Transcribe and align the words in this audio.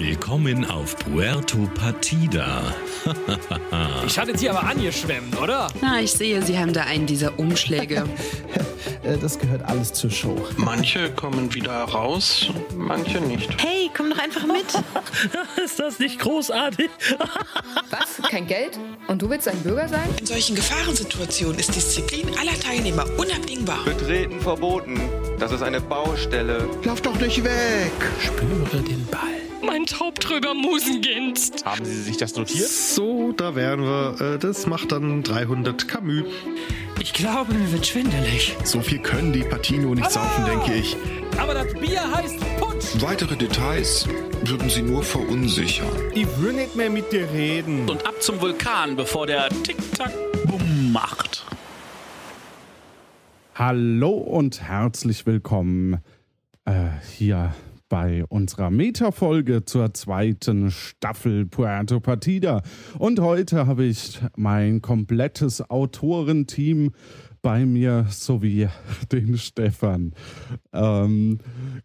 Willkommen 0.00 0.64
auf 0.64 0.96
Puerto 0.96 1.68
Partida. 1.74 2.72
ich 4.06 4.16
hatte 4.16 4.38
Sie 4.38 4.48
aber 4.48 4.62
angeschwemmt, 4.62 5.36
oder? 5.40 5.66
Na, 5.80 6.00
ich 6.00 6.12
sehe, 6.12 6.40
Sie 6.40 6.56
haben 6.56 6.72
da 6.72 6.82
einen 6.84 7.06
dieser 7.06 7.36
Umschläge. 7.36 8.04
Äh, 9.04 9.16
das 9.18 9.38
gehört 9.38 9.62
alles 9.64 9.92
zur 9.92 10.10
Show. 10.10 10.36
Manche 10.56 11.10
kommen 11.12 11.54
wieder 11.54 11.84
raus, 11.84 12.48
manche 12.76 13.20
nicht. 13.20 13.62
Hey, 13.62 13.90
komm 13.96 14.10
doch 14.10 14.18
einfach 14.18 14.44
mit. 14.46 14.66
Ist 15.64 15.78
das 15.78 15.98
nicht 15.98 16.18
großartig? 16.18 16.88
Was? 17.90 18.30
Kein 18.30 18.46
Geld? 18.46 18.78
Und 19.06 19.22
du 19.22 19.30
willst 19.30 19.46
ein 19.46 19.60
Bürger 19.62 19.88
sein? 19.88 20.08
In 20.18 20.26
solchen 20.26 20.56
Gefahrensituationen 20.56 21.58
ist 21.58 21.74
Disziplin 21.74 22.28
aller 22.40 22.58
Teilnehmer 22.58 23.04
unabdingbar. 23.18 23.84
Betreten 23.84 24.40
verboten. 24.40 25.00
Das 25.38 25.52
ist 25.52 25.62
eine 25.62 25.80
Baustelle. 25.80 26.68
Lauf 26.84 27.00
doch 27.00 27.18
nicht 27.18 27.42
weg. 27.44 27.92
Spüre 28.20 28.82
den 28.82 29.06
Ball. 29.06 29.37
Mein 29.68 29.84
Taubtröger 29.84 30.54
Musenginst. 30.54 31.66
Haben 31.66 31.84
Sie 31.84 32.00
sich 32.00 32.16
das 32.16 32.34
notiert? 32.34 32.68
So, 32.68 33.32
da 33.32 33.54
wären 33.54 33.82
wir. 33.82 34.38
Das 34.38 34.66
macht 34.66 34.92
dann 34.92 35.22
300 35.22 35.86
Camus. 35.86 36.24
Ich 36.98 37.12
glaube, 37.12 37.52
mir 37.52 37.70
wird 37.70 37.86
schwindelig. 37.86 38.56
So 38.64 38.80
viel 38.80 38.98
können 39.00 39.30
die 39.34 39.42
Patino 39.42 39.94
nicht 39.94 40.10
saufen, 40.10 40.46
denke 40.46 40.72
ich. 40.72 40.96
Aber 41.36 41.52
das 41.52 41.70
Bier 41.74 42.00
heißt 42.00 42.40
Punsch. 42.58 42.86
Weitere 43.00 43.36
Details 43.36 44.08
würden 44.42 44.70
sie 44.70 44.80
nur 44.80 45.02
verunsichern. 45.02 45.86
Ich 46.14 46.26
will 46.40 46.54
nicht 46.54 46.74
mehr 46.74 46.88
mit 46.88 47.12
dir 47.12 47.30
reden. 47.30 47.90
Und 47.90 48.06
ab 48.06 48.22
zum 48.22 48.40
Vulkan, 48.40 48.96
bevor 48.96 49.26
der 49.26 49.50
Tick-Tack-Bumm 49.50 50.92
macht. 50.92 51.44
Hallo 53.54 54.12
und 54.12 54.62
herzlich 54.62 55.26
willkommen 55.26 55.98
äh, 56.64 56.88
hier 57.18 57.54
bei 57.88 58.24
unserer 58.26 58.70
Meta-Folge 58.70 59.64
zur 59.64 59.94
zweiten 59.94 60.70
Staffel 60.70 61.46
Puerto 61.46 62.00
Partida. 62.00 62.62
Und 62.98 63.20
heute 63.20 63.66
habe 63.66 63.84
ich 63.84 64.20
mein 64.36 64.82
komplettes 64.82 65.68
Autorenteam 65.70 66.92
bei 67.42 67.64
mir 67.64 68.06
sowie 68.10 68.68
den 69.12 69.38
Stefan. 69.38 70.14
Ähm, 70.72 71.38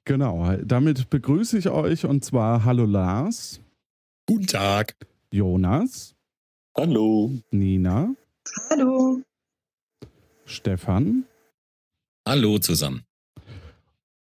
genau, 0.06 0.56
damit 0.64 1.10
begrüße 1.10 1.58
ich 1.58 1.70
euch 1.70 2.06
und 2.06 2.24
zwar 2.24 2.66
Hallo 2.66 2.86
Lars. 2.86 3.62
Guten 4.28 4.48
Tag. 4.48 4.96
Jonas. 5.32 6.16
Hallo. 6.76 7.32
Nina. 7.52 8.14
Hallo. 8.70 9.22
Stefan. 10.46 11.26
Hallo 12.28 12.58
zusammen 12.58 13.04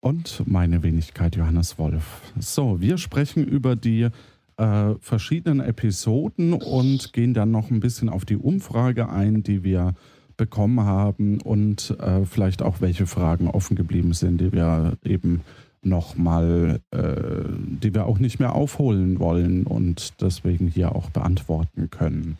und 0.08 0.44
meine 0.46 0.84
Wenigkeit 0.84 1.36
Johannes 1.36 1.78
Wolf. 1.78 2.22
So, 2.40 2.80
wir 2.80 2.98
sprechen 2.98 3.44
über 3.44 3.76
die 3.76 4.08
äh, 4.56 4.94
verschiedenen 5.02 5.60
Episoden 5.60 6.54
und 6.54 7.12
gehen 7.12 7.34
dann 7.34 7.52
noch 7.52 7.72
ein 7.72 7.82
bisschen 7.82 8.08
auf 8.08 8.24
die 8.24 8.38
Umfrage 8.38 9.10
ein, 9.10 9.44
die 9.44 9.66
wir 9.66 9.96
bekommen 10.38 10.80
haben 10.80 11.42
und 11.42 11.94
äh, 12.00 12.24
vielleicht 12.24 12.62
auch 12.62 12.80
welche 12.80 13.06
Fragen 13.06 13.50
offen 13.50 13.76
geblieben 13.76 14.14
sind, 14.14 14.40
die 14.40 14.54
wir 14.54 14.94
eben 15.04 15.42
nochmal, 15.82 16.80
äh, 16.92 17.44
die 17.82 17.94
wir 17.94 18.06
auch 18.06 18.20
nicht 18.20 18.40
mehr 18.40 18.56
aufholen 18.56 19.20
wollen 19.20 19.68
und 19.68 20.22
deswegen 20.22 20.68
hier 20.68 20.96
auch 20.96 21.10
beantworten 21.10 21.90
können. 21.90 22.38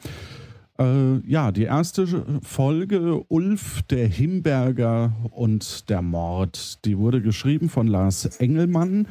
Äh, 0.80 1.18
ja, 1.28 1.52
die 1.52 1.64
erste 1.64 2.26
Folge 2.44 3.24
Ulf, 3.30 3.82
der 3.84 4.08
Himberger 4.08 5.16
und 5.32 5.90
der 5.90 6.02
Mord, 6.02 6.86
die 6.86 6.98
wurde 6.98 7.22
geschrieben 7.22 7.70
von 7.70 7.88
Lars 7.88 8.26
Engelmann. 8.40 9.08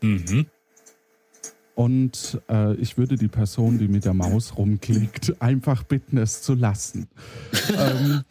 Mhm. 0.00 0.46
Und 1.74 2.40
äh, 2.50 2.74
ich 2.74 2.98
würde 2.98 3.16
die 3.16 3.28
Person, 3.28 3.78
die 3.78 3.88
mit 3.88 4.04
der 4.04 4.14
Maus 4.14 4.56
rumklickt, 4.56 5.40
einfach 5.40 5.82
bitten, 5.84 6.18
es 6.18 6.42
zu 6.42 6.54
lassen. 6.54 7.08
ähm, 7.78 8.22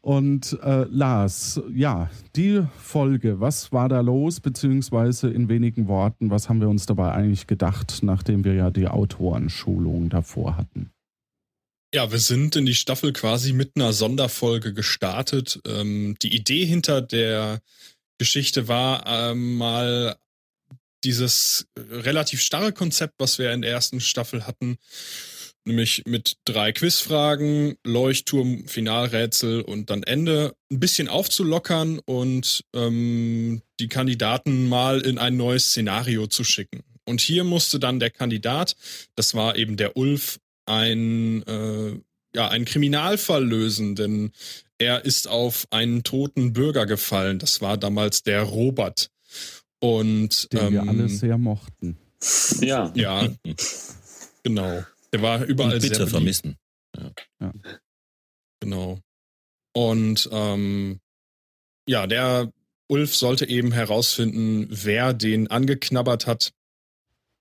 und 0.00 0.58
äh, 0.62 0.84
Lars, 0.90 1.60
ja, 1.72 2.10
die 2.36 2.62
Folge, 2.76 3.40
was 3.40 3.72
war 3.72 3.88
da 3.88 4.00
los, 4.00 4.40
beziehungsweise 4.40 5.30
in 5.30 5.48
wenigen 5.48 5.88
Worten, 5.88 6.30
was 6.30 6.48
haben 6.48 6.60
wir 6.60 6.68
uns 6.68 6.86
dabei 6.86 7.12
eigentlich 7.12 7.46
gedacht, 7.46 8.00
nachdem 8.02 8.44
wir 8.44 8.54
ja 8.54 8.70
die 8.70 8.88
Autorenschulung 8.88 10.08
davor 10.08 10.56
hatten? 10.56 10.90
Ja, 11.94 12.12
wir 12.12 12.18
sind 12.18 12.54
in 12.54 12.66
die 12.66 12.74
Staffel 12.74 13.14
quasi 13.14 13.54
mit 13.54 13.72
einer 13.76 13.94
Sonderfolge 13.94 14.74
gestartet. 14.74 15.58
Ähm, 15.66 16.16
die 16.20 16.34
Idee 16.34 16.66
hinter 16.66 17.00
der 17.00 17.62
Geschichte 18.18 18.68
war 18.68 19.06
ähm, 19.06 19.56
mal 19.56 20.18
dieses 21.02 21.66
relativ 21.76 22.42
starre 22.42 22.72
Konzept, 22.74 23.14
was 23.18 23.38
wir 23.38 23.52
in 23.52 23.62
der 23.62 23.70
ersten 23.70 24.00
Staffel 24.00 24.46
hatten, 24.46 24.76
nämlich 25.64 26.02
mit 26.06 26.36
drei 26.44 26.72
Quizfragen, 26.72 27.78
Leuchtturm, 27.84 28.68
Finalrätsel 28.68 29.62
und 29.62 29.88
dann 29.88 30.02
Ende, 30.02 30.54
ein 30.70 30.80
bisschen 30.80 31.08
aufzulockern 31.08 32.00
und 32.00 32.64
ähm, 32.74 33.62
die 33.80 33.88
Kandidaten 33.88 34.68
mal 34.68 35.00
in 35.00 35.16
ein 35.16 35.38
neues 35.38 35.68
Szenario 35.68 36.26
zu 36.26 36.44
schicken. 36.44 36.82
Und 37.06 37.22
hier 37.22 37.44
musste 37.44 37.78
dann 37.78 37.98
der 37.98 38.10
Kandidat, 38.10 38.76
das 39.14 39.34
war 39.34 39.56
eben 39.56 39.78
der 39.78 39.96
Ulf, 39.96 40.38
ein, 40.68 41.42
äh, 41.46 42.00
ja, 42.34 42.48
einen 42.48 42.64
Kriminalfall 42.64 43.44
lösen, 43.44 43.94
denn 43.94 44.32
er 44.78 45.04
ist 45.04 45.28
auf 45.28 45.66
einen 45.70 46.04
toten 46.04 46.52
Bürger 46.52 46.86
gefallen. 46.86 47.38
Das 47.38 47.60
war 47.60 47.76
damals 47.76 48.22
der 48.22 48.42
Robert. 48.42 49.10
Und 49.80 50.52
den 50.52 50.60
ähm, 50.60 50.72
wir 50.72 50.82
alle 50.82 51.08
sehr 51.08 51.38
mochten. 51.38 51.96
Ja. 52.60 52.92
Ja. 52.94 53.28
genau. 54.42 54.84
Der 55.12 55.22
war 55.22 55.44
überall 55.44 55.74
Und 55.74 55.82
bitte 55.82 55.96
sehr 55.96 56.06
vermissen. 56.06 56.56
Ja. 56.96 57.10
ja. 57.40 57.52
Genau. 58.60 59.00
Und 59.72 60.28
ähm, 60.32 61.00
ja, 61.86 62.06
der 62.06 62.52
Ulf 62.88 63.14
sollte 63.14 63.48
eben 63.48 63.72
herausfinden, 63.72 64.66
wer 64.70 65.12
den 65.12 65.48
angeknabbert 65.48 66.26
hat. 66.26 66.52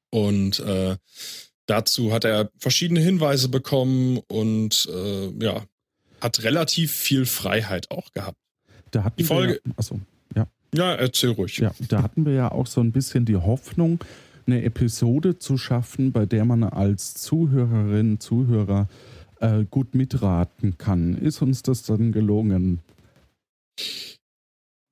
Und 0.09 0.59
äh, 0.59 0.97
Dazu 1.67 2.13
hat 2.13 2.23
er 2.23 2.49
verschiedene 2.57 3.01
Hinweise 3.01 3.49
bekommen 3.49 4.19
und 4.27 4.89
äh, 4.91 5.43
ja, 5.43 5.63
hat 6.21 6.43
relativ 6.43 6.91
viel 6.91 7.25
Freiheit 7.25 7.91
auch 7.91 8.11
gehabt. 8.13 8.37
Da 8.91 9.03
hatten 9.03 9.17
die 9.17 9.25
Folge. 9.25 9.59
Wir, 9.63 9.73
achso, 9.77 9.99
ja. 10.35 10.47
Ja, 10.73 10.95
erzähl 10.95 11.31
ruhig. 11.31 11.57
Ja, 11.57 11.71
da 11.89 12.01
hatten 12.01 12.25
wir 12.25 12.33
ja 12.33 12.51
auch 12.51 12.67
so 12.67 12.81
ein 12.81 12.91
bisschen 12.91 13.25
die 13.25 13.35
Hoffnung, 13.35 14.03
eine 14.45 14.63
Episode 14.63 15.39
zu 15.39 15.57
schaffen, 15.57 16.13
bei 16.13 16.25
der 16.25 16.45
man 16.45 16.63
als 16.63 17.15
Zuhörerin, 17.15 18.21
Zuhörer 18.21 18.87
äh, 19.41 19.65
gut 19.65 19.93
mitraten 19.93 20.77
kann. 20.77 21.17
Ist 21.17 21.41
uns 21.41 21.63
das 21.63 21.83
dann 21.83 22.13
gelungen? 22.13 22.79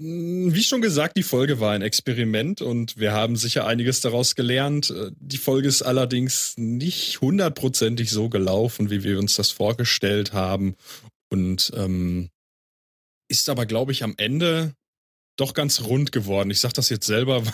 Hm, 0.01 0.53
wie 0.53 0.63
schon 0.63 0.81
gesagt, 0.81 1.16
die 1.16 1.23
Folge 1.23 1.59
war 1.59 1.72
ein 1.72 1.81
Experiment 1.81 2.61
und 2.61 2.97
wir 2.97 3.13
haben 3.13 3.38
sicher 3.38 3.66
einiges 3.66 4.01
daraus 4.01 4.35
gelernt. 4.35 4.89
Äh, 4.89 5.11
die 5.17 5.38
Folge 5.38 5.67
ist 5.67 5.83
allerdings 5.83 6.53
nicht 6.57 7.22
hundertprozentig 7.22 8.09
so 8.09 8.29
gelaufen, 8.29 8.89
wie 8.89 9.03
wir 9.03 9.19
uns 9.19 9.35
das 9.35 9.51
vorgestellt 9.51 10.34
haben 10.34 10.75
und 11.29 11.72
ähm, 11.75 12.29
ist 13.29 13.50
aber, 13.50 13.66
glaube 13.66 13.91
ich, 13.91 14.03
am 14.03 14.16
Ende 14.17 14.73
doch 15.38 15.53
ganz 15.53 15.81
rund 15.81 16.11
geworden. 16.11 16.51
Ich 16.51 16.59
sage 16.59 16.75
das 16.75 16.89
jetzt 16.89 17.07
selber, 17.07 17.45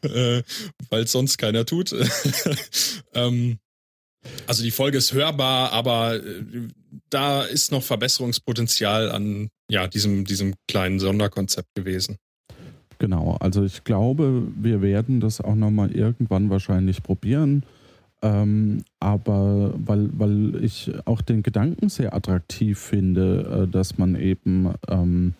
weil 0.00 0.42
äh, 0.90 1.02
es 1.02 1.12
sonst 1.12 1.38
keiner 1.38 1.66
tut. 1.66 1.94
ähm, 3.14 3.58
also 4.46 4.62
die 4.62 4.70
Folge 4.70 4.98
ist 4.98 5.12
hörbar, 5.12 5.72
aber 5.72 6.16
äh, 6.16 6.68
da 7.08 7.42
ist 7.42 7.72
noch 7.72 7.82
Verbesserungspotenzial 7.82 9.10
an 9.10 9.48
ja, 9.70 9.86
diesem, 9.86 10.24
diesem 10.24 10.54
kleinen 10.68 10.98
Sonderkonzept 10.98 11.74
gewesen. 11.74 12.16
Genau, 12.98 13.36
also 13.40 13.64
ich 13.64 13.84
glaube, 13.84 14.42
wir 14.56 14.82
werden 14.82 15.20
das 15.20 15.40
auch 15.40 15.54
nochmal 15.54 15.92
irgendwann 15.92 16.50
wahrscheinlich 16.50 17.02
probieren. 17.02 17.64
Ähm, 18.22 18.82
aber 18.98 19.72
weil, 19.78 20.10
weil 20.12 20.62
ich 20.62 20.92
auch 21.06 21.22
den 21.22 21.42
Gedanken 21.42 21.88
sehr 21.88 22.14
attraktiv 22.14 22.78
finde, 22.78 23.64
äh, 23.64 23.68
dass 23.68 23.96
man 23.96 24.14
eben 24.14 24.74
ähm, 24.88 25.32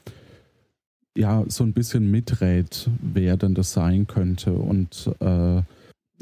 ja 1.14 1.44
so 1.48 1.64
ein 1.64 1.74
bisschen 1.74 2.10
miträt, 2.10 2.64
wer 3.02 3.36
denn 3.36 3.54
das 3.54 3.72
sein 3.72 4.06
könnte. 4.06 4.54
Und 4.54 5.10
äh, 5.20 5.62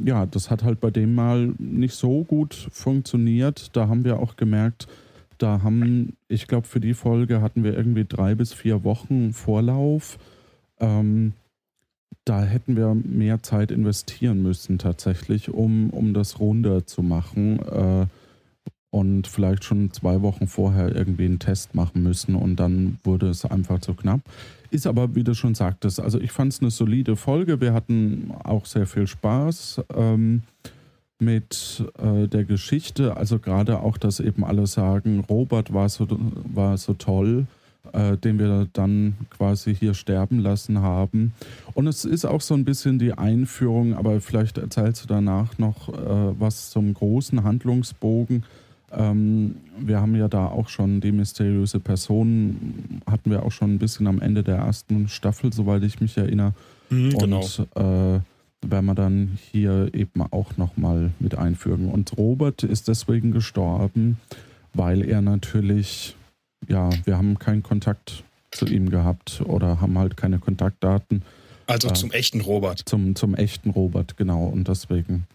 ja, 0.05 0.27
das 0.27 0.51
hat 0.51 0.65
halt 0.65 0.81
bei 0.81 0.91
dem 0.91 1.15
mal 1.15 1.55
nicht 1.59 1.95
so 1.95 2.25
gut 2.25 2.55
funktioniert. 2.73 3.77
Da 3.77 3.87
haben 3.87 4.05
wir 4.05 4.19
auch 4.19 4.35
gemerkt, 4.35 4.89
da 5.39 5.63
haben, 5.63 6.17
ich 6.29 6.47
glaube, 6.47 6.67
für 6.67 6.81
die 6.81 6.95
Folge 6.95 7.41
hatten 7.41 7.65
wir 7.65 7.77
irgendwie 7.77 8.05
drei 8.05 8.35
bis 8.35 8.53
vier 8.53 8.85
Wochen 8.85 9.33
Vorlauf. 9.33 10.19
Ähm, 10.81 11.33
da 12.25 12.43
hätten 12.43 12.77
wir 12.77 12.95
mehr 12.95 13.43
Zeit 13.43 13.71
investieren 13.71 14.43
müssen 14.43 14.79
tatsächlich, 14.79 15.49
um, 15.49 15.91
um 15.91 16.13
das 16.13 16.41
runder 16.41 16.87
zu 16.87 17.03
machen. 17.03 17.61
Äh, 17.61 18.07
und 18.91 19.27
vielleicht 19.27 19.65
schon 19.65 19.93
zwei 19.93 20.23
Wochen 20.23 20.47
vorher 20.47 20.95
irgendwie 20.95 21.27
einen 21.27 21.39
Test 21.39 21.75
machen 21.75 22.03
müssen 22.03 22.35
und 22.35 22.57
dann 22.57 22.99
wurde 23.05 23.29
es 23.29 23.45
einfach 23.45 23.81
zu 23.81 23.95
knapp. 23.95 24.21
Ist 24.71 24.87
aber, 24.87 25.15
wie 25.15 25.25
du 25.25 25.35
schon 25.35 25.55
sagtest, 25.55 26.01
also 26.01 26.19
ich 26.19 26.33
fand 26.33 26.53
es 26.53 26.61
eine 26.61 26.71
solide 26.71 27.17
Folge. 27.17 27.61
Wir 27.61 27.73
hatten 27.73 28.33
auch 28.45 28.67
sehr 28.67 28.87
viel 28.87 29.07
Spaß 29.07 29.83
ähm, 29.95 30.43
mit 31.19 31.85
äh, 31.99 32.29
der 32.29 32.45
Geschichte. 32.45 33.17
Also 33.17 33.39
gerade 33.39 33.81
auch, 33.81 33.99
dass 33.99 34.21
eben 34.21 34.45
alle 34.45 34.67
sagen, 34.67 35.25
Robert 35.29 35.73
war 35.73 35.89
so, 35.89 36.07
war 36.09 36.77
so 36.79 36.95
toll, 36.95 37.47
äh, 37.93 38.17
den 38.17 38.39
wir 38.39 38.69
dann 38.73 39.15
quasi 39.31 39.75
hier 39.75 39.95
sterben 39.95 40.39
lassen 40.39 40.81
haben. 40.81 41.33
Und 41.75 41.87
es 41.87 42.05
ist 42.05 42.25
auch 42.25 42.41
so 42.41 42.55
ein 42.55 42.65
bisschen 42.65 42.99
die 42.99 43.13
Einführung, 43.13 43.95
aber 43.95 44.21
vielleicht 44.21 44.59
erzählst 44.59 45.05
du 45.05 45.09
danach 45.09 45.59
noch 45.59 45.89
äh, 45.89 46.41
was 46.41 46.71
zum 46.71 46.95
großen 46.95 47.43
Handlungsbogen 47.43 48.45
ähm, 48.91 49.57
wir 49.79 50.01
haben 50.01 50.15
ja 50.15 50.29
da 50.29 50.47
auch 50.47 50.69
schon 50.69 51.01
die 51.01 51.13
mysteriöse 51.13 51.79
Person, 51.81 53.01
hatten 53.07 53.31
wir 53.31 53.43
auch 53.43 53.53
schon 53.53 53.75
ein 53.75 53.79
bisschen 53.79 54.07
am 54.07 54.21
Ende 54.21 54.43
der 54.43 54.57
ersten 54.57 55.09
Staffel, 55.09 55.53
soweit 55.53 55.83
ich 55.83 56.01
mich 56.01 56.17
erinnere. 56.17 56.55
Mhm, 56.89 57.19
genau. 57.19 57.41
Und 57.41 57.67
äh, 57.75 58.21
werden 58.67 58.87
wir 58.87 58.95
dann 58.95 59.39
hier 59.51 59.91
eben 59.93 60.23
auch 60.23 60.57
nochmal 60.57 61.11
mit 61.19 61.37
einfügen. 61.37 61.91
Und 61.91 62.17
Robert 62.17 62.63
ist 62.63 62.89
deswegen 62.89 63.33
gestorben, 63.33 64.19
weil 64.75 65.05
er 65.05 65.21
natürlich, 65.21 66.17
ja, 66.69 66.91
wir 67.05 67.17
haben 67.17 67.39
keinen 67.39 67.63
Kontakt 67.63 68.25
zu 68.51 68.67
ihm 68.67 68.91
gehabt 68.91 69.43
oder 69.45 69.81
haben 69.81 69.99
halt 69.99 70.17
keine 70.17 70.39
Kontaktdaten. 70.39 71.23
Also 71.67 71.89
äh, 71.89 71.93
zum 71.93 72.11
echten 72.11 72.41
Robert. 72.41 72.83
Zum, 72.87 73.15
zum 73.15 73.35
echten 73.35 73.71
Robert, 73.71 74.17
genau. 74.17 74.47
Und 74.47 74.69
deswegen, 74.69 75.27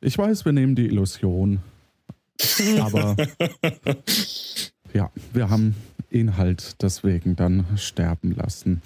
ich 0.00 0.16
weiß, 0.16 0.44
wir 0.44 0.52
nehmen 0.52 0.74
die 0.74 0.86
Illusion. 0.86 1.60
Aber 2.80 3.16
ja, 4.92 5.10
wir 5.32 5.50
haben 5.50 5.76
ihn 6.10 6.36
halt 6.36 6.82
deswegen 6.82 7.36
dann 7.36 7.66
sterben 7.76 8.34
lassen. 8.34 8.82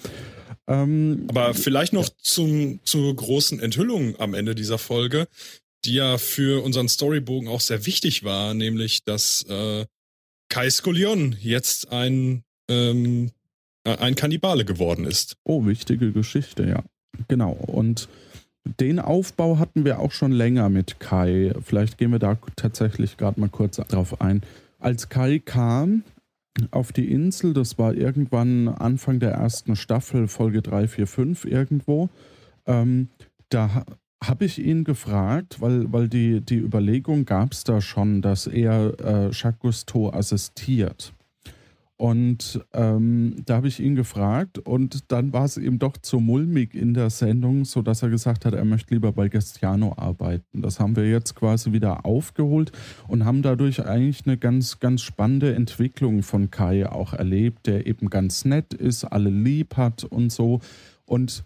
Ähm, 0.69 1.25
Aber 1.27 1.53
vielleicht 1.55 1.93
noch 1.93 2.07
zum, 2.21 2.79
zur 2.83 3.15
großen 3.15 3.59
Enthüllung 3.59 4.15
am 4.19 4.35
Ende 4.35 4.53
dieser 4.53 4.77
Folge, 4.77 5.27
die 5.83 5.95
ja 5.95 6.17
für 6.17 6.63
unseren 6.63 6.87
Storybogen 6.87 7.49
auch 7.49 7.59
sehr 7.59 7.85
wichtig 7.85 8.23
war, 8.23 8.53
nämlich 8.53 9.03
dass 9.03 9.43
äh, 9.49 9.85
Kai 10.49 10.69
Skolion 10.69 11.35
jetzt 11.41 11.91
ein, 11.91 12.43
ähm, 12.69 13.31
äh, 13.83 13.97
ein 13.97 14.15
Kannibale 14.15 14.63
geworden 14.63 15.05
ist. 15.05 15.37
Oh, 15.43 15.65
wichtige 15.65 16.11
Geschichte, 16.11 16.67
ja. 16.67 16.83
Genau. 17.27 17.51
Und 17.51 18.07
den 18.79 18.99
Aufbau 18.99 19.57
hatten 19.57 19.85
wir 19.85 19.99
auch 19.99 20.11
schon 20.11 20.31
länger 20.31 20.69
mit 20.69 20.99
Kai. 20.99 21.53
Vielleicht 21.65 21.97
gehen 21.97 22.11
wir 22.11 22.19
da 22.19 22.37
tatsächlich 22.55 23.17
gerade 23.17 23.39
mal 23.39 23.49
kurz 23.49 23.77
drauf 23.77 24.21
ein. 24.21 24.43
Als 24.79 25.09
Kai 25.09 25.39
kam 25.39 26.03
auf 26.71 26.91
die 26.91 27.11
Insel, 27.11 27.53
das 27.53 27.77
war 27.77 27.93
irgendwann 27.93 28.67
Anfang 28.67 29.19
der 29.19 29.31
ersten 29.31 29.75
Staffel, 29.75 30.27
Folge 30.27 30.61
3, 30.61 30.87
4, 30.87 31.07
5 31.07 31.45
irgendwo, 31.45 32.09
ähm, 32.65 33.09
da 33.49 33.85
habe 34.23 34.45
ich 34.45 34.59
ihn 34.59 34.83
gefragt, 34.83 35.61
weil, 35.61 35.91
weil 35.91 36.09
die, 36.09 36.41
die 36.41 36.57
Überlegung 36.57 37.25
gab 37.25 37.53
es 37.53 37.63
da 37.63 37.81
schon, 37.81 38.21
dass 38.21 38.47
er 38.47 38.99
äh, 38.99 39.29
Jacques 39.31 39.59
Cousteau 39.59 40.11
assistiert. 40.11 41.13
Und 41.99 42.61
ähm, 42.71 43.35
da 43.43 43.57
habe 43.57 43.67
ich 43.67 43.81
ihn 43.81 43.93
gefragt 43.93 44.57
und 44.57 45.11
dann 45.11 45.33
war 45.33 45.43
es 45.43 45.57
ihm 45.57 45.79
doch 45.79 45.97
zu 45.97 46.21
mulmig 46.21 46.73
in 46.73 46.93
der 46.93 47.09
Sendung, 47.09 47.65
sodass 47.65 48.01
er 48.01 48.09
gesagt 48.09 48.45
hat, 48.45 48.53
er 48.53 48.63
möchte 48.63 48.93
lieber 48.93 49.11
bei 49.11 49.27
Gestiano 49.27 49.95
arbeiten. 49.97 50.61
Das 50.61 50.79
haben 50.79 50.95
wir 50.95 51.09
jetzt 51.09 51.35
quasi 51.35 51.73
wieder 51.73 52.05
aufgeholt 52.05 52.71
und 53.09 53.25
haben 53.25 53.41
dadurch 53.41 53.85
eigentlich 53.85 54.25
eine 54.25 54.37
ganz, 54.37 54.79
ganz 54.79 55.01
spannende 55.01 55.53
Entwicklung 55.53 56.23
von 56.23 56.49
Kai 56.49 56.89
auch 56.89 57.11
erlebt, 57.11 57.67
der 57.67 57.85
eben 57.85 58.09
ganz 58.09 58.45
nett 58.45 58.73
ist, 58.73 59.03
alle 59.03 59.29
lieb 59.29 59.75
hat 59.75 60.05
und 60.05 60.31
so. 60.31 60.61
Und 61.05 61.43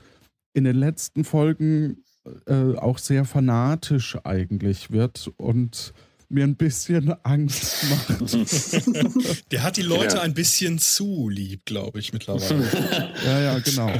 in 0.53 0.65
den 0.65 0.75
letzten 0.75 1.23
Folgen 1.23 2.03
äh, 2.45 2.77
auch 2.77 2.99
sehr 2.99 3.25
fanatisch 3.25 4.19
eigentlich 4.23 4.91
wird 4.91 5.31
und 5.37 5.95
mir 6.33 6.43
ein 6.43 6.55
bisschen 6.55 7.13
Angst 7.23 7.85
macht. 7.89 8.33
Der 9.51 9.63
hat 9.63 9.77
die 9.77 9.81
Leute 9.81 10.17
ja. 10.17 10.21
ein 10.21 10.33
bisschen 10.33 10.79
zu 10.79 11.29
lieb, 11.29 11.65
glaube 11.65 11.99
ich, 11.99 12.11
mittlerweile. 12.11 12.67
ja, 13.25 13.39
ja, 13.41 13.59
genau. 13.59 13.91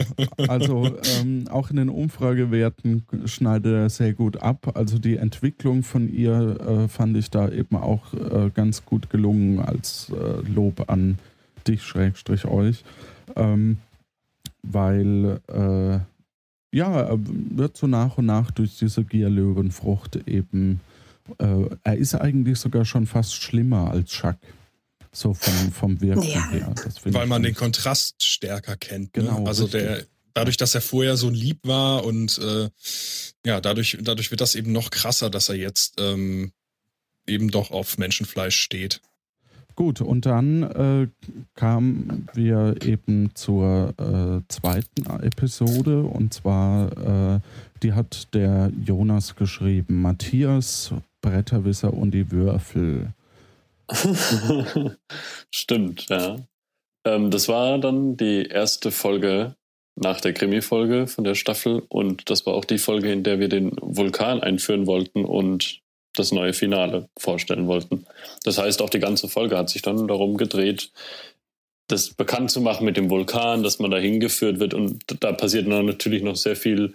Also 0.48 0.98
ähm, 1.20 1.48
auch 1.50 1.70
in 1.70 1.78
den 1.78 1.90
Umfragewerten 1.90 3.06
schneidet 3.26 3.74
er 3.74 3.90
sehr 3.90 4.14
gut 4.14 4.38
ab. 4.42 4.76
Also 4.76 5.00
die 5.00 5.18
Entwicklung 5.18 5.84
von 5.84 6.12
ihr 6.12 6.60
äh, 6.60 6.88
fand 6.88 7.16
ich 7.18 7.30
da 7.30 7.50
eben 7.50 7.76
auch 7.76 8.14
äh, 8.14 8.50
ganz 8.54 8.84
gut 8.84 9.10
gelungen 9.10 9.60
als 9.60 10.12
äh, 10.12 10.48
Lob 10.50 10.90
an 10.90 11.20
dich, 11.68 11.84
Schrägstrich 11.84 12.46
euch. 12.46 12.84
Ähm, 13.36 13.78
weil 14.64 15.40
äh, 15.48 16.00
ja, 16.76 17.10
wird 17.16 17.78
so 17.78 17.86
nach 17.86 18.18
und 18.18 18.26
nach 18.26 18.50
durch 18.50 18.80
diese 18.80 19.04
Gierlöwenfrucht 19.04 20.28
eben 20.28 20.80
äh, 21.38 21.76
er 21.84 21.98
ist 21.98 22.16
eigentlich 22.16 22.60
sogar 22.60 22.86
schon 22.86 23.06
fast 23.06 23.36
schlimmer 23.36 23.92
als 23.92 24.10
Chuck. 24.10 24.38
So 25.12 25.36
vom, 25.36 25.72
vom 25.72 26.02
Wirken 26.02 26.24
ja. 26.24 26.50
her. 26.50 26.76
Weil 27.06 27.28
man 27.28 27.44
den 27.44 27.54
Kontrast 27.54 28.24
stärker 28.24 28.76
kennt. 28.76 29.16
Ne? 29.16 29.24
Genau. 29.24 29.46
Also 29.46 29.68
der, 29.68 30.06
dadurch, 30.34 30.58
dass 30.58 30.74
er 30.74 30.82
vorher 30.82 31.18
so 31.18 31.30
lieb 31.30 31.60
war 31.64 32.04
und 32.04 32.40
äh, 32.40 32.70
ja, 33.46 33.62
dadurch, 33.62 33.98
dadurch 34.02 34.32
wird 34.32 34.42
das 34.42 34.56
eben 34.56 34.72
noch 34.72 34.90
krasser, 34.90 35.30
dass 35.30 35.50
er 35.50 35.56
jetzt 35.56 36.00
ähm, 36.00 36.52
eben 37.28 37.52
doch 37.52 37.72
auf 37.72 37.98
Menschenfleisch 37.98 38.58
steht. 38.58 39.02
Gut, 39.76 40.02
und 40.02 40.28
dann 40.28 40.64
äh, 40.64 41.08
kamen 41.56 42.28
wir 42.34 42.76
eben 42.84 43.32
zur 43.34 43.94
äh, 43.98 44.48
zweiten 44.48 45.06
Episode 45.24 46.04
und 46.04 46.32
zwar, 46.32 47.36
äh, 47.36 47.40
die 47.82 47.94
hat 47.94 48.34
der 48.36 48.72
Jonas 48.86 49.36
geschrieben, 49.36 50.02
Matthias 50.02 50.94
Bretterwisser 51.24 51.92
und 51.92 52.12
die 52.12 52.32
Würfel. 52.32 53.14
Stimmt, 55.52 56.08
ja. 56.10 56.36
Ähm, 57.06 57.32
das 57.32 57.48
war 57.48 57.80
dann 57.80 58.16
die 58.16 58.46
erste 58.46 58.92
Folge 58.92 59.56
nach 59.96 60.22
der 60.22 60.34
Krimi-Folge 60.34 61.08
von 61.08 61.24
der 61.24 61.36
Staffel 61.36 61.84
und 61.90 62.30
das 62.30 62.46
war 62.46 62.54
auch 62.54 62.66
die 62.66 62.78
Folge, 62.78 63.12
in 63.12 63.24
der 63.24 63.40
wir 63.40 63.50
den 63.50 63.72
Vulkan 63.82 64.42
einführen 64.42 64.86
wollten 64.86 65.26
und 65.26 65.82
das 66.16 66.32
neue 66.32 66.54
Finale 66.54 67.10
vorstellen 67.18 67.68
wollten. 67.68 68.06
Das 68.44 68.58
heißt, 68.58 68.82
auch 68.82 68.90
die 68.90 69.00
ganze 69.00 69.28
Folge 69.28 69.58
hat 69.58 69.70
sich 69.70 69.82
dann 69.82 70.08
darum 70.08 70.38
gedreht, 70.38 70.92
das 71.88 72.14
bekannt 72.14 72.52
zu 72.52 72.62
machen 72.62 72.86
mit 72.86 72.98
dem 72.98 73.10
Vulkan, 73.10 73.64
dass 73.64 73.80
man 73.80 73.92
da 73.92 73.98
hingeführt 73.98 74.60
wird 74.60 74.74
und 74.74 75.04
da 75.24 75.32
passiert 75.32 75.68
natürlich 75.68 76.24
noch 76.24 76.36
sehr 76.36 76.56
viel 76.56 76.94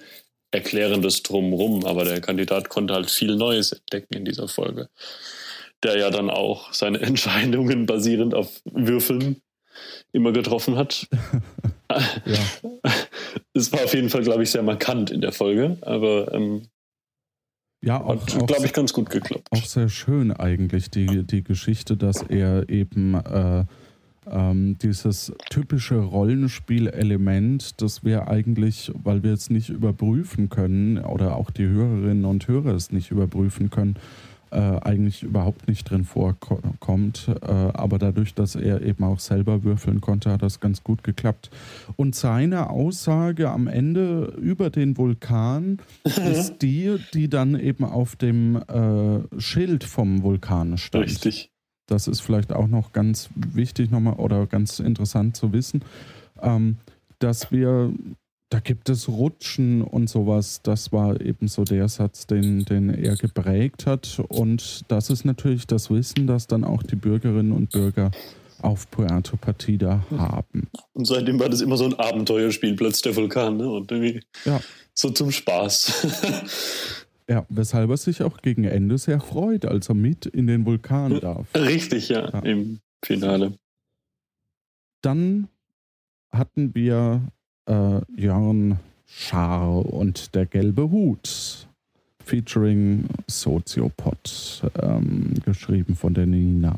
Erklärendes 0.50 1.23
drumrum, 1.23 1.85
aber 1.85 2.05
der 2.05 2.21
Kandidat 2.21 2.69
konnte 2.69 2.95
halt 2.95 3.11
viel 3.11 3.37
Neues 3.37 3.73
entdecken 3.73 4.14
in 4.14 4.25
dieser 4.25 4.49
Folge. 4.49 4.88
Der 5.83 5.99
ja 5.99 6.11
dann 6.11 6.31
auch 6.31 6.73
seine 6.73 7.00
Entscheidungen 7.02 7.87
basierend 7.87 8.35
auf 8.35 8.61
Würfeln 8.64 9.43
immer 10.12 10.33
getroffen 10.33 10.76
hat. 10.76 11.07
Es 13.55 13.73
war 13.73 13.83
auf 13.83 13.95
jeden 13.95 14.11
Fall, 14.11 14.23
glaube 14.23 14.43
ich, 14.43 14.50
sehr 14.50 14.62
markant 14.62 15.11
in 15.11 15.21
der 15.21 15.33
Folge, 15.33 15.78
aber 15.81 16.33
ähm, 16.33 16.69
ja, 17.83 18.00
auch, 18.00 18.21
hat, 18.21 18.47
glaube 18.47 18.67
ich, 18.67 18.73
ganz 18.73 18.93
gut 18.93 19.11
geklappt. 19.11 19.49
Auch 19.50 19.64
sehr 19.64 19.88
schön 19.88 20.33
eigentlich 20.33 20.90
die, 20.90 21.25
die 21.25 21.43
Geschichte, 21.43 21.97
dass 21.97 22.23
er 22.23 22.69
eben 22.69 23.14
äh, 23.14 23.64
ähm, 24.31 24.77
dieses 24.79 25.33
typische 25.51 25.97
Rollenspielelement, 25.97 27.81
das 27.81 28.05
wir 28.05 28.29
eigentlich, 28.29 28.93
weil 29.03 29.23
wir 29.23 29.33
es 29.33 29.51
nicht 29.51 29.69
überprüfen 29.69 30.49
können 30.49 30.99
oder 30.99 31.37
auch 31.37 31.51
die 31.51 31.67
Hörerinnen 31.67 32.25
und 32.25 32.47
Hörer 32.49 32.75
es 32.75 32.93
nicht 32.93 33.11
überprüfen 33.11 33.71
können, 33.71 33.97
äh, 34.51 34.57
eigentlich 34.57 35.23
überhaupt 35.23 35.69
nicht 35.69 35.91
drin 35.91 36.05
vorkommt. 36.05 37.29
Äh, 37.43 37.47
aber 37.47 37.99
dadurch, 37.99 38.35
dass 38.35 38.55
er 38.55 38.83
eben 38.83 39.05
auch 39.05 39.19
selber 39.19 39.63
würfeln 39.63 40.01
konnte, 40.01 40.31
hat 40.31 40.43
das 40.43 40.61
ganz 40.61 40.83
gut 40.83 41.05
geklappt. 41.05 41.51
Und 41.97 42.15
seine 42.15 42.71
Aussage 42.71 43.51
am 43.51 43.67
Ende 43.67 44.33
über 44.41 44.71
den 44.71 44.97
Vulkan 44.97 45.79
ist 46.05 46.63
die, 46.63 46.97
die 47.13 47.29
dann 47.29 47.59
eben 47.59 47.85
auf 47.85 48.17
dem 48.17 48.57
äh, 48.57 49.41
Schild 49.41 49.85
vom 49.85 50.23
Vulkan 50.23 50.79
stand. 50.79 51.05
Richtig. 51.05 51.51
Das 51.88 52.07
ist 52.07 52.21
vielleicht 52.21 52.52
auch 52.52 52.68
noch 52.68 52.92
ganz 52.92 53.30
wichtig 53.35 53.90
nochmal 53.90 54.14
oder 54.14 54.47
ganz 54.47 54.78
interessant 54.78 55.37
zu 55.37 55.52
wissen, 55.52 55.83
ähm, 56.40 56.76
dass 57.18 57.50
wir, 57.50 57.92
da 58.50 58.61
gibt 58.61 58.90
es 58.90 59.09
Rutschen 59.09 59.83
und 59.83 60.09
sowas. 60.09 60.61
Das 60.62 60.92
war 60.92 61.21
eben 61.21 61.49
so 61.49 61.64
der 61.64 61.88
Satz, 61.88 62.26
den, 62.26 62.64
den 62.64 62.90
er 62.90 63.16
geprägt 63.16 63.87
hat. 63.87 64.23
Und 64.28 64.85
das 64.88 65.11
ist 65.11 65.25
natürlich 65.25 65.66
das 65.66 65.90
Wissen, 65.90 66.26
das 66.26 66.47
dann 66.47 66.62
auch 66.62 66.83
die 66.83 66.97
Bürgerinnen 66.97 67.52
und 67.52 67.71
Bürger 67.71 68.11
auf 68.61 68.90
Puerto 68.90 69.37
Partida 69.37 70.04
haben. 70.11 70.68
Und 70.92 71.07
seitdem 71.07 71.40
war 71.40 71.49
das 71.49 71.61
immer 71.61 71.76
so 71.76 71.85
ein 71.85 71.95
Abenteuerspielplatz, 71.95 73.02
der 73.02 73.16
Vulkan, 73.16 73.57
ne? 73.57 73.68
Und 73.68 73.90
irgendwie 73.90 74.21
ja. 74.45 74.61
so 74.95 75.11
zum 75.11 75.30
Spaß. 75.30 76.07
Ja, 77.29 77.45
weshalb 77.51 77.91
er 77.91 77.97
sich 77.99 78.23
auch 78.23 78.39
gegen 78.39 78.65
Ende 78.65 78.97
sehr 78.97 79.21
freut, 79.21 79.67
als 79.67 79.91
er 79.91 79.95
mit 79.95 80.25
in 80.25 80.47
den 80.47 80.65
Vulkan 80.65 81.21
darf. 81.21 81.55
Richtig, 81.55 82.09
ja, 82.09 82.31
ja. 82.31 82.39
im 82.41 82.81
Finale. 83.05 83.59
Dann 85.03 85.49
hatten 86.31 86.75
wir 86.75 87.23
äh, 87.67 88.01
Jörn 88.17 88.79
Schaar 89.05 89.85
und 89.87 90.35
der 90.35 90.47
gelbe 90.47 90.91
Hut, 90.91 91.69
featuring 92.25 93.09
Soziopod, 93.27 94.63
ähm, 94.83 95.35
geschrieben 95.45 95.97
von 95.97 96.15
der 96.15 96.27
Nina. 96.27 96.77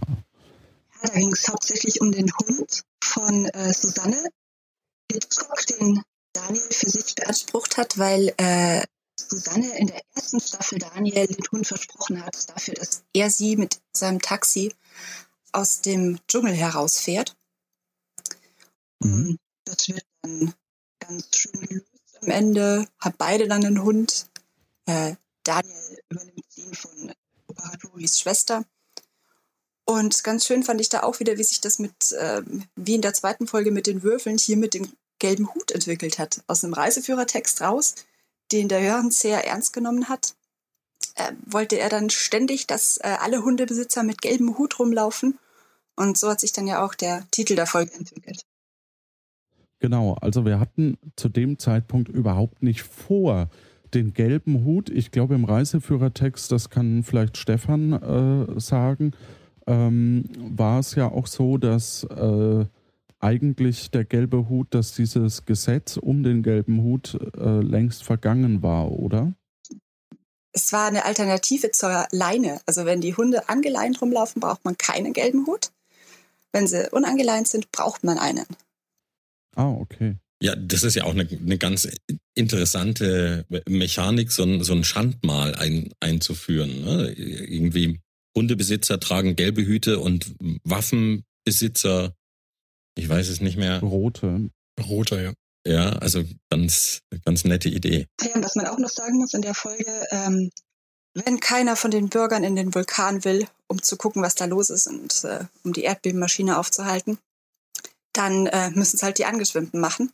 Ja, 1.02 1.08
da 1.08 1.18
ging 1.18 1.32
es 1.32 1.48
hauptsächlich 1.48 2.00
um 2.00 2.12
den 2.12 2.30
Hund 2.32 2.82
von 3.02 3.46
äh, 3.46 3.72
Susanne 3.72 4.16
Hitchcock, 5.10 5.66
den 5.78 6.02
Daniel 6.32 6.62
für 6.70 6.90
sich 6.90 7.14
beansprucht 7.14 7.76
hat, 7.76 7.98
weil 7.98 8.32
äh, 8.36 8.82
Susanne 9.30 9.78
in 9.78 9.86
der 9.86 10.02
ersten 10.14 10.40
Staffel 10.40 10.78
Daniel 10.78 11.26
den 11.26 11.44
Hund 11.52 11.66
versprochen 11.66 12.24
hat, 12.24 12.48
dafür, 12.48 12.74
dass 12.74 13.04
er 13.12 13.30
sie 13.30 13.56
mit 13.56 13.80
seinem 13.92 14.20
Taxi 14.20 14.74
aus 15.52 15.80
dem 15.80 16.18
Dschungel 16.26 16.54
herausfährt. 16.54 17.36
Mhm. 19.00 19.38
Das 19.64 19.88
wird 19.88 20.04
dann 20.22 20.54
ganz 20.98 21.28
schön 21.36 21.60
gelöst 21.60 21.86
am 22.22 22.28
Ende, 22.28 22.86
hat 22.98 23.18
beide 23.18 23.48
dann 23.48 23.64
einen 23.64 23.82
Hund. 23.82 24.26
Äh, 24.86 25.14
Daniel 25.44 25.98
übernimmt 26.08 26.56
den 26.56 26.74
von 26.74 27.12
Operatoris 27.46 28.18
Schwester. 28.18 28.64
Und 29.84 30.22
ganz 30.22 30.46
schön 30.46 30.62
fand 30.62 30.80
ich 30.80 30.88
da 30.88 31.02
auch 31.02 31.18
wieder, 31.20 31.38
wie 31.38 31.42
sich 31.42 31.60
das 31.60 31.78
mit, 31.78 32.12
äh, 32.12 32.42
wie 32.76 32.94
in 32.94 33.02
der 33.02 33.14
zweiten 33.14 33.46
Folge 33.46 33.70
mit 33.70 33.86
den 33.86 34.02
Würfeln, 34.02 34.38
hier 34.38 34.56
mit 34.56 34.74
dem 34.74 34.92
gelben 35.18 35.52
Hut 35.54 35.70
entwickelt 35.70 36.18
hat. 36.18 36.42
Aus 36.46 36.62
einem 36.62 36.74
Reiseführertext 36.74 37.60
raus, 37.60 37.94
den 38.52 38.68
der 38.68 38.82
Jörn 38.82 39.10
sehr 39.10 39.46
ernst 39.46 39.72
genommen 39.72 40.08
hat, 40.08 40.34
äh, 41.14 41.32
wollte 41.46 41.78
er 41.78 41.88
dann 41.88 42.10
ständig, 42.10 42.66
dass 42.66 42.98
äh, 42.98 43.16
alle 43.20 43.42
Hundebesitzer 43.42 44.02
mit 44.02 44.22
gelbem 44.22 44.58
Hut 44.58 44.78
rumlaufen. 44.78 45.38
Und 45.96 46.16
so 46.18 46.30
hat 46.30 46.40
sich 46.40 46.52
dann 46.52 46.66
ja 46.66 46.84
auch 46.84 46.94
der 46.94 47.26
Titel 47.30 47.56
der 47.56 47.66
Folge 47.66 47.92
entwickelt. 47.94 48.42
Genau, 49.80 50.14
also 50.20 50.44
wir 50.44 50.60
hatten 50.60 50.98
zu 51.16 51.28
dem 51.28 51.58
Zeitpunkt 51.58 52.08
überhaupt 52.08 52.62
nicht 52.62 52.82
vor, 52.82 53.48
den 53.94 54.14
gelben 54.14 54.64
Hut, 54.64 54.88
ich 54.88 55.10
glaube 55.10 55.34
im 55.34 55.44
Reiseführertext, 55.44 56.52
das 56.52 56.70
kann 56.70 57.02
vielleicht 57.02 57.36
Stefan 57.36 57.92
äh, 57.92 58.60
sagen, 58.60 59.12
ähm, 59.66 60.24
war 60.38 60.78
es 60.78 60.94
ja 60.94 61.10
auch 61.10 61.26
so, 61.26 61.56
dass 61.58 62.04
äh, 62.04 62.66
eigentlich 63.20 63.90
der 63.90 64.04
gelbe 64.04 64.48
Hut, 64.48 64.74
dass 64.74 64.94
dieses 64.94 65.44
Gesetz 65.44 65.96
um 65.96 66.22
den 66.22 66.42
gelben 66.42 66.82
Hut 66.82 67.18
äh, 67.36 67.60
längst 67.60 68.02
vergangen 68.02 68.62
war, 68.62 68.90
oder? 68.90 69.34
Es 70.52 70.72
war 70.72 70.88
eine 70.88 71.04
Alternative 71.04 71.70
zur 71.70 72.08
Leine. 72.10 72.60
Also 72.66 72.84
wenn 72.84 73.00
die 73.00 73.14
Hunde 73.14 73.48
angeleint 73.48 74.00
rumlaufen, 74.02 74.40
braucht 74.40 74.64
man 74.64 74.76
keinen 74.76 75.12
gelben 75.12 75.46
Hut. 75.46 75.70
Wenn 76.52 76.66
sie 76.66 76.90
unangeleint 76.90 77.46
sind, 77.46 77.70
braucht 77.70 78.02
man 78.02 78.18
einen. 78.18 78.46
Ah, 79.54 79.70
okay. 79.70 80.16
Ja, 80.42 80.56
das 80.56 80.82
ist 80.82 80.96
ja 80.96 81.04
auch 81.04 81.12
eine, 81.12 81.28
eine 81.28 81.58
ganz 81.58 81.86
interessante 82.34 83.44
Mechanik, 83.68 84.32
so 84.32 84.42
ein, 84.42 84.64
so 84.64 84.72
ein 84.72 84.84
Schandmal 84.84 85.54
ein, 85.54 85.92
einzuführen. 86.00 86.82
Ne? 86.82 87.12
Irgendwie 87.12 88.00
Hundebesitzer 88.34 88.98
tragen 88.98 89.36
gelbe 89.36 89.64
Hüte 89.64 89.98
und 89.98 90.34
Waffenbesitzer, 90.64 92.14
ich 93.00 93.08
weiß 93.08 93.28
es 93.30 93.40
nicht 93.40 93.56
mehr. 93.56 93.80
Rote. 93.80 94.50
Rote, 94.78 95.22
ja. 95.22 95.32
Ja, 95.66 95.90
also 95.98 96.22
ganz, 96.50 97.00
ganz 97.24 97.44
nette 97.44 97.68
Idee. 97.68 98.06
Ja, 98.22 98.34
und 98.34 98.44
was 98.44 98.56
man 98.56 98.66
auch 98.66 98.78
noch 98.78 98.90
sagen 98.90 99.16
muss 99.16 99.34
in 99.34 99.42
der 99.42 99.54
Folge, 99.54 100.06
ähm, 100.10 100.50
wenn 101.14 101.40
keiner 101.40 101.76
von 101.76 101.90
den 101.90 102.08
Bürgern 102.08 102.44
in 102.44 102.56
den 102.56 102.74
Vulkan 102.74 103.24
will, 103.24 103.46
um 103.68 103.82
zu 103.82 103.96
gucken, 103.96 104.22
was 104.22 104.34
da 104.34 104.44
los 104.44 104.70
ist 104.70 104.86
und 104.86 105.24
äh, 105.24 105.44
um 105.64 105.72
die 105.72 105.82
Erdbebenmaschine 105.82 106.58
aufzuhalten, 106.58 107.18
dann 108.12 108.46
äh, 108.46 108.70
müssen 108.70 108.96
es 108.96 109.02
halt 109.02 109.18
die 109.18 109.24
Angeschwemmten 109.24 109.80
machen. 109.80 110.12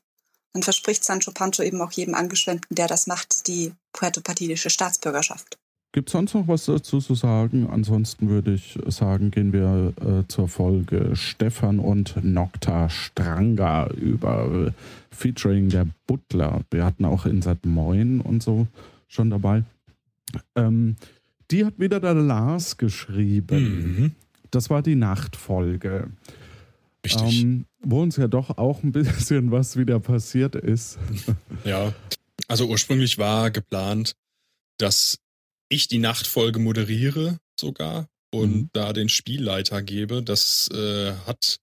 Dann 0.52 0.62
verspricht 0.62 1.05
Sancho 1.05 1.33
Pancho 1.33 1.62
eben 1.62 1.81
auch 1.83 1.93
jedem 1.93 2.14
Angeschwemmten, 2.14 2.75
der 2.75 2.87
das 2.87 3.07
macht, 3.07 3.49
die 3.49 3.73
puerto-partidische 3.93 4.71
Staatsbürgerschaft. 4.71 5.59
Gibt 5.96 6.10
es 6.10 6.12
sonst 6.12 6.34
noch 6.34 6.46
was 6.46 6.66
dazu 6.66 7.00
zu 7.00 7.14
sagen? 7.14 7.68
Ansonsten 7.70 8.28
würde 8.28 8.52
ich 8.52 8.78
sagen, 8.88 9.30
gehen 9.30 9.54
wir 9.54 9.94
äh, 9.98 10.28
zur 10.28 10.46
Folge 10.46 11.16
Stefan 11.16 11.78
und 11.78 12.22
Nocta 12.22 12.90
Stranga 12.90 13.86
über 13.92 14.66
äh, 14.66 14.72
Featuring 15.10 15.70
der 15.70 15.86
Butler. 16.06 16.60
Wir 16.70 16.84
hatten 16.84 17.06
auch 17.06 17.24
Insat 17.24 17.64
Moin 17.64 18.20
und 18.20 18.42
so 18.42 18.66
schon 19.08 19.30
dabei. 19.30 19.64
Ähm, 20.54 20.96
die 21.50 21.64
hat 21.64 21.78
wieder 21.78 21.98
der 21.98 22.12
Lars 22.12 22.76
geschrieben. 22.76 23.96
Mhm. 23.96 24.12
Das 24.50 24.68
war 24.68 24.82
die 24.82 24.96
Nachtfolge. 24.96 26.10
Richtig. 27.06 27.42
Ähm, 27.42 27.64
wo 27.80 28.02
uns 28.02 28.18
ja 28.18 28.28
doch 28.28 28.58
auch 28.58 28.82
ein 28.82 28.92
bisschen 28.92 29.50
was 29.50 29.78
wieder 29.78 29.98
passiert 29.98 30.56
ist. 30.56 30.98
Ja, 31.64 31.94
also 32.48 32.66
ursprünglich 32.68 33.16
war 33.16 33.50
geplant, 33.50 34.14
dass 34.76 35.20
ich 35.68 35.88
die 35.88 35.99
Nachtfolge 35.99 36.58
moderiere 36.58 37.38
sogar 37.58 38.08
und 38.32 38.54
mhm. 38.54 38.70
da 38.73 38.92
den 38.92 39.08
Spielleiter 39.08 39.82
gebe. 39.82 40.23
Das 40.23 40.68
äh, 40.73 41.12
hat 41.26 41.58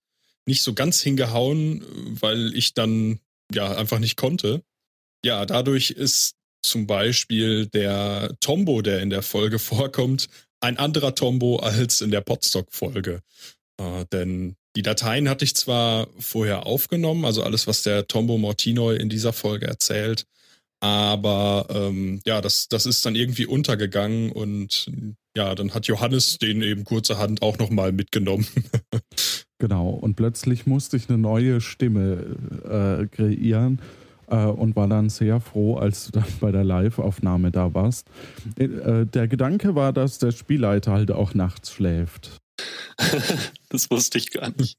nicht 0.45 0.63
so 0.63 0.73
ganz 0.73 1.01
hingehauen, 1.01 1.83
weil 2.19 2.55
ich 2.55 2.73
dann 2.73 3.19
ja 3.53 3.75
einfach 3.75 3.99
nicht 3.99 4.17
konnte. 4.17 4.63
Ja, 5.23 5.45
dadurch 5.45 5.91
ist 5.91 6.35
zum 6.61 6.87
Beispiel 6.87 7.67
der 7.67 8.35
Tombo, 8.39 8.81
der 8.81 9.01
in 9.01 9.09
der 9.09 9.21
Folge 9.21 9.59
vorkommt, 9.59 10.29
ein 10.59 10.77
anderer 10.77 11.13
Tombo 11.15 11.57
als 11.57 12.01
in 12.01 12.11
der 12.11 12.21
Podstock-Folge. 12.21 13.21
Äh, 13.77 14.05
denn 14.11 14.55
die 14.75 14.81
Dateien 14.81 15.29
hatte 15.29 15.45
ich 15.45 15.55
zwar 15.55 16.07
vorher 16.17 16.65
aufgenommen, 16.65 17.25
also 17.25 17.43
alles, 17.43 17.67
was 17.67 17.83
der 17.83 18.07
Tombo 18.07 18.37
Mortinoy 18.37 18.97
in 18.97 19.09
dieser 19.09 19.33
Folge 19.33 19.67
erzählt, 19.67 20.25
aber 20.83 21.67
ähm, 21.69 22.19
ja, 22.25 22.41
das, 22.41 22.67
das 22.67 22.85
ist 22.85 23.05
dann 23.05 23.15
irgendwie 23.15 23.45
untergegangen 23.45 24.33
und 24.33 24.91
ja, 25.33 25.55
dann 25.55 25.73
hat 25.73 25.87
Johannes 25.87 26.39
den 26.39 26.61
eben 26.61 26.83
kurzerhand 26.83 27.41
auch 27.41 27.57
nochmal 27.57 27.93
mitgenommen. 27.93 28.45
genau, 29.59 29.91
und 29.91 30.15
plötzlich 30.15 30.67
musste 30.67 30.97
ich 30.97 31.07
eine 31.07 31.17
neue 31.17 31.61
Stimme 31.61 32.35
äh, 32.65 33.07
kreieren 33.07 33.81
äh, 34.27 34.43
und 34.43 34.75
war 34.75 34.89
dann 34.89 35.09
sehr 35.09 35.39
froh, 35.39 35.77
als 35.77 36.07
du 36.07 36.19
dann 36.19 36.27
bei 36.41 36.51
der 36.51 36.65
Live-Aufnahme 36.65 37.51
da 37.51 37.73
warst. 37.73 38.09
Äh, 38.57 39.05
der 39.05 39.29
Gedanke 39.29 39.75
war, 39.75 39.93
dass 39.93 40.19
der 40.19 40.33
Spielleiter 40.33 40.91
halt 40.91 41.11
auch 41.11 41.33
nachts 41.33 41.71
schläft. 41.71 42.41
das 43.69 43.89
wusste 43.89 44.17
ich 44.17 44.31
gar 44.31 44.51
nicht. 44.57 44.77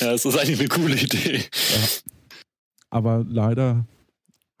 Ja, 0.00 0.12
es 0.12 0.24
ist 0.24 0.36
eigentlich 0.36 0.58
eine 0.58 0.68
coole 0.68 0.96
Idee. 0.96 1.36
Ja. 1.36 1.88
Aber 2.90 3.24
leider 3.28 3.86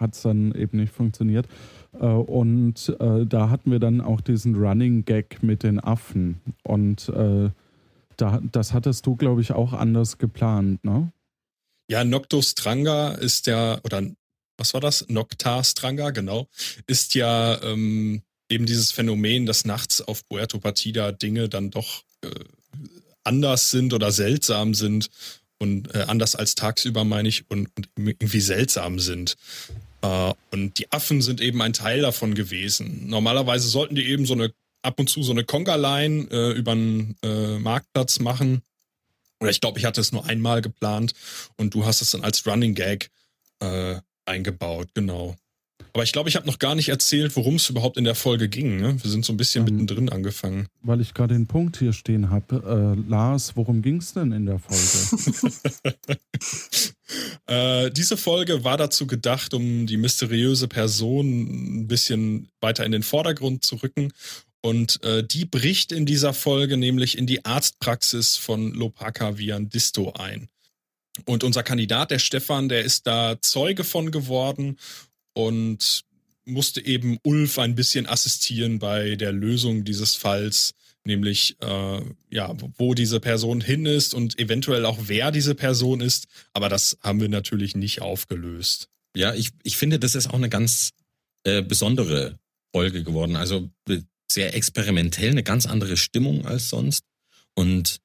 hat 0.00 0.14
es 0.14 0.22
dann 0.22 0.52
eben 0.54 0.78
nicht 0.78 0.92
funktioniert. 0.92 1.46
Äh, 1.92 2.06
und 2.06 2.88
äh, 2.98 3.26
da 3.26 3.50
hatten 3.50 3.70
wir 3.70 3.78
dann 3.78 4.00
auch 4.00 4.20
diesen 4.20 4.56
Running 4.56 5.04
Gag 5.04 5.42
mit 5.42 5.62
den 5.62 5.78
Affen. 5.78 6.40
Und 6.62 7.08
äh, 7.10 7.50
da, 8.16 8.40
das 8.52 8.72
hattest 8.72 9.06
du, 9.06 9.16
glaube 9.16 9.40
ich, 9.40 9.52
auch 9.52 9.72
anders 9.72 10.18
geplant, 10.18 10.84
ne? 10.84 11.12
Ja, 11.88 12.04
Noctostranga 12.04 13.12
ist 13.12 13.46
ja, 13.48 13.80
oder 13.82 14.02
was 14.56 14.74
war 14.74 14.80
das? 14.80 15.08
Noctastranga, 15.08 16.10
genau, 16.10 16.46
ist 16.86 17.16
ja 17.16 17.60
ähm, 17.62 18.22
eben 18.48 18.66
dieses 18.66 18.92
Phänomen, 18.92 19.44
dass 19.46 19.64
nachts 19.64 20.00
auf 20.00 20.26
Puerto 20.28 20.60
Partida 20.60 21.10
Dinge 21.10 21.48
dann 21.48 21.70
doch 21.70 22.04
äh, 22.22 22.28
anders 23.24 23.70
sind 23.70 23.92
oder 23.92 24.12
seltsam 24.12 24.74
sind 24.74 25.08
und 25.58 25.94
äh, 25.94 26.02
anders 26.06 26.36
als 26.36 26.54
tagsüber 26.54 27.04
meine 27.04 27.28
ich 27.28 27.50
und, 27.50 27.68
und 27.76 27.88
irgendwie 27.96 28.40
seltsam 28.40 28.98
sind. 28.98 29.36
Äh, 30.02 30.32
und 30.52 30.78
die 30.78 30.90
Affen 30.92 31.22
sind 31.22 31.40
eben 31.40 31.60
ein 31.62 31.72
Teil 31.72 32.02
davon 32.02 32.34
gewesen. 32.34 33.08
Normalerweise 33.08 33.68
sollten 33.68 33.94
die 33.94 34.06
eben 34.06 34.26
so 34.26 34.34
eine 34.34 34.52
ab 34.82 34.98
und 34.98 35.08
zu 35.08 35.22
so 35.22 35.32
eine 35.32 35.44
Conga-Line 35.44 36.28
äh, 36.30 36.52
über 36.52 36.72
einen 36.72 37.16
äh, 37.22 37.58
Marktplatz 37.58 38.18
machen. 38.20 38.62
Oder 39.40 39.50
ich 39.50 39.60
glaube, 39.60 39.78
ich 39.78 39.84
hatte 39.84 40.00
es 40.00 40.12
nur 40.12 40.26
einmal 40.26 40.62
geplant 40.62 41.12
und 41.56 41.74
du 41.74 41.84
hast 41.84 42.02
es 42.02 42.10
dann 42.10 42.24
als 42.24 42.46
Running 42.46 42.74
Gag 42.74 43.10
äh, 43.60 43.96
eingebaut, 44.26 44.88
genau. 44.94 45.36
Aber 45.92 46.02
ich 46.04 46.12
glaube, 46.12 46.28
ich 46.28 46.36
habe 46.36 46.46
noch 46.46 46.58
gar 46.58 46.74
nicht 46.74 46.88
erzählt, 46.88 47.34
worum 47.36 47.56
es 47.56 47.68
überhaupt 47.68 47.96
in 47.96 48.04
der 48.04 48.14
Folge 48.14 48.48
ging. 48.48 48.76
Ne? 48.76 49.02
Wir 49.02 49.10
sind 49.10 49.24
so 49.24 49.32
ein 49.32 49.36
bisschen 49.36 49.66
ähm, 49.66 49.72
mittendrin 49.74 50.08
angefangen. 50.08 50.66
Weil 50.82 51.00
ich 51.00 51.14
gerade 51.14 51.34
den 51.34 51.46
Punkt 51.46 51.78
hier 51.78 51.92
stehen 51.92 52.30
habe. 52.30 52.96
Äh, 52.96 53.10
Lars, 53.10 53.56
worum 53.56 53.82
ging 53.82 53.96
es 53.96 54.12
denn 54.12 54.32
in 54.32 54.46
der 54.46 54.58
Folge? 54.58 55.54
äh, 57.46 57.90
diese 57.90 58.16
Folge 58.16 58.64
war 58.64 58.76
dazu 58.76 59.06
gedacht, 59.06 59.54
um 59.54 59.86
die 59.86 59.96
mysteriöse 59.96 60.68
Person 60.68 61.80
ein 61.80 61.88
bisschen 61.88 62.48
weiter 62.60 62.84
in 62.84 62.92
den 62.92 63.02
Vordergrund 63.02 63.64
zu 63.64 63.76
rücken. 63.76 64.12
Und 64.62 65.02
äh, 65.04 65.24
die 65.24 65.46
bricht 65.46 65.90
in 65.90 66.06
dieser 66.06 66.34
Folge 66.34 66.76
nämlich 66.76 67.16
in 67.16 67.26
die 67.26 67.44
Arztpraxis 67.44 68.36
von 68.36 68.72
Lopaka 68.72 69.38
Viandisto 69.38 70.12
ein. 70.12 70.48
Und 71.24 71.44
unser 71.44 71.62
Kandidat, 71.62 72.10
der 72.10 72.18
Stefan, 72.18 72.68
der 72.68 72.84
ist 72.84 73.06
da 73.06 73.40
Zeuge 73.40 73.84
von 73.84 74.10
geworden 74.10 74.76
und 75.32 76.02
musste 76.44 76.84
eben 76.84 77.18
Ulf 77.22 77.58
ein 77.58 77.74
bisschen 77.74 78.06
assistieren 78.06 78.78
bei 78.78 79.16
der 79.16 79.32
Lösung 79.32 79.84
dieses 79.84 80.16
Falls, 80.16 80.74
nämlich 81.04 81.56
äh, 81.60 82.00
ja, 82.30 82.54
wo 82.76 82.94
diese 82.94 83.20
Person 83.20 83.60
hin 83.60 83.86
ist 83.86 84.14
und 84.14 84.38
eventuell 84.38 84.84
auch 84.84 84.98
wer 85.02 85.30
diese 85.30 85.54
Person 85.54 86.00
ist. 86.00 86.26
Aber 86.52 86.68
das 86.68 86.98
haben 87.02 87.20
wir 87.20 87.28
natürlich 87.28 87.74
nicht 87.74 88.02
aufgelöst. 88.02 88.88
Ja, 89.16 89.34
ich, 89.34 89.50
ich 89.62 89.76
finde, 89.76 89.98
das 89.98 90.14
ist 90.14 90.28
auch 90.28 90.34
eine 90.34 90.48
ganz 90.48 90.90
äh, 91.44 91.62
besondere 91.62 92.38
Folge 92.72 93.02
geworden. 93.02 93.36
Also 93.36 93.70
äh, 93.88 94.00
sehr 94.30 94.54
experimentell, 94.54 95.30
eine 95.30 95.42
ganz 95.42 95.66
andere 95.66 95.96
Stimmung 95.96 96.46
als 96.46 96.68
sonst. 96.68 97.04
Und 97.54 97.98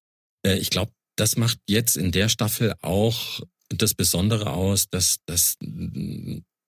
äh, 0.46 0.58
ich 0.58 0.70
glaube, 0.70 0.91
das 1.15 1.38
macht 1.38 1.60
jetzt 1.67 1.98
in 1.98 2.12
der 2.12 2.29
Staffel 2.29 2.74
auch 2.82 3.41
das 3.70 3.94
Besondere 3.94 4.51
aus, 4.51 4.89
dass, 4.89 5.17
dass 5.25 5.58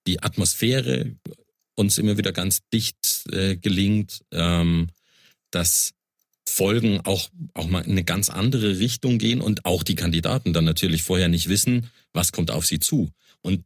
die 0.07 0.23
Atmosphäre 0.23 1.15
uns 1.75 1.97
immer 1.97 2.17
wieder 2.17 2.31
ganz 2.31 2.61
dicht 2.73 3.25
äh, 3.31 3.55
gelingt, 3.55 4.21
ähm, 4.31 4.87
dass 5.51 5.93
Folgen 6.49 7.01
auch, 7.01 7.29
auch 7.53 7.67
mal 7.67 7.81
in 7.81 7.91
eine 7.91 8.03
ganz 8.03 8.29
andere 8.29 8.79
Richtung 8.79 9.19
gehen 9.19 9.41
und 9.41 9.65
auch 9.65 9.83
die 9.83 9.95
Kandidaten 9.95 10.53
dann 10.53 10.65
natürlich 10.65 11.03
vorher 11.03 11.27
nicht 11.27 11.49
wissen, 11.49 11.91
was 12.13 12.31
kommt 12.31 12.51
auf 12.51 12.65
sie 12.65 12.79
zu. 12.79 13.11
Und 13.41 13.63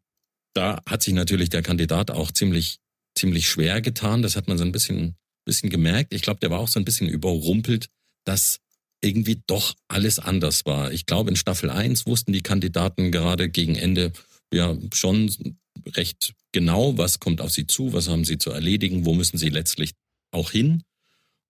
da 0.53 0.81
hat 0.85 1.03
sich 1.03 1.13
natürlich 1.13 1.49
der 1.49 1.61
Kandidat 1.61 2.11
auch 2.11 2.31
ziemlich, 2.31 2.79
ziemlich 3.15 3.47
schwer 3.47 3.81
getan. 3.81 4.21
Das 4.21 4.35
hat 4.35 4.47
man 4.47 4.57
so 4.57 4.65
ein 4.65 4.71
bisschen, 4.71 5.15
bisschen 5.45 5.69
gemerkt. 5.69 6.13
Ich 6.13 6.21
glaube, 6.21 6.39
der 6.39 6.49
war 6.49 6.59
auch 6.59 6.67
so 6.67 6.79
ein 6.79 6.85
bisschen 6.85 7.07
überrumpelt, 7.07 7.87
dass 8.25 8.59
irgendwie 9.01 9.41
doch 9.47 9.75
alles 9.87 10.19
anders 10.19 10.65
war. 10.65 10.91
Ich 10.91 11.05
glaube, 11.05 11.29
in 11.29 11.35
Staffel 11.35 11.69
1 11.69 12.05
wussten 12.05 12.33
die 12.33 12.41
Kandidaten 12.41 13.11
gerade 13.11 13.49
gegen 13.49 13.75
Ende 13.75 14.11
ja 14.53 14.77
schon 14.93 15.57
recht 15.87 16.33
genau, 16.51 16.97
was 16.97 17.19
kommt 17.19 17.41
auf 17.41 17.51
sie 17.51 17.67
zu, 17.67 17.93
was 17.93 18.09
haben 18.09 18.25
sie 18.25 18.37
zu 18.37 18.51
erledigen, 18.51 19.05
wo 19.05 19.13
müssen 19.13 19.37
sie 19.37 19.49
letztlich 19.49 19.93
auch 20.31 20.51
hin. 20.51 20.83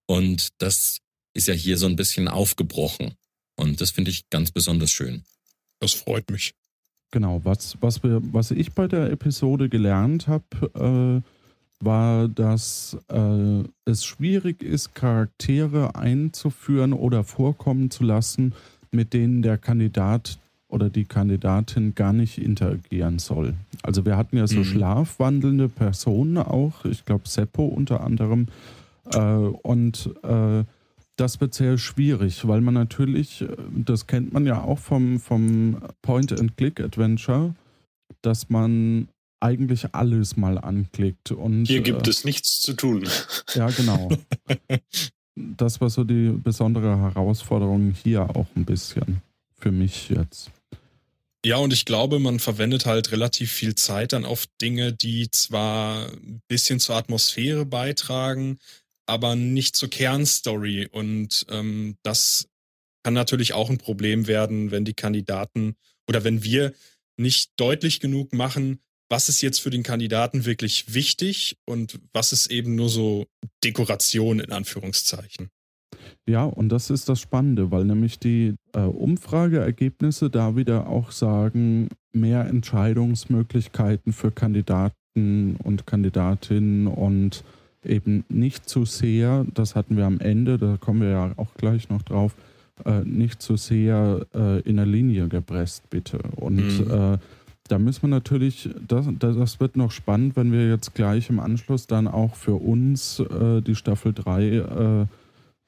Und 0.08 0.50
das 0.58 1.00
ist 1.34 1.48
ja 1.48 1.54
hier 1.54 1.78
so 1.78 1.86
ein 1.86 1.96
bisschen 1.96 2.28
aufgebrochen. 2.28 3.14
Und 3.56 3.82
das 3.82 3.92
finde 3.92 4.12
ich 4.12 4.30
ganz 4.30 4.52
besonders 4.52 4.92
schön. 4.92 5.24
Das 5.80 5.94
freut 5.94 6.30
mich. 6.30 6.54
Genau, 7.12 7.42
was, 7.44 7.78
was, 7.82 8.04
wir, 8.04 8.22
was 8.32 8.52
ich 8.52 8.72
bei 8.72 8.88
der 8.88 9.12
Episode 9.12 9.70
gelernt 9.70 10.28
habe, 10.28 11.24
äh, 11.24 11.86
war, 11.86 12.28
dass 12.28 12.98
äh, 13.10 13.64
es 13.86 14.06
schwierig 14.06 14.64
ist, 14.64 14.94
Charaktere 14.96 15.96
einzuführen 15.96 16.94
oder 16.94 17.24
vorkommen 17.24 17.92
zu 17.92 18.04
lassen, 18.04 18.54
mit 18.92 19.14
denen 19.14 19.42
der 19.42 19.58
Kandidat 19.58 20.40
oder 20.72 20.90
die 20.90 21.06
Kandidatin 21.06 21.96
gar 21.96 22.14
nicht 22.14 22.38
interagieren 22.38 23.20
soll. 23.20 23.54
Also 23.84 24.06
wir 24.06 24.18
hatten 24.18 24.38
ja 24.38 24.48
so 24.48 24.60
mhm. 24.60 24.66
schlafwandelnde 24.66 25.70
Personen 25.70 26.38
auch, 26.38 26.86
ich 26.86 27.06
glaube 27.06 27.28
Seppo 27.28 27.66
unter 27.66 28.02
anderem. 28.02 28.48
Äh, 29.14 29.20
und 29.20 30.10
äh, 30.24 30.64
das 31.18 31.42
wird 31.42 31.54
sehr 31.54 31.78
schwierig, 31.78 32.48
weil 32.48 32.62
man 32.62 32.74
natürlich, 32.74 33.46
das 33.70 34.08
kennt 34.08 34.34
man 34.34 34.46
ja 34.46 34.64
auch 34.64 34.80
vom, 34.80 35.20
vom 35.20 35.78
Point-and-Click-Adventure, 36.02 37.54
dass 38.22 38.50
man 38.50 39.08
eigentlich 39.40 39.94
alles 39.94 40.38
mal 40.38 40.58
anklickt. 40.58 41.32
Und, 41.32 41.66
Hier 41.66 41.82
gibt 41.82 42.08
äh, 42.08 42.10
es 42.10 42.24
nichts 42.24 42.62
zu 42.62 42.74
tun. 42.74 43.04
Ja, 43.54 43.70
genau. 43.70 44.10
das 45.36 45.82
war 45.82 45.90
so 45.90 46.04
die 46.06 46.30
besondere 46.30 46.98
Herausforderung 46.98 47.92
hier 47.92 48.30
auch 48.36 48.48
ein 48.56 48.64
bisschen 48.64 49.22
für 49.58 49.72
mich 49.72 50.10
jetzt. 50.10 50.50
Ja, 51.44 51.58
und 51.58 51.74
ich 51.74 51.86
glaube, 51.86 52.20
man 52.20 52.40
verwendet 52.40 52.86
halt 52.86 53.12
relativ 53.12 53.52
viel 53.52 53.74
Zeit 53.74 54.14
dann 54.14 54.26
auf 54.26 54.46
Dinge, 54.62 54.94
die 54.94 55.32
zwar 55.32 56.12
ein 56.12 56.42
bisschen 56.48 56.80
zur 56.80 56.96
Atmosphäre 56.96 57.66
beitragen, 57.66 58.60
aber 59.08 59.36
nicht 59.36 59.76
zur 59.76 59.90
Kernstory. 59.90 60.88
Und 60.92 61.48
ähm, 61.50 61.98
das 62.04 62.48
kann 63.04 63.16
natürlich 63.16 63.54
auch 63.54 63.72
ein 63.72 63.80
Problem 63.80 64.28
werden, 64.28 64.70
wenn 64.70 64.86
die 64.86 64.94
Kandidaten 64.94 65.76
oder 66.08 66.24
wenn 66.24 66.44
wir 66.44 66.74
nicht 67.18 67.52
deutlich 67.58 68.00
genug 68.00 68.34
machen, 68.34 68.80
was 69.10 69.28
ist 69.28 69.42
jetzt 69.42 69.60
für 69.60 69.72
den 69.72 69.84
Kandidaten 69.84 70.46
wirklich 70.46 70.94
wichtig 70.94 71.58
und 71.66 72.00
was 72.14 72.34
ist 72.34 72.52
eben 72.52 72.76
nur 72.76 72.90
so 72.90 73.28
Dekoration 73.64 74.40
in 74.40 74.52
Anführungszeichen. 74.52 75.50
Ja, 76.28 76.44
und 76.44 76.70
das 76.70 76.90
ist 76.90 77.10
das 77.10 77.20
Spannende, 77.20 77.72
weil 77.72 77.86
nämlich 77.86 78.20
die 78.20 78.56
äh, 78.74 78.80
Umfrageergebnisse 78.80 80.30
da 80.30 80.56
wieder 80.56 80.88
auch 80.88 81.12
sagen, 81.12 81.90
mehr 82.14 82.46
Entscheidungsmöglichkeiten 82.46 84.14
für 84.14 84.32
Kandidaten 84.32 85.58
und 85.64 85.88
Kandidatinnen 85.88 86.88
und 86.88 87.44
eben 87.84 88.24
nicht 88.30 88.70
zu 88.70 88.86
sehr, 88.86 89.46
das 89.54 89.76
hatten 89.76 89.98
wir 89.98 90.06
am 90.06 90.20
Ende, 90.20 90.58
da 90.58 90.78
kommen 90.78 91.02
wir 91.02 91.10
ja 91.10 91.32
auch 91.38 91.54
gleich 91.56 91.90
noch 91.90 92.04
drauf, 92.04 92.36
äh, 92.86 93.02
nicht 93.04 93.42
zu 93.42 93.58
sehr 93.58 94.26
äh, 94.34 94.62
in 94.62 94.78
der 94.78 94.86
Linie 94.86 95.28
gepresst, 95.28 95.90
bitte. 95.90 96.20
Und 96.36 96.86
mhm. 96.86 96.92
äh, 96.92 97.18
da 97.68 97.80
müssen 97.80 98.04
wir 98.04 98.10
natürlich, 98.10 98.70
das, 98.88 99.08
das 99.18 99.60
wird 99.60 99.78
noch 99.78 99.92
spannend, 99.92 100.36
wenn 100.36 100.52
wir 100.52 100.68
jetzt 100.68 100.94
gleich 100.94 101.30
im 101.30 101.40
Anschluss 101.40 101.88
dann 101.88 102.08
auch 102.08 102.36
für 102.36 102.56
uns 102.56 103.20
äh, 103.20 103.62
die 103.62 103.76
Staffel 103.76 104.14
3 104.14 104.44
äh, 104.44 105.06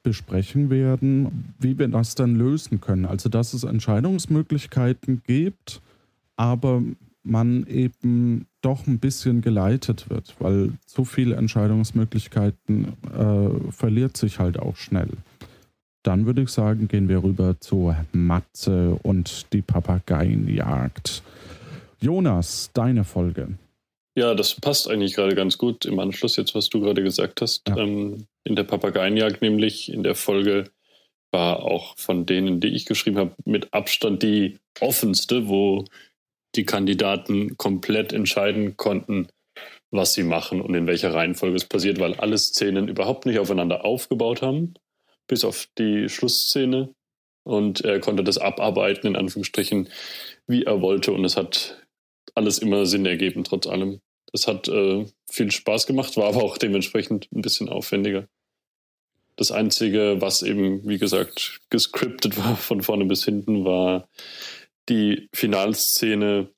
besprechen 0.03 0.69
werden, 0.69 1.53
wie 1.59 1.79
wir 1.79 1.87
das 1.87 2.15
dann 2.15 2.35
lösen 2.35 2.81
können. 2.81 3.05
Also, 3.05 3.29
dass 3.29 3.53
es 3.53 3.63
Entscheidungsmöglichkeiten 3.63 5.23
gibt, 5.25 5.81
aber 6.35 6.83
man 7.23 7.65
eben 7.67 8.47
doch 8.61 8.85
ein 8.85 8.99
bisschen 8.99 9.41
geleitet 9.41 10.09
wird, 10.09 10.35
weil 10.39 10.73
zu 10.85 11.05
viele 11.05 11.35
Entscheidungsmöglichkeiten 11.35 12.93
äh, 13.13 13.71
verliert 13.71 14.17
sich 14.17 14.39
halt 14.39 14.59
auch 14.59 14.75
schnell. 14.75 15.09
Dann 16.03 16.25
würde 16.25 16.41
ich 16.41 16.49
sagen, 16.49 16.89
gehen 16.89 17.07
wir 17.07 17.23
rüber 17.23 17.55
zu 17.61 17.95
Matze 18.11 18.99
und 19.03 19.53
die 19.53 19.61
Papageienjagd. 19.61 21.23
Jonas, 22.01 22.71
deine 22.73 23.05
Folge. 23.05 23.57
Ja, 24.15 24.35
das 24.35 24.53
passt 24.55 24.89
eigentlich 24.89 25.15
gerade 25.15 25.33
ganz 25.33 25.57
gut 25.57 25.85
im 25.85 25.97
Anschluss 25.99 26.35
jetzt, 26.35 26.53
was 26.53 26.69
du 26.69 26.81
gerade 26.81 27.01
gesagt 27.01 27.41
hast. 27.41 27.67
Ja. 27.69 27.77
Ähm, 27.77 28.27
in 28.43 28.55
der 28.55 28.63
Papageienjagd 28.63 29.41
nämlich, 29.41 29.91
in 29.91 30.03
der 30.03 30.15
Folge 30.15 30.71
war 31.31 31.63
auch 31.63 31.97
von 31.97 32.25
denen, 32.25 32.59
die 32.59 32.69
ich 32.69 32.85
geschrieben 32.85 33.17
habe, 33.17 33.35
mit 33.45 33.73
Abstand 33.73 34.21
die 34.21 34.59
offenste, 34.79 35.47
wo 35.47 35.85
die 36.55 36.65
Kandidaten 36.65 37.57
komplett 37.57 38.13
entscheiden 38.13 38.77
konnten, 38.77 39.27
was 39.89 40.13
sie 40.13 40.23
machen 40.23 40.61
und 40.61 40.75
in 40.75 40.87
welcher 40.87 41.13
Reihenfolge 41.13 41.55
es 41.55 41.65
passiert, 41.65 41.99
weil 41.99 42.13
alle 42.15 42.37
Szenen 42.37 42.87
überhaupt 42.87 43.25
nicht 43.25 43.39
aufeinander 43.39 43.85
aufgebaut 43.85 44.41
haben, 44.41 44.75
bis 45.27 45.43
auf 45.43 45.67
die 45.77 46.09
Schlussszene. 46.09 46.93
Und 47.43 47.81
er 47.81 47.99
konnte 47.99 48.23
das 48.23 48.37
abarbeiten, 48.37 49.07
in 49.07 49.15
Anführungsstrichen, 49.15 49.89
wie 50.47 50.63
er 50.63 50.81
wollte. 50.81 51.11
Und 51.11 51.25
es 51.25 51.35
hat 51.35 51.81
alles 52.35 52.59
immer 52.59 52.85
Sinn 52.85 53.05
ergeben, 53.05 53.43
trotz 53.43 53.67
allem. 53.67 53.99
Das 54.31 54.47
hat 54.47 54.67
äh, 54.67 55.05
viel 55.29 55.51
Spaß 55.51 55.85
gemacht, 55.85 56.15
war 56.17 56.27
aber 56.27 56.43
auch 56.43 56.57
dementsprechend 56.57 57.27
ein 57.31 57.41
bisschen 57.41 57.69
aufwendiger. 57.69 58.27
Das 59.35 59.51
Einzige, 59.51 60.17
was 60.19 60.41
eben, 60.41 60.87
wie 60.87 60.97
gesagt, 60.97 61.61
gescriptet 61.69 62.37
war 62.43 62.55
von 62.55 62.81
vorne 62.81 63.05
bis 63.05 63.25
hinten, 63.25 63.65
war 63.65 64.07
die 64.89 65.29
Finalszene 65.33 66.49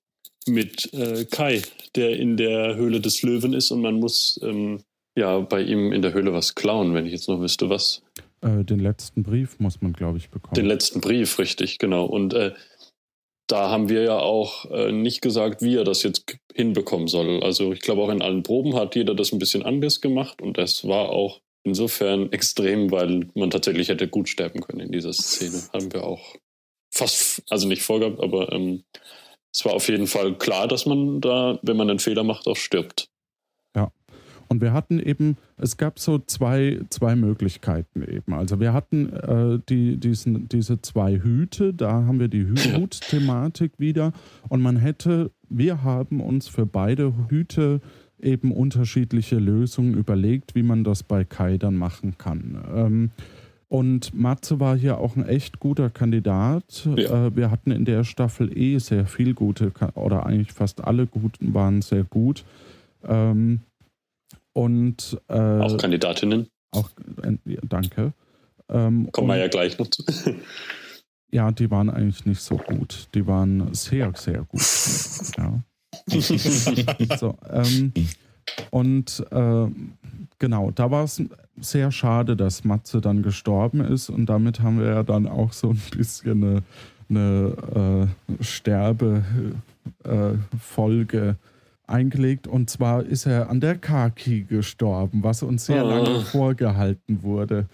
mit 0.48 0.94
äh, 0.94 1.26
Kai, 1.26 1.62
der 1.96 2.18
in 2.18 2.38
der 2.38 2.76
Höhle 2.76 3.02
des 3.02 3.22
Löwen 3.24 3.54
ist 3.54 3.72
und 3.72 3.82
man 3.82 3.96
muss 3.96 4.40
ähm, 4.44 4.84
ja 5.16 5.40
bei 5.40 5.62
ihm 5.62 5.92
in 5.92 6.02
der 6.02 6.14
Höhle 6.14 6.34
was 6.34 6.56
klauen, 6.56 6.94
wenn 6.94 7.06
ich 7.06 7.12
jetzt 7.12 7.28
noch 7.28 7.42
wüsste, 7.42 7.70
was. 7.70 8.04
Äh, 8.42 8.64
den 8.64 8.80
letzten 8.80 9.24
Brief 9.24 9.60
muss 9.60 9.82
man, 9.82 9.94
glaube 9.94 10.18
ich, 10.18 10.30
bekommen. 10.30 10.54
Den 10.54 10.66
letzten 10.66 11.02
Brief, 11.02 11.40
richtig, 11.40 11.80
genau. 11.80 12.06
Und 12.06 12.34
äh, 12.34 12.54
da 13.48 13.70
haben 13.70 13.90
wir 13.90 14.04
ja 14.04 14.20
auch 14.20 14.70
äh, 14.72 14.92
nicht 14.92 15.22
gesagt, 15.22 15.62
wie 15.62 15.76
er 15.76 15.84
das 15.84 16.04
jetzt 16.04 16.38
hinbekommen 16.54 17.08
soll. 17.08 17.44
Also 17.44 17.74
ich 17.74 17.82
glaube 17.82 18.02
auch 18.02 18.10
in 18.10 18.22
allen 18.22 18.44
Proben 18.44 18.76
hat 18.76 18.96
jeder 18.96 19.14
das 19.14 19.32
ein 19.32 19.40
bisschen 19.40 19.64
anders 19.64 20.02
gemacht 20.02 20.42
und 20.42 20.58
das 20.58 20.88
war 20.88 21.10
auch 21.10 21.42
insofern 21.66 22.32
extrem, 22.32 22.92
weil 22.92 23.28
man 23.34 23.50
tatsächlich 23.50 23.90
hätte 23.90 24.08
gut 24.08 24.30
sterben 24.30 24.62
können 24.62 24.80
in 24.80 24.92
dieser 24.92 25.14
Szene. 25.14 25.62
Haben 25.74 25.92
wir 25.92 26.04
auch 26.06 26.36
fast, 26.92 27.44
also 27.50 27.68
nicht 27.68 27.82
vorgehabt, 27.82 28.22
aber 28.22 28.52
ähm, 28.54 28.84
es 29.54 29.66
war 29.66 29.74
auf 29.74 29.90
jeden 29.90 30.08
Fall 30.08 30.38
klar, 30.38 30.68
dass 30.68 30.86
man 30.86 31.20
da, 31.22 31.60
wenn 31.62 31.78
man 31.78 31.90
einen 31.90 32.00
Fehler 32.00 32.24
macht, 32.24 32.48
auch 32.48 32.58
stirbt. 32.58 33.10
Und 34.48 34.62
wir 34.62 34.74
hatten 34.74 35.00
eben, 35.00 35.38
es 35.58 35.78
gab 35.78 36.00
so 36.00 36.20
zwei, 36.20 36.80
zwei 36.90 37.16
Möglichkeiten 37.16 38.04
eben. 38.04 38.34
Also 38.34 38.60
wir 38.60 38.74
hatten 38.74 39.12
äh, 39.12 39.60
die, 39.70 39.98
diesen, 39.98 40.48
diese 40.50 40.82
zwei 40.82 41.20
Hüte, 41.20 41.74
da 41.74 42.04
haben 42.04 42.20
wir 42.20 42.28
die 42.28 42.46
Hut-Thematik 42.46 43.74
wieder. 43.80 44.14
Und 44.50 44.62
man 44.62 44.78
hätte, 44.78 45.32
wir 45.50 45.84
haben 45.84 46.22
uns 46.22 46.48
für 46.48 46.66
beide 46.66 47.14
Hüte 47.30 47.82
eben 48.20 48.52
unterschiedliche 48.52 49.38
Lösungen 49.38 49.96
überlegt, 49.96 50.56
wie 50.56 50.64
man 50.64 50.84
das 50.84 51.04
bei 51.04 51.24
Kai 51.24 51.58
dann 51.58 51.76
machen 51.76 52.18
kann. 52.18 52.64
Ähm, 52.74 53.12
und 53.68 54.14
Matze 54.14 54.60
war 54.60 54.78
hier 54.78 55.00
auch 55.00 55.16
ein 55.16 55.28
echt 55.28 55.60
guter 55.60 55.90
Kandidat. 55.90 56.88
Ja. 56.96 57.28
Äh, 57.28 57.36
wir 57.36 57.52
hatten 57.52 57.72
in 57.72 57.84
der 57.84 58.04
Staffel 58.04 58.56
eh 58.58 58.78
sehr 58.78 59.06
viel 59.06 59.34
gute, 59.34 59.72
oder 59.96 60.26
eigentlich 60.26 60.54
fast 60.54 60.84
alle 60.84 61.08
guten 61.08 61.54
waren 61.54 61.82
sehr 61.82 62.04
gut. 62.04 62.46
Ähm, 63.04 63.62
Und 64.54 65.20
äh, 65.28 65.34
auch 65.34 65.78
Kandidatinnen. 65.78 66.48
Auch 66.72 66.90
äh, 67.24 67.58
danke. 67.64 68.14
Ähm, 68.70 69.10
Kommen 69.12 69.28
wir 69.28 69.38
ja 69.38 69.48
gleich 69.48 69.78
noch 69.78 69.88
zu. 69.90 70.04
ja, 71.32 71.52
die 71.52 71.70
waren 71.70 71.90
eigentlich 71.90 72.26
nicht 72.26 72.42
so 72.42 72.58
gut. 72.58 73.08
Die 73.14 73.28
waren 73.28 73.74
sehr, 73.74 74.14
sehr 74.16 74.44
gut. 74.44 74.62
ja. 75.38 75.60
so, 77.20 77.36
ähm, 77.52 77.92
und 78.70 79.26
äh, 79.32 79.68
genau, 80.40 80.72
da 80.72 80.92
war 80.92 81.04
es 81.04 81.22
sehr 81.60 81.92
schade, 81.92 82.36
dass 82.36 82.64
Matze 82.64 83.02
dann 83.02 83.24
gestorben 83.24 83.82
ist 83.82 84.10
und 84.10 84.28
damit 84.28 84.62
haben 84.62 84.80
wir 84.80 84.88
ja 84.88 85.04
dann 85.04 85.28
auch 85.28 85.54
so 85.54 85.70
ein 85.70 85.82
bisschen 85.96 86.44
eine, 86.44 86.64
eine 87.10 88.10
äh, 88.40 88.44
Sterbefolge 88.44 89.58
äh, 91.30 91.36
eingelegt 91.88 92.48
und 92.48 92.70
zwar 92.70 93.04
ist 93.04 93.26
er 93.26 93.50
an 93.50 93.60
der 93.60 93.78
Kaki 93.78 94.44
gestorben, 94.44 95.24
was 95.24 95.44
uns 95.44 95.66
sehr 95.66 95.86
oh. 95.86 95.90
lange 95.90 96.22
vorgehalten 96.22 97.24
wurde 97.24 97.68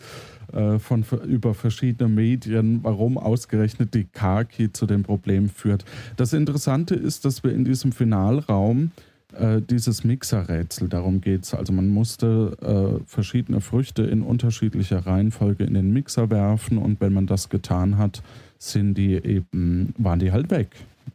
äh, 0.53 0.79
von 0.79 1.03
über 1.27 1.53
verschiedene 1.53 2.09
Medien, 2.09 2.79
warum 2.83 3.17
ausgerechnet 3.17 3.93
die 3.93 4.05
Kaki 4.05 4.71
zu 4.71 4.85
dem 4.85 5.03
Problem 5.03 5.49
führt. 5.49 5.85
Das 6.17 6.33
Interessante 6.33 6.95
ist, 6.95 7.25
dass 7.25 7.43
wir 7.43 7.53
in 7.53 7.65
diesem 7.65 7.91
Finalraum 7.91 8.91
äh, 9.33 9.61
dieses 9.61 10.03
Mixerrätsel, 10.03 10.89
darum 10.89 11.21
geht 11.21 11.43
es. 11.43 11.53
Also 11.53 11.71
man 11.71 11.87
musste 11.87 12.57
äh, 12.61 13.03
verschiedene 13.05 13.61
Früchte 13.61 14.03
in 14.03 14.21
unterschiedlicher 14.21 15.05
Reihenfolge 15.05 15.63
in 15.63 15.73
den 15.73 15.93
Mixer 15.93 16.29
werfen 16.29 16.77
und 16.77 16.99
wenn 16.99 17.13
man 17.13 17.27
das 17.27 17.49
getan 17.49 17.97
hat, 17.97 18.21
sind 18.57 18.95
die 18.95 19.13
eben, 19.13 19.93
waren 19.97 20.19
die 20.19 20.31
halt 20.31 20.51
weg. 20.51 20.69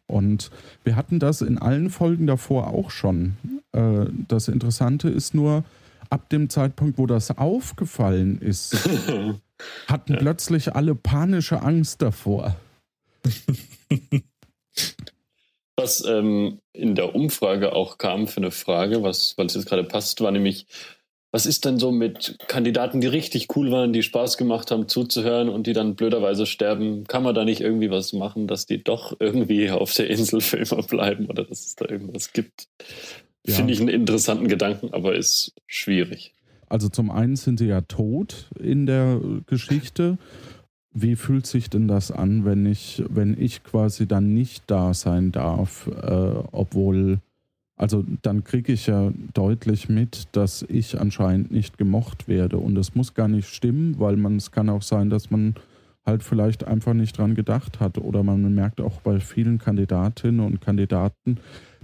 Und 0.07 0.51
wir 0.85 0.97
hatten 0.97 1.19
das 1.19 1.43
in 1.43 1.59
allen 1.59 1.91
Folgen 1.91 2.27
davor 2.27 2.69
auch 2.69 2.91
schon. 2.91 3.37
Äh, 3.73 4.07
das 4.29 4.49
Interessante 4.49 5.09
ist 5.09 5.35
nur, 5.35 5.65
ab 6.11 6.29
dem 6.31 6.49
Zeitpunkt, 6.51 6.99
wo 6.99 7.07
das 7.07 7.37
aufgefallen 7.37 8.41
ist, 8.41 8.77
hatten 9.89 10.17
plötzlich 10.19 10.75
alle 10.75 10.95
panische 10.95 11.63
Angst 11.63 12.03
davor. 12.03 12.57
Was 15.79 16.05
ähm, 16.07 16.61
in 16.73 16.95
der 16.95 17.15
Umfrage 17.15 17.75
auch 17.75 17.99
kam 17.99 18.29
für 18.29 18.39
eine 18.39 18.51
Frage, 18.51 19.03
was, 19.03 19.35
weil 19.37 19.45
es 19.45 19.55
jetzt 19.55 19.67
gerade 19.67 19.85
passt, 19.85 20.23
war 20.23 20.31
nämlich, 20.31 20.67
was 21.33 21.45
ist 21.45 21.67
denn 21.67 21.79
so 21.79 21.93
mit 21.93 22.39
Kandidaten, 22.49 23.03
die 23.03 23.09
richtig 23.09 23.55
cool 23.55 23.71
waren, 23.71 23.93
die 23.93 24.03
Spaß 24.03 24.39
gemacht 24.39 24.71
haben 24.71 24.89
zuzuhören 24.89 25.51
und 25.51 25.67
die 25.67 25.75
dann 25.75 25.95
blöderweise 25.95 26.47
sterben? 26.47 27.05
Kann 27.05 27.23
man 27.23 27.35
da 27.35 27.45
nicht 27.45 27.61
irgendwie 27.61 27.91
was 27.91 28.15
machen, 28.15 28.47
dass 28.47 28.65
die 28.65 28.83
doch 28.83 29.17
irgendwie 29.21 29.71
auf 29.71 29.93
der 29.93 30.09
Insel 30.09 30.41
für 30.41 30.57
immer 30.57 30.83
bleiben 30.83 31.27
oder 31.27 31.45
dass 31.45 31.67
es 31.67 31.75
da 31.75 31.87
irgendwas 31.87 32.33
gibt? 32.33 32.69
Ja. 33.47 33.55
Finde 33.55 33.73
ich 33.73 33.81
einen 33.81 33.89
interessanten 33.89 34.49
Gedanken, 34.49 34.93
aber 34.93 35.15
ist 35.15 35.53
schwierig. 35.67 36.35
Also 36.69 36.89
zum 36.89 37.11
einen 37.11 37.37
sind 37.37 37.59
sie 37.59 37.67
ja 37.67 37.81
tot 37.83 38.51
in 38.59 38.87
der 38.87 39.21
Geschichte. 39.47 40.19
Wie 40.93 41.15
fühlt 41.15 41.47
sich 41.47 41.71
denn 41.71 41.87
das 41.87 42.11
an, 42.11 42.45
wenn 42.45 42.67
ich, 42.67 43.03
wenn 43.09 43.41
ich 43.41 43.63
quasi 43.63 44.07
dann 44.09 44.35
nicht 44.35 44.65
da 44.67 44.95
sein 44.95 45.31
darf, 45.31 45.87
äh, 45.87 46.11
obwohl 46.53 47.21
also 47.77 48.05
dann 48.23 48.43
kriege 48.43 48.73
ich 48.73 48.87
ja 48.87 49.13
deutlich 49.35 49.91
mit, 49.91 50.29
dass 50.33 50.63
ich 50.63 50.99
anscheinend 50.99 51.51
nicht 51.51 51.77
gemocht 51.77 52.27
werde. 52.27 52.57
Und 52.57 52.75
das 52.75 52.95
muss 52.95 53.13
gar 53.13 53.29
nicht 53.29 53.49
stimmen, 53.49 53.99
weil 53.99 54.17
man 54.17 54.37
es 54.37 54.51
kann 54.51 54.71
auch 54.71 54.81
sein, 54.81 55.11
dass 55.11 55.31
man 55.31 55.55
halt 56.07 56.23
vielleicht 56.23 56.65
einfach 56.65 56.95
nicht 56.95 57.19
dran 57.19 57.35
gedacht 57.35 57.79
hat. 57.79 57.99
Oder 57.99 58.23
man 58.23 58.55
merkt 58.55 58.81
auch 58.81 59.03
bei 59.03 59.21
vielen 59.21 59.59
Kandidatinnen 59.59 60.41
und 60.41 60.63
Kandidaten, 60.63 61.39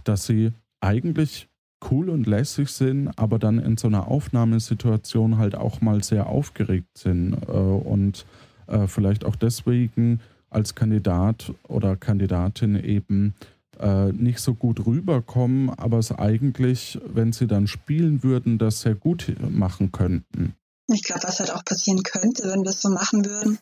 dass 0.04 0.26
sie 0.26 0.52
eigentlich 0.80 1.48
cool 1.90 2.10
und 2.10 2.26
lässig 2.26 2.70
sind, 2.70 3.10
aber 3.16 3.38
dann 3.38 3.58
in 3.58 3.76
so 3.76 3.88
einer 3.88 4.08
Aufnahmesituation 4.08 5.38
halt 5.38 5.54
auch 5.54 5.80
mal 5.80 6.02
sehr 6.02 6.26
aufgeregt 6.26 6.98
sind 6.98 7.34
äh, 7.48 7.52
und 7.52 8.26
äh, 8.66 8.86
vielleicht 8.86 9.24
auch 9.24 9.36
deswegen 9.36 10.20
als 10.50 10.74
Kandidat 10.74 11.52
oder 11.66 11.96
Kandidatin 11.96 12.76
eben 12.76 13.34
äh, 13.80 14.12
nicht 14.12 14.40
so 14.40 14.54
gut 14.54 14.86
rüberkommen, 14.86 15.70
aber 15.70 15.98
es 15.98 16.12
eigentlich, 16.12 16.98
wenn 17.06 17.32
sie 17.32 17.46
dann 17.46 17.66
spielen 17.66 18.22
würden, 18.22 18.58
das 18.58 18.82
sehr 18.82 18.94
gut 18.94 19.34
machen 19.50 19.92
könnten. 19.92 20.54
Ich 20.88 21.02
glaube, 21.02 21.22
was 21.24 21.40
halt 21.40 21.52
auch 21.52 21.64
passieren 21.64 22.02
könnte, 22.02 22.44
wenn 22.50 22.62
wir 22.62 22.70
es 22.70 22.82
so 22.82 22.90
machen 22.90 23.24
würden, 23.24 23.58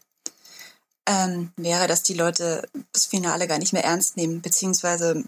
ähm, 1.06 1.50
wäre, 1.56 1.86
dass 1.86 2.02
die 2.02 2.14
Leute 2.14 2.68
das 2.92 3.06
Finale 3.06 3.46
gar 3.46 3.58
nicht 3.58 3.72
mehr 3.72 3.84
ernst 3.84 4.16
nehmen, 4.16 4.40
beziehungsweise 4.42 5.22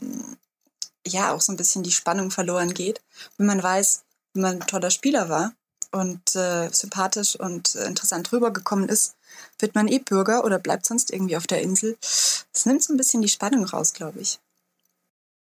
ja 1.06 1.32
auch 1.32 1.40
so 1.40 1.52
ein 1.52 1.56
bisschen 1.56 1.82
die 1.82 1.90
Spannung 1.90 2.30
verloren 2.30 2.74
geht. 2.74 3.00
Wenn 3.36 3.46
man 3.46 3.62
weiß, 3.62 4.04
wenn 4.34 4.42
man 4.42 4.60
ein 4.60 4.66
toller 4.66 4.90
Spieler 4.90 5.28
war 5.28 5.52
und 5.90 6.34
äh, 6.36 6.68
sympathisch 6.70 7.36
und 7.36 7.74
äh, 7.74 7.86
interessant 7.86 8.32
rübergekommen 8.32 8.88
ist, 8.88 9.14
wird 9.58 9.74
man 9.74 9.88
eh 9.88 9.98
Bürger 9.98 10.44
oder 10.44 10.58
bleibt 10.58 10.86
sonst 10.86 11.12
irgendwie 11.12 11.36
auf 11.36 11.46
der 11.46 11.62
Insel. 11.62 11.96
Das 12.00 12.66
nimmt 12.66 12.82
so 12.82 12.92
ein 12.92 12.96
bisschen 12.96 13.22
die 13.22 13.28
Spannung 13.28 13.64
raus, 13.64 13.92
glaube 13.92 14.20
ich. 14.20 14.38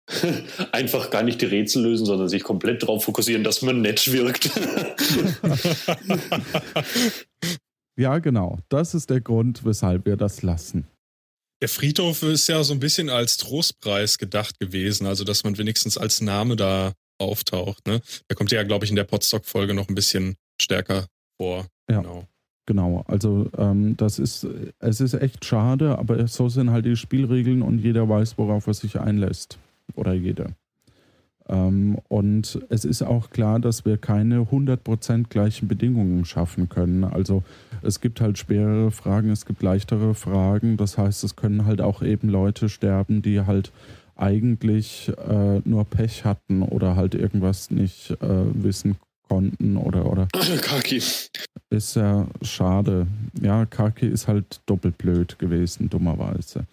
Einfach 0.73 1.11
gar 1.11 1.23
nicht 1.23 1.41
die 1.41 1.47
Rätsel 1.47 1.83
lösen, 1.83 2.05
sondern 2.07 2.29
sich 2.29 2.43
komplett 2.43 2.83
darauf 2.83 3.05
fokussieren, 3.05 3.43
dass 3.43 3.63
man 3.63 3.81
nett 3.81 4.13
wirkt. 4.13 4.51
ja, 7.97 8.19
genau. 8.19 8.59
Das 8.69 8.95
ist 8.95 9.09
der 9.09 9.23
Grund, 9.23 9.65
weshalb 9.65 10.05
wir 10.05 10.17
das 10.17 10.43
lassen. 10.43 10.87
Der 11.63 11.69
Friedhof 11.69 12.23
ist 12.23 12.49
ja 12.49 12.63
so 12.63 12.75
ein 12.75 12.81
bisschen 12.81 13.09
als 13.09 13.37
Trostpreis 13.37 14.19
gedacht 14.19 14.59
gewesen, 14.59 15.07
also 15.07 15.25
dass 15.25 15.45
man 15.45 15.57
wenigstens 15.57 15.97
als 15.97 16.21
Name 16.21 16.57
da 16.57 16.93
auftaucht. 17.19 17.87
Ne? 17.87 18.01
Da 18.29 18.35
kommt 18.35 18.51
ja, 18.51 18.63
glaube 18.65 18.85
ich, 18.85 18.91
in 18.91 18.97
der 18.97 19.05
Podstock-Folge 19.05 19.75
noch 19.75 19.89
ein 19.89 19.95
bisschen 19.95 20.37
stärker 20.61 21.07
vor. 21.37 21.67
Ja. 21.91 22.01
Genau. 22.01 22.29
Genau, 22.67 23.05
also 23.07 23.51
ähm, 23.59 23.95
das 23.99 24.19
ist, 24.19 24.47
es 24.79 25.01
ist 25.01 25.13
echt 25.13 25.45
schade, 25.45 25.99
aber 25.99 26.27
so 26.29 26.49
sind 26.49 26.71
halt 26.71 26.87
die 26.87 26.97
Spielregeln 26.97 27.61
und 27.61 27.79
jeder 27.79 28.09
weiß, 28.09 28.39
worauf 28.39 28.67
er 28.67 28.73
sich 28.73 28.99
einlässt 28.99 29.59
oder 29.95 30.15
jede. 30.15 30.55
Ähm, 31.49 31.99
und 32.09 32.61
es 32.69 32.85
ist 32.85 33.03
auch 33.03 33.31
klar, 33.31 33.61
dass 33.61 33.85
wir 33.85 33.97
keine 33.99 34.41
100% 34.41 35.29
gleichen 35.29 35.69
Bedingungen 35.69 36.25
schaffen 36.25 36.69
können. 36.69 37.05
Also 37.05 37.43
es 37.83 38.01
gibt 38.01 38.21
halt 38.21 38.39
schwerere 38.39 38.91
Fragen, 38.91 39.31
es 39.31 39.47
gibt 39.47 39.63
leichtere 39.63 40.15
Fragen. 40.15 40.77
Das 40.77 40.97
heißt, 40.97 41.25
es 41.25 41.37
können 41.37 41.67
halt 41.67 41.81
auch 41.81 42.03
eben 42.03 42.29
Leute 42.29 42.69
sterben, 42.69 43.23
die 43.23 43.41
halt 43.43 43.73
eigentlich 44.17 45.13
äh, 45.29 45.61
nur 45.65 45.85
Pech 45.85 46.25
hatten 46.25 46.63
oder 46.63 46.97
halt 46.97 47.15
irgendwas 47.15 47.71
nicht 47.71 48.11
äh, 48.23 48.45
wissen 48.55 48.97
konnten 49.29 49.77
oder 49.77 50.07
oder 50.07 50.29
Kaki 50.63 51.03
ist 51.75 51.97
ja 51.97 52.27
schade. 52.43 53.07
Ja, 53.41 53.67
Kaki 53.67 54.07
ist 54.07 54.29
halt 54.29 54.61
doppelt 54.67 54.97
blöd 54.99 55.39
gewesen, 55.39 55.91
dummerweise. 55.91 56.67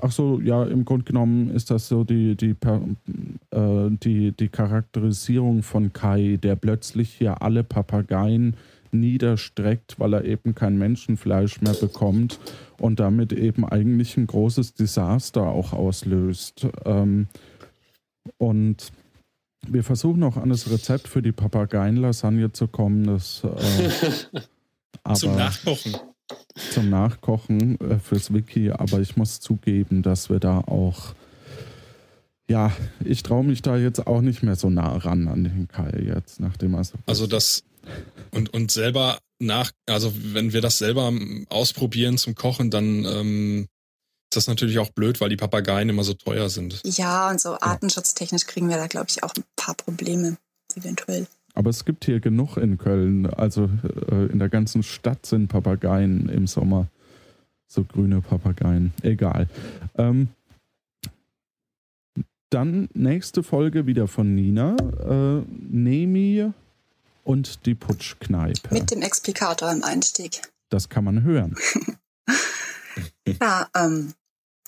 Ach 0.00 0.12
so, 0.12 0.40
ja, 0.40 0.64
im 0.64 0.84
Grunde 0.84 1.04
genommen 1.04 1.50
ist 1.50 1.70
das 1.70 1.88
so 1.88 2.04
die, 2.04 2.36
die, 2.36 2.54
äh, 3.50 3.90
die, 3.90 4.32
die 4.32 4.48
Charakterisierung 4.48 5.62
von 5.62 5.92
Kai, 5.92 6.38
der 6.42 6.56
plötzlich 6.56 7.10
hier 7.14 7.42
alle 7.42 7.64
Papageien 7.64 8.56
niederstreckt, 8.90 9.98
weil 9.98 10.14
er 10.14 10.24
eben 10.24 10.54
kein 10.54 10.78
Menschenfleisch 10.78 11.60
mehr 11.60 11.74
bekommt 11.74 12.38
und 12.78 13.00
damit 13.00 13.32
eben 13.32 13.64
eigentlich 13.64 14.16
ein 14.16 14.26
großes 14.26 14.74
Desaster 14.74 15.42
auch 15.42 15.72
auslöst. 15.72 16.66
Ähm, 16.84 17.26
und 18.38 18.92
wir 19.66 19.84
versuchen 19.84 20.22
auch 20.22 20.36
an 20.36 20.50
das 20.50 20.70
Rezept 20.70 21.08
für 21.08 21.22
die 21.22 21.32
Papageien-Lasagne 21.32 22.52
zu 22.52 22.68
kommen. 22.68 23.06
Das, 23.06 23.42
äh, 23.44 25.14
Zum 25.14 25.36
Nachkochen 25.36 25.96
zum 26.72 26.90
Nachkochen 26.90 27.80
äh, 27.80 27.98
fürs 27.98 28.32
Wiki, 28.32 28.70
aber 28.70 29.00
ich 29.00 29.16
muss 29.16 29.40
zugeben, 29.40 30.02
dass 30.02 30.30
wir 30.30 30.40
da 30.40 30.58
auch, 30.58 31.14
ja, 32.48 32.72
ich 33.04 33.22
traue 33.22 33.44
mich 33.44 33.62
da 33.62 33.76
jetzt 33.76 34.06
auch 34.06 34.20
nicht 34.20 34.42
mehr 34.42 34.56
so 34.56 34.70
nah 34.70 34.96
ran 34.96 35.28
an 35.28 35.44
den 35.44 35.68
Kai 35.68 36.02
jetzt, 36.06 36.40
nachdem 36.40 36.74
er 36.74 36.84
so. 36.84 36.98
Also 37.06 37.26
das 37.26 37.62
und, 38.32 38.52
und 38.52 38.70
selber 38.70 39.18
nach, 39.38 39.70
also 39.86 40.12
wenn 40.16 40.52
wir 40.52 40.60
das 40.60 40.78
selber 40.78 41.12
ausprobieren 41.48 42.18
zum 42.18 42.34
Kochen, 42.34 42.70
dann 42.70 43.04
ähm, 43.04 43.68
ist 44.30 44.36
das 44.36 44.46
natürlich 44.48 44.78
auch 44.78 44.90
blöd, 44.90 45.20
weil 45.20 45.30
die 45.30 45.36
Papageien 45.36 45.88
immer 45.88 46.04
so 46.04 46.14
teuer 46.14 46.50
sind. 46.50 46.80
Ja, 46.84 47.30
und 47.30 47.40
so 47.40 47.58
artenschutztechnisch 47.58 48.46
kriegen 48.46 48.68
wir 48.68 48.76
da, 48.76 48.86
glaube 48.86 49.06
ich, 49.08 49.22
auch 49.22 49.32
ein 49.34 49.44
paar 49.56 49.74
Probleme, 49.74 50.36
eventuell. 50.74 51.26
Aber 51.58 51.70
es 51.70 51.84
gibt 51.84 52.04
hier 52.04 52.20
genug 52.20 52.56
in 52.56 52.78
Köln. 52.78 53.26
Also 53.26 53.68
äh, 54.12 54.26
in 54.26 54.38
der 54.38 54.48
ganzen 54.48 54.84
Stadt 54.84 55.26
sind 55.26 55.48
Papageien 55.48 56.28
im 56.28 56.46
Sommer. 56.46 56.86
So 57.66 57.82
grüne 57.82 58.20
Papageien. 58.20 58.92
Egal. 59.02 59.48
Ähm, 59.96 60.28
dann 62.50 62.88
nächste 62.94 63.42
Folge 63.42 63.86
wieder 63.86 64.06
von 64.06 64.36
Nina. 64.36 64.76
Äh, 64.76 65.42
Nemi 65.48 66.48
und 67.24 67.66
die 67.66 67.74
Putschkneipe. 67.74 68.72
Mit 68.72 68.92
dem 68.92 69.02
Explikator 69.02 69.72
im 69.72 69.82
Einstieg. 69.82 70.42
Das 70.68 70.88
kann 70.88 71.02
man 71.02 71.24
hören. 71.24 71.56
ja, 73.40 73.68
ähm, 73.74 74.14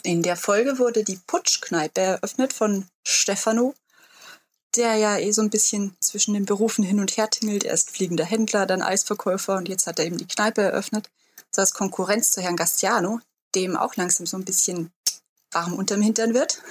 in 0.03 0.25
der 0.25 0.35
Folge 0.35 0.81
wurde 0.81 1.05
die 1.05 1.21
Putschkneipe 1.25 2.01
eröffnet 2.01 2.53
von 2.53 2.87
Stefano 3.07 3.75
der 4.77 4.95
ja 4.97 5.19
eh 5.19 5.33
so 5.33 5.43
ein 5.43 5.51
bisschen 5.51 5.97
zwischen 6.01 6.35
den 6.35 6.47
Berufen 6.47 6.85
hin 6.85 7.01
und 7.01 7.17
her 7.17 7.31
tingelt. 7.31 7.65
Erst 7.65 7.91
fliegender 7.91 8.25
Händler, 8.25 8.67
dann 8.67 8.83
Eisverkäufer 8.83 9.57
und 9.57 9.69
jetzt 9.69 9.87
hat 9.87 9.99
er 9.99 10.07
eben 10.07 10.19
die 10.19 10.27
Kneipe 10.27 10.63
eröffnet. 10.63 11.11
So 11.51 11.61
als 11.61 11.75
Konkurrenz 11.75 12.31
zu 12.31 12.41
Herrn 12.41 12.57
Gastiano, 12.57 13.21
dem 13.55 13.77
auch 13.77 13.97
langsam 13.97 14.27
so 14.27 14.37
ein 14.37 14.45
bisschen 14.45 14.93
warm 15.51 15.75
unterm 15.75 16.03
Hintern 16.03 16.35
wird, 16.35 16.63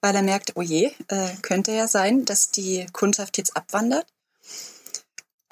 weil 0.00 0.14
er 0.14 0.22
merkt, 0.22 0.52
oh 0.54 0.62
je, 0.62 0.92
äh, 1.08 1.34
könnte 1.42 1.72
ja 1.72 1.88
sein, 1.88 2.24
dass 2.24 2.50
die 2.50 2.86
Kundschaft 2.92 3.38
jetzt 3.38 3.56
abwandert. 3.56 4.06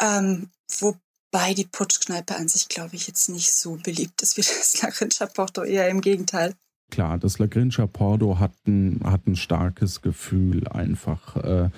Ähm, 0.00 0.50
wobei 0.78 1.54
die 1.54 1.66
Putschkneipe 1.66 2.36
an 2.36 2.48
sich, 2.48 2.68
glaube 2.68 2.94
ich, 2.94 3.08
jetzt 3.08 3.28
nicht 3.28 3.52
so 3.52 3.76
beliebt 3.82 4.22
ist 4.22 4.36
wie 4.36 4.42
das 4.42 4.80
La 4.82 4.90
Grincha 4.90 5.26
Porto, 5.26 5.64
eher 5.64 5.88
im 5.88 6.00
Gegenteil. 6.00 6.54
Klar, 6.92 7.16
das 7.16 7.38
La 7.38 7.46
Grincha 7.46 7.86
Porto 7.86 8.38
hat 8.38 8.52
ein, 8.66 9.00
hat 9.02 9.26
ein 9.26 9.34
starkes 9.34 10.02
Gefühl 10.02 10.68
einfach. 10.68 11.36
Äh, 11.36 11.70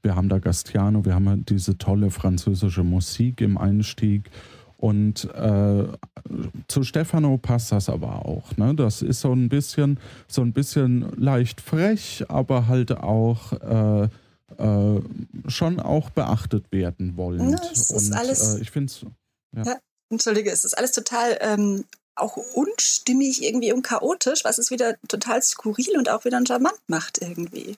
wir 0.00 0.14
haben 0.14 0.28
da 0.28 0.38
Gastiano, 0.38 1.04
wir 1.04 1.16
haben 1.16 1.44
diese 1.44 1.76
tolle 1.76 2.12
französische 2.12 2.84
Musik 2.84 3.40
im 3.40 3.58
Einstieg. 3.58 4.30
Und 4.76 5.24
äh, 5.34 5.88
zu 6.68 6.84
Stefano 6.84 7.36
passt 7.36 7.72
das 7.72 7.88
aber 7.88 8.24
auch. 8.24 8.56
Ne? 8.56 8.76
Das 8.76 9.02
ist 9.02 9.22
so 9.22 9.32
ein 9.32 9.48
bisschen, 9.48 9.98
so 10.28 10.40
ein 10.40 10.52
bisschen 10.52 11.16
leicht 11.16 11.60
frech, 11.60 12.24
aber 12.28 12.68
halt 12.68 12.92
auch 12.92 13.52
äh, 13.54 14.08
äh, 14.56 15.00
schon 15.48 15.80
auch 15.80 16.10
beachtet 16.10 16.70
werden 16.70 17.16
wollen. 17.16 17.50
Ja, 17.50 17.58
es 17.72 17.90
ist 17.90 18.12
Und 18.12 18.16
alles, 18.16 18.54
äh, 18.54 18.62
ich 18.62 18.70
finde 18.70 18.92
ja. 19.56 19.62
ja. 19.64 19.76
Entschuldige, 20.10 20.50
es 20.52 20.64
ist 20.64 20.78
alles 20.78 20.92
total 20.92 21.38
ähm, 21.40 21.84
auch 22.14 22.36
unstimmig 22.36 23.42
irgendwie 23.42 23.72
und 23.72 23.82
chaotisch, 23.82 24.44
was 24.44 24.58
es 24.58 24.70
wieder 24.70 24.96
total 25.08 25.42
skurril 25.42 25.96
und 25.96 26.08
auch 26.08 26.24
wieder 26.24 26.40
charmant 26.46 26.80
macht 26.86 27.22
irgendwie. 27.22 27.76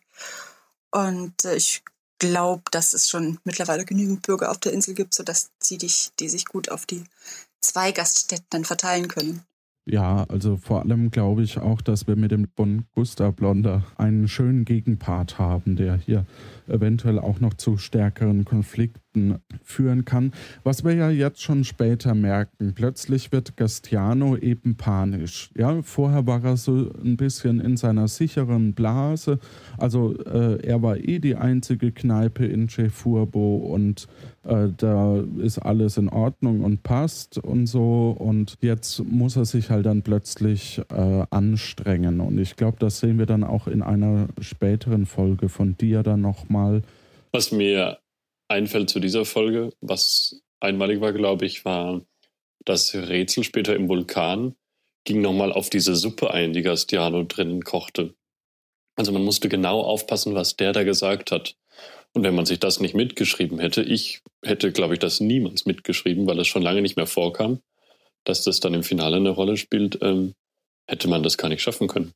Und 0.90 1.44
äh, 1.44 1.56
ich 1.56 1.82
glaube, 2.18 2.62
dass 2.70 2.94
es 2.94 3.08
schon 3.08 3.38
mittlerweile 3.44 3.84
genügend 3.84 4.22
Bürger 4.22 4.50
auf 4.50 4.58
der 4.58 4.72
Insel 4.72 4.94
gibt, 4.94 5.14
sodass 5.14 5.50
sie 5.60 5.78
dich, 5.78 6.10
die 6.20 6.28
sich 6.28 6.44
gut 6.44 6.70
auf 6.70 6.86
die 6.86 7.04
zwei 7.60 7.92
Gaststätten 7.92 8.46
dann 8.50 8.64
verteilen 8.64 9.08
können. 9.08 9.42
Ja, 9.84 10.24
also 10.28 10.56
vor 10.56 10.82
allem 10.82 11.10
glaube 11.10 11.42
ich 11.42 11.58
auch, 11.58 11.80
dass 11.80 12.06
wir 12.06 12.14
mit 12.14 12.30
dem 12.30 12.48
Bon 12.54 12.84
Gusta 12.94 13.30
Blonder 13.32 13.84
einen 13.96 14.28
schönen 14.28 14.64
Gegenpart 14.64 15.38
haben, 15.38 15.74
der 15.74 15.96
hier 15.96 16.24
eventuell 16.68 17.18
auch 17.18 17.40
noch 17.40 17.54
zu 17.54 17.76
stärkeren 17.76 18.44
Konflikten 18.44 19.02
führen 19.62 20.04
kann. 20.04 20.32
Was 20.64 20.84
wir 20.84 20.94
ja 20.94 21.10
jetzt 21.10 21.42
schon 21.42 21.64
später 21.64 22.14
merken, 22.14 22.72
plötzlich 22.74 23.30
wird 23.32 23.56
Gastiano 23.56 24.36
eben 24.36 24.76
panisch. 24.76 25.50
Ja, 25.56 25.82
vorher 25.82 26.26
war 26.26 26.42
er 26.44 26.56
so 26.56 26.90
ein 27.04 27.16
bisschen 27.16 27.60
in 27.60 27.76
seiner 27.76 28.08
sicheren 28.08 28.72
Blase. 28.72 29.38
Also 29.76 30.16
äh, 30.24 30.64
er 30.66 30.82
war 30.82 30.96
eh 30.96 31.18
die 31.18 31.36
einzige 31.36 31.92
Kneipe 31.92 32.46
in 32.46 32.68
Cefurbo 32.68 33.56
und 33.56 34.08
äh, 34.44 34.68
da 34.76 35.22
ist 35.38 35.58
alles 35.58 35.98
in 35.98 36.08
Ordnung 36.08 36.62
und 36.62 36.82
passt 36.82 37.38
und 37.38 37.66
so. 37.66 38.16
Und 38.18 38.56
jetzt 38.60 39.04
muss 39.04 39.36
er 39.36 39.44
sich 39.44 39.70
halt 39.70 39.86
dann 39.86 40.02
plötzlich 40.02 40.80
äh, 40.90 41.24
anstrengen. 41.30 42.20
Und 42.20 42.38
ich 42.38 42.56
glaube, 42.56 42.78
das 42.80 43.00
sehen 43.00 43.18
wir 43.18 43.26
dann 43.26 43.44
auch 43.44 43.66
in 43.68 43.82
einer 43.82 44.28
späteren 44.40 45.06
Folge 45.06 45.48
von 45.48 45.76
dir 45.76 46.02
dann 46.02 46.22
nochmal. 46.22 46.51
Was 47.32 47.52
mir 47.52 47.98
einfällt 48.48 48.90
zu 48.90 49.00
dieser 49.00 49.24
Folge, 49.24 49.72
was 49.80 50.42
einmalig 50.60 51.00
war, 51.00 51.12
glaube 51.12 51.46
ich, 51.46 51.64
war 51.64 52.02
das 52.64 52.94
Rätsel 52.94 53.44
später 53.44 53.74
im 53.74 53.88
Vulkan 53.88 54.54
ging 55.04 55.20
nochmal 55.20 55.52
auf 55.52 55.70
diese 55.70 55.96
Suppe 55.96 56.32
ein, 56.32 56.52
die 56.52 56.62
Gastiano 56.62 57.24
drinnen 57.24 57.62
kochte. 57.62 58.14
Also 58.96 59.12
man 59.12 59.24
musste 59.24 59.48
genau 59.48 59.80
aufpassen, 59.80 60.34
was 60.34 60.56
der 60.56 60.72
da 60.72 60.84
gesagt 60.84 61.32
hat. 61.32 61.56
Und 62.12 62.24
wenn 62.24 62.34
man 62.34 62.46
sich 62.46 62.60
das 62.60 62.78
nicht 62.78 62.94
mitgeschrieben 62.94 63.58
hätte, 63.58 63.82
ich 63.82 64.22
hätte, 64.44 64.70
glaube 64.70 64.94
ich, 64.94 65.00
das 65.00 65.20
niemals 65.20 65.64
mitgeschrieben, 65.64 66.26
weil 66.26 66.38
es 66.38 66.46
schon 66.46 66.62
lange 66.62 66.82
nicht 66.82 66.96
mehr 66.96 67.06
vorkam, 67.06 67.60
dass 68.24 68.44
das 68.44 68.60
dann 68.60 68.74
im 68.74 68.82
Finale 68.82 69.16
eine 69.16 69.30
Rolle 69.30 69.56
spielt, 69.56 69.98
ähm, 70.02 70.34
hätte 70.86 71.08
man 71.08 71.22
das 71.22 71.38
gar 71.38 71.48
nicht 71.48 71.62
schaffen 71.62 71.88
können. 71.88 72.12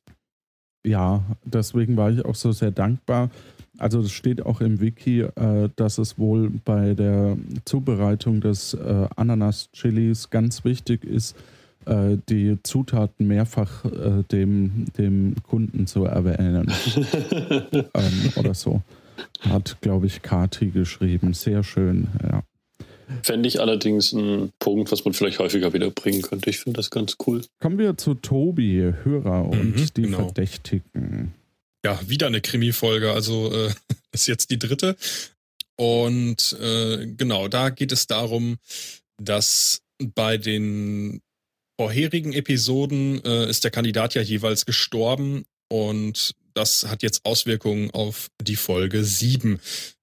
Ja, 0.85 1.23
deswegen 1.43 1.97
war 1.97 2.11
ich 2.11 2.23
auch 2.23 2.35
so 2.35 2.51
sehr 2.51 2.71
dankbar. 2.71 3.31
Also 3.77 3.99
es 3.99 4.11
steht 4.11 4.45
auch 4.45 4.61
im 4.61 4.81
Wiki, 4.81 5.21
äh, 5.21 5.69
dass 5.75 5.97
es 5.97 6.17
wohl 6.17 6.51
bei 6.65 6.93
der 6.93 7.37
Zubereitung 7.65 8.41
des 8.41 8.73
äh, 8.73 9.07
Ananas-Chilis 9.15 10.29
ganz 10.29 10.65
wichtig 10.65 11.03
ist, 11.03 11.35
äh, 11.85 12.17
die 12.29 12.57
Zutaten 12.63 13.27
mehrfach 13.27 13.85
äh, 13.85 14.23
dem, 14.31 14.85
dem 14.97 15.35
Kunden 15.43 15.87
zu 15.87 16.05
erwähnen. 16.05 16.71
ähm, 17.73 18.31
oder 18.35 18.53
so. 18.53 18.81
Hat, 19.41 19.77
glaube 19.81 20.05
ich, 20.07 20.21
Kati 20.21 20.67
geschrieben. 20.67 21.33
Sehr 21.33 21.63
schön, 21.63 22.07
ja. 22.23 22.43
Fände 23.23 23.47
ich 23.47 23.61
allerdings 23.61 24.11
ein 24.11 24.51
Punkt, 24.59 24.91
was 24.91 25.05
man 25.05 25.13
vielleicht 25.13 25.39
häufiger 25.39 25.71
wieder 25.73 25.89
bringen 25.91 26.21
könnte. 26.21 26.49
Ich 26.49 26.59
finde 26.59 26.77
das 26.77 26.89
ganz 26.89 27.15
cool. 27.25 27.41
Kommen 27.61 27.77
wir 27.77 27.97
zu 27.97 28.15
Tobi, 28.15 28.93
Hörer 29.03 29.45
und 29.45 29.77
Mhm, 29.77 29.85
die 29.95 30.01
genau. 30.01 30.17
Verdächtigen. 30.25 31.33
Ja, 31.85 31.99
wieder 32.07 32.27
eine 32.27 32.41
Krimi-Folge, 32.41 33.11
also 33.11 33.53
äh, 33.53 33.73
ist 34.11 34.27
jetzt 34.27 34.49
die 34.49 34.59
dritte. 34.59 34.95
Und 35.77 36.53
äh, 36.59 37.05
genau, 37.05 37.47
da 37.47 37.69
geht 37.69 37.91
es 37.91 38.07
darum, 38.07 38.57
dass 39.21 39.81
bei 40.01 40.37
den 40.37 41.21
vorherigen 41.79 42.33
Episoden 42.33 43.23
äh, 43.23 43.49
ist 43.49 43.63
der 43.63 43.71
Kandidat 43.71 44.15
ja 44.15 44.21
jeweils 44.21 44.65
gestorben 44.65 45.45
und 45.69 46.33
das 46.53 46.87
hat 46.87 47.03
jetzt 47.03 47.23
Auswirkungen 47.23 47.91
auf 47.91 48.29
die 48.41 48.55
Folge 48.55 49.03
7. 49.03 49.59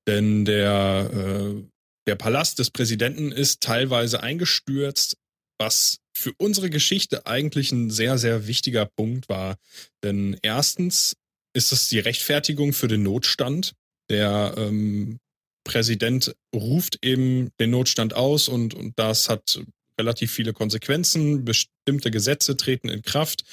Denn 0.07 0.45
der, 0.45 1.11
äh, 1.13 1.63
der 2.07 2.15
Palast 2.15 2.61
des 2.61 2.71
Präsidenten 2.71 3.33
ist 3.33 3.61
teilweise 3.61 4.23
eingestürzt, 4.23 5.17
was 5.59 5.99
für 6.17 6.33
unsere 6.39 6.71
Geschichte 6.71 7.27
eigentlich 7.27 7.73
ein 7.73 7.91
sehr, 7.91 8.19
sehr 8.19 8.47
wichtiger 8.47 8.87
Punkt 8.87 9.29
war. 9.29 9.57
Denn 10.05 10.37
erstens 10.43 11.17
ist 11.55 11.73
es 11.73 11.89
die 11.89 12.01
Rechtfertigung 12.01 12.73
für 12.73 12.89
den 12.89 13.03
Notstand. 13.03 13.73
Der 14.11 14.55
ähm, 14.57 15.19
Präsident 15.65 16.35
ruft 16.55 16.99
eben 17.03 17.51
den 17.59 17.71
Notstand 17.71 18.15
aus 18.15 18.49
und, 18.49 18.75
und 18.75 18.99
das 18.99 19.29
hat 19.29 19.61
relativ 19.99 20.33
viele 20.33 20.53
Konsequenzen. 20.53 21.45
Bestimmte 21.45 22.11
Gesetze 22.11 22.57
treten 22.57 22.89
in 22.89 23.03
Kraft, 23.03 23.45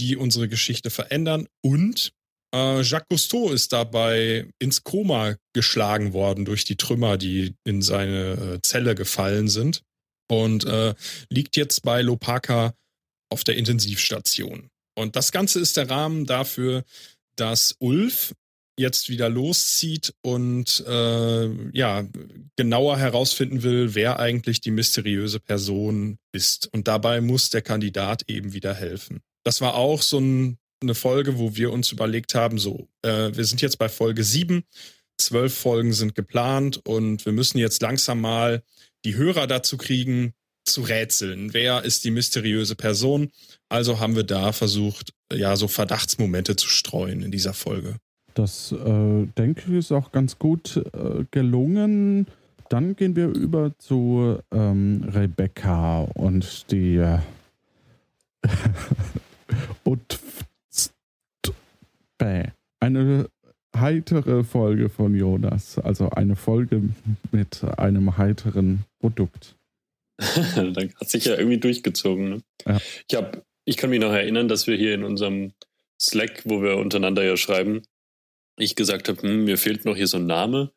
die 0.00 0.16
unsere 0.16 0.48
Geschichte 0.48 0.90
verändern. 0.90 1.46
Und 1.62 2.12
äh, 2.54 2.82
Jacques 2.82 3.08
Cousteau 3.08 3.52
ist 3.52 3.72
dabei 3.72 4.48
ins 4.58 4.82
Koma 4.82 5.36
geschlagen 5.52 6.12
worden 6.12 6.44
durch 6.44 6.64
die 6.64 6.76
Trümmer, 6.76 7.16
die 7.16 7.54
in 7.64 7.82
seine 7.82 8.56
äh, 8.56 8.62
Zelle 8.62 8.94
gefallen 8.94 9.48
sind. 9.48 9.82
Und 10.28 10.64
äh, 10.64 10.94
liegt 11.28 11.56
jetzt 11.56 11.82
bei 11.82 12.00
Lopaka 12.00 12.74
auf 13.30 13.44
der 13.44 13.56
Intensivstation. 13.56 14.68
Und 14.94 15.16
das 15.16 15.32
Ganze 15.32 15.60
ist 15.60 15.76
der 15.76 15.90
Rahmen 15.90 16.26
dafür, 16.26 16.84
dass 17.36 17.76
Ulf 17.78 18.34
jetzt 18.78 19.08
wieder 19.08 19.28
loszieht 19.28 20.14
und 20.22 20.82
äh, 20.86 21.48
ja 21.76 22.06
genauer 22.56 22.98
herausfinden 22.98 23.62
will, 23.62 23.94
wer 23.94 24.18
eigentlich 24.18 24.60
die 24.60 24.70
mysteriöse 24.70 25.40
Person 25.40 26.18
ist. 26.32 26.68
Und 26.72 26.88
dabei 26.88 27.20
muss 27.20 27.50
der 27.50 27.62
Kandidat 27.62 28.24
eben 28.28 28.52
wieder 28.52 28.74
helfen. 28.74 29.20
Das 29.44 29.60
war 29.60 29.74
auch 29.74 30.02
so 30.02 30.18
ein, 30.18 30.58
eine 30.82 30.94
Folge, 30.94 31.38
wo 31.38 31.56
wir 31.56 31.72
uns 31.72 31.92
überlegt 31.92 32.34
haben, 32.34 32.58
so, 32.58 32.88
äh, 33.02 33.30
wir 33.34 33.44
sind 33.44 33.60
jetzt 33.60 33.78
bei 33.78 33.88
Folge 33.88 34.24
7, 34.24 34.64
zwölf 35.18 35.54
Folgen 35.54 35.92
sind 35.92 36.14
geplant 36.14 36.80
und 36.84 37.24
wir 37.26 37.32
müssen 37.32 37.58
jetzt 37.58 37.82
langsam 37.82 38.20
mal 38.20 38.62
die 39.04 39.16
Hörer 39.16 39.46
dazu 39.46 39.76
kriegen, 39.76 40.32
zu 40.64 40.82
rätseln. 40.82 41.54
Wer 41.54 41.84
ist 41.84 42.04
die 42.04 42.10
mysteriöse 42.10 42.74
Person? 42.74 43.30
Also 43.68 44.00
haben 44.00 44.16
wir 44.16 44.24
da 44.24 44.52
versucht, 44.52 45.12
ja, 45.32 45.56
so 45.56 45.68
Verdachtsmomente 45.68 46.56
zu 46.56 46.68
streuen 46.68 47.22
in 47.22 47.30
dieser 47.30 47.54
Folge. 47.54 47.96
Das 48.34 48.72
äh, 48.72 49.26
denke 49.38 49.62
ich 49.68 49.74
ist 49.74 49.92
auch 49.92 50.12
ganz 50.12 50.38
gut 50.38 50.76
äh, 50.76 51.24
gelungen. 51.30 52.26
Dann 52.68 52.96
gehen 52.96 53.16
wir 53.16 53.28
über 53.28 53.76
zu 53.78 54.38
ähm, 54.50 55.04
Rebecca 55.12 56.00
und 56.14 56.70
die 56.70 56.96
äh, 56.96 57.18
Bäh. 62.18 62.44
eine 62.80 63.28
heitere 63.76 64.44
Folge 64.44 64.88
von 64.88 65.14
Jonas. 65.14 65.78
Also 65.78 66.10
eine 66.10 66.36
Folge 66.36 66.82
mit 67.30 67.62
einem 67.76 68.16
heiteren 68.16 68.84
Produkt. 69.00 69.56
Dann 70.56 70.94
hat 71.00 71.10
sich 71.10 71.24
ja 71.24 71.36
irgendwie 71.36 71.58
durchgezogen. 71.58 72.28
Ne? 72.28 72.42
Ja. 72.66 72.80
Ich, 73.08 73.16
hab, 73.16 73.44
ich 73.64 73.76
kann 73.76 73.90
mich 73.90 74.00
noch 74.00 74.12
erinnern, 74.12 74.48
dass 74.48 74.66
wir 74.66 74.76
hier 74.76 74.94
in 74.94 75.04
unserem 75.04 75.52
Slack, 76.00 76.42
wo 76.44 76.62
wir 76.62 76.76
untereinander 76.76 77.22
ja 77.24 77.36
schreiben, 77.36 77.82
ich 78.58 78.76
gesagt 78.76 79.08
habe, 79.08 79.22
hm, 79.22 79.44
mir 79.44 79.58
fehlt 79.58 79.84
noch 79.84 79.96
hier 79.96 80.06
so 80.06 80.18
ein 80.18 80.26
Name. 80.26 80.72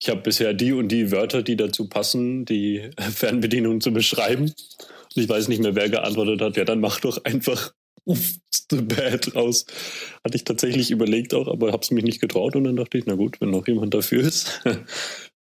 Ich 0.00 0.08
habe 0.08 0.20
bisher 0.20 0.54
die 0.54 0.72
und 0.72 0.88
die 0.88 1.12
Wörter, 1.12 1.42
die 1.42 1.56
dazu 1.56 1.88
passen, 1.88 2.44
die 2.44 2.90
Fernbedienung 2.98 3.80
zu 3.80 3.92
beschreiben. 3.92 4.44
Und 4.44 5.22
ich 5.22 5.28
weiß 5.28 5.48
nicht 5.48 5.62
mehr, 5.62 5.74
wer 5.74 5.88
geantwortet 5.88 6.40
hat. 6.40 6.56
Ja, 6.56 6.64
dann 6.64 6.80
mach 6.80 7.00
doch 7.00 7.24
einfach 7.24 7.72
the 8.04 8.82
bad 8.82 9.34
raus. 9.34 9.66
Hatte 10.24 10.36
ich 10.36 10.44
tatsächlich 10.44 10.90
überlegt 10.90 11.34
auch, 11.34 11.48
aber 11.48 11.72
habe 11.72 11.82
es 11.82 11.90
mich 11.90 12.04
nicht 12.04 12.20
getraut 12.20 12.56
und 12.56 12.64
dann 12.64 12.76
dachte 12.76 12.98
ich, 12.98 13.06
na 13.06 13.14
gut, 13.14 13.40
wenn 13.40 13.50
noch 13.50 13.66
jemand 13.66 13.94
dafür 13.94 14.22
ist, 14.22 14.60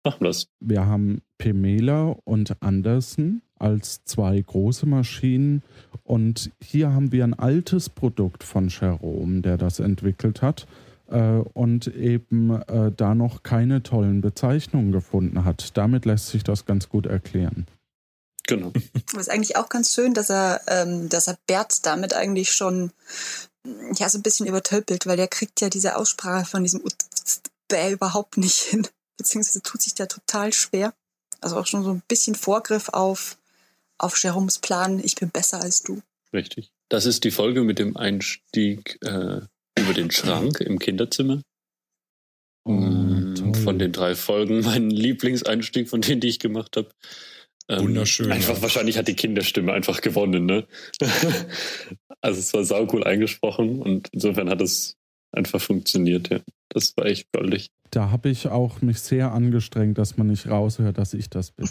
machen 0.04 0.22
wir 0.22 0.28
das. 0.28 0.48
Wir 0.60 0.86
haben 0.86 1.22
Pemela 1.38 2.16
und 2.26 2.62
Andersen 2.62 3.42
als 3.58 4.04
zwei 4.06 4.40
große 4.40 4.86
Maschinen 4.86 5.64
und 6.04 6.52
hier 6.62 6.94
haben 6.94 7.12
wir 7.12 7.24
ein 7.24 7.34
altes 7.34 7.90
Produkt 7.90 8.44
von 8.44 8.70
Jerome, 8.70 9.42
der 9.42 9.58
das 9.58 9.80
entwickelt 9.80 10.42
hat 10.42 10.66
äh, 11.08 11.42
und 11.54 11.88
eben 11.88 12.62
äh, 12.62 12.92
da 12.96 13.16
noch 13.16 13.44
keine 13.44 13.84
tollen 13.84 14.22
Bezeichnungen 14.22 14.92
gefunden 14.92 15.46
hat. 15.46 15.78
Damit 15.78 16.06
lässt 16.06 16.30
sich 16.30 16.44
das 16.44 16.66
ganz 16.66 16.90
gut 16.90 17.06
erklären. 17.06 17.66
Genau. 18.48 18.72
Aber 19.12 19.20
ist 19.20 19.30
eigentlich 19.30 19.58
auch 19.58 19.70
ganz 19.70 19.94
schön, 19.94 20.14
dass 20.14 20.30
er, 20.30 20.62
ähm, 20.68 21.10
dass 21.10 21.28
er 21.28 21.38
Bert 21.46 21.86
damit 21.86 22.14
eigentlich 22.14 22.52
schon 22.52 22.92
ja 23.96 24.10
so 24.10 24.18
ein 24.18 24.24
bisschen 24.24 24.48
übertölpelt, 24.48 25.06
weil 25.06 25.18
der 25.18 25.28
kriegt 25.28 25.62
ja 25.62 25.70
diese 25.70 25.98
Aussprache 25.98 26.46
von 26.46 26.64
diesem 26.64 26.82
Bäh 27.68 27.92
überhaupt 27.92 28.38
nicht 28.38 28.62
hin. 28.62 28.88
Beziehungsweise 29.20 29.62
tut 29.62 29.82
sich 29.82 29.94
der 29.94 30.08
total 30.08 30.54
schwer. 30.54 30.94
Also 31.42 31.58
auch 31.58 31.68
schon 31.68 31.84
so 31.84 31.92
ein 31.92 32.02
bisschen 32.08 32.36
Vorgriff 32.36 32.88
auf, 32.90 33.38
auf 33.98 34.18
Jeroms 34.18 34.60
Plan, 34.60 35.02
ich 35.04 35.16
bin 35.16 35.30
besser 35.30 35.62
als 35.62 35.84
du. 35.84 36.02
Richtig. 36.32 36.72
Das 36.88 37.06
ist 37.06 37.26
die 37.26 37.32
Folge 37.32 37.64
mit 37.64 37.80
dem 37.80 37.98
Einstieg 37.98 38.98
äh, 39.02 39.42
über 39.78 39.94
den 39.94 40.10
Schrank 40.10 40.62
im 40.62 40.80
Kinderzimmer. 40.80 41.42
Oh, 42.64 42.72
mm, 42.72 43.56
von 43.56 43.78
den 43.78 43.92
drei 43.92 44.16
Folgen 44.16 44.62
mein 44.62 44.90
Lieblingseinstieg 44.90 45.90
von 45.90 46.00
denen, 46.00 46.22
die 46.22 46.30
ich 46.30 46.40
gemacht 46.40 46.78
habe. 46.78 46.90
Ähm, 47.68 47.82
Wunderschön. 47.82 48.32
Einfach 48.32 48.56
ja. 48.56 48.62
wahrscheinlich 48.62 48.98
hat 48.98 49.10
die 49.10 49.16
Kinderstimme 49.16 49.74
einfach 49.74 50.00
gewonnen, 50.00 50.46
ne? 50.46 50.66
also 52.22 52.40
es 52.40 52.54
war 52.54 52.64
saucool 52.64 53.04
eingesprochen 53.04 53.82
und 53.82 54.08
insofern 54.14 54.50
hat 54.50 54.62
es 54.62 54.96
einfach 55.32 55.62
funktioniert, 55.62 56.30
ja. 56.30 56.40
Das 56.70 56.96
war 56.96 57.06
echt 57.06 57.28
goldig. 57.34 57.70
Da 57.92 58.12
habe 58.12 58.30
ich 58.30 58.48
auch 58.48 58.82
mich 58.82 59.00
sehr 59.00 59.32
angestrengt, 59.32 59.98
dass 59.98 60.18
man 60.18 60.28
nicht 60.28 60.48
raushört, 60.48 60.98
dass 60.98 61.14
ich 61.14 61.30
das 61.30 61.52
bin. 61.52 61.68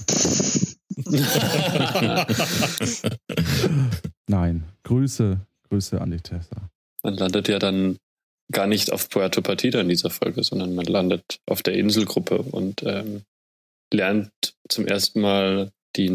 Nein, 4.28 4.64
Grüße, 4.82 5.40
Grüße 5.68 6.00
an 6.00 6.10
die 6.10 6.20
Tessa. 6.20 6.70
Man 7.02 7.14
landet 7.14 7.48
ja 7.48 7.58
dann 7.58 7.98
gar 8.50 8.66
nicht 8.66 8.92
auf 8.92 9.08
Puerto 9.08 9.42
Partida 9.42 9.80
in 9.80 9.88
dieser 9.88 10.10
Folge, 10.10 10.42
sondern 10.42 10.74
man 10.74 10.86
landet 10.86 11.40
auf 11.46 11.62
der 11.62 11.74
Inselgruppe 11.74 12.38
und 12.38 12.82
ähm, 12.82 13.22
lernt 13.92 14.30
zum 14.68 14.86
ersten 14.86 15.20
Mal 15.20 15.70
die 15.96 16.06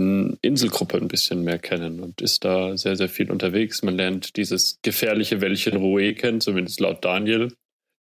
Inselgruppe 0.42 0.98
ein 0.98 1.08
bisschen 1.08 1.44
mehr 1.44 1.60
kennen 1.60 2.00
und 2.00 2.22
ist 2.22 2.46
da 2.46 2.78
sehr, 2.78 2.96
sehr 2.96 3.10
viel 3.10 3.32
unterwegs. 3.32 3.84
Man 3.84 3.96
lernt 3.96 4.38
dieses 4.38 4.80
gefährliche 4.82 5.42
Wäldchen 5.42 5.78
Roué 5.78 6.14
kennen, 6.14 6.42
zumindest 6.42 6.80
laut 6.80 7.04
Daniel, 7.04 7.54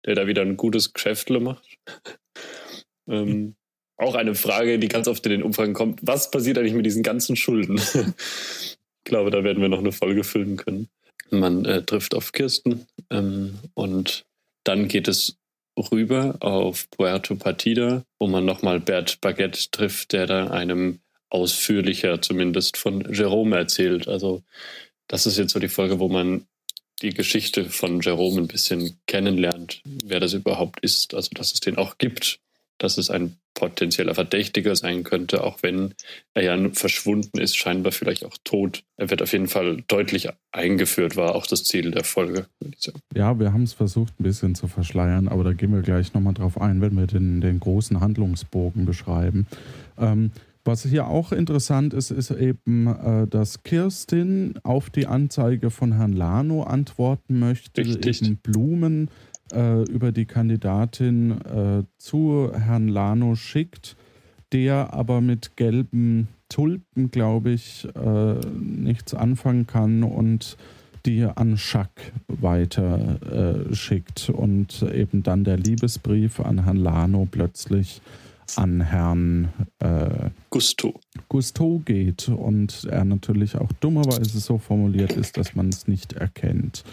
der 0.05 0.15
da 0.15 0.27
wieder 0.27 0.41
ein 0.41 0.57
gutes 0.57 0.93
Geschäftle 0.93 1.39
macht. 1.39 1.70
Ähm, 3.07 3.55
auch 3.97 4.15
eine 4.15 4.35
Frage, 4.35 4.79
die 4.79 4.87
ganz 4.87 5.07
oft 5.07 5.25
in 5.25 5.31
den 5.31 5.43
Umfragen 5.43 5.73
kommt. 5.73 5.99
Was 6.01 6.31
passiert 6.31 6.57
eigentlich 6.57 6.73
mit 6.73 6.85
diesen 6.85 7.03
ganzen 7.03 7.35
Schulden? 7.35 7.77
ich 7.77 8.77
glaube, 9.03 9.29
da 9.29 9.43
werden 9.43 9.61
wir 9.61 9.69
noch 9.69 9.79
eine 9.79 9.91
Folge 9.91 10.23
füllen 10.23 10.57
können. 10.57 10.89
Man 11.29 11.65
äh, 11.65 11.83
trifft 11.83 12.15
auf 12.15 12.31
Kirsten 12.31 12.87
ähm, 13.09 13.59
und 13.73 14.25
dann 14.63 14.87
geht 14.87 15.07
es 15.07 15.37
rüber 15.77 16.35
auf 16.41 16.89
Puerto 16.89 17.35
Partida, 17.35 18.03
wo 18.19 18.27
man 18.27 18.43
nochmal 18.43 18.79
Bert 18.79 19.21
Baguette 19.21 19.71
trifft, 19.71 20.11
der 20.11 20.25
da 20.25 20.47
einem 20.47 20.99
ausführlicher 21.29 22.21
zumindest 22.21 22.77
von 22.77 23.11
Jerome 23.13 23.55
erzählt. 23.55 24.07
Also 24.07 24.43
das 25.07 25.25
ist 25.25 25.37
jetzt 25.37 25.53
so 25.53 25.59
die 25.59 25.69
Folge, 25.69 25.99
wo 25.99 26.09
man 26.09 26.45
die 27.01 27.13
Geschichte 27.13 27.65
von 27.65 28.01
Jerome 28.01 28.41
ein 28.41 28.47
bisschen 28.47 28.97
kennenlernt, 29.07 29.81
wer 30.03 30.19
das 30.19 30.33
überhaupt 30.33 30.79
ist, 30.81 31.13
also 31.13 31.29
dass 31.33 31.53
es 31.53 31.59
den 31.59 31.77
auch 31.77 31.97
gibt, 31.97 32.39
dass 32.77 32.97
es 32.97 33.09
ein 33.09 33.37
potenzieller 33.53 34.15
Verdächtiger 34.15 34.75
sein 34.75 35.03
könnte, 35.03 35.43
auch 35.43 35.61
wenn 35.61 35.93
er 36.33 36.43
ja 36.43 36.69
verschwunden 36.71 37.39
ist, 37.39 37.57
scheinbar 37.57 37.91
vielleicht 37.91 38.25
auch 38.25 38.37
tot. 38.43 38.83
Er 38.97 39.09
wird 39.09 39.21
auf 39.21 39.33
jeden 39.33 39.47
Fall 39.47 39.83
deutlich 39.87 40.29
eingeführt, 40.51 41.15
war 41.15 41.35
auch 41.35 41.45
das 41.45 41.63
Ziel 41.65 41.91
der 41.91 42.03
Folge. 42.03 42.47
Ja, 43.13 43.37
wir 43.39 43.53
haben 43.53 43.63
es 43.63 43.73
versucht 43.73 44.19
ein 44.19 44.23
bisschen 44.23 44.55
zu 44.55 44.67
verschleiern, 44.67 45.27
aber 45.27 45.43
da 45.43 45.53
gehen 45.53 45.73
wir 45.73 45.81
gleich 45.81 46.13
nochmal 46.13 46.33
drauf 46.33 46.59
ein, 46.59 46.81
wenn 46.81 46.95
wir 46.95 47.07
den, 47.07 47.41
den 47.41 47.59
großen 47.59 47.99
Handlungsbogen 47.99 48.85
beschreiben. 48.85 49.47
Ähm, 49.99 50.31
was 50.63 50.84
hier 50.84 51.08
auch 51.08 51.32
interessant 51.32 51.93
ist, 51.93 52.12
ist 52.12 52.32
eben, 52.32 52.88
äh, 52.88 53.28
dass 53.28 53.63
Kirstin 53.63 54.56
auf 54.63 54.89
die 54.89 55.08
Anzeige 55.08 55.71
von 55.71 55.93
Herrn 55.93 56.13
Lano 56.13 56.63
antworten 56.63 57.39
möchte, 57.39 57.82
Richtig. 57.82 58.21
eben 58.21 58.38
Blumen 58.38 59.10
äh, 59.54 59.84
über 59.84 60.12
die 60.12 60.26
Kandidatin 60.26 61.32
äh, 61.32 61.84
zu 61.97 62.52
Herrn 62.54 62.88
Lano 62.88 63.36
schickt, 63.36 63.95
der 64.52 64.93
aber 64.93 65.21
mit 65.21 65.56
gelben 65.56 66.28
Tulpen, 66.50 67.12
glaube 67.12 67.52
ich, 67.52 67.88
äh, 67.95 68.34
nichts 68.60 69.13
anfangen 69.13 69.67
kann 69.67 70.04
und 70.04 70.58
die 71.06 71.24
an 71.24 71.58
Schack 71.58 72.12
weiter 72.28 73.65
äh, 73.71 73.74
schickt 73.74 74.30
und 74.30 74.84
eben 74.93 75.24
dann 75.24 75.43
der 75.43 75.58
Liebesbrief 75.58 76.39
an 76.39 76.63
Herrn 76.63 76.78
Lano 76.78 77.28
plötzlich 77.30 78.02
an 78.57 78.81
Herrn 78.81 79.49
äh, 79.79 80.29
Gusto. 80.49 80.99
Gusto 81.29 81.81
geht 81.85 82.29
und 82.29 82.85
er 82.85 83.05
natürlich 83.05 83.55
auch 83.55 83.71
dummerweise 83.79 84.39
so 84.39 84.57
formuliert 84.57 85.13
ist, 85.13 85.37
dass 85.37 85.55
man 85.55 85.69
es 85.69 85.87
nicht 85.87 86.13
erkennt. 86.13 86.83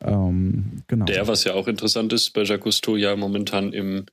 Ähm, 0.00 0.82
genau. 0.86 1.06
Der, 1.06 1.26
was 1.26 1.44
ja 1.44 1.54
auch 1.54 1.66
interessant 1.66 2.12
ist, 2.12 2.30
bei 2.30 2.42
Jacques 2.42 2.64
Gusto 2.64 2.96
ja 2.96 3.16
momentan 3.16 3.72
im 3.72 4.06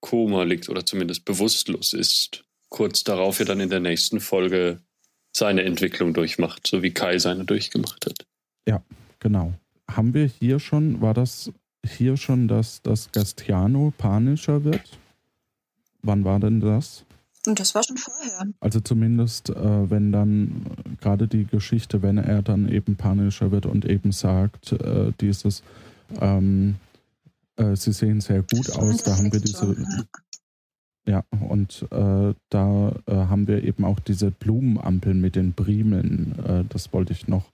Koma 0.00 0.44
liegt 0.44 0.68
oder 0.68 0.84
zumindest 0.84 1.24
bewusstlos 1.24 1.92
ist. 1.92 2.44
Kurz 2.68 3.04
darauf 3.04 3.38
ja 3.38 3.44
dann 3.44 3.60
in 3.60 3.70
der 3.70 3.80
nächsten 3.80 4.20
Folge 4.20 4.80
seine 5.36 5.62
Entwicklung 5.62 6.14
durchmacht, 6.14 6.66
so 6.66 6.82
wie 6.82 6.92
Kai 6.92 7.18
seine 7.18 7.44
durchgemacht 7.44 8.06
hat. 8.06 8.26
Ja, 8.68 8.82
genau. 9.18 9.52
Haben 9.90 10.14
wir 10.14 10.26
hier 10.26 10.60
schon, 10.60 11.00
war 11.00 11.14
das 11.14 11.52
hier 11.86 12.16
schon, 12.16 12.48
dass 12.48 12.82
das 12.82 13.10
Gastiano 13.12 13.92
panischer 13.96 14.64
wird? 14.64 14.98
Wann 16.04 16.24
war 16.24 16.38
denn 16.38 16.60
das? 16.60 17.04
Und 17.46 17.60
das 17.60 17.74
war 17.74 17.82
schon 17.82 17.98
vorher. 17.98 18.46
Also 18.60 18.80
zumindest, 18.80 19.50
äh, 19.50 19.90
wenn 19.90 20.12
dann 20.12 20.66
äh, 20.84 20.96
gerade 21.00 21.28
die 21.28 21.44
Geschichte, 21.44 22.02
wenn 22.02 22.18
er 22.18 22.42
dann 22.42 22.68
eben 22.68 22.96
panischer 22.96 23.50
wird 23.50 23.66
und 23.66 23.84
eben 23.84 24.12
sagt, 24.12 24.72
äh, 24.72 25.12
dieses, 25.20 25.62
ähm, 26.20 26.76
äh, 27.56 27.76
sie 27.76 27.92
sehen 27.92 28.20
sehr 28.20 28.42
gut 28.42 28.70
aus, 28.70 29.02
da 29.02 29.16
haben 29.16 29.30
wir 29.30 29.40
diese, 29.40 29.76
ja, 31.06 31.22
und 31.38 31.86
äh, 31.90 32.34
da 32.48 32.92
äh, 33.06 33.12
haben 33.14 33.46
wir 33.46 33.62
eben 33.62 33.84
auch 33.84 34.00
diese 34.00 34.30
Blumenampeln 34.30 35.20
mit 35.20 35.36
den 35.36 35.52
Primeln, 35.52 36.66
das 36.70 36.92
wollte 36.92 37.12
ich 37.12 37.28
noch 37.28 37.50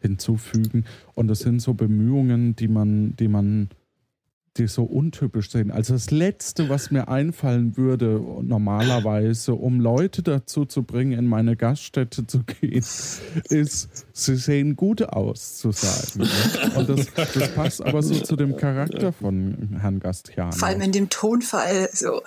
hinzufügen. 0.00 0.84
Und 1.14 1.28
das 1.28 1.40
sind 1.40 1.60
so 1.60 1.74
Bemühungen, 1.74 2.56
die 2.56 2.68
man, 2.68 3.16
die 3.16 3.28
man 3.28 3.68
die 4.56 4.68
so 4.68 4.84
untypisch 4.84 5.50
sind. 5.50 5.70
Also 5.70 5.94
das 5.94 6.10
Letzte, 6.10 6.68
was 6.68 6.90
mir 6.90 7.08
einfallen 7.08 7.76
würde, 7.76 8.20
normalerweise, 8.42 9.54
um 9.54 9.80
Leute 9.80 10.22
dazu 10.22 10.64
zu 10.64 10.84
bringen, 10.84 11.12
in 11.18 11.26
meine 11.26 11.56
Gaststätte 11.56 12.26
zu 12.26 12.44
gehen, 12.44 12.72
ist, 12.72 14.06
sie 14.12 14.36
sehen 14.36 14.76
gut 14.76 15.02
aus 15.02 15.58
zu 15.58 15.72
sagen. 15.72 16.28
Und 16.76 16.88
das, 16.88 17.12
das, 17.14 17.54
passt 17.54 17.84
aber 17.84 18.02
so 18.02 18.14
zu 18.14 18.36
dem 18.36 18.56
Charakter 18.56 19.12
von 19.12 19.76
Herrn 19.80 19.98
Gastiano. 19.98 20.52
Vor 20.52 20.68
allem 20.68 20.80
in 20.82 20.92
dem 20.92 21.08
Tonfall 21.10 21.88
so. 21.92 22.20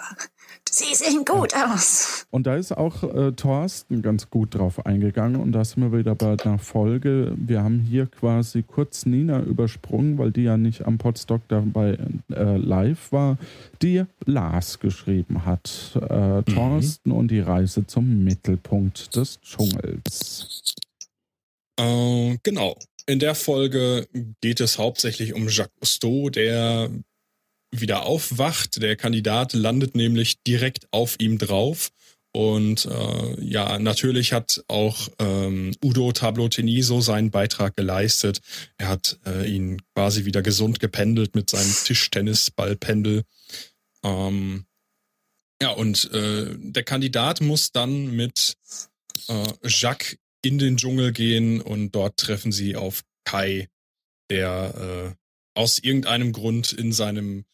Sie 0.78 0.94
sehen 0.94 1.26
gut 1.26 1.54
ja. 1.54 1.74
aus. 1.74 2.28
Und 2.30 2.46
da 2.46 2.56
ist 2.56 2.72
auch 2.72 3.02
äh, 3.02 3.32
Thorsten 3.32 4.04
ganz 4.04 4.30
gut 4.30 4.54
drauf 4.54 4.86
eingegangen. 4.86 5.42
Und 5.42 5.52
da 5.52 5.66
sind 5.66 5.82
wir 5.82 5.98
wieder 5.98 6.14
bei 6.14 6.38
einer 6.40 6.60
Folge. 6.60 7.34
Wir 7.36 7.64
haben 7.64 7.80
hier 7.80 8.06
quasi 8.06 8.62
kurz 8.62 9.08
Nina 9.08 9.42
übersprungen, 9.42 10.20
weil 10.20 10.32
die 10.32 10.44
ja 10.44 10.56
nicht 10.56 10.86
am 10.86 11.00
Podstock 11.00 11.42
dabei 11.48 11.98
äh, 12.32 12.58
live 12.58 13.12
war, 13.12 13.40
die 13.82 14.04
Lars 14.26 14.78
geschrieben 14.80 15.46
hat. 15.46 15.94
Äh, 15.96 16.38
mhm. 16.42 16.46
Thorsten 16.46 17.12
und 17.12 17.32
die 17.32 17.40
Reise 17.40 17.88
zum 17.88 18.24
Mittelpunkt 18.24 19.16
des 19.16 19.42
Dschungels. 19.42 20.76
Äh, 21.80 22.38
genau. 22.44 22.78
In 23.08 23.18
der 23.18 23.34
Folge 23.34 24.08
geht 24.42 24.60
es 24.60 24.78
hauptsächlich 24.78 25.34
um 25.34 25.48
Jacques 25.48 25.74
Cousteau, 25.80 26.30
der 26.30 26.92
wieder 27.72 28.06
aufwacht. 28.06 28.82
Der 28.82 28.96
Kandidat 28.96 29.54
landet 29.54 29.96
nämlich 29.96 30.42
direkt 30.44 30.88
auf 30.92 31.16
ihm 31.20 31.38
drauf. 31.38 31.90
Und 32.34 32.86
äh, 32.86 33.44
ja, 33.44 33.80
natürlich 33.80 34.32
hat 34.34 34.64
auch 34.68 35.10
ähm, 35.18 35.74
Udo 35.84 36.12
Tablo-Teniso 36.12 37.02
seinen 37.02 37.32
Beitrag 37.32 37.76
geleistet. 37.76 38.42
Er 38.78 38.90
hat 38.90 39.18
äh, 39.26 39.50
ihn 39.50 39.82
quasi 39.96 40.26
wieder 40.26 40.44
gesund 40.44 40.80
gependelt 40.80 41.34
mit 41.34 41.50
seinem 41.50 41.74
Tischtennisballpendel. 41.84 43.24
Ähm, 44.04 44.66
ja, 45.62 45.72
und 45.72 46.12
äh, 46.14 46.56
der 46.60 46.84
Kandidat 46.84 47.42
muss 47.42 47.72
dann 47.72 48.16
mit 48.16 48.56
äh, 49.30 49.54
Jacques 49.64 50.18
in 50.44 50.60
den 50.60 50.78
Dschungel 50.78 51.14
gehen 51.14 51.62
und 51.62 51.96
dort 51.96 52.18
treffen 52.18 52.52
sie 52.52 52.76
auf 52.76 53.04
Kai, 53.24 53.68
der 54.30 55.16
äh, 55.16 55.60
aus 55.60 55.80
irgendeinem 55.80 56.34
Grund 56.34 56.72
in 56.72 56.94
seinem 56.94 57.46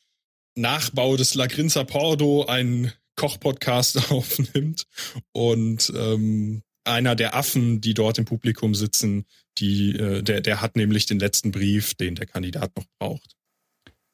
Nachbau 0.56 1.18
des 1.18 1.36
Lagrinza 1.36 1.84
Pordo 1.84 2.46
einen 2.46 2.92
Kochpodcast 3.16 4.12
aufnimmt 4.12 4.86
und 5.32 5.92
ähm, 5.96 6.64
einer 6.84 7.16
der 7.16 7.36
Affen, 7.36 7.80
die 7.82 7.94
dort 7.94 8.18
im 8.18 8.26
Publikum 8.26 8.76
sitzen, 8.76 9.26
die, 9.58 9.96
äh, 9.96 10.22
der, 10.22 10.42
der 10.42 10.62
hat 10.62 10.76
nämlich 10.76 11.06
den 11.06 11.20
letzten 11.20 11.52
Brief, 11.52 11.94
den 11.96 12.16
der 12.16 12.26
Kandidat 12.26 12.76
noch 12.76 12.86
braucht. 13.00 13.36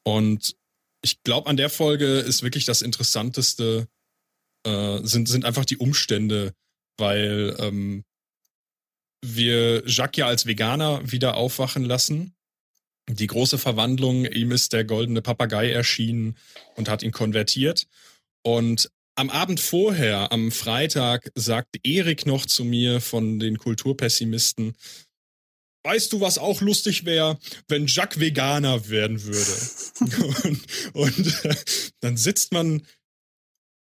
Und 0.04 0.56
ich 1.02 1.24
glaube, 1.24 1.50
an 1.50 1.58
der 1.58 1.70
Folge 1.70 2.20
ist 2.20 2.44
wirklich 2.44 2.66
das 2.66 2.82
Interessanteste, 2.82 3.88
äh, 4.66 5.00
sind, 5.04 5.30
sind 5.30 5.46
einfach 5.46 5.66
die 5.66 5.78
Umstände, 5.78 6.54
weil 6.98 7.56
ähm, 7.60 8.04
wir 9.26 9.84
Jacques 9.88 10.18
ja 10.18 10.28
als 10.28 10.46
Veganer 10.46 11.02
wieder 11.10 11.36
aufwachen 11.36 11.84
lassen. 11.84 12.34
Die 13.10 13.28
große 13.28 13.57
Verwandlung, 13.57 14.26
ihm 14.26 14.51
ist 14.51 14.72
der 14.72 14.86
goldene 14.86 15.22
Papagei 15.22 15.72
erschienen 15.72 16.38
und 16.76 16.89
hat 16.89 17.01
ihn 17.01 17.12
konvertiert. 17.12 17.88
Und 18.43 18.91
am 19.16 19.30
Abend 19.30 19.60
vorher, 19.60 20.32
am 20.32 20.51
Freitag, 20.51 21.32
sagte 21.34 21.80
Erik 21.84 22.26
noch 22.26 22.45
zu 22.45 22.64
mir 22.64 23.01
von 23.01 23.39
den 23.39 23.57
Kulturpessimisten, 23.57 24.76
Weißt 25.84 26.12
du, 26.12 26.20
was 26.20 26.38
auch 26.38 26.60
lustig 26.60 27.05
wäre, 27.05 27.39
wenn 27.70 27.88
Jacques 27.88 28.20
Veganer 28.20 28.89
werden 28.89 29.24
würde? 29.24 29.51
und, 30.93 31.18
und 31.18 31.45
äh, 31.45 31.55
dann 32.01 32.18
sitzt 32.18 32.51
man 32.51 32.86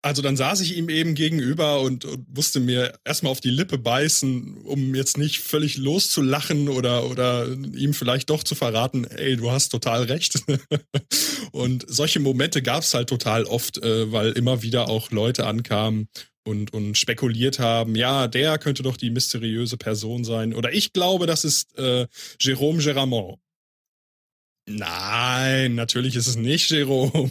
also 0.02 0.22
dann 0.22 0.36
saß 0.36 0.60
ich 0.60 0.76
ihm 0.76 0.88
eben 0.88 1.14
gegenüber 1.14 1.80
und, 1.80 2.04
und 2.04 2.34
musste 2.34 2.60
mir 2.60 2.98
erstmal 3.04 3.32
auf 3.32 3.40
die 3.40 3.50
Lippe 3.50 3.78
beißen, 3.78 4.58
um 4.58 4.94
jetzt 4.94 5.18
nicht 5.18 5.40
völlig 5.40 5.78
loszulachen 5.78 6.68
oder, 6.68 7.10
oder 7.10 7.48
ihm 7.48 7.92
vielleicht 7.92 8.30
doch 8.30 8.44
zu 8.44 8.54
verraten, 8.54 9.04
ey, 9.04 9.36
du 9.36 9.50
hast 9.50 9.70
total 9.70 10.04
recht. 10.04 10.40
und 11.52 11.84
solche 11.88 12.20
Momente 12.20 12.62
gab 12.62 12.82
es 12.82 12.94
halt 12.94 13.08
total 13.08 13.44
oft, 13.44 13.78
äh, 13.78 14.12
weil 14.12 14.32
immer 14.32 14.62
wieder 14.62 14.88
auch 14.88 15.10
Leute 15.10 15.46
ankamen 15.46 16.08
und, 16.46 16.72
und 16.72 16.96
spekuliert 16.96 17.58
haben, 17.58 17.96
ja, 17.96 18.28
der 18.28 18.58
könnte 18.58 18.82
doch 18.82 18.96
die 18.96 19.10
mysteriöse 19.10 19.76
Person 19.76 20.24
sein. 20.24 20.54
Oder 20.54 20.72
ich 20.72 20.92
glaube, 20.92 21.26
das 21.26 21.44
ist 21.44 21.76
äh, 21.78 22.06
Jérôme 22.40 22.80
Géramont. 22.80 23.38
Nein, 24.68 25.76
natürlich 25.76 26.16
ist 26.16 26.26
es 26.26 26.36
nicht 26.36 26.70
Jérôme. 26.70 27.30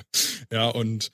ja, 0.52 0.68
und 0.68 1.10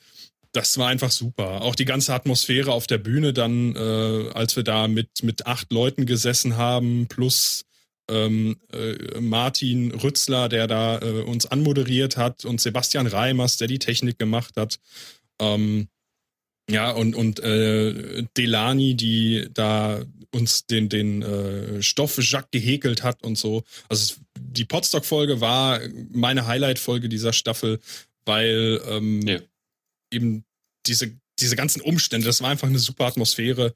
das 0.53 0.78
war 0.78 0.88
einfach 0.88 1.11
super. 1.11 1.62
Auch 1.62 1.74
die 1.74 1.84
ganze 1.84 2.14
Atmosphäre 2.14 2.72
auf 2.72 2.86
der 2.86 2.98
Bühne 2.98 3.32
dann, 3.32 3.74
äh, 3.76 4.30
als 4.32 4.57
wir 4.57 4.64
da 4.64 4.88
mit, 4.88 5.22
mit 5.22 5.46
acht 5.46 5.72
Leuten 5.72 6.07
gesessen 6.07 6.57
haben, 6.57 7.07
plus 7.09 7.64
ähm, 8.11 8.57
äh, 8.72 9.20
Martin 9.20 9.92
Rützler, 9.92 10.48
der 10.48 10.66
da 10.66 10.98
äh, 10.98 11.22
uns 11.22 11.46
anmoderiert 11.46 12.16
hat, 12.16 12.44
und 12.44 12.61
Sebastian 12.61 13.07
Reimers, 13.07 13.59
der 13.59 13.68
die 13.68 13.78
Technik 13.78 14.18
gemacht 14.18 14.57
hat. 14.57 14.80
Ähm, 15.40 15.88
ja, 16.68 16.90
und, 16.90 17.14
und 17.14 17.40
äh, 17.40 18.24
Delani, 18.36 18.94
die 18.94 19.48
da 19.53 20.03
uns 20.32 20.66
den, 20.66 20.88
den 20.88 21.22
äh, 21.22 21.82
Stoff 21.82 22.18
Jacques 22.20 22.51
gehäkelt 22.53 23.03
hat 23.03 23.22
und 23.22 23.36
so. 23.36 23.62
Also 23.88 24.14
die 24.38 24.64
Podstock-Folge 24.64 25.40
war 25.40 25.80
meine 26.12 26.46
Highlight-Folge 26.46 27.09
dieser 27.09 27.32
Staffel, 27.32 27.80
weil 28.24 28.80
ähm, 28.88 29.22
ja 29.22 29.38
eben 30.11 30.44
diese, 30.86 31.12
diese 31.38 31.56
ganzen 31.56 31.80
Umstände, 31.82 32.26
das 32.26 32.42
war 32.42 32.50
einfach 32.50 32.68
eine 32.68 32.78
super 32.78 33.06
Atmosphäre 33.06 33.74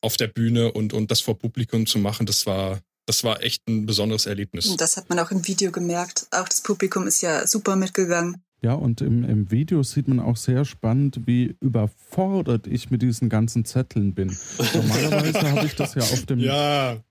auf 0.00 0.16
der 0.16 0.28
Bühne 0.28 0.72
und, 0.72 0.92
und 0.92 1.10
das 1.10 1.20
vor 1.20 1.38
Publikum 1.38 1.86
zu 1.86 1.98
machen, 1.98 2.26
das 2.26 2.46
war, 2.46 2.80
das 3.06 3.24
war 3.24 3.42
echt 3.42 3.68
ein 3.68 3.86
besonderes 3.86 4.26
Erlebnis. 4.26 4.76
Das 4.76 4.96
hat 4.96 5.08
man 5.08 5.18
auch 5.18 5.30
im 5.30 5.46
Video 5.46 5.70
gemerkt. 5.70 6.26
Auch 6.30 6.48
das 6.48 6.60
Publikum 6.60 7.06
ist 7.06 7.20
ja 7.20 7.46
super 7.46 7.76
mitgegangen. 7.76 8.42
Ja, 8.62 8.74
und 8.74 9.00
im, 9.00 9.24
im 9.24 9.50
Video 9.50 9.82
sieht 9.82 10.06
man 10.06 10.20
auch 10.20 10.36
sehr 10.36 10.64
spannend, 10.64 11.26
wie 11.26 11.56
überfordert 11.60 12.68
ich 12.68 12.90
mit 12.90 13.02
diesen 13.02 13.28
ganzen 13.28 13.64
Zetteln 13.64 14.14
bin. 14.14 14.36
Normalerweise 14.74 15.50
habe 15.50 15.66
ich 15.66 15.74
das 15.74 15.94
ja 15.94 16.02
auf 16.02 16.26
dem 16.26 16.38
ja. 16.38 17.02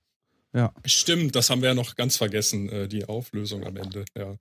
Ja. 0.54 0.72
Stimmt, 0.84 1.34
das 1.34 1.48
haben 1.48 1.62
wir 1.62 1.70
ja 1.70 1.74
noch 1.74 1.96
ganz 1.96 2.16
vergessen, 2.18 2.68
äh, 2.68 2.88
die 2.88 3.06
Auflösung 3.06 3.64
am 3.64 3.76
Ende. 3.76 4.04
Ja. 4.16 4.36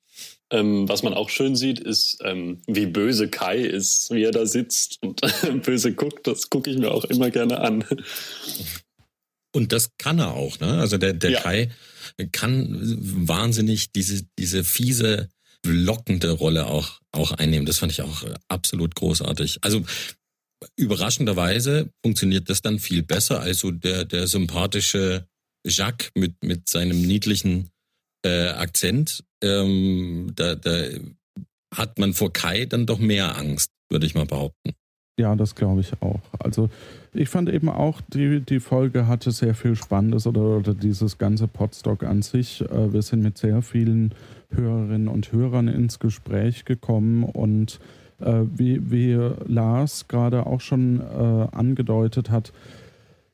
Ähm, 0.51 0.87
was 0.89 1.03
man 1.03 1.13
auch 1.13 1.29
schön 1.29 1.55
sieht, 1.55 1.79
ist, 1.79 2.19
ähm, 2.25 2.61
wie 2.67 2.85
böse 2.85 3.29
Kai 3.29 3.59
ist, 3.59 4.11
wie 4.11 4.23
er 4.23 4.31
da 4.31 4.45
sitzt 4.45 5.01
und 5.01 5.21
böse 5.63 5.93
guckt. 5.93 6.27
Das 6.27 6.49
gucke 6.49 6.69
ich 6.69 6.77
mir 6.77 6.91
auch 6.91 7.05
immer 7.05 7.31
gerne 7.31 7.59
an. 7.61 7.85
Und 9.53 9.71
das 9.71 9.91
kann 9.97 10.19
er 10.19 10.33
auch, 10.33 10.59
ne? 10.59 10.79
Also 10.79 10.97
der, 10.97 11.13
der 11.13 11.31
ja. 11.31 11.41
Kai 11.41 11.71
kann 12.31 12.77
wahnsinnig 13.27 13.91
diese, 13.91 14.23
diese 14.37 14.63
fiese, 14.63 15.29
lockende 15.65 16.31
Rolle 16.31 16.67
auch, 16.67 16.99
auch 17.11 17.31
einnehmen. 17.31 17.65
Das 17.65 17.77
fand 17.77 17.91
ich 17.91 18.01
auch 18.01 18.23
absolut 18.47 18.95
großartig. 18.95 19.59
Also 19.61 19.83
überraschenderweise 20.75 21.89
funktioniert 22.03 22.49
das 22.49 22.61
dann 22.61 22.79
viel 22.79 23.03
besser 23.03 23.41
als 23.41 23.59
so 23.59 23.71
der, 23.71 24.05
der 24.05 24.27
sympathische 24.27 25.27
Jacques 25.65 26.11
mit, 26.15 26.43
mit 26.43 26.69
seinem 26.69 27.01
niedlichen 27.01 27.69
äh, 28.25 28.49
Akzent, 28.49 29.23
ähm, 29.43 30.31
da, 30.35 30.55
da 30.55 30.87
hat 31.75 31.99
man 31.99 32.13
vor 32.13 32.31
Kai 32.33 32.65
dann 32.65 32.85
doch 32.85 32.99
mehr 32.99 33.37
Angst, 33.37 33.71
würde 33.89 34.05
ich 34.05 34.15
mal 34.15 34.25
behaupten. 34.25 34.73
Ja, 35.19 35.35
das 35.35 35.55
glaube 35.55 35.81
ich 35.81 35.93
auch. 36.01 36.21
Also 36.39 36.69
ich 37.13 37.29
fand 37.29 37.49
eben 37.49 37.69
auch, 37.69 38.01
die, 38.01 38.41
die 38.41 38.59
Folge 38.59 39.07
hatte 39.07 39.31
sehr 39.31 39.53
viel 39.53 39.75
Spannendes 39.75 40.25
oder, 40.25 40.57
oder 40.57 40.73
dieses 40.73 41.17
ganze 41.17 41.47
Podstock 41.47 42.03
an 42.03 42.21
sich. 42.21 42.61
Äh, 42.61 42.93
wir 42.93 43.01
sind 43.01 43.21
mit 43.21 43.37
sehr 43.37 43.61
vielen 43.61 44.13
Hörerinnen 44.49 45.07
und 45.07 45.31
Hörern 45.31 45.67
ins 45.67 45.99
Gespräch 45.99 46.65
gekommen 46.65 47.23
und 47.23 47.79
äh, 48.19 48.41
wie, 48.55 48.91
wie 48.91 49.13
Lars 49.45 50.07
gerade 50.07 50.45
auch 50.45 50.61
schon 50.61 50.99
äh, 50.99 51.55
angedeutet 51.55 52.29
hat, 52.29 52.51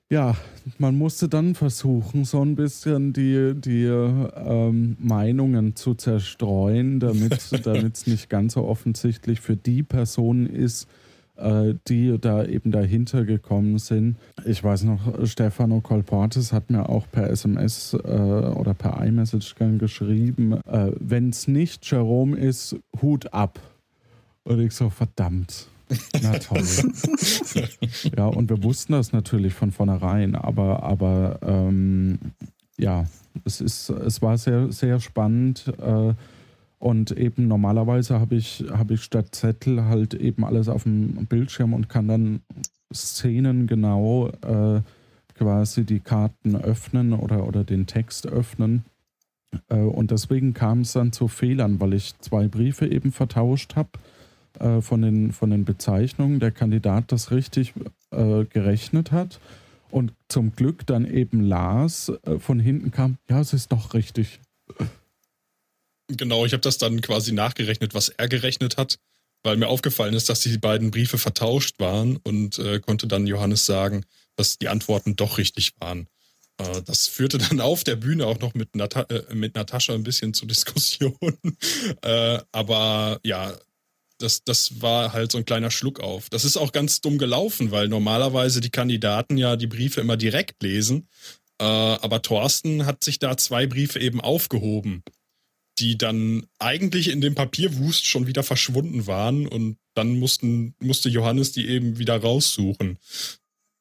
ja, 0.09 0.35
man 0.77 0.97
musste 0.97 1.27
dann 1.27 1.53
versuchen, 1.53 2.23
so 2.23 2.41
ein 2.41 2.55
bisschen 2.55 3.11
die, 3.11 3.53
die 3.55 3.85
ähm, 3.85 4.95
Meinungen 4.99 5.75
zu 5.75 5.95
zerstreuen, 5.95 6.99
damit 6.99 7.33
es 7.33 8.07
nicht 8.07 8.29
ganz 8.29 8.53
so 8.53 8.65
offensichtlich 8.65 9.41
für 9.41 9.57
die 9.57 9.83
Personen 9.83 10.47
ist, 10.47 10.87
äh, 11.35 11.75
die 11.89 12.17
da 12.19 12.45
eben 12.45 12.71
dahinter 12.71 13.25
gekommen 13.25 13.79
sind. 13.79 14.15
Ich 14.45 14.63
weiß 14.63 14.83
noch, 14.83 15.27
Stefano 15.27 15.81
Colportes 15.81 16.53
hat 16.53 16.69
mir 16.69 16.87
auch 16.87 17.05
per 17.11 17.29
SMS 17.29 17.93
äh, 17.93 17.97
oder 17.97 18.73
per 18.73 19.05
iMessage 19.05 19.55
geschrieben, 19.77 20.53
äh, 20.53 20.91
wenn 20.99 21.29
es 21.29 21.49
nicht 21.49 21.89
Jerome 21.89 22.37
ist, 22.37 22.77
Hut 23.01 23.33
ab. 23.33 23.59
Und 24.45 24.61
ich 24.61 24.71
so, 24.71 24.89
verdammt. 24.89 25.67
Na 26.21 26.37
toll. 26.39 26.63
ja, 28.17 28.25
und 28.25 28.49
wir 28.49 28.63
wussten 28.63 28.93
das 28.93 29.13
natürlich 29.13 29.53
von 29.53 29.71
vornherein, 29.71 30.35
aber, 30.35 30.83
aber 30.83 31.39
ähm, 31.41 32.19
ja, 32.77 33.05
es, 33.45 33.61
ist, 33.61 33.89
es 33.89 34.21
war 34.21 34.37
sehr, 34.37 34.71
sehr 34.71 34.99
spannend. 34.99 35.73
Äh, 35.79 36.13
und 36.79 37.11
eben 37.11 37.47
normalerweise 37.47 38.19
habe 38.19 38.35
ich, 38.35 38.63
hab 38.71 38.91
ich 38.91 39.01
statt 39.01 39.33
Zettel 39.33 39.85
halt 39.85 40.13
eben 40.13 40.45
alles 40.45 40.69
auf 40.69 40.83
dem 40.83 41.25
Bildschirm 41.25 41.73
und 41.73 41.89
kann 41.89 42.07
dann 42.07 42.41
Szenen 42.93 43.65
genau 43.65 44.29
äh, 44.41 44.81
quasi 45.33 45.85
die 45.85 45.99
Karten 45.99 46.55
öffnen 46.55 47.13
oder, 47.13 47.47
oder 47.47 47.63
den 47.63 47.87
Text 47.87 48.27
öffnen. 48.27 48.85
Äh, 49.69 49.79
und 49.79 50.11
deswegen 50.11 50.53
kam 50.53 50.81
es 50.81 50.93
dann 50.93 51.11
zu 51.11 51.27
Fehlern, 51.27 51.79
weil 51.79 51.93
ich 51.93 52.17
zwei 52.19 52.47
Briefe 52.47 52.87
eben 52.87 53.11
vertauscht 53.11 53.75
habe 53.75 53.89
äh, 54.59 54.81
von, 54.81 55.01
den, 55.01 55.31
von 55.31 55.49
den 55.49 55.65
Bezeichnungen 55.65 56.39
der 56.39 56.51
Kandidat 56.51 57.11
das 57.11 57.31
richtig 57.31 57.73
äh, 58.11 58.45
gerechnet 58.45 59.11
hat. 59.11 59.39
Und 59.89 60.13
zum 60.27 60.53
Glück 60.55 60.85
dann 60.85 61.05
eben 61.05 61.41
Lars 61.41 62.11
äh, 62.23 62.39
von 62.39 62.59
hinten 62.59 62.91
kam, 62.91 63.17
ja, 63.29 63.39
es 63.39 63.53
ist 63.53 63.71
doch 63.71 63.93
richtig. 63.93 64.39
Genau, 66.09 66.45
ich 66.45 66.53
habe 66.53 66.61
das 66.61 66.77
dann 66.77 67.01
quasi 67.01 67.31
nachgerechnet, 67.31 67.93
was 67.93 68.09
er 68.09 68.27
gerechnet 68.27 68.77
hat, 68.77 68.99
weil 69.43 69.57
mir 69.57 69.67
aufgefallen 69.67 70.13
ist, 70.13 70.29
dass 70.29 70.41
die 70.41 70.57
beiden 70.57 70.91
Briefe 70.91 71.17
vertauscht 71.17 71.79
waren 71.79 72.17
und 72.17 72.59
äh, 72.59 72.79
konnte 72.79 73.07
dann 73.07 73.27
Johannes 73.27 73.65
sagen, 73.65 74.05
dass 74.35 74.57
die 74.57 74.67
Antworten 74.67 75.15
doch 75.15 75.37
richtig 75.37 75.73
waren. 75.79 76.07
Äh, 76.57 76.81
das 76.83 77.07
führte 77.07 77.37
dann 77.49 77.61
auf 77.61 77.83
der 77.83 77.95
Bühne 77.95 78.25
auch 78.25 78.39
noch 78.39 78.53
mit, 78.55 78.75
Nata 78.75 79.01
äh, 79.03 79.33
mit 79.33 79.55
Natascha 79.55 79.93
ein 79.93 80.03
bisschen 80.03 80.33
zu 80.33 80.45
Diskussionen. 80.45 81.57
aber 82.51 83.19
ja, 83.23 83.57
das, 84.17 84.43
das 84.43 84.81
war 84.81 85.13
halt 85.13 85.31
so 85.31 85.37
ein 85.37 85.45
kleiner 85.45 85.71
Schluck 85.71 85.99
auf. 85.99 86.29
Das 86.29 86.45
ist 86.45 86.57
auch 86.57 86.71
ganz 86.71 87.01
dumm 87.01 87.17
gelaufen, 87.17 87.71
weil 87.71 87.87
normalerweise 87.87 88.61
die 88.61 88.69
Kandidaten 88.69 89.37
ja 89.37 89.55
die 89.55 89.67
Briefe 89.67 90.01
immer 90.01 90.17
direkt 90.17 90.61
lesen. 90.63 91.07
Äh, 91.59 91.63
aber 91.63 92.21
Thorsten 92.21 92.85
hat 92.85 93.03
sich 93.03 93.19
da 93.19 93.37
zwei 93.37 93.67
Briefe 93.67 93.99
eben 93.99 94.21
aufgehoben, 94.21 95.03
die 95.79 95.97
dann 95.97 96.45
eigentlich 96.59 97.09
in 97.09 97.21
dem 97.21 97.35
Papierwust 97.35 98.05
schon 98.05 98.27
wieder 98.27 98.43
verschwunden 98.43 99.07
waren 99.07 99.47
und 99.47 99.77
dann 99.95 100.19
mussten, 100.19 100.75
musste 100.79 101.09
Johannes 101.09 101.51
die 101.51 101.67
eben 101.67 101.97
wieder 101.97 102.17
raussuchen. 102.21 102.97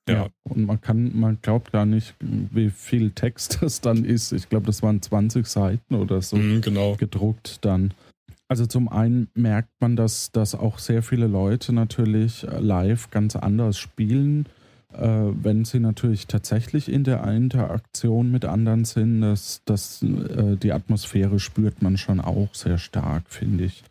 Ja. 0.09 0.15
ja. 0.15 0.29
Und 0.45 0.65
man 0.65 0.81
kann, 0.81 1.19
man 1.19 1.39
glaubt 1.43 1.73
gar 1.73 1.85
nicht, 1.85 2.15
wie 2.21 2.71
viel 2.71 3.11
Text 3.11 3.59
das 3.63 3.81
dann 3.81 4.05
ist. 4.05 4.33
Ich 4.33 4.49
glaube, 4.49 4.67
das 4.67 4.83
waren 4.83 5.03
20 5.03 5.47
Seiten 5.47 5.95
oder 5.95 6.23
so 6.23 6.37
mhm, 6.37 6.61
genau. 6.61 6.97
gedruckt 6.97 7.59
dann. 7.63 7.93
Also 8.49 8.67
zum 8.67 8.89
einen 8.89 9.29
merkt 9.35 9.71
man, 9.81 9.97
dass, 9.97 10.31
dass 10.31 10.55
auch 10.55 10.79
sehr 10.79 11.03
viele 11.03 11.27
Leute 11.27 11.73
natürlich 11.73 12.47
live 12.59 13.11
ganz 13.11 13.35
anders 13.35 13.77
spielen, 13.77 14.47
äh, 14.93 15.01
wenn 15.01 15.65
sie 15.65 15.81
natürlich 15.81 16.27
tatsächlich 16.27 16.89
in 16.89 17.03
der 17.03 17.25
Interaktion 17.25 18.31
mit 18.31 18.45
anderen 18.45 18.85
sind. 18.85 19.21
Das, 19.23 19.63
das, 19.65 20.03
äh, 20.03 20.57
die 20.57 20.73
Atmosphäre 20.73 21.41
spürt 21.41 21.83
man 21.83 21.97
schon 21.97 22.21
auch 22.21 22.55
sehr 22.55 22.79
stark, 22.79 23.25
finde 23.29 23.65
ich. 23.65 23.83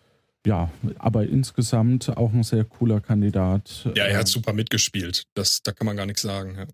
Ja, 0.46 0.70
aber 1.00 1.26
insgesamt 1.26 2.16
auch 2.16 2.32
ein 2.32 2.44
sehr 2.44 2.64
cooler 2.64 3.02
Kandidat. 3.02 3.90
Ja, 3.96 4.06
er 4.06 4.20
hat 4.20 4.28
super 4.28 4.54
mitgespielt. 4.54 5.24
Das, 5.34 5.64
da 5.64 5.72
kann 5.72 5.88
man 5.88 5.98
gar 5.98 6.06
nichts 6.06 6.22
sagen. 6.22 6.56
Ja. 6.56 6.68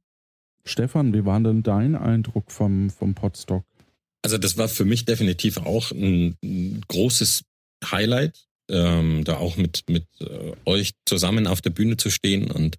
Stefan, 0.65 1.13
wie 1.13 1.25
war 1.25 1.39
denn 1.39 1.63
dein 1.63 1.95
Eindruck 1.95 2.51
vom, 2.51 2.89
vom 2.89 3.15
Podstock? 3.15 3.63
Also 4.23 4.37
das 4.37 4.57
war 4.57 4.67
für 4.67 4.85
mich 4.85 5.05
definitiv 5.05 5.57
auch 5.57 5.91
ein, 5.91 6.35
ein 6.43 6.81
großes 6.87 7.43
Highlight, 7.83 8.47
ähm, 8.69 9.23
da 9.23 9.37
auch 9.37 9.57
mit, 9.57 9.83
mit 9.89 10.05
äh, 10.19 10.53
euch 10.65 10.91
zusammen 11.05 11.47
auf 11.47 11.61
der 11.61 11.71
Bühne 11.71 11.97
zu 11.97 12.09
stehen 12.09 12.51
und 12.51 12.77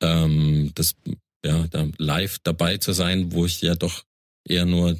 ähm, 0.00 0.72
das 0.74 0.94
ja 1.44 1.66
da 1.68 1.86
live 1.98 2.38
dabei 2.42 2.78
zu 2.78 2.92
sein, 2.92 3.32
wo 3.32 3.46
ich 3.46 3.60
ja 3.60 3.74
doch 3.74 4.04
eher 4.46 4.66
nur 4.66 4.98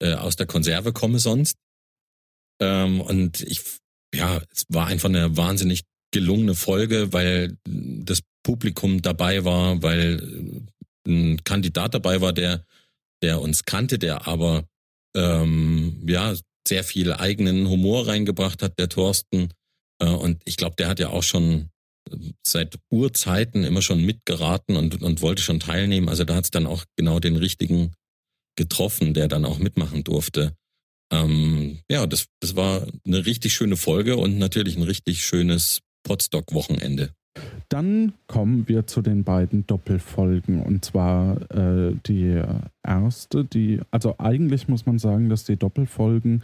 äh, 0.00 0.14
aus 0.14 0.36
der 0.36 0.46
Konserve 0.46 0.92
komme 0.92 1.18
sonst. 1.18 1.58
Ähm, 2.60 3.00
und 3.00 3.40
ich 3.40 3.62
ja, 4.14 4.40
es 4.52 4.64
war 4.68 4.86
einfach 4.86 5.08
eine 5.08 5.36
wahnsinnig 5.36 5.82
gelungene 6.12 6.54
Folge, 6.54 7.12
weil 7.12 7.56
das 7.64 8.20
Publikum 8.42 9.02
dabei 9.02 9.44
war, 9.44 9.82
weil 9.82 10.62
ein 11.06 11.42
Kandidat 11.44 11.94
dabei 11.94 12.20
war, 12.20 12.32
der 12.32 12.64
der 13.22 13.40
uns 13.40 13.64
kannte, 13.64 13.98
der 13.98 14.26
aber 14.26 14.64
ähm, 15.16 16.02
ja 16.06 16.34
sehr 16.66 16.84
viel 16.84 17.12
eigenen 17.12 17.68
Humor 17.68 18.08
reingebracht 18.08 18.62
hat, 18.62 18.78
der 18.78 18.88
Thorsten. 18.88 19.50
Äh, 20.00 20.08
und 20.08 20.42
ich 20.44 20.56
glaube, 20.56 20.76
der 20.76 20.88
hat 20.88 21.00
ja 21.00 21.10
auch 21.10 21.22
schon 21.22 21.70
seit 22.46 22.76
Urzeiten 22.90 23.64
immer 23.64 23.82
schon 23.82 24.04
mitgeraten 24.04 24.76
und, 24.76 25.02
und 25.02 25.22
wollte 25.22 25.42
schon 25.42 25.60
teilnehmen. 25.60 26.08
Also 26.08 26.24
da 26.24 26.36
hat 26.36 26.44
es 26.44 26.50
dann 26.50 26.66
auch 26.66 26.84
genau 26.96 27.20
den 27.20 27.36
richtigen 27.36 27.94
getroffen, 28.56 29.14
der 29.14 29.28
dann 29.28 29.44
auch 29.44 29.58
mitmachen 29.58 30.04
durfte. 30.04 30.56
Ähm, 31.12 31.80
ja, 31.90 32.06
das, 32.06 32.26
das 32.40 32.56
war 32.56 32.86
eine 33.04 33.26
richtig 33.26 33.54
schöne 33.54 33.76
Folge 33.76 34.16
und 34.16 34.38
natürlich 34.38 34.76
ein 34.76 34.82
richtig 34.82 35.24
schönes 35.24 35.80
Podstock-Wochenende. 36.04 37.12
Dann 37.68 38.12
kommen 38.28 38.68
wir 38.68 38.86
zu 38.86 39.02
den 39.02 39.24
beiden 39.24 39.66
Doppelfolgen 39.66 40.62
und 40.62 40.84
zwar 40.84 41.50
äh, 41.50 41.94
die 42.06 42.40
erste, 42.84 43.44
die, 43.44 43.80
also 43.90 44.14
eigentlich 44.18 44.68
muss 44.68 44.86
man 44.86 44.98
sagen, 44.98 45.28
dass 45.28 45.44
die 45.44 45.56
Doppelfolgen 45.56 46.42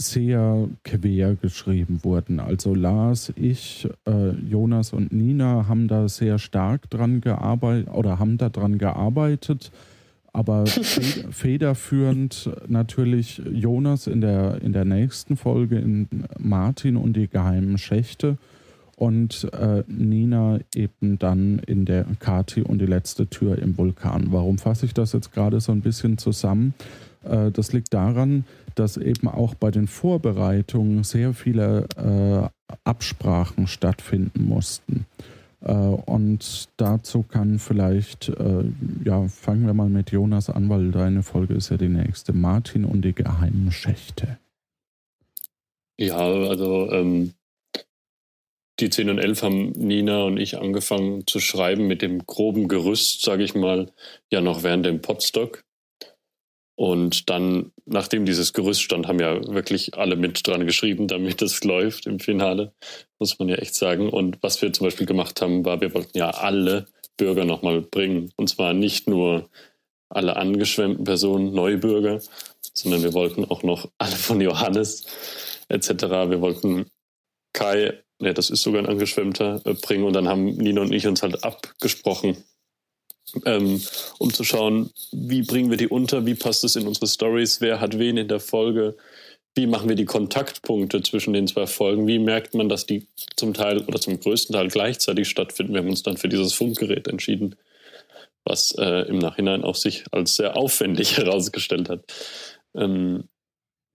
sehr 0.00 0.68
quer 0.82 1.36
geschrieben 1.36 2.00
wurden. 2.02 2.40
Also 2.40 2.74
Lars, 2.74 3.32
ich, 3.36 3.88
äh, 4.06 4.30
Jonas 4.30 4.92
und 4.92 5.12
Nina 5.12 5.66
haben 5.68 5.88
da 5.88 6.08
sehr 6.08 6.38
stark 6.38 6.90
dran 6.90 7.20
gearbeitet 7.20 7.88
oder 7.92 8.18
haben 8.18 8.36
da 8.36 8.48
dran 8.48 8.78
gearbeitet. 8.78 9.70
Aber 10.32 10.66
federführend 11.30 12.50
natürlich 12.66 13.40
Jonas 13.52 14.08
in 14.08 14.20
der, 14.20 14.60
in 14.62 14.72
der 14.72 14.84
nächsten 14.84 15.36
Folge 15.36 15.78
in 15.78 16.08
Martin 16.38 16.96
und 16.96 17.16
die 17.16 17.28
geheimen 17.28 17.78
Schächte 17.78 18.36
und 18.96 19.48
äh, 19.52 19.82
Nina 19.86 20.60
eben 20.74 21.18
dann 21.18 21.58
in 21.60 21.84
der 21.84 22.06
Kati 22.18 22.62
und 22.62 22.78
die 22.78 22.86
letzte 22.86 23.26
Tür 23.26 23.58
im 23.58 23.76
Vulkan. 23.76 24.26
Warum 24.30 24.58
fasse 24.58 24.86
ich 24.86 24.94
das 24.94 25.12
jetzt 25.12 25.32
gerade 25.32 25.60
so 25.60 25.72
ein 25.72 25.80
bisschen 25.80 26.18
zusammen? 26.18 26.74
Äh, 27.24 27.50
das 27.50 27.72
liegt 27.72 27.92
daran, 27.94 28.44
dass 28.74 28.96
eben 28.96 29.28
auch 29.28 29.54
bei 29.54 29.70
den 29.70 29.86
Vorbereitungen 29.86 31.04
sehr 31.04 31.32
viele 31.32 31.86
äh, 31.96 32.74
Absprachen 32.84 33.66
stattfinden 33.66 34.44
mussten. 34.44 35.06
Äh, 35.60 35.72
und 35.72 36.68
dazu 36.76 37.22
kann 37.22 37.58
vielleicht, 37.58 38.28
äh, 38.28 38.64
ja, 39.04 39.26
fangen 39.28 39.66
wir 39.66 39.74
mal 39.74 39.88
mit 39.88 40.10
Jonas 40.10 40.50
an, 40.50 40.68
weil 40.68 40.90
deine 40.90 41.22
Folge 41.22 41.54
ist 41.54 41.70
ja 41.70 41.76
die 41.76 41.88
nächste. 41.88 42.32
Martin 42.32 42.84
und 42.84 43.02
die 43.02 43.14
geheimen 43.14 43.70
Schächte. 43.70 44.38
Ja, 45.96 46.16
also 46.16 46.90
ähm, 46.90 47.32
die 48.80 48.90
10 48.90 49.10
und 49.10 49.18
11 49.18 49.42
haben 49.42 49.70
Nina 49.72 50.24
und 50.24 50.36
ich 50.36 50.58
angefangen 50.58 51.26
zu 51.26 51.40
schreiben 51.40 51.86
mit 51.86 52.02
dem 52.02 52.26
groben 52.26 52.68
Gerüst, 52.68 53.22
sage 53.22 53.44
ich 53.44 53.54
mal, 53.54 53.92
ja 54.30 54.40
noch 54.40 54.62
während 54.62 54.84
dem 54.86 55.00
Podstock. 55.00 55.64
Und 56.76 57.30
dann, 57.30 57.70
nachdem 57.86 58.26
dieses 58.26 58.52
Gerüst 58.52 58.82
stand, 58.82 59.06
haben 59.06 59.20
ja 59.20 59.40
wirklich 59.46 59.94
alle 59.94 60.16
mit 60.16 60.46
dran 60.46 60.66
geschrieben, 60.66 61.06
damit 61.06 61.40
es 61.42 61.62
läuft 61.62 62.06
im 62.06 62.18
Finale, 62.18 62.72
muss 63.18 63.38
man 63.38 63.48
ja 63.48 63.56
echt 63.56 63.74
sagen. 63.74 64.08
Und 64.08 64.42
was 64.42 64.60
wir 64.60 64.72
zum 64.72 64.86
Beispiel 64.86 65.06
gemacht 65.06 65.40
haben, 65.40 65.64
war, 65.64 65.80
wir 65.80 65.94
wollten 65.94 66.18
ja 66.18 66.30
alle 66.30 66.86
Bürger 67.16 67.44
nochmal 67.44 67.80
bringen. 67.80 68.32
Und 68.36 68.48
zwar 68.48 68.74
nicht 68.74 69.08
nur 69.08 69.48
alle 70.08 70.36
angeschwemmten 70.36 71.04
Personen, 71.04 71.54
Neubürger, 71.54 72.20
sondern 72.72 73.02
wir 73.04 73.14
wollten 73.14 73.44
auch 73.44 73.62
noch 73.62 73.88
alle 73.98 74.16
von 74.16 74.40
Johannes 74.40 75.06
etc. 75.68 75.90
Wir 76.28 76.40
wollten 76.40 76.86
Kai, 77.54 77.94
ne, 78.18 78.34
das 78.34 78.50
ist 78.50 78.62
sogar 78.62 78.82
ein 78.82 78.88
Angeschwemmter, 78.88 79.62
äh, 79.64 79.72
bringen. 79.72 80.04
Und 80.04 80.12
dann 80.12 80.28
haben 80.28 80.44
Nino 80.44 80.82
und 80.82 80.92
ich 80.92 81.06
uns 81.06 81.22
halt 81.22 81.42
abgesprochen, 81.42 82.36
ähm, 83.46 83.80
um 84.18 84.34
zu 84.34 84.44
schauen, 84.44 84.90
wie 85.12 85.42
bringen 85.42 85.70
wir 85.70 85.78
die 85.78 85.88
unter, 85.88 86.26
wie 86.26 86.34
passt 86.34 86.64
es 86.64 86.76
in 86.76 86.86
unsere 86.86 87.06
Stories, 87.06 87.62
wer 87.62 87.80
hat 87.80 87.98
wen 87.98 88.18
in 88.18 88.28
der 88.28 88.40
Folge, 88.40 88.96
wie 89.54 89.66
machen 89.66 89.88
wir 89.88 89.96
die 89.96 90.04
Kontaktpunkte 90.04 91.02
zwischen 91.02 91.32
den 91.32 91.46
zwei 91.46 91.66
Folgen, 91.66 92.06
wie 92.06 92.18
merkt 92.18 92.54
man, 92.54 92.68
dass 92.68 92.86
die 92.86 93.06
zum 93.36 93.54
Teil 93.54 93.82
oder 93.84 94.00
zum 94.00 94.18
größten 94.18 94.52
Teil 94.52 94.68
gleichzeitig 94.68 95.28
stattfinden. 95.28 95.72
Wir 95.72 95.80
haben 95.80 95.88
uns 95.88 96.02
dann 96.02 96.16
für 96.16 96.28
dieses 96.28 96.52
Funkgerät 96.52 97.06
entschieden, 97.06 97.54
was 98.44 98.72
äh, 98.72 99.06
im 99.08 99.18
Nachhinein 99.18 99.64
auch 99.64 99.76
sich 99.76 100.04
als 100.10 100.36
sehr 100.36 100.56
aufwendig 100.56 101.16
herausgestellt 101.16 101.88
hat. 101.88 102.04
Ähm, 102.74 103.28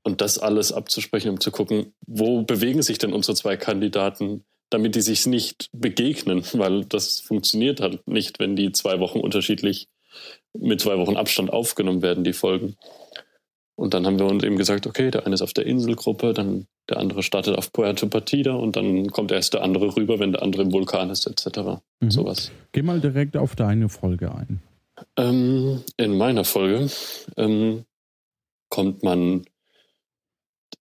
und 0.10 0.22
das 0.22 0.38
alles 0.38 0.72
abzusprechen, 0.72 1.30
um 1.30 1.40
zu 1.40 1.52
gucken, 1.52 1.94
wo 2.06 2.42
bewegen 2.44 2.82
sich 2.82 2.98
denn 2.98 3.14
unsere 3.14 3.36
zwei 3.36 3.58
Kandidaten 3.58 4.44
damit 4.70 4.96
die 4.96 5.02
sich 5.02 5.26
nicht 5.26 5.70
begegnen, 5.74 6.44
weil 6.54 6.86
das 6.86 7.20
funktioniert 7.20 7.82
halt 7.82 8.08
nicht, 8.08 8.40
wenn 8.40 8.56
die 8.56 8.72
zwei 8.72 9.00
Wochen 9.00 9.20
unterschiedlich 9.20 9.88
mit 10.54 10.82
zwei 10.82 10.98
Wochen 10.98 11.18
Abstand 11.18 11.52
aufgenommen 11.52 12.02
werden, 12.02 12.24
die 12.24 12.34
Folgen. 12.34 12.76
Und 13.76 13.94
dann 13.94 14.06
haben 14.06 14.20
wir 14.20 14.26
uns 14.26 14.44
eben 14.44 14.58
gesagt, 14.58 14.88
okay, 14.88 15.10
der 15.10 15.26
eine 15.26 15.36
ist 15.36 15.42
auf 15.42 15.54
der 15.54 15.66
Inselgruppe, 15.66 16.34
dann 16.34 16.68
der 16.90 16.98
andere 16.98 17.24
startet 17.24 17.58
auf 17.58 17.72
Puerto 17.72 18.08
Partida 18.08 18.54
und 18.54 18.76
dann 18.76 19.10
kommt 19.12 19.32
erst 19.32 19.54
der 19.54 19.64
andere 19.64 19.96
rüber, 19.96 20.20
wenn 20.20 20.34
der 20.34 20.44
andere 20.44 20.64
im 20.64 20.74
Vulkan 20.74 21.10
ist, 21.10 21.28
etc. 21.28 21.82
Mhm. 22.02 22.12
Sowas. 22.12 22.52
Geh 22.74 22.82
mal 22.82 23.00
direkt 23.00 23.38
auf 23.38 23.56
deine 23.56 23.88
Folge 23.88 24.36
ein. 24.36 24.62
Ähm, 25.16 25.82
in 25.96 26.18
meiner 26.18 26.44
Folge 26.44 26.90
ähm, 27.38 27.86
kommt 28.70 29.02
man 29.02 29.46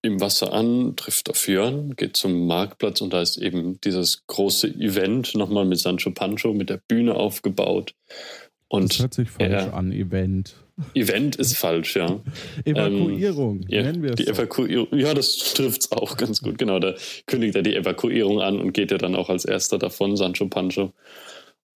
im 0.03 0.21
Wasser 0.21 0.53
an, 0.53 0.95
trifft 0.97 1.29
auf 1.31 1.49
Jörn, 1.49 1.97
geht 1.97 2.17
zum 2.17 2.47
Marktplatz 2.47 3.01
und 3.01 3.13
da 3.13 3.21
ist 3.21 3.37
eben 3.37 3.81
dieses 3.81 4.27
große 4.27 4.69
Event 4.69 5.35
nochmal 5.35 5.65
mit 5.65 5.79
Sancho 5.79 6.11
Pancho, 6.11 6.55
mit 6.55 6.71
der 6.71 6.81
Bühne 6.87 7.15
aufgebaut. 7.15 7.95
Und 8.69 8.93
das 8.93 9.01
hört 9.01 9.15
sich 9.15 9.31
falsch 9.31 9.53
er, 9.53 9.75
an, 9.75 9.93
Event. 9.93 10.55
Event 10.95 11.37
ist 11.37 11.57
falsch, 11.57 11.97
ja. 11.97 12.21
Evakuierung, 12.65 13.63
ähm, 13.69 13.85
nennen 13.85 14.03
wir 14.03 14.11
es. 14.11 14.17
Die 14.17 14.25
so. 14.25 14.33
Evakuierung, 14.33 14.99
ja, 14.99 15.15
das 15.15 15.37
trifft 15.55 15.83
es 15.83 15.93
auch 15.93 16.17
ganz 16.17 16.43
gut. 16.43 16.59
Genau, 16.59 16.79
da 16.79 16.95
kündigt 17.27 17.57
er 17.57 17.63
die 17.63 17.75
Evakuierung 17.75 18.41
an 18.41 18.61
und 18.61 18.73
geht 18.73 18.91
ja 18.91 18.99
dann 18.99 19.17
auch 19.17 19.31
als 19.31 19.45
erster 19.45 19.79
davon, 19.79 20.17
Sancho 20.17 20.47
Pancho. 20.47 20.93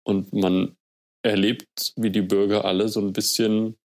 Und 0.05 0.33
man 0.33 0.77
erlebt, 1.23 1.93
wie 1.97 2.11
die 2.11 2.23
Bürger 2.23 2.65
alle 2.65 2.89
so 2.89 3.01
ein 3.01 3.13
bisschen 3.13 3.77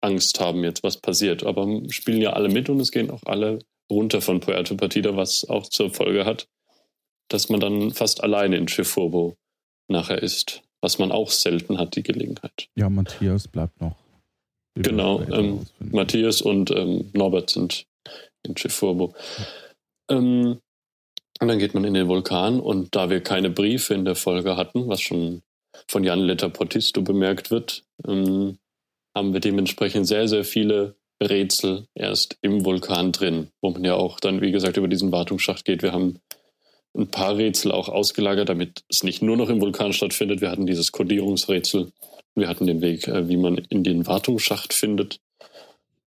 Angst 0.00 0.40
haben 0.40 0.64
jetzt, 0.64 0.82
was 0.82 0.96
passiert. 0.96 1.44
Aber 1.44 1.66
spielen 1.90 2.22
ja 2.22 2.32
alle 2.32 2.48
mit 2.48 2.68
und 2.68 2.80
es 2.80 2.90
gehen 2.90 3.10
auch 3.10 3.22
alle 3.24 3.60
runter 3.90 4.20
von 4.20 4.40
Puerto 4.40 4.76
Partida, 4.76 5.16
was 5.16 5.48
auch 5.48 5.66
zur 5.66 5.90
Folge 5.90 6.24
hat, 6.24 6.48
dass 7.28 7.48
man 7.48 7.60
dann 7.60 7.90
fast 7.90 8.22
alleine 8.22 8.56
in 8.56 8.66
Chifurbo 8.66 9.36
nachher 9.88 10.22
ist, 10.22 10.62
was 10.80 10.98
man 10.98 11.12
auch 11.12 11.30
selten 11.30 11.78
hat, 11.78 11.96
die 11.96 12.02
Gelegenheit. 12.02 12.68
Ja, 12.76 12.88
Matthias 12.88 13.48
bleibt 13.48 13.80
noch. 13.80 13.96
Genau, 14.74 15.20
ähm, 15.22 15.66
Matthias 15.80 16.40
und 16.40 16.70
ähm, 16.70 17.10
Norbert 17.12 17.50
sind 17.50 17.86
in 18.44 18.54
Chifurbo. 18.54 19.14
Ähm, 20.08 20.60
und 21.40 21.48
dann 21.48 21.58
geht 21.58 21.74
man 21.74 21.84
in 21.84 21.94
den 21.94 22.08
Vulkan 22.08 22.60
und 22.60 22.94
da 22.94 23.10
wir 23.10 23.22
keine 23.22 23.50
Briefe 23.50 23.94
in 23.94 24.04
der 24.04 24.14
Folge 24.14 24.56
hatten, 24.56 24.88
was 24.88 25.00
schon 25.00 25.42
von 25.88 26.04
Jan 26.04 26.20
Letter 26.20 26.50
Portisto 26.50 27.02
bemerkt 27.02 27.50
wird, 27.50 27.84
ähm, 28.06 28.58
haben 29.14 29.32
wir 29.32 29.40
dementsprechend 29.40 30.06
sehr, 30.06 30.28
sehr 30.28 30.44
viele 30.44 30.96
Rätsel 31.22 31.86
erst 31.94 32.38
im 32.40 32.64
Vulkan 32.64 33.12
drin, 33.12 33.48
wo 33.60 33.70
man 33.70 33.84
ja 33.84 33.94
auch 33.94 34.20
dann, 34.20 34.40
wie 34.40 34.52
gesagt, 34.52 34.76
über 34.76 34.88
diesen 34.88 35.12
Wartungsschacht 35.12 35.64
geht. 35.64 35.82
Wir 35.82 35.92
haben 35.92 36.20
ein 36.96 37.08
paar 37.08 37.36
Rätsel 37.36 37.72
auch 37.72 37.88
ausgelagert, 37.88 38.48
damit 38.48 38.84
es 38.88 39.02
nicht 39.02 39.22
nur 39.22 39.36
noch 39.36 39.48
im 39.48 39.60
Vulkan 39.60 39.92
stattfindet. 39.92 40.40
Wir 40.40 40.50
hatten 40.50 40.66
dieses 40.66 40.92
Kodierungsrätsel, 40.92 41.92
wir 42.34 42.48
hatten 42.48 42.66
den 42.66 42.80
Weg, 42.80 43.06
äh, 43.06 43.28
wie 43.28 43.36
man 43.36 43.58
in 43.58 43.84
den 43.84 44.06
Wartungsschacht 44.06 44.72
findet. 44.72 45.20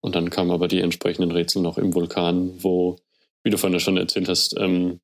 Und 0.02 0.16
dann 0.16 0.30
kamen 0.30 0.52
aber 0.52 0.68
die 0.68 0.82
entsprechenden 0.82 1.32
Rätsel 1.32 1.62
noch 1.62 1.78
im 1.78 1.94
Vulkan, 1.94 2.52
wo, 2.64 2.98
wie 3.44 3.50
du 3.50 3.58
vorhin 3.58 3.80
schon 3.80 3.98
erzählt 3.98 4.28
hast, 4.30 4.56
ähm, 4.60 5.00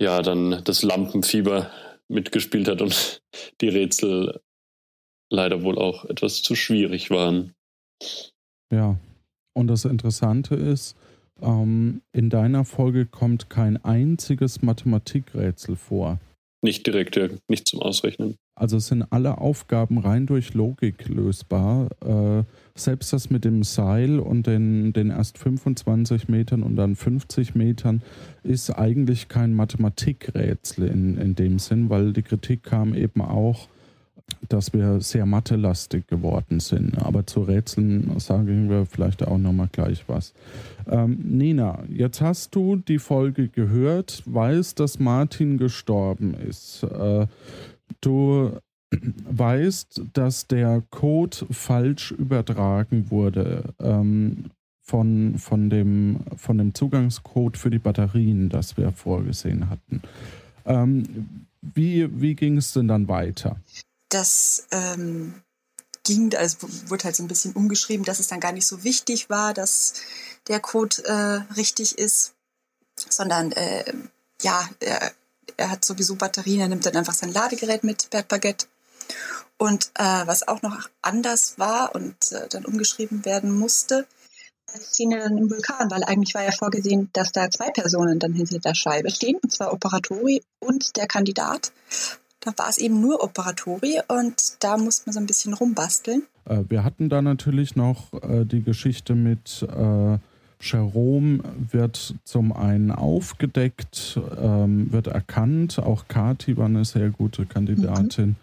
ja, 0.00 0.22
dann 0.22 0.62
das 0.64 0.82
Lampenfieber 0.82 1.70
mitgespielt 2.08 2.68
hat 2.68 2.82
und 2.82 3.22
die 3.60 3.68
Rätsel 3.68 4.40
leider 5.30 5.62
wohl 5.62 5.78
auch 5.78 6.04
etwas 6.04 6.42
zu 6.42 6.54
schwierig 6.54 7.10
waren. 7.10 7.52
Ja, 8.72 8.98
und 9.54 9.68
das 9.68 9.84
Interessante 9.84 10.54
ist, 10.54 10.96
ähm, 11.42 12.02
in 12.12 12.30
deiner 12.30 12.64
Folge 12.64 13.06
kommt 13.06 13.50
kein 13.50 13.82
einziges 13.84 14.62
Mathematikrätsel 14.62 15.76
vor. 15.76 16.18
Nicht 16.62 16.86
direkt, 16.86 17.16
ja, 17.16 17.28
nicht 17.48 17.66
zum 17.68 17.80
Ausrechnen. 17.80 18.36
Also 18.54 18.78
sind 18.78 19.04
alle 19.10 19.38
Aufgaben 19.38 19.96
rein 19.96 20.26
durch 20.26 20.52
Logik 20.52 21.08
lösbar. 21.08 21.88
Äh, 22.04 22.44
selbst 22.78 23.14
das 23.14 23.30
mit 23.30 23.46
dem 23.46 23.62
Seil 23.62 24.20
und 24.20 24.46
den, 24.46 24.92
den 24.92 25.08
erst 25.08 25.38
25 25.38 26.28
Metern 26.28 26.62
und 26.62 26.76
dann 26.76 26.96
50 26.96 27.54
Metern 27.54 28.02
ist 28.42 28.70
eigentlich 28.70 29.28
kein 29.28 29.54
Mathematikrätsel 29.54 30.88
in, 30.88 31.16
in 31.16 31.34
dem 31.34 31.58
Sinn, 31.58 31.88
weil 31.88 32.12
die 32.12 32.22
Kritik 32.22 32.62
kam 32.62 32.94
eben 32.94 33.22
auch 33.22 33.68
dass 34.48 34.72
wir 34.72 35.00
sehr 35.00 35.26
mathelastig 35.26 36.06
geworden 36.06 36.60
sind. 36.60 36.98
Aber 36.98 37.26
zu 37.26 37.42
Rätseln 37.42 38.18
sagen 38.18 38.68
wir 38.68 38.86
vielleicht 38.86 39.26
auch 39.26 39.38
nochmal 39.38 39.68
gleich 39.70 40.04
was. 40.08 40.32
Ähm, 40.88 41.18
Nina, 41.22 41.82
jetzt 41.88 42.20
hast 42.20 42.54
du 42.54 42.76
die 42.76 42.98
Folge 42.98 43.48
gehört, 43.48 44.22
weißt, 44.26 44.80
dass 44.80 44.98
Martin 44.98 45.58
gestorben 45.58 46.34
ist. 46.34 46.82
Äh, 46.82 47.26
du 48.00 48.52
weißt, 48.90 50.02
dass 50.12 50.46
der 50.46 50.82
Code 50.90 51.36
falsch 51.50 52.10
übertragen 52.10 53.10
wurde 53.10 53.74
ähm, 53.78 54.46
von, 54.82 55.38
von, 55.38 55.70
dem, 55.70 56.20
von 56.36 56.58
dem 56.58 56.74
Zugangscode 56.74 57.56
für 57.56 57.70
die 57.70 57.78
Batterien, 57.78 58.48
das 58.48 58.76
wir 58.76 58.90
vorgesehen 58.90 59.70
hatten. 59.70 60.02
Ähm, 60.66 61.04
wie 61.62 62.08
wie 62.20 62.34
ging 62.34 62.56
es 62.56 62.72
denn 62.72 62.88
dann 62.88 63.08
weiter? 63.08 63.56
Das 64.10 64.66
ähm, 64.70 65.42
ging, 66.04 66.34
also 66.34 66.58
wurde 66.88 67.04
halt 67.04 67.16
so 67.16 67.22
ein 67.22 67.28
bisschen 67.28 67.52
umgeschrieben, 67.52 68.04
dass 68.04 68.20
es 68.20 68.28
dann 68.28 68.40
gar 68.40 68.52
nicht 68.52 68.66
so 68.66 68.84
wichtig 68.84 69.30
war, 69.30 69.54
dass 69.54 69.94
der 70.48 70.60
Code 70.60 71.04
äh, 71.04 71.54
richtig 71.54 71.98
ist, 71.98 72.34
sondern 72.96 73.52
äh, 73.52 73.92
ja, 74.42 74.68
er, 74.80 75.12
er, 75.56 75.70
hat 75.70 75.84
sowieso 75.84 76.16
Batterien, 76.16 76.60
er 76.60 76.68
nimmt 76.68 76.86
dann 76.86 76.96
einfach 76.96 77.14
sein 77.14 77.32
Ladegerät 77.32 77.84
mit, 77.84 78.10
Bert 78.10 78.28
Baguette. 78.28 78.66
Und 79.58 79.90
äh, 79.94 80.26
was 80.26 80.48
auch 80.48 80.62
noch 80.62 80.88
anders 81.02 81.58
war 81.58 81.94
und 81.94 82.32
äh, 82.32 82.48
dann 82.48 82.64
umgeschrieben 82.64 83.24
werden 83.24 83.58
musste, 83.58 84.06
Szene 84.78 85.18
dann 85.18 85.36
im 85.36 85.50
Vulkan, 85.50 85.90
weil 85.90 86.04
eigentlich 86.04 86.34
war 86.34 86.44
ja 86.44 86.52
vorgesehen, 86.52 87.10
dass 87.12 87.32
da 87.32 87.50
zwei 87.50 87.70
Personen 87.70 88.18
dann 88.18 88.32
hinter 88.32 88.58
der 88.58 88.74
Scheibe 88.74 89.10
stehen, 89.10 89.38
und 89.42 89.52
zwar 89.52 89.72
Operatori 89.72 90.42
und 90.60 90.96
der 90.96 91.06
Kandidat. 91.06 91.72
Da 92.40 92.52
war 92.56 92.68
es 92.68 92.78
eben 92.78 93.00
nur 93.00 93.22
Operatori 93.22 94.00
und 94.08 94.62
da 94.64 94.76
musste 94.76 95.08
man 95.08 95.14
so 95.14 95.20
ein 95.20 95.26
bisschen 95.26 95.54
rumbasteln. 95.54 96.22
Äh, 96.46 96.64
wir 96.68 96.84
hatten 96.84 97.08
da 97.08 97.22
natürlich 97.22 97.76
noch 97.76 98.12
äh, 98.22 98.44
die 98.44 98.62
Geschichte 98.62 99.14
mit 99.14 99.62
äh, 99.62 100.18
Jerome 100.62 101.42
wird 101.70 102.14
zum 102.24 102.52
einen 102.52 102.90
aufgedeckt, 102.90 104.20
ähm, 104.38 104.92
wird 104.92 105.06
erkannt. 105.06 105.78
Auch 105.78 106.06
Kati 106.08 106.56
war 106.56 106.66
eine 106.66 106.84
sehr 106.84 107.10
gute 107.10 107.46
Kandidatin. 107.46 108.28
Mhm. 108.28 108.36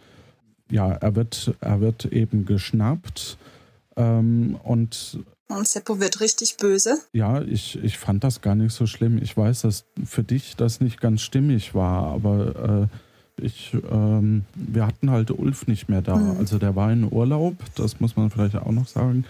Ja, 0.70 0.92
er 0.92 1.16
wird, 1.16 1.56
er 1.62 1.80
wird 1.80 2.06
eben 2.06 2.46
geschnappt 2.46 3.38
ähm, 3.96 4.60
und 4.64 5.20
und 5.50 5.66
Seppo 5.66 6.02
wird 6.02 6.20
richtig 6.20 6.58
böse. 6.58 6.98
Ja, 7.14 7.42
ich, 7.42 7.82
ich 7.82 7.98
fand 7.98 8.22
das 8.26 8.42
gar 8.42 8.54
nicht 8.54 8.74
so 8.74 8.86
schlimm. 8.86 9.18
Ich 9.22 9.38
weiß, 9.38 9.62
dass 9.62 9.86
für 10.04 10.24
dich 10.24 10.58
das 10.58 10.82
nicht 10.82 11.00
ganz 11.00 11.22
stimmig 11.22 11.74
war, 11.74 12.08
aber 12.08 12.90
äh, 12.92 12.98
ich, 13.40 13.76
ähm, 13.92 14.44
wir 14.56 14.86
hatten 14.88 15.12
halt 15.12 15.32
Ulf 15.32 15.68
nicht 15.68 15.90
mehr 15.90 16.02
da. 16.02 16.16
Mhm. 16.16 16.38
Also 16.38 16.58
der 16.58 16.76
war 16.76 16.92
in 16.92 17.12
Urlaub, 17.12 17.56
das 17.76 18.00
muss 18.00 18.16
man 18.16 18.30
vielleicht 18.30 18.56
auch 18.56 18.72
noch 18.72 18.88
sagen. 18.88 19.26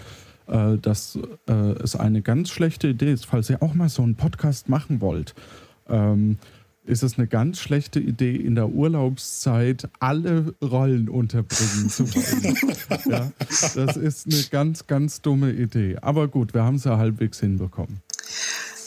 Äh, 0.48 0.78
dass 0.78 1.20
äh, 1.48 1.54
es 1.54 1.98
eine 1.98 2.22
ganz 2.22 2.50
schlechte 2.50 2.88
Idee 2.88 3.12
ist, 3.12 3.26
falls 3.26 3.50
ihr 3.50 3.62
auch 3.62 3.74
mal 3.74 3.90
so 3.90 4.02
einen 4.02 4.16
Podcast 4.16 4.70
machen 4.70 5.02
wollt. 5.02 5.36
Ähm, 5.90 6.38
ist 6.86 7.04
es 7.04 7.18
eine 7.18 7.28
ganz 7.28 7.60
schlechte 7.60 8.00
Idee, 8.00 8.36
in 8.36 8.56
der 8.56 8.70
Urlaubszeit 8.70 9.90
alle 10.00 10.56
Rollen 10.64 11.10
unterbringen 11.10 11.90
zu 11.90 12.08
wollen. 12.16 12.56
ja, 13.10 13.32
das 13.76 13.98
ist 13.98 14.28
eine 14.28 14.42
ganz, 14.50 14.88
ganz 14.88 15.22
dumme 15.22 15.52
Idee. 15.52 15.98
Aber 16.02 16.30
gut, 16.30 16.54
wir 16.54 16.64
haben 16.64 16.76
es 16.76 16.86
ja 16.86 16.98
halbwegs 16.98 17.42
hinbekommen. 17.42 18.02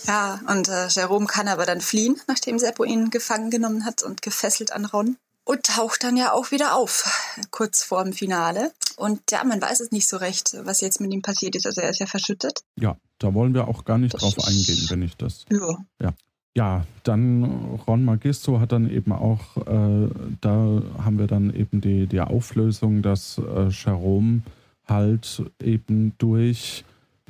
Ja, 0.06 0.40
und 0.48 0.68
äh, 0.68 0.88
Jerome 0.88 1.26
kann 1.26 1.48
aber 1.48 1.66
dann 1.66 1.80
fliehen, 1.80 2.20
nachdem 2.26 2.58
Seppo 2.58 2.84
ihn 2.84 3.10
gefangen 3.10 3.50
genommen 3.50 3.84
hat 3.84 4.02
und 4.02 4.22
gefesselt 4.22 4.72
an 4.72 4.84
Ron. 4.84 5.16
Und 5.44 5.64
taucht 5.64 6.04
dann 6.04 6.16
ja 6.16 6.32
auch 6.32 6.50
wieder 6.50 6.76
auf, 6.76 7.36
kurz 7.50 7.82
vor 7.82 8.04
dem 8.04 8.12
Finale. 8.12 8.72
Und 8.96 9.20
ja, 9.30 9.42
man 9.42 9.60
weiß 9.60 9.80
es 9.80 9.90
nicht 9.90 10.06
so 10.06 10.16
recht, 10.18 10.56
was 10.64 10.80
jetzt 10.80 11.00
mit 11.00 11.12
ihm 11.12 11.22
passiert 11.22 11.56
ist. 11.56 11.66
Also 11.66 11.80
er 11.80 11.90
ist 11.90 11.98
ja 11.98 12.06
verschüttet. 12.06 12.60
Ja, 12.76 12.96
da 13.18 13.34
wollen 13.34 13.54
wir 13.54 13.66
auch 13.66 13.84
gar 13.84 13.98
nicht 13.98 14.14
das 14.14 14.20
drauf 14.20 14.34
eingehen, 14.46 14.86
wenn 14.90 15.02
ich 15.02 15.16
das. 15.16 15.46
Ja. 15.50 15.78
Ja. 16.00 16.12
Ja, 16.56 16.84
dann 17.04 17.44
Ron 17.86 18.04
Magisto 18.04 18.58
hat 18.58 18.72
dann 18.72 18.90
eben 18.90 19.12
auch, 19.12 19.56
äh, 19.56 20.08
da 20.40 20.82
haben 20.98 21.18
wir 21.18 21.28
dann 21.28 21.54
eben 21.54 21.80
die, 21.80 22.06
die 22.08 22.20
Auflösung, 22.20 23.02
dass 23.02 23.38
äh, 23.38 23.68
Jerome 23.68 24.42
halt 24.86 25.44
eben 25.62 26.12
durch 26.18 26.84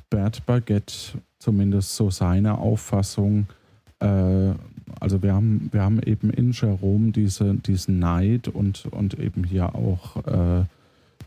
Bert 0.09 0.47
Baguette 0.47 1.21
zumindest 1.41 1.97
so 1.97 2.11
seine 2.11 2.59
Auffassung. 2.59 3.47
Äh, 3.99 4.53
also 5.01 5.23
wir 5.23 5.33
haben, 5.33 5.69
wir 5.73 5.83
haben 5.83 6.01
eben 6.05 6.31
in 6.31 6.53
Jerome 6.53 7.11
diese, 7.11 7.55
diesen 7.55 7.99
Neid 7.99 8.47
und, 8.49 8.87
und 8.91 9.19
eben 9.19 9.43
hier 9.45 9.75
auch 9.75 10.17
äh, 10.27 10.65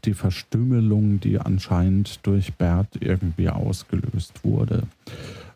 die 0.05 0.14
Verstümmelung, 0.14 1.20
die 1.20 1.39
anscheinend 1.39 2.26
durch 2.26 2.53
Bert 2.53 2.89
irgendwie 2.99 3.49
ausgelöst 3.49 4.43
wurde. 4.43 4.84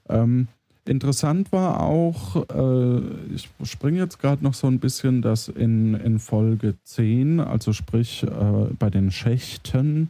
Ähm, 0.09 0.47
interessant 0.85 1.51
war 1.51 1.81
auch, 1.81 2.47
äh, 2.49 3.01
ich 3.35 3.49
springe 3.63 3.99
jetzt 3.99 4.19
gerade 4.19 4.43
noch 4.43 4.53
so 4.53 4.67
ein 4.67 4.79
bisschen, 4.79 5.21
dass 5.21 5.49
in, 5.49 5.95
in 5.95 6.19
Folge 6.19 6.75
10, 6.83 7.39
also 7.39 7.73
sprich 7.73 8.23
äh, 8.23 8.27
bei 8.79 8.89
den 8.89 9.11
Schächten, 9.11 10.09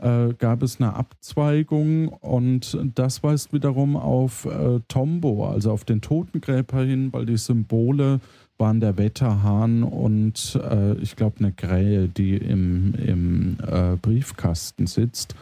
äh, 0.00 0.34
gab 0.34 0.62
es 0.62 0.80
eine 0.80 0.94
Abzweigung 0.94 2.08
und 2.08 2.78
das 2.94 3.22
weist 3.22 3.52
wiederum 3.52 3.96
auf 3.96 4.44
äh, 4.44 4.80
Tombo, 4.88 5.48
also 5.48 5.72
auf 5.72 5.84
den 5.84 6.00
Totengräber 6.00 6.82
hin, 6.82 7.12
weil 7.12 7.26
die 7.26 7.36
Symbole 7.36 8.20
waren 8.58 8.80
der 8.80 8.96
Wetterhahn 8.96 9.82
und 9.82 10.58
äh, 10.62 10.94
ich 10.94 11.16
glaube 11.16 11.38
eine 11.40 11.52
Krähe, 11.52 12.08
die 12.08 12.36
im, 12.36 12.94
im 12.94 13.58
äh, 13.66 13.96
Briefkasten 13.96 14.86
sitzt. 14.86 15.34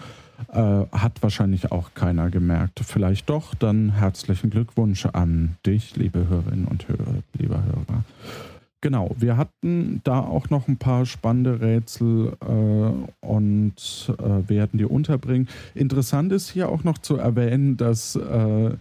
Äh, 0.53 0.87
hat 0.93 1.23
wahrscheinlich 1.23 1.71
auch 1.71 1.95
keiner 1.95 2.29
gemerkt. 2.29 2.81
Vielleicht 2.85 3.31
doch, 3.31 3.55
dann 3.55 3.91
herzlichen 3.91 4.51
Glückwunsch 4.51 5.07
an 5.07 5.57
dich, 5.65 5.97
liebe 5.97 6.29
Hörerinnen 6.29 6.67
und 6.67 6.89
Hörer, 6.89 7.23
lieber 7.39 7.63
Hörer. 7.63 8.05
Genau, 8.85 9.17
wir 9.19 9.39
hatten 9.39 10.03
da 10.05 10.21
auch 10.21 10.51
noch 10.51 10.69
ein 10.69 10.77
paar 10.77 11.07
spannende 11.07 11.63
Rätsel 11.63 12.37
äh, 12.43 13.27
und 13.27 14.15
äh, 14.19 14.49
werden 14.51 14.77
die 14.77 14.85
unterbringen. 14.85 15.49
Interessant 15.75 16.31
ist 16.33 16.51
hier 16.51 16.69
auch 16.69 16.85
noch 16.85 16.99
zu 16.99 17.17
erwähnen, 17.17 17.79
dass 17.79 18.15
äh, 18.15 18.77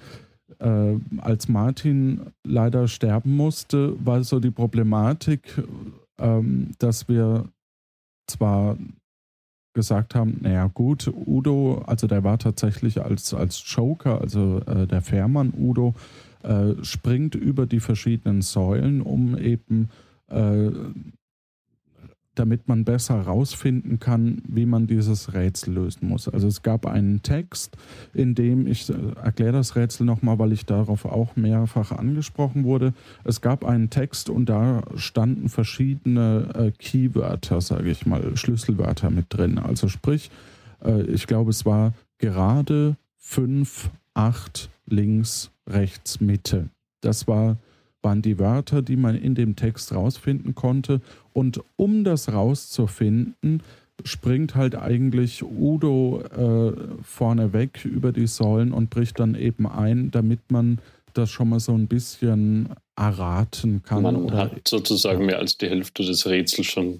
äh 0.59 0.99
als 1.19 1.47
Martin 1.47 2.19
leider 2.45 2.89
sterben 2.89 3.37
musste, 3.37 3.95
war 4.05 4.25
so 4.25 4.41
die 4.41 4.51
Problematik, 4.51 5.63
ähm, 6.19 6.71
dass 6.79 7.07
wir 7.07 7.45
zwar 8.27 8.75
gesagt 9.73 10.15
haben, 10.15 10.37
naja 10.41 10.69
gut, 10.73 11.09
Udo, 11.25 11.81
also 11.87 12.07
der 12.07 12.25
war 12.25 12.39
tatsächlich 12.39 13.01
als, 13.01 13.33
als 13.33 13.63
Joker, 13.65 14.19
also 14.19 14.59
äh, 14.67 14.85
der 14.85 15.01
Fährmann 15.01 15.53
Udo, 15.57 15.95
äh, 15.95 16.32
springt 16.81 17.35
über 17.35 17.65
die 17.65 17.79
verschiedenen 17.79 18.41
Säulen, 18.41 19.01
um 19.01 19.37
eben 19.37 19.89
äh, 20.27 20.71
damit 22.35 22.67
man 22.67 22.83
besser 22.83 23.17
herausfinden 23.17 23.99
kann, 23.99 24.41
wie 24.47 24.65
man 24.65 24.87
dieses 24.87 25.33
Rätsel 25.33 25.75
lösen 25.75 26.07
muss. 26.07 26.27
Also 26.27 26.47
es 26.47 26.63
gab 26.63 26.85
einen 26.85 27.21
Text, 27.21 27.77
in 28.13 28.35
dem 28.35 28.67
ich 28.67 28.89
äh, 28.89 28.93
erkläre 29.21 29.53
das 29.53 29.75
Rätsel 29.75 30.05
nochmal, 30.05 30.39
weil 30.39 30.51
ich 30.51 30.65
darauf 30.65 31.05
auch 31.05 31.35
mehrfach 31.35 31.91
angesprochen 31.91 32.63
wurde. 32.63 32.93
Es 33.23 33.41
gab 33.41 33.63
einen 33.63 33.89
Text 33.89 34.29
und 34.29 34.49
da 34.49 34.81
standen 34.95 35.49
verschiedene 35.49 36.49
äh, 36.55 36.71
Keywörter, 36.71 37.61
sage 37.61 37.89
ich 37.91 38.05
mal, 38.05 38.35
Schlüsselwörter 38.35 39.09
mit 39.09 39.27
drin. 39.29 39.59
Also 39.59 39.87
sprich, 39.87 40.31
äh, 40.83 41.03
ich 41.03 41.27
glaube, 41.27 41.51
es 41.51 41.65
war 41.65 41.93
gerade 42.17 42.97
fünf, 43.17 43.91
acht, 44.13 44.69
links, 44.85 45.51
rechts, 45.69 46.19
Mitte. 46.19 46.69
Das 47.01 47.27
war 47.27 47.57
waren 48.03 48.21
die 48.21 48.37
Wörter, 48.37 48.81
die 48.81 48.97
man 48.97 49.15
in 49.15 49.33
dem 49.33 49.55
Text 49.55 49.93
rausfinden 49.93 50.55
konnte. 50.55 51.01
Und 51.31 51.61
um 51.77 52.03
das 52.03 52.31
rauszufinden, 52.31 53.63
springt 54.03 54.55
halt 54.55 54.75
eigentlich 54.75 55.43
Udo 55.43 56.21
äh, 56.21 56.73
vorneweg 57.01 57.85
über 57.85 58.11
die 58.11 58.27
Säulen 58.27 58.73
und 58.73 58.89
bricht 58.89 59.19
dann 59.19 59.35
eben 59.35 59.67
ein, 59.67 60.11
damit 60.11 60.51
man 60.51 60.79
das 61.13 61.29
schon 61.29 61.49
mal 61.49 61.59
so 61.59 61.73
ein 61.73 61.87
bisschen 61.87 62.69
erraten 62.95 63.83
kann. 63.83 64.01
Man 64.03 64.31
hat 64.33 64.67
sozusagen 64.67 65.25
mehr 65.25 65.39
als 65.39 65.57
die 65.57 65.69
Hälfte 65.69 66.03
des 66.03 66.25
Rätsels 66.25 66.67
schon 66.67 66.99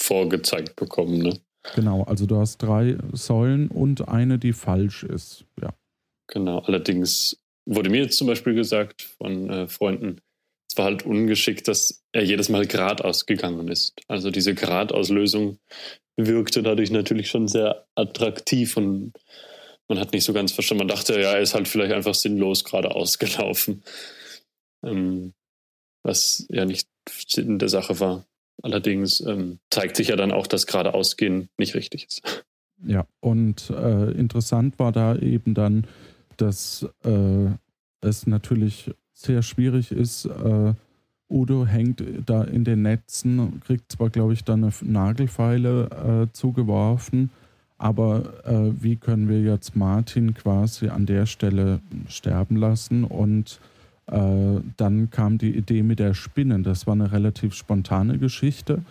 vorgezeigt 0.00 0.76
bekommen. 0.76 1.18
Ne? 1.18 1.38
Genau, 1.74 2.04
also 2.04 2.26
du 2.26 2.36
hast 2.36 2.58
drei 2.58 2.98
Säulen 3.12 3.68
und 3.68 4.08
eine, 4.08 4.38
die 4.38 4.52
falsch 4.52 5.02
ist. 5.02 5.44
Ja. 5.60 5.72
Genau, 6.28 6.58
allerdings 6.60 7.38
wurde 7.68 7.90
mir 7.90 8.02
jetzt 8.02 8.16
zum 8.16 8.26
Beispiel 8.26 8.54
gesagt 8.54 9.02
von 9.02 9.50
äh, 9.50 9.68
Freunden, 9.68 10.20
es 10.70 10.76
war 10.76 10.86
halt 10.86 11.04
ungeschickt, 11.04 11.68
dass 11.68 12.02
er 12.12 12.24
jedes 12.24 12.48
Mal 12.48 12.66
geradeaus 12.66 13.26
gegangen 13.26 13.68
ist. 13.68 13.94
Also 14.06 14.30
diese 14.30 14.54
Gradauslösung 14.54 15.58
wirkte 16.16 16.62
dadurch 16.62 16.90
natürlich 16.90 17.28
schon 17.28 17.48
sehr 17.48 17.86
attraktiv 17.94 18.76
und 18.76 19.12
man 19.88 19.98
hat 19.98 20.12
nicht 20.12 20.24
so 20.24 20.32
ganz 20.32 20.52
verstanden. 20.52 20.86
Man 20.86 20.94
dachte, 20.96 21.14
ja, 21.20 21.32
er 21.32 21.40
ist 21.40 21.54
halt 21.54 21.68
vielleicht 21.68 21.92
einfach 21.92 22.14
sinnlos 22.14 22.64
geradeaus 22.64 23.18
gelaufen. 23.18 23.82
Ähm, 24.84 25.32
was 26.02 26.46
ja 26.50 26.64
nicht 26.64 26.88
Sinn 27.08 27.58
der 27.58 27.68
Sache 27.68 28.00
war. 28.00 28.24
Allerdings 28.62 29.20
ähm, 29.20 29.60
zeigt 29.70 29.96
sich 29.96 30.08
ja 30.08 30.16
dann 30.16 30.32
auch, 30.32 30.46
dass 30.46 30.66
geradeausgehen 30.66 31.48
nicht 31.58 31.74
richtig 31.74 32.06
ist. 32.06 32.44
Ja, 32.86 33.06
und 33.20 33.70
äh, 33.70 34.10
interessant 34.12 34.78
war 34.78 34.92
da 34.92 35.16
eben 35.16 35.54
dann, 35.54 35.86
dass 36.38 36.86
äh, 37.04 37.50
es 38.00 38.26
natürlich 38.26 38.90
sehr 39.12 39.42
schwierig 39.42 39.92
ist. 39.92 40.24
Äh, 40.24 40.74
Udo 41.30 41.66
hängt 41.66 42.02
da 42.24 42.44
in 42.44 42.64
den 42.64 42.82
Netzen, 42.82 43.60
kriegt 43.66 43.92
zwar, 43.92 44.08
glaube 44.08 44.32
ich, 44.32 44.44
dann 44.44 44.64
eine 44.64 44.72
Nagelfeile 44.80 46.26
äh, 46.30 46.32
zugeworfen, 46.32 47.30
aber 47.76 48.44
äh, 48.44 48.82
wie 48.82 48.96
können 48.96 49.28
wir 49.28 49.42
jetzt 49.42 49.76
Martin 49.76 50.34
quasi 50.34 50.88
an 50.88 51.06
der 51.06 51.26
Stelle 51.26 51.80
sterben 52.08 52.56
lassen? 52.56 53.04
Und 53.04 53.60
äh, 54.06 54.60
dann 54.76 55.10
kam 55.10 55.38
die 55.38 55.54
Idee 55.54 55.82
mit 55.82 55.98
der 55.98 56.14
Spinne. 56.14 56.60
Das 56.60 56.86
war 56.86 56.94
eine 56.94 57.12
relativ 57.12 57.54
spontane 57.54 58.18
Geschichte 58.18 58.82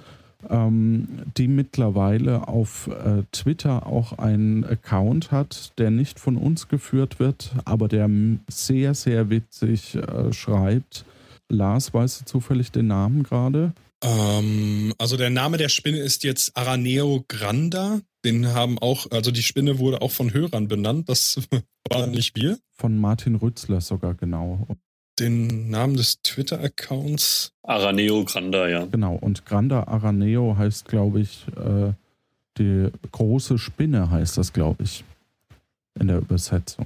ähm, 0.49 1.07
die 1.37 1.47
mittlerweile 1.47 2.47
auf 2.47 2.87
äh, 2.87 3.23
Twitter 3.31 3.87
auch 3.87 4.17
einen 4.17 4.63
Account 4.63 5.31
hat, 5.31 5.73
der 5.77 5.91
nicht 5.91 6.19
von 6.19 6.37
uns 6.37 6.67
geführt 6.67 7.19
wird, 7.19 7.51
aber 7.65 7.87
der 7.87 8.09
sehr, 8.49 8.93
sehr 8.93 9.29
witzig 9.29 9.95
äh, 9.95 10.31
schreibt. 10.33 11.05
Lars, 11.49 11.93
weißt 11.93 12.21
du 12.21 12.25
zufällig 12.25 12.71
den 12.71 12.87
Namen 12.87 13.23
gerade? 13.23 13.73
Ähm, 14.03 14.93
also 14.97 15.17
der 15.17 15.29
Name 15.29 15.57
der 15.57 15.69
Spinne 15.69 15.99
ist 15.99 16.23
jetzt 16.23 16.55
Araneo 16.55 17.23
granda. 17.27 18.01
Den 18.23 18.47
haben 18.47 18.77
auch, 18.79 19.09
also 19.11 19.31
die 19.31 19.43
Spinne 19.43 19.79
wurde 19.79 20.01
auch 20.01 20.11
von 20.11 20.33
Hörern 20.33 20.67
benannt. 20.67 21.09
Das 21.09 21.39
war 21.89 22.07
nicht 22.07 22.35
wir. 22.35 22.59
Von 22.73 22.97
Martin 22.97 23.35
Rützler 23.35 23.81
sogar 23.81 24.13
genau 24.13 24.67
den 25.19 25.69
Namen 25.69 25.97
des 25.97 26.21
Twitter-Accounts? 26.21 27.51
Araneo 27.63 28.23
Granda, 28.23 28.67
ja. 28.67 28.85
Genau, 28.85 29.15
und 29.15 29.45
Granda 29.45 29.83
Araneo 29.83 30.55
heißt, 30.57 30.87
glaube 30.87 31.21
ich, 31.21 31.45
äh, 31.57 31.93
die 32.57 32.89
große 33.11 33.57
Spinne 33.57 34.09
heißt 34.09 34.37
das, 34.37 34.53
glaube 34.53 34.83
ich, 34.83 35.03
in 35.99 36.07
der 36.07 36.19
Übersetzung. 36.19 36.85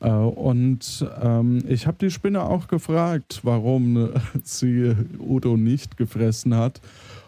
Äh, 0.00 0.10
und 0.10 1.06
ähm, 1.22 1.64
ich 1.68 1.86
habe 1.86 1.96
die 2.00 2.10
Spinne 2.10 2.44
auch 2.44 2.68
gefragt, 2.68 3.40
warum 3.42 4.10
sie 4.42 4.94
Udo 5.18 5.56
nicht 5.56 5.96
gefressen 5.96 6.54
hat. 6.56 6.80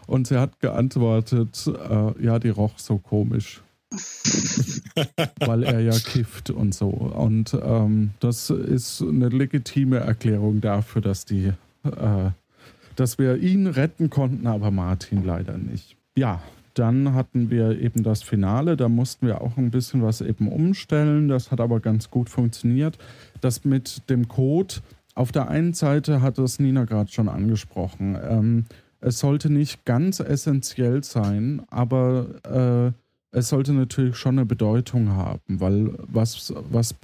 Und 0.05 0.27
sie 0.27 0.39
hat 0.39 0.59
geantwortet, 0.61 1.67
äh, 1.67 2.23
ja, 2.23 2.39
die 2.39 2.49
roch 2.49 2.77
so 2.77 2.97
komisch. 2.97 3.61
weil 5.39 5.63
er 5.63 5.79
ja 5.79 5.97
kifft 5.97 6.49
und 6.49 6.73
so. 6.73 6.87
Und 6.87 7.57
ähm, 7.61 8.11
das 8.19 8.49
ist 8.49 9.01
eine 9.01 9.29
legitime 9.29 9.97
Erklärung 9.97 10.61
dafür, 10.61 11.01
dass 11.01 11.25
die, 11.25 11.53
äh, 11.83 12.31
dass 12.95 13.17
wir 13.17 13.37
ihn 13.37 13.67
retten 13.67 14.09
konnten, 14.09 14.47
aber 14.47 14.71
Martin 14.71 15.23
leider 15.23 15.57
nicht. 15.57 15.95
Ja, 16.15 16.41
dann 16.73 17.13
hatten 17.13 17.49
wir 17.49 17.79
eben 17.79 18.03
das 18.03 18.21
Finale, 18.21 18.77
da 18.77 18.87
mussten 18.87 19.25
wir 19.25 19.41
auch 19.41 19.57
ein 19.57 19.71
bisschen 19.71 20.03
was 20.03 20.21
eben 20.21 20.47
umstellen. 20.47 21.27
Das 21.27 21.49
hat 21.51 21.59
aber 21.59 21.79
ganz 21.79 22.11
gut 22.11 22.29
funktioniert. 22.29 22.97
Das 23.41 23.65
mit 23.65 24.09
dem 24.09 24.27
Code, 24.27 24.75
auf 25.15 25.31
der 25.31 25.49
einen 25.49 25.73
Seite 25.73 26.21
hat 26.21 26.37
es 26.37 26.59
Nina 26.59 26.85
gerade 26.85 27.11
schon 27.11 27.29
angesprochen. 27.29 28.17
Ähm, 28.21 28.65
es 28.99 29.19
sollte 29.19 29.51
nicht 29.51 29.85
ganz 29.85 30.19
essentiell 30.19 31.03
sein, 31.03 31.63
aber 31.69 32.93
äh, 32.93 33.06
es 33.31 33.49
sollte 33.49 33.73
natürlich 33.73 34.15
schon 34.15 34.37
eine 34.37 34.45
Bedeutung 34.45 35.09
haben, 35.09 35.41
weil 35.59 35.91
was, 36.07 36.53
was 36.71 36.95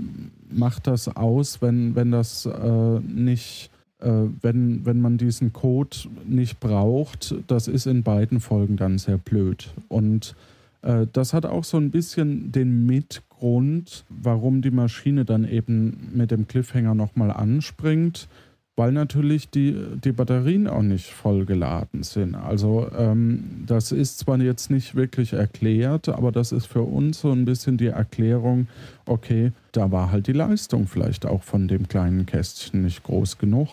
macht 0.49 0.88
das 0.88 1.15
aus, 1.15 1.61
wenn, 1.61 1.95
wenn 1.95 2.11
das 2.11 2.45
äh, 2.45 2.99
nicht, 2.99 3.69
äh, 3.99 4.09
wenn, 4.41 4.86
wenn 4.86 5.01
man 5.01 5.17
diesen 5.17 5.53
Code 5.53 5.97
nicht 6.26 6.59
braucht, 6.59 7.36
das 7.47 7.67
ist 7.67 7.88
in 7.88 8.03
beiden 8.03 8.39
Folgen 8.39 8.78
dann 8.78 8.97
sehr 8.97 9.17
blöd. 9.17 9.74
Und 9.89 10.36
äh, 10.82 11.07
das 11.11 11.34
hat 11.34 11.45
auch 11.45 11.63
so 11.63 11.78
ein 11.78 11.91
bisschen 11.91 12.51
den 12.51 12.86
Mitgrund, 12.86 14.05
warum 14.09 14.61
die 14.61 14.71
Maschine 14.71 15.26
dann 15.26 15.47
eben 15.47 16.11
mit 16.13 16.32
dem 16.32 16.47
Cliffhanger 16.47 16.95
nochmal 16.95 17.32
anspringt 17.32 18.28
weil 18.76 18.91
natürlich 18.91 19.49
die, 19.49 19.76
die 20.03 20.11
Batterien 20.11 20.67
auch 20.67 20.82
nicht 20.82 21.11
voll 21.11 21.45
geladen 21.45 22.01
sind. 22.01 22.34
Also 22.34 22.89
ähm, 22.97 23.63
das 23.67 23.91
ist 23.91 24.19
zwar 24.19 24.39
jetzt 24.39 24.71
nicht 24.71 24.95
wirklich 24.95 25.34
erklärt, 25.34 26.09
aber 26.09 26.32
das 26.32 26.51
ist 26.51 26.65
für 26.65 26.82
uns 26.82 27.21
so 27.21 27.32
ein 27.32 27.45
bisschen 27.45 27.78
die 27.78 27.88
Erklärung, 27.88 28.67
okay, 29.05 29.51
da 29.74 29.91
war 29.91 30.11
halt 30.11 30.28
die 30.28 30.34
Leistung 30.34 30.88
vielleicht 30.88 31.26
auch 31.26 31.43
von 31.43 31.67
dem 31.67 31.88
kleinen 31.88 32.26
Kästchen 32.26 32.82
nicht 32.82 33.03
groß 33.03 33.38
genug, 33.38 33.69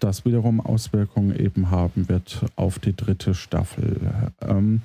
das 0.00 0.24
wiederum 0.24 0.60
Auswirkungen 0.60 1.38
eben 1.38 1.70
haben 1.70 2.08
wird 2.08 2.46
auf 2.56 2.78
die 2.78 2.96
dritte 2.96 3.34
Staffel. 3.34 4.00
Ähm, 4.40 4.80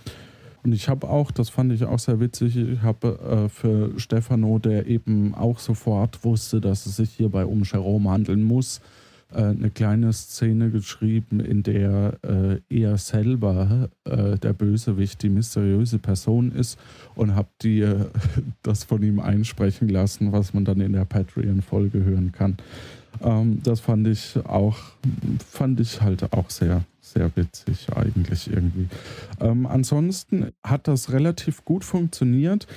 und 0.64 0.72
ich 0.74 0.88
habe 0.88 1.10
auch, 1.10 1.32
das 1.32 1.50
fand 1.50 1.74
ich 1.74 1.84
auch 1.84 2.00
sehr 2.00 2.20
witzig, 2.20 2.56
ich 2.58 2.82
habe 2.82 3.48
äh, 3.48 3.50
für 3.50 3.98
Stefano, 4.00 4.60
der 4.60 4.88
eben 4.88 5.36
auch 5.36 5.60
sofort 5.60 6.24
wusste, 6.24 6.62
dass 6.62 6.86
es 6.86 6.98
sich 6.98 7.12
hierbei 7.12 7.46
um 7.46 7.64
Jerome 7.64 8.10
handeln 8.10 8.44
muss, 8.44 8.82
äh, 9.34 9.44
eine 9.44 9.70
kleine 9.70 10.14
Szene 10.14 10.70
geschrieben, 10.70 11.40
in 11.40 11.64
der 11.64 12.18
äh, 12.24 12.60
er 12.70 12.98
selber 12.98 13.90
äh, 14.06 14.38
der 14.38 14.54
Bösewicht, 14.54 15.22
die 15.24 15.30
mysteriöse 15.30 16.00
Person 16.00 16.52
ist 16.52 16.80
und 17.16 17.36
habe 17.36 17.50
dir 17.62 18.12
das 18.64 18.84
von 18.84 19.02
ihm 19.04 19.20
einsprechen 19.20 19.90
lassen, 19.90 20.32
was 20.32 20.54
man 20.54 20.66
dann 20.66 20.82
in 20.82 20.94
der 20.94 21.06
Patreon-Folge 21.06 22.04
hören 22.04 22.32
kann. 22.32 22.58
Ähm, 23.22 23.62
das 23.64 23.80
fand 23.80 24.08
ich 24.08 24.38
auch, 24.46 24.78
fand 25.48 25.80
ich 25.80 26.02
halt 26.02 26.34
auch 26.34 26.50
sehr, 26.50 26.84
sehr 27.02 27.32
witzig 27.36 27.88
eigentlich 27.96 28.52
irgendwie. 28.52 28.88
Ähm, 29.40 29.66
ansonsten 29.66 30.52
hat 30.64 30.88
das 30.88 31.12
relativ 31.12 31.66
gut 31.66 31.84
funktioniert. 31.84 32.68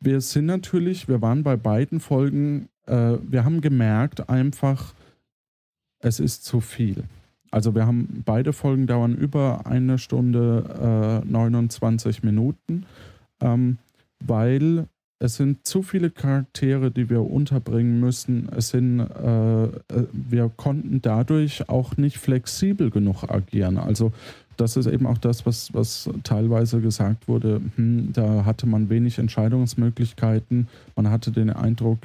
Wir 0.00 0.20
sind 0.20 0.46
natürlich, 0.46 1.08
wir 1.08 1.22
waren 1.22 1.42
bei 1.42 1.56
beiden 1.56 2.00
Folgen, 2.00 2.68
äh, 2.86 3.16
wir 3.22 3.44
haben 3.44 3.60
gemerkt 3.60 4.28
einfach, 4.28 4.94
es 6.04 6.20
ist 6.20 6.44
zu 6.44 6.60
viel. 6.60 7.04
Also 7.50 7.74
wir 7.74 7.86
haben 7.86 8.22
beide 8.24 8.52
Folgen 8.52 8.86
dauern 8.86 9.14
über 9.14 9.66
eine 9.66 9.98
Stunde 9.98 11.22
äh, 11.24 11.26
29 11.28 12.22
Minuten, 12.22 12.84
ähm, 13.40 13.78
weil 14.20 14.86
es 15.20 15.36
sind 15.36 15.66
zu 15.66 15.82
viele 15.82 16.10
Charaktere, 16.10 16.90
die 16.90 17.08
wir 17.08 17.22
unterbringen 17.22 18.00
müssen. 18.00 18.48
Es 18.54 18.70
sind, 18.70 19.00
äh, 19.00 19.64
äh 19.64 19.70
wir 20.12 20.50
konnten 20.54 21.00
dadurch 21.00 21.68
auch 21.68 21.96
nicht 21.96 22.18
flexibel 22.18 22.90
genug 22.90 23.22
agieren. 23.22 23.78
Also 23.78 24.12
das 24.56 24.76
ist 24.76 24.86
eben 24.86 25.06
auch 25.06 25.18
das, 25.18 25.46
was, 25.46 25.72
was 25.74 26.08
teilweise 26.22 26.80
gesagt 26.80 27.28
wurde, 27.28 27.60
hm, 27.76 28.12
da 28.12 28.44
hatte 28.44 28.66
man 28.66 28.88
wenig 28.88 29.18
Entscheidungsmöglichkeiten. 29.18 30.68
Man 30.96 31.10
hatte 31.10 31.30
den 31.30 31.50
Eindruck, 31.50 31.98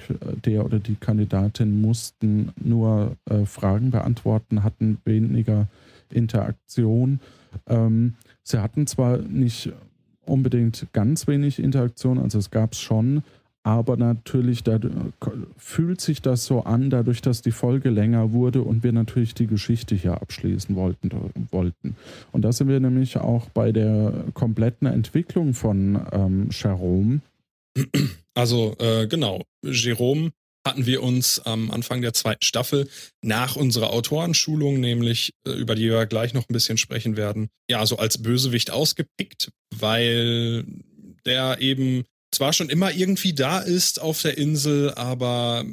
der 0.46 0.66
oder 0.66 0.80
die 0.80 0.96
Kandidatin 0.96 1.82
mussten 1.82 2.52
nur 2.62 3.16
äh, 3.26 3.46
Fragen 3.46 3.92
beantworten, 3.92 4.64
hatten 4.64 4.98
weniger 5.06 5.68
Interaktion. 6.12 7.20
Ähm, 7.68 8.16
sie 8.44 8.62
hatten 8.62 8.88
zwar 8.88 9.18
nicht 9.18 9.72
unbedingt 10.26 10.88
ganz 10.94 11.28
wenig 11.28 11.60
Interaktion, 11.60 12.20
also 12.20 12.38
es 12.38 12.52
gab 12.52 12.74
es 12.74 12.80
schon, 12.80 13.24
aber 13.64 13.98
natürlich 13.98 14.64
da, 14.64 14.80
fühlt 15.58 16.02
sich 16.02 16.22
das 16.22 16.46
so 16.46 16.62
an, 16.62 16.90
dadurch, 16.90 17.22
dass 17.22 17.42
die 17.42 17.52
Folge 17.52 17.90
länger 17.90 18.32
wurde 18.32 18.62
und 18.62 18.84
wir 18.84 18.92
natürlich 18.92 19.34
die 19.34 19.48
Geschichte 19.48 19.96
hier 19.96 20.22
abschließen 20.22 20.76
wollten. 20.76 21.10
wollten. 21.52 21.96
Und 22.32 22.44
da 22.44 22.52
sind 22.52 22.70
wir 22.70 22.80
nämlich 22.80 23.18
auch 23.18 23.50
bei 23.50 23.72
der 23.72 24.26
kompletten 24.34 24.88
Entwicklung 24.88 25.54
von 25.54 26.00
ähm, 26.12 26.50
Jerome. 26.52 27.22
Also 28.34 28.76
äh, 28.80 29.08
genau, 29.08 29.44
Jerome 29.64 30.32
hatten 30.66 30.86
wir 30.86 31.04
uns 31.04 31.40
am 31.40 31.72
Anfang 31.72 32.02
der 32.02 32.14
zweiten 32.14 32.44
Staffel 32.44 32.88
nach 33.22 33.56
unserer 33.56 33.92
Autorenschulung, 33.92 34.80
nämlich 34.80 35.34
äh, 35.46 35.52
über 35.52 35.76
die 35.76 35.90
wir 35.90 36.06
gleich 36.06 36.34
noch 36.34 36.48
ein 36.48 36.54
bisschen 36.54 36.78
sprechen 36.78 37.18
werden, 37.18 37.50
ja, 37.70 37.86
so 37.86 37.98
als 37.98 38.22
Bösewicht 38.22 38.72
ausgepickt, 38.72 39.52
weil 39.76 40.66
der 41.26 41.60
eben 41.60 42.06
zwar 42.32 42.54
schon 42.54 42.70
immer 42.70 42.92
irgendwie 42.92 43.34
da 43.34 43.60
ist 43.60 44.02
auf 44.02 44.22
der 44.22 44.38
Insel, 44.38 44.94
aber 44.94 45.66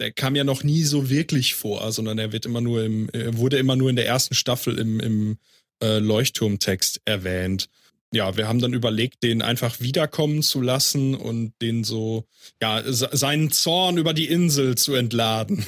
der 0.00 0.12
kam 0.12 0.36
ja 0.36 0.44
noch 0.44 0.62
nie 0.62 0.84
so 0.84 1.10
wirklich 1.10 1.54
vor, 1.54 1.90
sondern 1.92 2.18
er 2.18 2.32
wird 2.32 2.46
immer 2.46 2.60
nur 2.60 2.84
im, 2.84 3.08
er 3.12 3.36
wurde 3.36 3.58
immer 3.58 3.76
nur 3.76 3.90
in 3.90 3.96
der 3.96 4.06
ersten 4.06 4.34
Staffel 4.34 4.78
im, 4.78 5.00
im 5.00 5.38
äh, 5.82 5.98
Leuchtturmtext 5.98 7.02
erwähnt. 7.04 7.68
Ja, 8.12 8.36
wir 8.36 8.48
haben 8.48 8.60
dann 8.60 8.72
überlegt, 8.72 9.22
den 9.22 9.42
einfach 9.42 9.80
wiederkommen 9.80 10.42
zu 10.42 10.62
lassen 10.62 11.14
und 11.14 11.52
den 11.60 11.84
so, 11.84 12.26
ja, 12.62 12.82
seinen 12.86 13.50
Zorn 13.50 13.98
über 13.98 14.14
die 14.14 14.28
Insel 14.28 14.76
zu 14.76 14.94
entladen. 14.94 15.66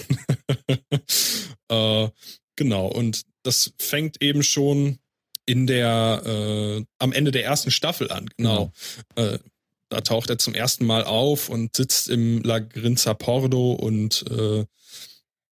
äh, 1.68 2.08
genau, 2.56 2.86
und 2.86 3.22
das 3.42 3.72
fängt 3.78 4.22
eben 4.22 4.42
schon 4.42 4.98
in 5.44 5.66
der, 5.66 6.22
äh, 6.24 6.84
am 6.98 7.12
Ende 7.12 7.30
der 7.30 7.44
ersten 7.44 7.70
Staffel 7.70 8.10
an, 8.10 8.30
genau. 8.36 8.72
Mhm. 9.16 9.22
Äh, 9.22 9.38
da 9.90 10.00
taucht 10.00 10.30
er 10.30 10.38
zum 10.38 10.54
ersten 10.54 10.86
Mal 10.86 11.04
auf 11.04 11.48
und 11.48 11.76
sitzt 11.76 12.08
im 12.08 12.42
La 12.42 12.60
Grinza 12.60 13.12
Pordo 13.12 13.72
und 13.72 14.24
äh, 14.30 14.64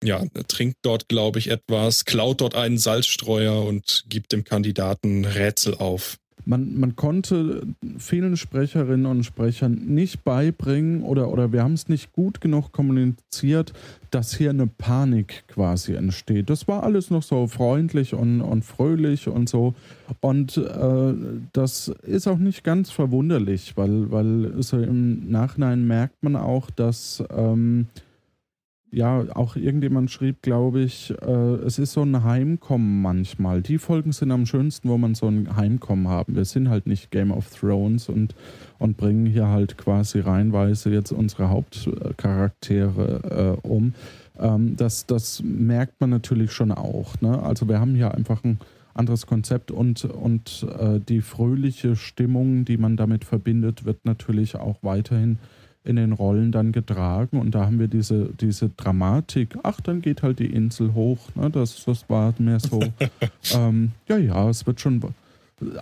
ja, 0.03 0.23
trinkt 0.47 0.77
dort, 0.81 1.09
glaube 1.09 1.37
ich, 1.37 1.49
etwas, 1.49 2.05
klaut 2.05 2.41
dort 2.41 2.55
einen 2.55 2.79
Salzstreuer 2.79 3.63
und 3.63 4.05
gibt 4.07 4.31
dem 4.31 4.43
Kandidaten 4.43 5.25
Rätsel 5.25 5.75
auf. 5.75 6.17
Man, 6.45 6.79
man 6.79 6.95
konnte 6.95 7.67
vielen 7.97 8.37
Sprecherinnen 8.37 9.05
und 9.05 9.23
Sprechern 9.23 9.73
nicht 9.87 10.23
beibringen 10.23 11.03
oder, 11.03 11.29
oder 11.29 11.51
wir 11.51 11.63
haben 11.63 11.73
es 11.73 11.89
nicht 11.89 12.13
gut 12.13 12.41
genug 12.41 12.71
kommuniziert, 12.71 13.73
dass 14.11 14.35
hier 14.35 14.49
eine 14.49 14.67
Panik 14.67 15.43
quasi 15.47 15.93
entsteht. 15.93 16.49
Das 16.49 16.67
war 16.67 16.83
alles 16.83 17.09
noch 17.09 17.23
so 17.23 17.47
freundlich 17.47 18.13
und, 18.13 18.41
und 18.41 18.65
fröhlich 18.65 19.27
und 19.27 19.49
so. 19.49 19.73
Und 20.19 20.57
äh, 20.57 21.13
das 21.53 21.87
ist 22.03 22.27
auch 22.27 22.37
nicht 22.37 22.63
ganz 22.63 22.91
verwunderlich, 22.91 23.77
weil, 23.77 24.11
weil 24.11 24.61
so 24.61 24.77
im 24.77 25.31
Nachhinein 25.31 25.87
merkt 25.87 26.21
man 26.23 26.35
auch, 26.35 26.69
dass. 26.69 27.23
Ähm, 27.35 27.87
ja, 28.91 29.23
auch 29.35 29.55
irgendjemand 29.55 30.11
schrieb, 30.11 30.41
glaube 30.41 30.81
ich, 30.81 31.13
äh, 31.21 31.55
es 31.65 31.79
ist 31.79 31.93
so 31.93 32.01
ein 32.01 32.23
Heimkommen 32.23 33.01
manchmal. 33.01 33.61
Die 33.61 33.77
Folgen 33.77 34.11
sind 34.11 34.31
am 34.31 34.45
schönsten, 34.45 34.89
wo 34.89 34.97
man 34.97 35.15
so 35.15 35.27
ein 35.27 35.55
Heimkommen 35.55 36.09
haben. 36.09 36.35
Wir 36.35 36.43
sind 36.43 36.69
halt 36.69 36.87
nicht 36.87 37.09
Game 37.09 37.31
of 37.31 37.57
Thrones 37.57 38.09
und, 38.09 38.35
und 38.79 38.97
bringen 38.97 39.25
hier 39.25 39.47
halt 39.47 39.77
quasi 39.77 40.19
reinweise 40.19 40.91
jetzt 40.91 41.13
unsere 41.13 41.49
Hauptcharaktere 41.49 43.57
äh, 43.63 43.67
um. 43.67 43.93
Ähm, 44.37 44.75
das, 44.75 45.05
das 45.05 45.41
merkt 45.41 46.01
man 46.01 46.09
natürlich 46.09 46.51
schon 46.51 46.71
auch. 46.71 47.21
Ne? 47.21 47.41
Also 47.41 47.69
wir 47.69 47.79
haben 47.79 47.95
hier 47.95 48.13
einfach 48.13 48.43
ein 48.43 48.59
anderes 48.93 49.25
Konzept 49.25 49.71
und, 49.71 50.03
und 50.03 50.67
äh, 50.77 50.99
die 50.99 51.21
fröhliche 51.21 51.95
Stimmung, 51.95 52.65
die 52.65 52.75
man 52.75 52.97
damit 52.97 53.23
verbindet, 53.23 53.85
wird 53.85 54.03
natürlich 54.03 54.57
auch 54.57 54.79
weiterhin 54.81 55.37
in 55.83 55.95
den 55.95 56.11
Rollen 56.11 56.51
dann 56.51 56.71
getragen 56.71 57.39
und 57.39 57.55
da 57.55 57.65
haben 57.65 57.79
wir 57.79 57.87
diese, 57.87 58.29
diese 58.39 58.69
Dramatik, 58.69 59.57
ach, 59.63 59.81
dann 59.81 60.01
geht 60.01 60.21
halt 60.21 60.39
die 60.39 60.53
Insel 60.53 60.93
hoch, 60.93 61.17
ne? 61.35 61.49
das, 61.49 61.83
das 61.85 62.07
war 62.09 62.33
mehr 62.37 62.59
so, 62.59 62.81
ähm, 63.55 63.91
ja, 64.07 64.17
ja, 64.17 64.49
es 64.49 64.67
wird 64.67 64.79
schon, 64.79 65.01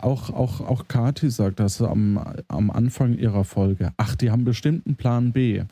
auch, 0.02 0.30
auch, 0.30 0.62
auch 0.62 0.88
Kati 0.88 1.30
sagt 1.30 1.60
das 1.60 1.82
am, 1.82 2.20
am 2.48 2.72
Anfang 2.72 3.18
ihrer 3.18 3.44
Folge, 3.44 3.92
ach, 3.98 4.16
die 4.16 4.32
haben 4.32 4.46
bestimmt 4.46 4.86
einen 4.86 4.96
Plan 4.96 5.32
B. 5.32 5.64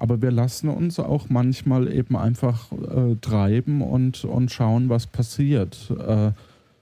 Aber 0.00 0.22
wir 0.22 0.30
lassen 0.30 0.68
uns 0.68 1.00
auch 1.00 1.28
manchmal 1.28 1.92
eben 1.92 2.16
einfach 2.16 2.70
äh, 2.70 3.16
treiben 3.20 3.82
und, 3.82 4.24
und 4.24 4.52
schauen, 4.52 4.88
was 4.88 5.08
passiert. 5.08 5.90
Äh, 5.90 6.30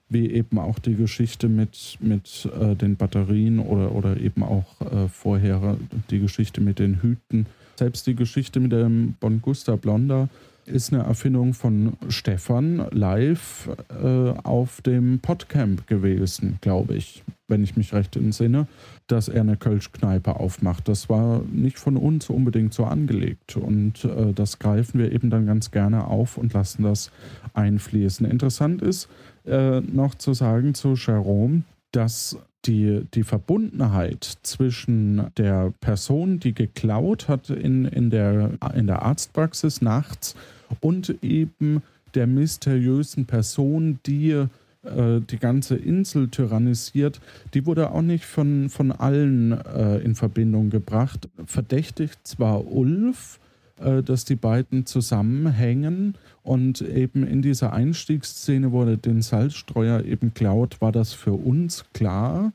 wie 0.08 0.30
eben 0.30 0.58
auch 0.58 0.78
die 0.78 0.94
Geschichte 0.94 1.48
mit, 1.48 1.98
mit 2.00 2.48
äh, 2.60 2.76
den 2.76 2.96
Batterien 2.96 3.58
oder, 3.58 3.92
oder 3.92 4.16
eben 4.18 4.42
auch 4.42 4.80
äh, 4.80 5.08
vorher 5.08 5.76
die 6.10 6.20
Geschichte 6.20 6.60
mit 6.60 6.78
den 6.78 7.02
Hüten. 7.02 7.46
Selbst 7.76 8.06
die 8.06 8.14
Geschichte 8.14 8.60
mit 8.60 8.72
dem 8.72 9.14
Bongusta 9.20 9.76
Blonder 9.76 10.28
ist 10.66 10.92
eine 10.92 11.04
Erfindung 11.04 11.54
von 11.54 11.92
Stefan 12.08 12.88
live 12.90 13.68
äh, 14.02 14.30
auf 14.42 14.80
dem 14.82 15.20
Podcamp 15.20 15.86
gewesen, 15.86 16.58
glaube 16.60 16.96
ich, 16.96 17.22
wenn 17.48 17.62
ich 17.62 17.76
mich 17.76 17.92
recht 17.92 18.16
entsinne, 18.16 18.66
dass 19.06 19.28
er 19.28 19.42
eine 19.42 19.56
Kölschkneipe 19.56 20.36
aufmacht. 20.36 20.88
Das 20.88 21.08
war 21.08 21.42
nicht 21.52 21.78
von 21.78 21.96
uns 21.96 22.28
unbedingt 22.30 22.74
so 22.74 22.84
angelegt 22.84 23.56
und 23.56 24.04
äh, 24.04 24.32
das 24.32 24.58
greifen 24.58 24.98
wir 24.98 25.12
eben 25.12 25.30
dann 25.30 25.46
ganz 25.46 25.70
gerne 25.70 26.06
auf 26.06 26.36
und 26.36 26.52
lassen 26.52 26.82
das 26.82 27.12
einfließen. 27.54 28.26
Interessant 28.26 28.82
ist, 28.82 29.08
äh, 29.46 29.80
noch 29.80 30.14
zu 30.14 30.34
sagen 30.34 30.74
zu 30.74 30.94
Jerome, 30.94 31.62
dass 31.92 32.36
die, 32.66 33.06
die 33.14 33.22
Verbundenheit 33.22 34.38
zwischen 34.42 35.30
der 35.36 35.72
Person, 35.80 36.40
die 36.40 36.52
geklaut 36.52 37.28
hat 37.28 37.50
in, 37.50 37.84
in, 37.84 38.10
der, 38.10 38.50
in 38.74 38.86
der 38.86 39.02
Arztpraxis 39.02 39.80
nachts 39.80 40.34
und 40.80 41.22
eben 41.22 41.82
der 42.14 42.26
mysteriösen 42.26 43.26
Person, 43.26 44.00
die 44.06 44.46
äh, 44.86 45.20
die 45.20 45.38
ganze 45.38 45.76
Insel 45.76 46.28
tyrannisiert, 46.28 47.20
die 47.54 47.66
wurde 47.66 47.90
auch 47.90 48.02
nicht 48.02 48.24
von, 48.24 48.68
von 48.68 48.92
allen 48.92 49.52
äh, 49.52 49.98
in 49.98 50.14
Verbindung 50.14 50.70
gebracht. 50.70 51.28
Verdächtigt 51.44 52.18
zwar 52.24 52.66
Ulf, 52.66 53.38
dass 53.76 54.24
die 54.24 54.36
beiden 54.36 54.86
zusammenhängen. 54.86 56.14
Und 56.42 56.80
eben 56.80 57.26
in 57.26 57.42
dieser 57.42 57.72
Einstiegsszene, 57.72 58.72
wo 58.72 58.84
er 58.84 58.96
den 58.96 59.22
Salzstreuer 59.22 60.04
eben 60.04 60.32
klaut, 60.32 60.80
war 60.80 60.92
das 60.92 61.12
für 61.12 61.32
uns 61.32 61.84
klar. 61.92 62.52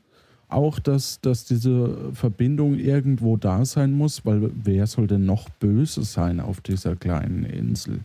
Auch, 0.48 0.78
dass, 0.78 1.20
dass 1.20 1.44
diese 1.44 2.12
Verbindung 2.12 2.78
irgendwo 2.78 3.36
da 3.36 3.64
sein 3.64 3.92
muss, 3.92 4.26
weil 4.26 4.50
wer 4.62 4.86
soll 4.86 5.06
denn 5.06 5.24
noch 5.24 5.48
böse 5.48 6.02
sein 6.02 6.40
auf 6.40 6.60
dieser 6.60 6.94
kleinen 6.94 7.44
Insel? 7.44 8.00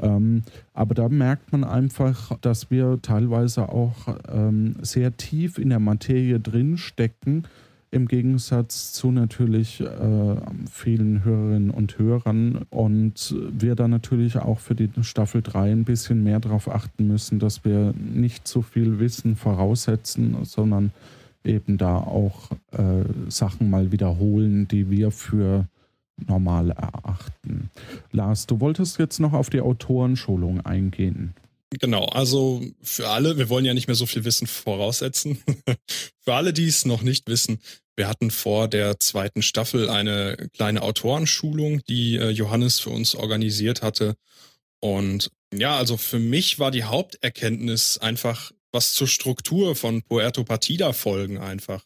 Ähm, 0.00 0.42
aber 0.72 0.94
da 0.94 1.08
merkt 1.08 1.52
man 1.52 1.64
einfach, 1.64 2.38
dass 2.40 2.70
wir 2.70 2.98
teilweise 3.02 3.68
auch 3.68 4.16
ähm, 4.30 4.76
sehr 4.80 5.16
tief 5.16 5.58
in 5.58 5.68
der 5.68 5.80
Materie 5.80 6.40
drinstecken 6.40 7.44
im 7.92 8.08
Gegensatz 8.08 8.92
zu 8.92 9.12
natürlich 9.12 9.80
äh, 9.80 10.36
vielen 10.70 11.24
Hörerinnen 11.24 11.70
und 11.70 11.98
Hörern 11.98 12.64
und 12.70 13.36
wir 13.52 13.74
dann 13.74 13.90
natürlich 13.90 14.38
auch 14.38 14.58
für 14.60 14.74
die 14.74 14.90
Staffel 15.02 15.42
3 15.42 15.72
ein 15.72 15.84
bisschen 15.84 16.24
mehr 16.24 16.40
darauf 16.40 16.68
achten 16.68 17.06
müssen, 17.06 17.38
dass 17.38 17.64
wir 17.66 17.92
nicht 17.96 18.48
zu 18.48 18.62
viel 18.62 18.98
Wissen 18.98 19.36
voraussetzen, 19.36 20.38
sondern 20.44 20.90
eben 21.44 21.76
da 21.76 21.98
auch 21.98 22.50
äh, 22.70 23.04
Sachen 23.28 23.68
mal 23.68 23.92
wiederholen, 23.92 24.66
die 24.68 24.90
wir 24.90 25.10
für 25.10 25.68
normal 26.16 26.70
erachten. 26.70 27.70
Lars, 28.10 28.46
du 28.46 28.60
wolltest 28.60 28.98
jetzt 28.98 29.20
noch 29.20 29.34
auf 29.34 29.50
die 29.50 29.60
Autorenschulung 29.60 30.64
eingehen. 30.64 31.34
Genau, 31.80 32.04
also 32.06 32.62
für 32.82 33.08
alle, 33.08 33.38
wir 33.38 33.48
wollen 33.48 33.64
ja 33.64 33.74
nicht 33.74 33.86
mehr 33.86 33.94
so 33.94 34.06
viel 34.06 34.24
Wissen 34.24 34.46
voraussetzen. 34.46 35.42
für 36.20 36.34
alle, 36.34 36.52
die 36.52 36.66
es 36.66 36.84
noch 36.84 37.02
nicht 37.02 37.28
wissen, 37.28 37.60
wir 37.96 38.08
hatten 38.08 38.30
vor 38.30 38.68
der 38.68 38.98
zweiten 39.00 39.42
Staffel 39.42 39.88
eine 39.88 40.48
kleine 40.54 40.82
Autorenschulung, 40.82 41.82
die 41.84 42.16
äh, 42.16 42.30
Johannes 42.30 42.80
für 42.80 42.90
uns 42.90 43.14
organisiert 43.14 43.82
hatte. 43.82 44.14
Und 44.80 45.30
ja, 45.54 45.76
also 45.76 45.96
für 45.96 46.18
mich 46.18 46.58
war 46.58 46.70
die 46.70 46.84
Haupterkenntnis 46.84 47.98
einfach 47.98 48.52
was 48.72 48.94
zur 48.94 49.06
Struktur 49.06 49.76
von 49.76 50.02
Puerto 50.02 50.44
Partida 50.44 50.92
folgen 50.92 51.38
einfach. 51.38 51.84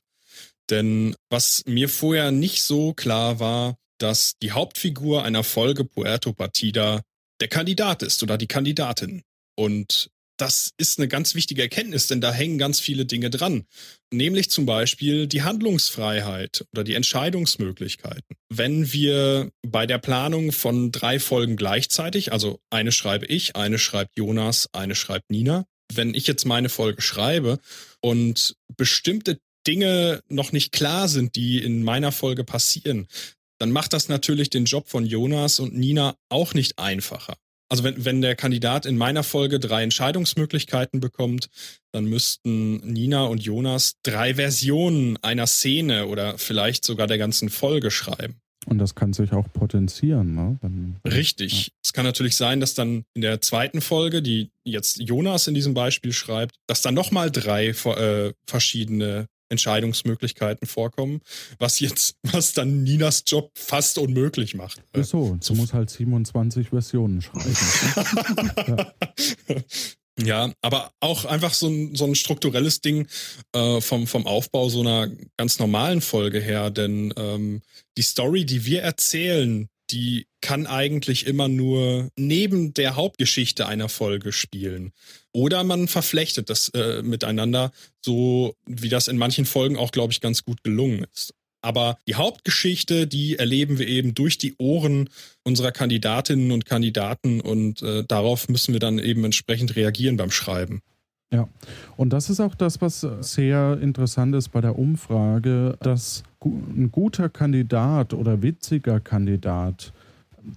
Denn 0.71 1.15
was 1.29 1.63
mir 1.67 1.89
vorher 1.89 2.31
nicht 2.31 2.63
so 2.63 2.95
klar 2.95 3.41
war, 3.41 3.77
dass 3.99 4.39
die 4.43 4.53
Hauptfigur 4.53 5.25
einer 5.25 5.43
Folge 5.43 5.85
Puerto 5.85 6.33
Partida 6.33 7.03
der 7.41 7.49
Kandidat 7.49 8.03
ist 8.03 8.23
oder 8.23 8.39
die 8.39 8.47
Kandidatin. 8.47 9.23
Und 9.57 10.11
das 10.37 10.73
ist 10.77 10.99
eine 10.99 11.09
ganz 11.09 11.35
wichtige 11.35 11.63
Erkenntnis, 11.63 12.07
denn 12.07 12.21
da 12.21 12.33
hängen 12.33 12.59
ganz 12.59 12.81
viele 12.81 13.07
Dinge 13.07 13.31
dran. 13.31 13.67
Nämlich 14.13 14.51
zum 14.51 14.67
Beispiel 14.67 15.27
die 15.27 15.43
Handlungsfreiheit 15.43 16.65
oder 16.73 16.85
die 16.85 16.95
Entscheidungsmöglichkeiten. 16.95 18.37
Wenn 18.49 18.93
wir 18.93 19.51
bei 19.67 19.87
der 19.87 19.99
Planung 19.99 20.53
von 20.53 20.93
drei 20.93 21.19
Folgen 21.19 21.57
gleichzeitig, 21.57 22.33
also 22.33 22.61
eine 22.71 22.93
schreibe 22.93 23.27
ich, 23.27 23.57
eine 23.57 23.79
schreibt 23.79 24.17
Jonas, 24.17 24.69
eine 24.73 24.95
schreibt 24.95 25.31
Nina, 25.31 25.65
wenn 25.93 26.15
ich 26.15 26.27
jetzt 26.27 26.45
meine 26.45 26.69
Folge 26.69 27.03
schreibe 27.03 27.59
und 28.01 28.57
bestimmte 28.77 29.39
Dinge 29.67 30.21
noch 30.29 30.53
nicht 30.53 30.73
klar 30.73 31.09
sind, 31.09 31.35
die 31.35 31.63
in 31.63 31.83
meiner 31.83 32.13
Folge 32.13 32.45
passieren, 32.45 33.09
dann 33.59 33.73
macht 33.73 33.93
das 33.93 34.09
natürlich 34.09 34.51
den 34.51 34.67
Job 34.67 34.89
von 34.89 35.07
Jonas 35.07 35.61
und 35.61 35.75
Nina 35.75 36.17
auch 36.29 36.55
nicht 36.55 36.79
einfacher. 36.79 37.37
Also 37.69 37.83
wenn, 37.83 38.05
wenn 38.05 38.21
der 38.21 38.37
Kandidat 38.37 38.87
in 38.87 38.97
meiner 38.97 39.23
Folge 39.23 39.59
drei 39.59 39.83
Entscheidungsmöglichkeiten 39.83 41.01
bekommt, 41.01 41.49
dann 41.93 42.05
müssten 42.05 42.77
Nina 42.79 43.25
und 43.25 43.43
Jonas 43.43 43.95
drei 44.03 44.35
Versionen 44.35 45.17
einer 45.23 45.47
Szene 45.47 46.07
oder 46.07 46.39
vielleicht 46.39 46.85
sogar 46.85 47.07
der 47.07 47.19
ganzen 47.19 47.49
Folge 47.49 47.91
schreiben. 47.91 48.41
Und 48.67 48.79
das 48.79 48.97
kann 48.97 49.13
sich 49.13 49.33
auch 49.33 49.51
potenzieren. 49.53 50.35
Ne? 50.35 50.59
Wenn, 50.61 50.97
Richtig. 51.07 51.67
Ja. 51.67 51.73
Es 51.85 51.93
kann 51.93 52.05
natürlich 52.05 52.37
sein, 52.37 52.59
dass 52.61 52.75
dann 52.75 53.05
in 53.15 53.23
der 53.23 53.41
zweiten 53.41 53.81
Folge, 53.81 54.23
die 54.23 54.51
jetzt 54.65 54.99
Jonas 54.99 55.47
in 55.47 55.55
diesem 55.55 55.73
Beispiel 55.73 56.13
schreibt, 56.13 56.57
dass 56.67 56.83
dann 56.83 56.95
nochmal 56.95 57.31
drei 57.31 57.69
äh, 57.69 58.33
verschiedene 58.47 59.27
Entscheidungsmöglichkeiten 59.49 60.67
vorkommen, 60.67 61.21
was 61.59 61.81
jetzt, 61.81 62.17
was 62.23 62.53
dann 62.53 62.83
Ninas 62.83 63.25
Job 63.27 63.51
fast 63.55 63.99
unmöglich 63.99 64.55
macht. 64.55 64.83
Ist 64.93 65.11
so, 65.11 65.37
du 65.47 65.55
musst 65.55 65.73
halt 65.73 65.91
27 65.91 66.69
Versionen 66.71 67.23
schreiben. 67.23 67.57
ja. 68.67 68.93
Ja, 70.19 70.51
aber 70.63 70.93
auch 71.01 71.27
einfach 71.27 71.53
so 71.53 71.69
ein, 71.69 71.95
so 71.95 72.07
ein 72.07 72.15
strukturelles 72.15 72.81
Ding 72.81 73.07
äh, 73.53 73.83
vom, 73.83 74.07
vom 74.07 74.27
Aufbau 74.27 74.71
so 74.71 74.81
einer 74.81 75.11
ganz 75.37 75.59
normalen 75.59 76.01
Folge 76.01 76.41
her. 76.41 76.71
Denn 76.71 77.13
ähm, 77.19 77.61
die 77.99 78.03
Story, 78.03 78.47
die 78.47 78.65
wir 78.65 78.81
erzählen, 78.81 79.69
die 79.91 80.27
kann 80.41 80.67
eigentlich 80.67 81.27
immer 81.27 81.49
nur 81.49 82.11
neben 82.17 82.75
der 82.75 82.97
Hauptgeschichte 82.97 83.67
einer 83.67 83.89
Folge 83.89 84.33
spielen. 84.33 84.93
Oder 85.33 85.65
man 85.65 85.89
verflechtet 85.89 86.51
das 86.51 86.69
äh, 86.71 87.03
miteinander, 87.03 87.73
so 88.05 88.55
wie 88.67 88.89
das 88.89 89.09
in 89.09 89.19
manchen 89.19 89.45
Folgen 89.45 89.77
auch, 89.77 89.93
glaube 89.93 90.13
ich, 90.13 90.21
ganz 90.21 90.45
gut 90.45 90.63
gelungen 90.65 91.07
ist. 91.13 91.35
Aber 91.63 91.99
die 92.07 92.15
Hauptgeschichte, 92.15 93.07
die 93.07 93.39
erleben 93.39 93.79
wir 93.79 93.89
eben 93.89 94.15
durch 94.15 94.39
die 94.39 94.55
Ohren 94.59 95.09
unserer 95.43 95.73
Kandidatinnen 95.73 96.53
und 96.53 96.65
Kandidaten 96.65 97.41
und 97.41 97.83
äh, 97.83 98.05
darauf 98.07 98.49
müssen 98.49 98.73
wir 98.73 98.81
dann 98.81 98.99
eben 98.99 99.25
entsprechend 99.25 99.75
reagieren 99.75 100.17
beim 100.17 100.31
Schreiben. 100.31 100.81
Ja, 101.33 101.49
und 101.97 102.13
das 102.13 102.31
ist 102.31 102.41
auch 102.41 102.55
das, 102.55 102.81
was 102.81 103.05
sehr 103.21 103.79
interessant 103.81 104.35
ist 104.35 104.51
bei 104.51 104.61
der 104.61 104.79
Umfrage, 104.79 105.77
dass 105.81 106.23
ein 106.45 106.91
guter 106.93 107.29
Kandidat 107.29 108.15
oder 108.15 108.43
witziger 108.43 109.01
Kandidat 109.01 109.93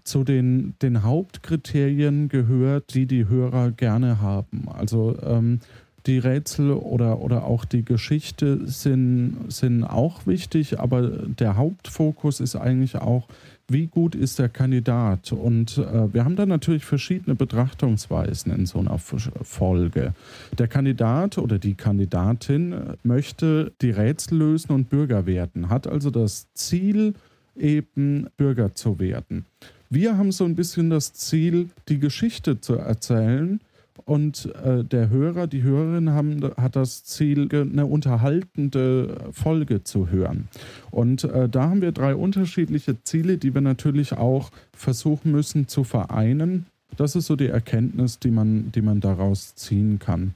zu 0.03 0.23
den, 0.23 0.75
den 0.81 1.01
Hauptkriterien 1.01 2.29
gehört, 2.29 2.93
die 2.93 3.07
die 3.07 3.27
Hörer 3.27 3.71
gerne 3.71 4.21
haben. 4.21 4.69
Also 4.69 5.17
ähm, 5.23 5.59
die 6.05 6.19
Rätsel 6.19 6.71
oder, 6.71 7.19
oder 7.19 7.45
auch 7.45 7.65
die 7.65 7.83
Geschichte 7.83 8.67
sind, 8.67 9.45
sind 9.49 9.83
auch 9.83 10.27
wichtig, 10.27 10.79
aber 10.79 11.01
der 11.07 11.57
Hauptfokus 11.57 12.39
ist 12.39 12.55
eigentlich 12.55 12.95
auch, 12.95 13.27
wie 13.71 13.87
gut 13.87 14.15
ist 14.15 14.39
der 14.39 14.49
Kandidat? 14.49 15.31
Und 15.31 15.77
äh, 15.77 16.13
wir 16.13 16.25
haben 16.25 16.35
da 16.35 16.45
natürlich 16.45 16.85
verschiedene 16.85 17.35
Betrachtungsweisen 17.35 18.51
in 18.53 18.65
so 18.65 18.79
einer 18.79 18.97
Folge. 18.97 20.13
Der 20.57 20.67
Kandidat 20.67 21.37
oder 21.37 21.59
die 21.59 21.75
Kandidatin 21.75 22.75
möchte 23.03 23.71
die 23.81 23.91
Rätsel 23.91 24.37
lösen 24.37 24.71
und 24.71 24.89
Bürger 24.89 25.25
werden, 25.25 25.69
hat 25.69 25.87
also 25.87 26.09
das 26.09 26.47
Ziel, 26.53 27.13
eben 27.57 28.27
Bürger 28.37 28.73
zu 28.73 28.99
werden. 28.99 29.45
Wir 29.89 30.17
haben 30.17 30.31
so 30.31 30.45
ein 30.45 30.55
bisschen 30.55 30.89
das 30.89 31.13
Ziel, 31.13 31.69
die 31.87 31.99
Geschichte 31.99 32.61
zu 32.61 32.75
erzählen 32.75 33.59
und 34.05 34.53
äh, 34.63 34.83
der 34.83 35.09
Hörer, 35.09 35.47
die 35.47 35.63
Hörerin 35.63 36.11
haben, 36.11 36.41
hat 36.57 36.75
das 36.75 37.03
Ziel, 37.03 37.49
eine 37.51 37.85
unterhaltende 37.85 39.17
Folge 39.31 39.83
zu 39.83 40.09
hören. 40.09 40.47
Und 40.91 41.23
äh, 41.23 41.49
da 41.49 41.69
haben 41.69 41.81
wir 41.81 41.91
drei 41.91 42.15
unterschiedliche 42.15 43.03
Ziele, 43.03 43.37
die 43.37 43.53
wir 43.53 43.61
natürlich 43.61 44.13
auch 44.13 44.51
versuchen 44.73 45.31
müssen 45.31 45.67
zu 45.67 45.83
vereinen. 45.83 46.65
Das 46.97 47.15
ist 47.15 47.27
so 47.27 47.35
die 47.35 47.47
Erkenntnis, 47.47 48.19
die 48.19 48.31
man, 48.31 48.71
die 48.71 48.81
man 48.81 48.99
daraus 48.99 49.55
ziehen 49.55 49.99
kann. 49.99 50.35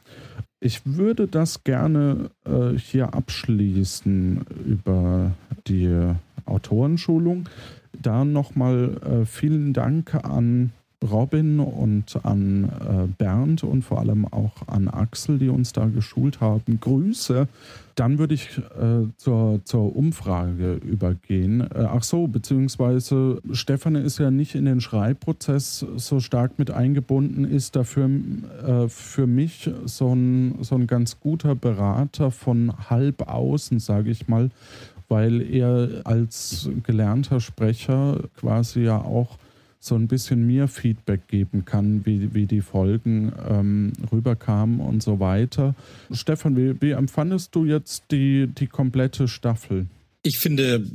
Ich 0.60 0.82
würde 0.86 1.28
das 1.28 1.64
gerne 1.64 2.30
äh, 2.46 2.78
hier 2.78 3.14
abschließen 3.14 4.46
über 4.66 5.32
die 5.68 6.14
Autorenschulung. 6.46 7.50
Da 8.02 8.24
nochmal 8.24 8.98
äh, 9.04 9.26
vielen 9.26 9.74
Dank 9.74 10.16
an 10.16 10.72
Robin 11.12 11.60
und 11.60 12.20
an 12.24 12.66
äh, 12.66 13.08
Bernd 13.18 13.64
und 13.64 13.84
vor 13.84 14.00
allem 14.00 14.26
auch 14.26 14.68
an 14.68 14.88
Axel, 14.88 15.38
die 15.38 15.50
uns 15.50 15.74
da 15.74 15.86
geschult 15.86 16.42
haben. 16.42 16.80
Grüße. 16.80 17.48
Dann 17.96 18.18
würde 18.18 18.34
ich 18.34 18.58
äh, 18.58 19.08
zur, 19.18 19.62
zur 19.66 19.96
Umfrage 19.96 20.74
übergehen. 20.76 21.62
Äh, 21.62 21.88
ach 21.88 22.02
so, 22.02 22.28
beziehungsweise 22.28 23.40
Stefan 23.52 23.96
ist 23.96 24.18
ja 24.18 24.32
nicht 24.32 24.56
in 24.56 24.66
den 24.66 24.82
Schreibprozess 24.82 25.86
so 25.98 26.20
stark 26.20 26.58
mit 26.58 26.72
eingebunden, 26.72 27.46
ist 27.46 27.76
dafür 27.76 28.10
äh, 28.10 28.90
für 28.90 29.28
mich 29.28 29.70
so 29.86 30.14
ein, 30.14 30.56
so 30.62 30.76
ein 30.76 30.88
ganz 30.88 31.20
guter 31.20 31.54
Berater 31.54 32.32
von 32.32 32.74
halb 32.90 33.30
außen, 33.30 33.80
sage 33.80 34.10
ich 34.10 34.28
mal, 34.28 34.50
weil 35.08 35.42
er 35.42 36.02
als 36.06 36.70
gelernter 36.82 37.40
Sprecher 37.40 38.22
quasi 38.38 38.82
ja 38.82 38.98
auch 38.98 39.38
so 39.84 39.96
ein 39.96 40.08
bisschen 40.08 40.48
mir 40.48 40.70
Feedback 40.70 41.28
geben 41.28 41.66
kann, 41.66 42.06
wie, 42.06 42.34
wie 42.34 42.46
die 42.46 42.62
Folgen 42.62 43.34
ähm, 43.50 43.92
rüberkamen 44.12 44.80
und 44.80 45.04
so 45.04 45.20
weiter. 45.20 45.76
Stefan, 46.12 46.56
wie, 46.56 46.82
wie 46.82 46.92
empfandest 46.92 47.54
du 47.54 47.66
jetzt 47.66 48.06
die, 48.10 48.48
die 48.48 48.68
komplette 48.68 49.28
Staffel? 49.28 49.88
Ich 50.26 50.40
finde, 50.40 50.90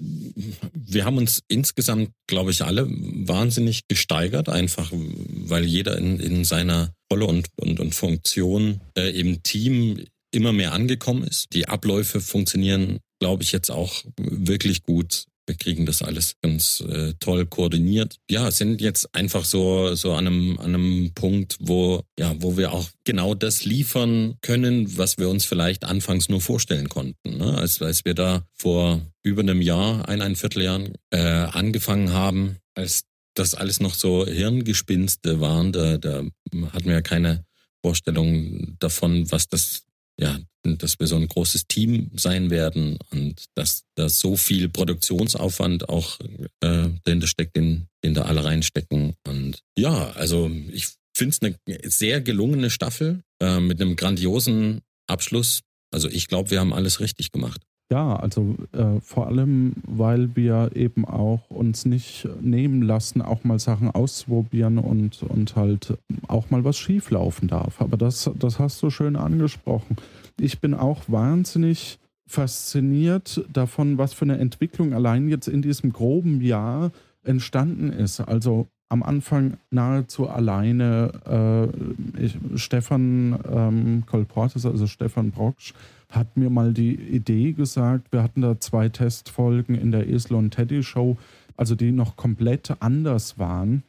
wir 0.75 1.05
haben 1.05 1.19
uns 1.19 1.43
insgesamt, 1.49 2.11
glaube 2.27 2.51
ich, 2.51 2.63
alle 2.63 2.89
wahnsinnig 2.89 3.83
gesteigert, 3.89 4.49
einfach 4.49 4.91
weil 4.91 5.67
jeder 5.67 5.99
in, 5.99 6.19
in 6.19 6.45
seiner 6.45 6.95
Rolle 7.13 7.27
und, 7.27 7.49
und, 7.57 7.81
und 7.81 7.95
Funktion 7.95 8.81
äh, 8.97 9.11
im 9.11 9.43
Team 9.43 10.03
immer 10.31 10.55
mehr 10.55 10.73
angekommen 10.73 11.25
ist. 11.25 11.49
Die 11.53 11.69
Abläufe 11.69 12.23
funktionieren, 12.23 13.01
glaube 13.21 13.43
ich, 13.43 13.53
jetzt 13.53 13.71
auch 13.71 14.03
wirklich 14.17 14.83
gut 14.83 15.27
wir 15.49 15.57
kriegen 15.57 15.87
das 15.87 16.03
alles 16.03 16.37
ganz 16.43 16.81
äh, 16.81 17.15
toll 17.19 17.47
koordiniert. 17.47 18.17
Ja, 18.31 18.51
sind 18.51 18.81
jetzt 18.81 19.15
einfach 19.15 19.45
so 19.45 19.95
so 19.95 20.13
an 20.13 20.27
einem 20.27 20.59
an 20.59 20.75
einem 20.75 21.13
Punkt, 21.15 21.57
wo 21.61 22.03
ja, 22.19 22.35
wo 22.39 22.57
wir 22.57 22.73
auch 22.73 22.89
genau 23.05 23.35
das 23.35 23.65
liefern 23.65 24.37
können, 24.43 24.97
was 24.97 25.19
wir 25.19 25.29
uns 25.29 25.45
vielleicht 25.45 25.85
anfangs 25.85 26.29
nur 26.29 26.41
vorstellen 26.41 26.89
konnten. 26.89 27.39
Ne? 27.39 27.57
Als 27.57 27.83
als 27.83 28.05
wir 28.05 28.15
da 28.15 28.45
vor 28.55 29.01
über 29.23 29.43
einem 29.43 29.63
Jahr, 29.63 30.09
ein 30.09 30.23
ein 30.23 30.37
Vierteljahren 30.37 30.93
äh, 31.11 31.19
angefangen 31.19 32.13
haben, 32.13 32.59
als 32.75 33.05
das 33.35 33.55
alles 33.55 33.81
noch 33.81 33.95
so 33.95 34.27
Hirngespinste 34.27 35.41
waren, 35.41 35.73
da, 35.73 35.97
da 35.97 36.25
hatten 36.73 36.87
wir 36.87 36.95
ja 36.95 37.03
keine 37.03 37.45
Vorstellung 37.83 38.77
davon, 38.81 39.31
was 39.31 39.49
das 39.49 39.85
ja, 40.21 40.39
dass 40.65 40.99
wir 40.99 41.07
so 41.07 41.17
ein 41.17 41.29
großes 41.29 41.67
Team 41.67 42.11
sein 42.15 42.51
werden 42.51 42.99
und 43.11 43.45
dass 43.55 43.85
da 43.95 44.09
so 44.09 44.37
viel 44.37 44.69
Produktionsaufwand 44.69 45.89
auch 45.89 46.19
äh, 46.61 46.89
dahinter 47.05 47.27
steckt, 47.27 47.57
den, 47.57 47.87
den 48.05 48.15
da 48.15 48.23
alle 48.23 48.45
reinstecken. 48.45 49.15
Und 49.27 49.61
ja, 49.77 50.11
also 50.11 50.51
ich 50.71 50.89
finde 51.17 51.37
es 51.41 51.43
eine 51.43 51.91
sehr 51.91 52.21
gelungene 52.21 52.71
Staffel 52.71 53.23
äh, 53.41 53.61
mit 53.61 53.81
einem 53.81 53.97
grandiosen 53.97 54.83
Abschluss. 55.07 55.63
Also 55.91 56.09
ich 56.09 56.29
glaube, 56.29 56.51
wir 56.51 56.61
haben 56.61 56.75
alles 56.75 57.01
richtig 57.01 57.33
gemacht. 57.33 57.63
Ja, 57.91 58.17
also 58.17 58.55
äh, 58.73 59.01
vor 59.01 59.29
allem, 59.29 59.73
weil 59.87 60.37
wir 60.37 60.73
eben 60.75 61.07
auch 61.07 61.49
uns 61.49 61.87
nicht 61.87 62.29
nehmen 62.41 62.83
lassen, 62.83 63.23
auch 63.23 63.45
mal 63.45 63.59
Sachen 63.59 63.91
auszuprobieren 63.91 64.79
und, 64.79 65.23
und 65.23 65.57
halt 65.57 65.97
auch 66.27 66.51
mal 66.51 66.65
was 66.65 66.77
schieflaufen 66.77 67.49
darf. 67.49 67.81
Aber 67.81 67.97
das, 67.97 68.31
das 68.39 68.59
hast 68.59 68.83
du 68.83 68.91
schön 68.91 69.17
angesprochen. 69.17 69.97
Ich 70.39 70.61
bin 70.61 70.75
auch 70.75 71.05
wahnsinnig 71.07 71.99
fasziniert 72.27 73.43
davon, 73.51 73.97
was 73.97 74.13
für 74.13 74.27
eine 74.27 74.37
Entwicklung 74.37 74.93
allein 74.93 75.29
jetzt 75.29 75.49
in 75.49 75.63
diesem 75.63 75.91
groben 75.91 76.43
Jahr 76.43 76.91
entstanden 77.25 77.91
ist. 77.91 78.21
Also 78.21 78.67
am 78.91 79.03
Anfang 79.03 79.57
nahezu 79.71 80.29
alleine. 80.29 81.71
Äh, 82.17 82.23
ich, 82.23 82.37
Stefan 82.57 83.39
ähm, 83.51 84.03
Kolportes, 84.07 84.67
also 84.67 84.87
Stefan 84.87 85.31
Brocksch, 85.31 85.73
hat 86.11 86.37
mir 86.37 86.51
mal 86.51 86.73
die 86.73 86.95
Idee 86.95 87.53
gesagt, 87.53 88.13
wir 88.13 88.23
hatten 88.23 88.41
da 88.41 88.59
zwei 88.59 88.89
Testfolgen 88.89 89.75
in 89.75 89.93
der 89.93 90.09
Esel 90.09 90.37
und 90.37 90.51
Teddy 90.51 90.83
Show, 90.83 91.19
also 91.57 91.75
die 91.75 91.93
noch 91.93 92.17
komplett 92.17 92.77
anders 92.81 93.39
waren. 93.39 93.83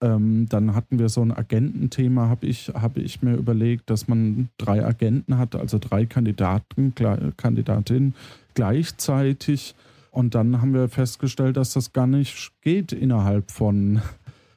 Ähm, 0.00 0.46
dann 0.48 0.74
hatten 0.74 0.98
wir 0.98 1.08
so 1.08 1.22
ein 1.22 1.32
Agententhema, 1.32 2.28
habe 2.28 2.46
ich, 2.46 2.68
hab 2.68 2.96
ich 2.96 3.22
mir 3.22 3.34
überlegt, 3.34 3.90
dass 3.90 4.08
man 4.08 4.48
drei 4.58 4.84
Agenten 4.84 5.38
hat, 5.38 5.56
also 5.56 5.78
drei 5.78 6.06
Kandidaten, 6.06 6.94
Kandidatinnen 7.36 8.14
gleichzeitig. 8.54 9.74
Und 10.10 10.34
dann 10.34 10.60
haben 10.60 10.74
wir 10.74 10.88
festgestellt, 10.88 11.56
dass 11.56 11.72
das 11.72 11.92
gar 11.92 12.06
nicht 12.06 12.52
geht 12.60 12.92
innerhalb 12.92 13.50
von, 13.50 14.00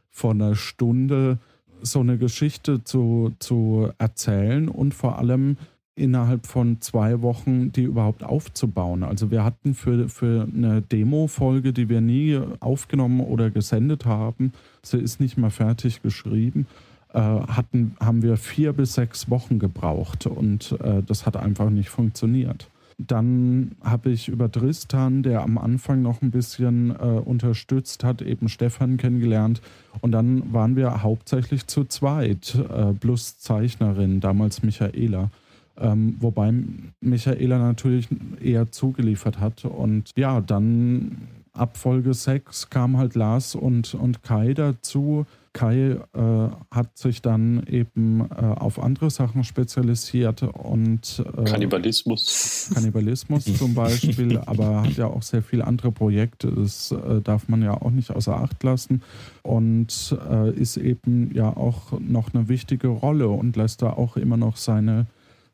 von 0.09 0.41
einer 0.41 0.55
Stunde 0.55 1.39
so 1.81 1.99
eine 1.99 2.17
Geschichte 2.17 2.83
zu, 2.83 3.33
zu 3.39 3.89
erzählen 3.97 4.67
und 4.67 4.93
vor 4.93 5.17
allem 5.19 5.57
innerhalb 5.95 6.45
von 6.45 6.81
zwei 6.81 7.21
Wochen 7.21 7.71
die 7.71 7.83
überhaupt 7.83 8.23
aufzubauen. 8.23 9.03
Also 9.03 9.31
wir 9.31 9.43
hatten 9.43 9.73
für, 9.73 10.09
für 10.09 10.47
eine 10.53 10.81
Demo-Folge, 10.81 11.71
die 11.71 11.87
wir 11.87 12.01
nie 12.01 12.39
aufgenommen 12.59 13.21
oder 13.21 13.49
gesendet 13.49 14.05
haben, 14.05 14.51
sie 14.81 14.97
ist 14.97 15.19
nicht 15.21 15.37
mal 15.37 15.51
fertig 15.51 16.01
geschrieben, 16.01 16.67
äh, 17.13 17.19
hatten, 17.19 17.95
haben 18.01 18.23
wir 18.23 18.35
vier 18.35 18.73
bis 18.73 18.95
sechs 18.95 19.29
Wochen 19.29 19.57
gebraucht 19.57 20.27
und 20.27 20.75
äh, 20.83 21.01
das 21.01 21.25
hat 21.25 21.37
einfach 21.37 21.69
nicht 21.69 21.89
funktioniert. 21.89 22.67
dann 22.97 23.71
habe 23.83 24.09
ich 24.11 24.29
über 24.29 24.49
Tristan, 24.51 25.21
der 25.21 25.41
am 25.41 25.57
Anfang 25.57 26.01
noch 26.01 26.21
ein 26.21 26.31
bisschen 26.31 26.91
äh, 26.91 27.03
unterstützt 27.03 28.03
hat, 28.03 28.21
eben 28.21 28.47
Stefan 28.47 28.97
kennengelernt. 28.97 29.61
Und 30.01 30.11
dann 30.11 30.53
waren 30.53 30.75
wir 30.75 31.03
hauptsächlich 31.03 31.67
zu 31.67 31.85
zweit, 31.85 32.55
äh, 32.55 32.93
plus 32.93 33.37
Zeichnerin, 33.37 34.21
damals 34.21 34.63
Michaela. 34.63 35.29
Ähm, 35.77 36.15
wobei 36.19 36.53
Michaela 37.01 37.57
natürlich 37.57 38.07
eher 38.41 38.71
zugeliefert 38.71 39.39
hat. 39.39 39.65
Und 39.65 40.11
ja, 40.15 40.41
dann 40.41 41.27
ab 41.53 41.77
Folge 41.77 42.13
6 42.13 42.69
kam 42.69 42.97
halt 42.97 43.15
Lars 43.15 43.55
und, 43.55 43.93
und 43.93 44.23
Kai 44.23 44.53
dazu. 44.53 45.25
Kai 45.55 45.97
äh, 46.13 46.49
hat 46.69 46.97
sich 46.97 47.21
dann 47.21 47.63
eben 47.67 48.29
äh, 48.29 48.43
auf 48.43 48.77
andere 48.77 49.09
Sachen 49.09 49.45
spezialisiert 49.45 50.43
und 50.43 51.23
äh, 51.37 51.43
Kannibalismus. 51.45 52.71
Kannibalismus 52.73 53.45
zum 53.57 53.73
Beispiel, 53.73 54.37
aber 54.37 54.83
hat 54.83 54.97
ja 54.97 55.07
auch 55.07 55.21
sehr 55.21 55.41
viele 55.41 55.65
andere 55.65 55.93
Projekte. 55.93 56.51
Das 56.51 56.91
äh, 56.91 57.21
darf 57.21 57.47
man 57.47 57.61
ja 57.61 57.71
auch 57.71 57.91
nicht 57.91 58.11
außer 58.11 58.35
Acht 58.35 58.61
lassen 58.63 59.01
und 59.43 60.17
äh, 60.29 60.51
ist 60.51 60.75
eben 60.75 61.33
ja 61.33 61.55
auch 61.55 61.97
noch 62.01 62.33
eine 62.33 62.49
wichtige 62.49 62.89
Rolle 62.89 63.29
und 63.29 63.55
lässt 63.55 63.81
da 63.81 63.91
auch 63.91 64.17
immer 64.17 64.35
noch 64.35 64.57
seine 64.57 65.05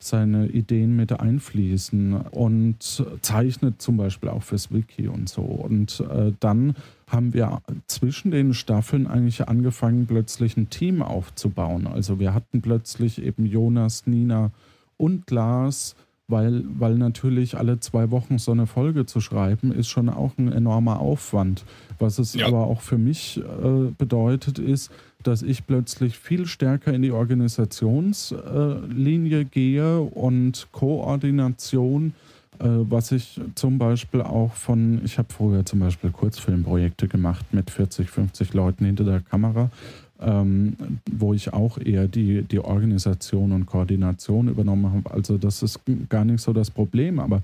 seine 0.03 0.47
Ideen 0.47 0.95
mit 0.95 1.19
einfließen 1.19 2.13
und 2.31 3.05
zeichnet 3.21 3.81
zum 3.81 3.97
Beispiel 3.97 4.29
auch 4.29 4.43
fürs 4.43 4.73
Wiki 4.73 5.07
und 5.07 5.29
so. 5.29 5.41
Und 5.41 6.03
äh, 6.11 6.33
dann 6.39 6.75
haben 7.07 7.33
wir 7.33 7.61
zwischen 7.87 8.31
den 8.31 8.53
Staffeln 8.53 9.07
eigentlich 9.07 9.47
angefangen, 9.47 10.07
plötzlich 10.07 10.57
ein 10.57 10.69
Team 10.69 11.01
aufzubauen. 11.01 11.87
Also 11.87 12.19
wir 12.19 12.33
hatten 12.33 12.61
plötzlich 12.61 13.21
eben 13.21 13.45
Jonas, 13.45 14.07
Nina 14.07 14.51
und 14.97 15.29
Lars, 15.29 15.95
weil, 16.27 16.63
weil 16.79 16.95
natürlich 16.95 17.57
alle 17.57 17.79
zwei 17.79 18.09
Wochen 18.09 18.39
so 18.39 18.51
eine 18.51 18.65
Folge 18.65 19.05
zu 19.05 19.19
schreiben, 19.19 19.71
ist 19.71 19.89
schon 19.89 20.09
auch 20.09 20.37
ein 20.37 20.51
enormer 20.51 20.99
Aufwand. 20.99 21.65
Was 21.99 22.17
es 22.17 22.33
ja. 22.33 22.47
aber 22.47 22.65
auch 22.65 22.81
für 22.81 22.97
mich 22.97 23.37
äh, 23.37 23.91
bedeutet, 23.97 24.57
ist, 24.57 24.91
dass 25.23 25.41
ich 25.41 25.65
plötzlich 25.65 26.17
viel 26.17 26.45
stärker 26.45 26.93
in 26.93 27.01
die 27.01 27.11
Organisationslinie 27.11 29.41
äh, 29.41 29.45
gehe 29.45 29.99
und 29.99 30.67
Koordination, 30.71 32.13
äh, 32.59 32.65
was 32.65 33.11
ich 33.11 33.39
zum 33.55 33.77
Beispiel 33.77 34.21
auch 34.21 34.53
von, 34.53 35.01
ich 35.03 35.17
habe 35.17 35.33
früher 35.33 35.65
zum 35.65 35.79
Beispiel 35.79 36.11
Kurzfilmprojekte 36.11 37.07
gemacht 37.07 37.53
mit 37.53 37.69
40, 37.69 38.09
50 38.09 38.53
Leuten 38.53 38.85
hinter 38.85 39.03
der 39.03 39.21
Kamera. 39.21 39.69
Ähm, 40.23 40.77
wo 41.11 41.33
ich 41.33 41.51
auch 41.51 41.79
eher 41.79 42.07
die, 42.07 42.43
die 42.43 42.59
Organisation 42.59 43.53
und 43.53 43.65
Koordination 43.65 44.49
übernommen 44.49 44.93
habe. 44.93 45.09
Also 45.09 45.39
das 45.39 45.63
ist 45.63 45.79
gar 46.09 46.25
nicht 46.25 46.41
so 46.41 46.53
das 46.53 46.69
Problem, 46.69 47.19
aber 47.19 47.41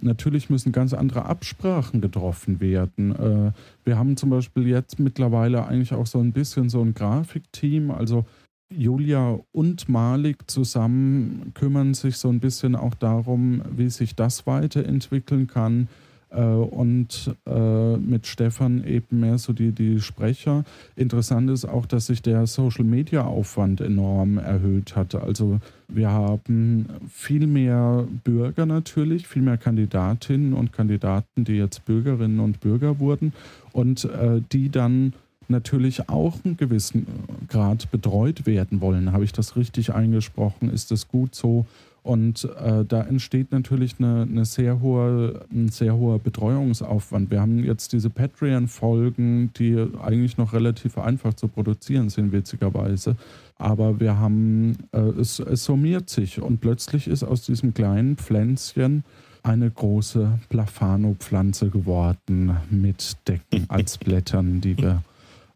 Natürlich 0.00 0.48
müssen 0.48 0.72
ganz 0.72 0.94
andere 0.94 1.26
Absprachen 1.26 2.00
getroffen 2.00 2.60
werden. 2.60 3.14
Äh, 3.14 3.52
wir 3.84 3.98
haben 3.98 4.16
zum 4.16 4.30
Beispiel 4.30 4.66
jetzt 4.66 4.98
mittlerweile 4.98 5.66
eigentlich 5.66 5.92
auch 5.92 6.06
so 6.06 6.20
ein 6.20 6.32
bisschen 6.32 6.68
so 6.68 6.80
ein 6.80 6.94
Grafikteam. 6.94 7.90
Also 7.90 8.24
Julia 8.70 9.38
und 9.52 9.88
Malik 9.88 10.50
zusammen 10.50 11.52
kümmern 11.54 11.94
sich 11.94 12.18
so 12.18 12.28
ein 12.28 12.40
bisschen 12.40 12.76
auch 12.76 12.94
darum, 12.94 13.62
wie 13.70 13.88
sich 13.88 14.14
das 14.14 14.46
weiterentwickeln 14.46 15.46
kann. 15.46 15.88
Äh, 16.30 16.42
und 16.42 17.34
äh, 17.46 17.96
mit 17.96 18.26
Stefan 18.26 18.84
eben 18.84 19.20
mehr 19.20 19.38
so 19.38 19.52
die, 19.52 19.72
die 19.72 20.00
Sprecher. 20.00 20.64
Interessant 20.94 21.50
ist 21.50 21.64
auch, 21.64 21.86
dass 21.86 22.06
sich 22.06 22.20
der 22.20 22.46
Social-Media-Aufwand 22.46 23.80
enorm 23.80 24.38
erhöht 24.38 24.94
hat. 24.94 25.14
Also 25.14 25.60
wir 25.88 26.10
haben 26.10 26.86
viel 27.10 27.46
mehr 27.46 28.06
Bürger 28.24 28.66
natürlich, 28.66 29.26
viel 29.26 29.42
mehr 29.42 29.56
Kandidatinnen 29.56 30.52
und 30.52 30.72
Kandidaten, 30.72 31.44
die 31.44 31.54
jetzt 31.54 31.86
Bürgerinnen 31.86 32.40
und 32.40 32.60
Bürger 32.60 32.98
wurden 32.98 33.32
und 33.72 34.04
äh, 34.04 34.42
die 34.52 34.68
dann 34.68 35.14
natürlich 35.50 36.10
auch 36.10 36.34
einen 36.44 36.58
gewissen 36.58 37.06
Grad 37.48 37.90
betreut 37.90 38.44
werden 38.44 38.82
wollen. 38.82 39.12
Habe 39.12 39.24
ich 39.24 39.32
das 39.32 39.56
richtig 39.56 39.94
eingesprochen? 39.94 40.70
Ist 40.70 40.90
das 40.90 41.08
gut 41.08 41.34
so? 41.34 41.64
Und 42.08 42.44
äh, 42.44 42.86
da 42.86 43.02
entsteht 43.02 43.52
natürlich 43.52 43.96
eine, 43.98 44.22
eine, 44.22 44.46
sehr 44.46 44.80
hohe, 44.80 45.44
ein 45.52 45.68
sehr 45.68 45.94
hoher 45.94 46.18
Betreuungsaufwand. 46.18 47.30
Wir 47.30 47.42
haben 47.42 47.62
jetzt 47.62 47.92
diese 47.92 48.08
Patreon-Folgen, 48.08 49.52
die 49.58 49.76
eigentlich 50.02 50.38
noch 50.38 50.54
relativ 50.54 50.96
einfach 50.96 51.34
zu 51.34 51.48
produzieren 51.48 52.08
sind, 52.08 52.32
witzigerweise. 52.32 53.16
Aber 53.56 54.00
wir 54.00 54.16
haben, 54.16 54.78
äh, 54.92 55.00
es, 55.20 55.38
es 55.38 55.66
summiert 55.66 56.08
sich 56.08 56.40
und 56.40 56.62
plötzlich 56.62 57.08
ist 57.08 57.24
aus 57.24 57.42
diesem 57.42 57.74
kleinen 57.74 58.16
Pflänzchen 58.16 59.04
eine 59.42 59.70
große 59.70 60.38
Plafano-Pflanze 60.48 61.68
geworden 61.68 62.56
mit 62.70 63.18
Decken 63.28 63.66
als 63.68 63.98
Blättern, 63.98 64.62
die 64.62 64.78
wir 64.78 65.02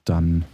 dann 0.05 0.45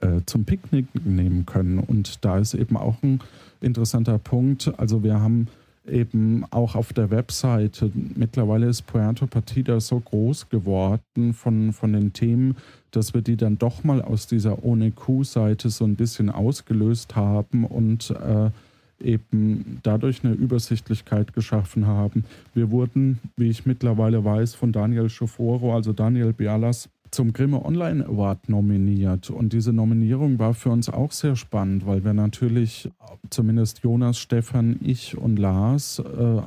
äh, 0.00 0.22
zum 0.26 0.44
Picknick 0.44 0.86
nehmen 1.06 1.46
können. 1.46 1.78
Und 1.78 2.24
da 2.24 2.38
ist 2.38 2.54
eben 2.54 2.76
auch 2.76 3.00
ein 3.04 3.20
interessanter 3.64 4.18
Punkt. 4.18 4.72
Also 4.76 5.02
wir 5.02 5.20
haben 5.20 5.48
eben 5.86 6.44
auch 6.50 6.74
auf 6.76 6.92
der 6.92 7.10
Webseite, 7.10 7.90
mittlerweile 7.94 8.66
ist 8.66 8.86
Puerto 8.86 9.26
Partida 9.26 9.80
so 9.80 10.00
groß 10.00 10.48
geworden 10.48 11.34
von, 11.34 11.72
von 11.72 11.92
den 11.92 12.12
Themen, 12.12 12.56
dass 12.90 13.12
wir 13.12 13.20
die 13.20 13.36
dann 13.36 13.58
doch 13.58 13.84
mal 13.84 14.00
aus 14.00 14.26
dieser 14.26 14.64
ohne 14.64 14.90
Q-Seite 14.92 15.68
so 15.68 15.84
ein 15.84 15.96
bisschen 15.96 16.30
ausgelöst 16.30 17.16
haben 17.16 17.64
und 17.64 18.10
äh, 18.10 18.50
eben 19.00 19.80
dadurch 19.82 20.24
eine 20.24 20.34
Übersichtlichkeit 20.34 21.34
geschaffen 21.34 21.86
haben. 21.86 22.24
Wir 22.54 22.70
wurden, 22.70 23.18
wie 23.36 23.50
ich 23.50 23.66
mittlerweile 23.66 24.24
weiß, 24.24 24.54
von 24.54 24.72
Daniel 24.72 25.08
Schoforo, 25.10 25.74
also 25.74 25.92
Daniel 25.92 26.32
Bialas, 26.32 26.88
zum 27.14 27.32
Grimme 27.32 27.64
Online 27.64 28.04
Award 28.04 28.48
nominiert. 28.48 29.30
Und 29.30 29.52
diese 29.52 29.72
Nominierung 29.72 30.38
war 30.38 30.52
für 30.52 30.70
uns 30.70 30.88
auch 30.88 31.12
sehr 31.12 31.36
spannend, 31.36 31.86
weil 31.86 32.04
wir 32.04 32.12
natürlich, 32.12 32.90
zumindest 33.30 33.84
Jonas, 33.84 34.18
Stefan, 34.18 34.80
ich 34.82 35.16
und 35.16 35.38
Lars, 35.38 36.00
äh, 36.00 36.02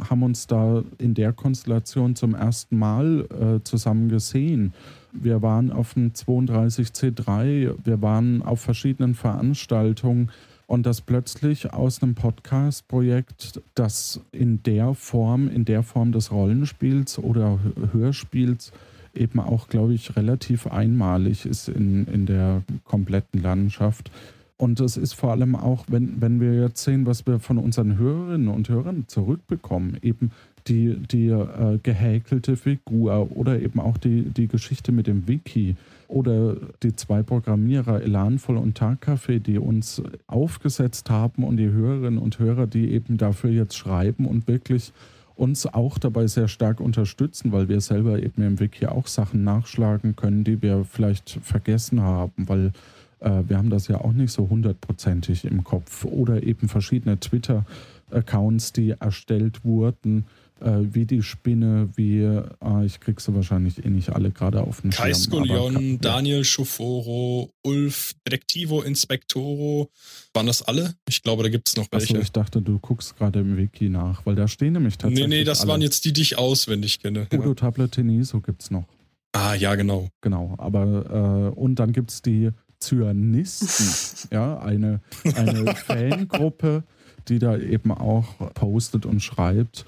haben 0.10 0.24
uns 0.24 0.46
da 0.46 0.84
in 0.98 1.14
der 1.14 1.32
Konstellation 1.32 2.16
zum 2.16 2.36
ersten 2.36 2.78
Mal 2.78 3.28
äh, 3.32 3.64
zusammen 3.64 4.10
gesehen. 4.10 4.74
Wir 5.14 5.42
waren 5.42 5.72
auf 5.72 5.94
dem 5.94 6.12
32C3, 6.12 7.74
wir 7.84 8.02
waren 8.02 8.42
auf 8.42 8.60
verschiedenen 8.60 9.16
Veranstaltungen 9.16 10.32
und 10.68 10.86
das 10.86 11.00
plötzlich 11.00 11.74
aus 11.74 12.04
einem 12.04 12.14
Podcast-Projekt, 12.14 13.62
das 13.74 14.20
in 14.34 14.62
der 14.64 14.94
Form, 14.94 15.48
in 15.48 15.64
der 15.64 15.82
Form 15.82 16.12
des 16.12 16.30
Rollenspiels 16.32 17.20
oder 17.20 17.58
Hörspiels 17.94 18.74
eben 19.18 19.40
auch, 19.40 19.68
glaube 19.68 19.94
ich, 19.94 20.16
relativ 20.16 20.68
einmalig 20.68 21.46
ist 21.46 21.70
in, 21.70 22.06
in 22.08 22.26
der 22.26 22.64
kompletten 22.86 23.42
Landschaft. 23.42 24.12
Und 24.58 24.80
es 24.80 24.98
ist 24.98 25.14
vor 25.14 25.32
allem 25.32 25.56
auch, 25.56 25.86
wenn, 25.88 26.20
wenn 26.20 26.42
wir 26.42 26.62
jetzt 26.62 26.84
sehen, 26.84 27.06
was 27.06 27.28
wir 27.28 27.40
von 27.40 27.60
unseren 27.60 27.98
Hörerinnen 27.98 28.48
und 28.48 28.70
Hörern 28.70 29.06
zurückbekommen, 29.08 29.98
eben 30.02 30.32
die, 30.68 30.96
die 30.98 31.28
äh, 31.28 31.78
gehäkelte 31.82 32.58
Figur 32.58 33.30
oder 33.36 33.62
eben 33.62 33.80
auch 33.80 33.98
die, 33.98 34.24
die 34.24 34.48
Geschichte 34.48 34.92
mit 34.92 35.06
dem 35.06 35.28
Wiki 35.28 35.76
oder 36.08 36.56
die 36.84 36.96
zwei 36.96 37.22
Programmierer 37.22 38.02
Elanvoll 38.02 38.58
und 38.58 38.80
Tagcafé, 38.80 39.40
die 39.40 39.60
uns 39.60 40.02
aufgesetzt 40.26 41.10
haben 41.10 41.44
und 41.44 41.58
die 41.58 41.70
Hörerinnen 41.70 42.20
und 42.20 42.40
Hörer, 42.40 42.66
die 42.66 42.92
eben 42.92 43.18
dafür 43.18 43.52
jetzt 43.52 43.78
schreiben 43.78 44.26
und 44.26 44.48
wirklich 44.48 44.92
uns 45.38 45.66
auch 45.66 45.98
dabei 45.98 46.28
sehr 46.28 46.48
stark 46.48 46.80
unterstützen, 46.80 47.52
weil 47.52 47.70
wir 47.70 47.82
selber 47.82 48.22
eben 48.22 48.42
im 48.44 48.60
Wiki 48.60 48.88
auch 48.88 49.08
Sachen 49.08 49.44
nachschlagen 49.44 50.16
können, 50.16 50.44
die 50.44 50.62
wir 50.62 50.84
vielleicht 50.84 51.40
vergessen 51.42 52.02
haben, 52.02 52.48
weil 52.48 52.72
äh, 53.20 53.44
wir 53.48 53.58
haben 53.58 53.70
das 53.70 53.88
ja 53.88 54.02
auch 54.02 54.14
nicht 54.14 54.32
so 54.32 54.50
hundertprozentig 54.50 55.46
im 55.46 55.64
Kopf. 55.64 56.06
Oder 56.06 56.44
eben 56.44 56.68
verschiedene 56.68 57.20
Twitter-Accounts, 57.20 58.74
die 58.74 58.92
erstellt 58.92 59.64
wurden, 59.64 60.20
äh, 60.20 60.47
wie 60.60 61.06
die 61.06 61.22
Spinne, 61.24 61.90
wie, 61.96 62.22
äh, 62.22 62.86
ich 62.86 63.00
krieg 63.00 63.20
sie 63.22 63.34
wahrscheinlich 63.36 63.84
eh 63.86 63.90
nicht 63.90 64.10
alle 64.10 64.32
gerade 64.32 64.62
auf 64.62 64.82
den 64.82 64.92
Kai 64.92 65.14
Skolion, 65.14 66.00
Daniel 66.00 66.44
Schuforo, 66.44 67.52
Ulf, 67.64 68.14
Detektivo 68.26 68.82
Inspectoro, 68.82 69.90
waren 70.34 70.48
das 70.48 70.62
alle? 70.62 70.96
Ich 71.08 71.24
glaube, 71.24 71.44
da 71.44 71.50
gibt 71.50 71.68
es 71.68 71.76
noch 71.76 71.88
welche. 71.92 72.14
Achso, 72.14 72.22
ich 72.22 72.32
dachte, 72.32 72.62
du 72.62 72.80
guckst 72.80 73.18
gerade 73.18 73.40
im 73.40 73.58
Wiki 73.58 73.90
nach, 73.90 74.26
weil 74.26 74.36
da 74.36 74.48
stehen 74.48 74.74
nämlich 74.74 74.98
tatsächlich 74.98 75.28
Nee, 75.28 75.38
nee, 75.40 75.44
das 75.44 75.62
alle. 75.62 75.72
waren 75.72 75.82
jetzt 75.82 76.06
die, 76.06 76.14
die 76.14 76.22
ich 76.22 76.38
auswendig 76.38 77.00
kenne. 77.00 77.28
Udo 77.34 77.50
ja. 77.50 77.54
Tablet 77.54 77.92
Teniso 77.92 78.42
gibt 78.42 78.64
es 78.64 78.72
noch. 78.72 78.86
Ah, 79.34 79.54
ja, 79.54 79.76
genau. 79.76 80.10
Genau, 80.22 80.56
aber 80.58 81.52
äh, 81.54 81.60
und 81.60 81.76
dann 81.76 81.92
gibt 81.92 82.12
es 82.12 82.22
die 82.22 82.50
Zyanisten, 82.80 84.30
ja, 84.32 84.60
eine, 84.60 85.02
eine 85.36 85.76
Fangruppe, 85.76 86.84
die 87.28 87.40
da 87.40 87.58
eben 87.58 87.92
auch 87.92 88.54
postet 88.54 89.06
und 89.06 89.22
schreibt. 89.22 89.86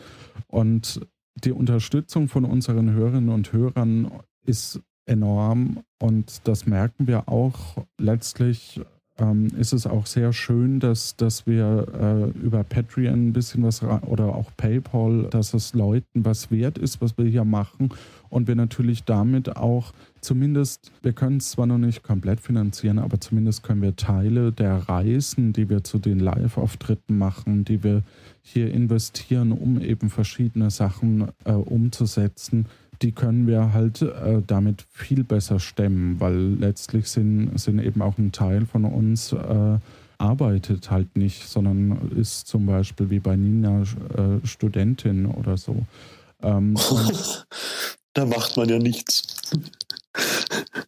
Und 0.51 1.01
die 1.43 1.51
Unterstützung 1.51 2.27
von 2.27 2.45
unseren 2.45 2.91
Hörerinnen 2.91 3.29
und 3.29 3.53
Hörern 3.53 4.11
ist 4.45 4.81
enorm. 5.05 5.83
Und 5.99 6.47
das 6.47 6.65
merken 6.65 7.07
wir 7.07 7.29
auch. 7.29 7.85
Letztlich 7.97 8.81
ähm, 9.19 9.47
ist 9.57 9.73
es 9.73 9.85
auch 9.85 10.05
sehr 10.05 10.33
schön, 10.33 10.79
dass, 10.79 11.15
dass 11.15 11.45
wir 11.45 12.33
äh, 12.33 12.39
über 12.39 12.63
Patreon 12.63 13.29
ein 13.29 13.33
bisschen 13.33 13.63
was 13.63 13.83
oder 13.83 14.35
auch 14.35 14.51
PayPal, 14.57 15.27
dass 15.29 15.53
es 15.53 15.73
Leuten 15.73 16.25
was 16.25 16.51
wert 16.51 16.77
ist, 16.77 17.01
was 17.01 17.17
wir 17.17 17.25
hier 17.25 17.45
machen. 17.45 17.89
Und 18.29 18.47
wir 18.47 18.55
natürlich 18.55 19.03
damit 19.03 19.55
auch 19.55 19.93
zumindest, 20.21 20.91
wir 21.01 21.13
können 21.13 21.37
es 21.37 21.51
zwar 21.51 21.65
noch 21.65 21.77
nicht 21.77 22.03
komplett 22.03 22.39
finanzieren, 22.39 22.99
aber 22.99 23.19
zumindest 23.19 23.63
können 23.63 23.81
wir 23.81 23.95
Teile 23.95 24.51
der 24.51 24.75
Reisen, 24.75 25.53
die 25.53 25.69
wir 25.69 25.83
zu 25.83 25.97
den 25.97 26.19
Live-Auftritten 26.19 27.17
machen, 27.17 27.65
die 27.65 27.83
wir 27.83 28.03
hier 28.41 28.71
investieren, 28.71 29.51
um 29.51 29.81
eben 29.81 30.09
verschiedene 30.09 30.69
Sachen 30.71 31.29
äh, 31.45 31.51
umzusetzen, 31.51 32.65
die 33.01 33.11
können 33.13 33.47
wir 33.47 33.73
halt 33.73 34.01
äh, 34.01 34.41
damit 34.45 34.85
viel 34.91 35.23
besser 35.23 35.59
stemmen, 35.59 36.19
weil 36.19 36.35
letztlich 36.35 37.07
sind, 37.07 37.57
sind 37.59 37.79
eben 37.79 38.01
auch 38.01 38.17
ein 38.17 38.31
Teil 38.31 38.65
von 38.65 38.85
uns 38.85 39.31
äh, 39.31 39.77
arbeitet 40.19 40.91
halt 40.91 41.15
nicht, 41.15 41.47
sondern 41.47 42.11
ist 42.15 42.47
zum 42.47 42.65
Beispiel 42.65 43.09
wie 43.09 43.19
bei 43.19 43.35
Nina 43.35 43.81
äh, 43.81 44.45
Studentin 44.45 45.25
oder 45.25 45.57
so. 45.57 45.85
Ähm, 46.41 46.75
da 48.13 48.25
macht 48.25 48.57
man 48.57 48.67
ja 48.69 48.77
nichts. 48.77 49.23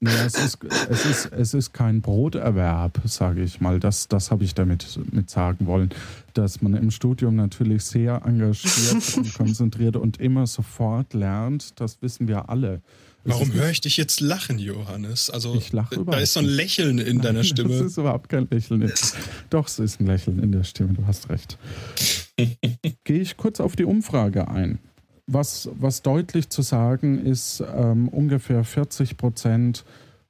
Ja, 0.01 0.25
es 0.25 0.35
ist, 0.35 0.57
es 0.89 1.05
ist, 1.05 1.25
es 1.31 1.53
ist 1.53 1.73
kein 1.73 2.01
Broterwerb, 2.01 3.01
sage 3.05 3.43
ich 3.43 3.61
mal. 3.61 3.79
Das, 3.79 4.07
das 4.07 4.31
habe 4.31 4.43
ich 4.43 4.55
damit 4.55 4.99
mit 5.11 5.29
sagen 5.29 5.67
wollen. 5.67 5.89
Dass 6.33 6.61
man 6.61 6.73
im 6.73 6.89
Studium 6.89 7.35
natürlich 7.35 7.83
sehr 7.83 8.21
engagiert 8.25 9.17
und 9.17 9.33
konzentriert 9.37 9.95
und 9.95 10.17
immer 10.17 10.47
sofort 10.47 11.13
lernt, 11.13 11.79
das 11.79 12.01
wissen 12.01 12.27
wir 12.27 12.49
alle. 12.49 12.81
Warum 13.23 13.53
höre 13.53 13.69
ich 13.69 13.81
dich 13.81 13.97
jetzt 13.97 14.19
lachen, 14.19 14.57
Johannes? 14.57 15.29
Also, 15.29 15.53
ich 15.53 15.71
lache 15.71 16.03
Da 16.03 16.17
ist 16.17 16.33
so 16.33 16.39
ein 16.39 16.45
Lächeln 16.47 16.97
in 16.97 17.17
Nein, 17.17 17.21
deiner 17.21 17.43
Stimme. 17.43 17.69
Das 17.69 17.81
ist 17.81 17.97
überhaupt 17.97 18.29
kein 18.29 18.47
Lächeln. 18.49 18.91
Doch, 19.51 19.67
es 19.67 19.77
ist 19.77 19.99
ein 19.99 20.07
Lächeln 20.07 20.39
in 20.39 20.51
der 20.51 20.63
Stimme, 20.63 20.93
du 20.93 21.05
hast 21.05 21.29
recht. 21.29 21.59
Gehe 23.03 23.21
ich 23.21 23.37
kurz 23.37 23.59
auf 23.59 23.75
die 23.75 23.85
Umfrage 23.85 24.47
ein. 24.47 24.79
Was, 25.33 25.69
was 25.79 26.01
deutlich 26.01 26.49
zu 26.49 26.61
sagen 26.61 27.25
ist, 27.25 27.63
ähm, 27.73 28.09
ungefähr 28.09 28.65
40 28.65 29.15
Prozent 29.15 29.85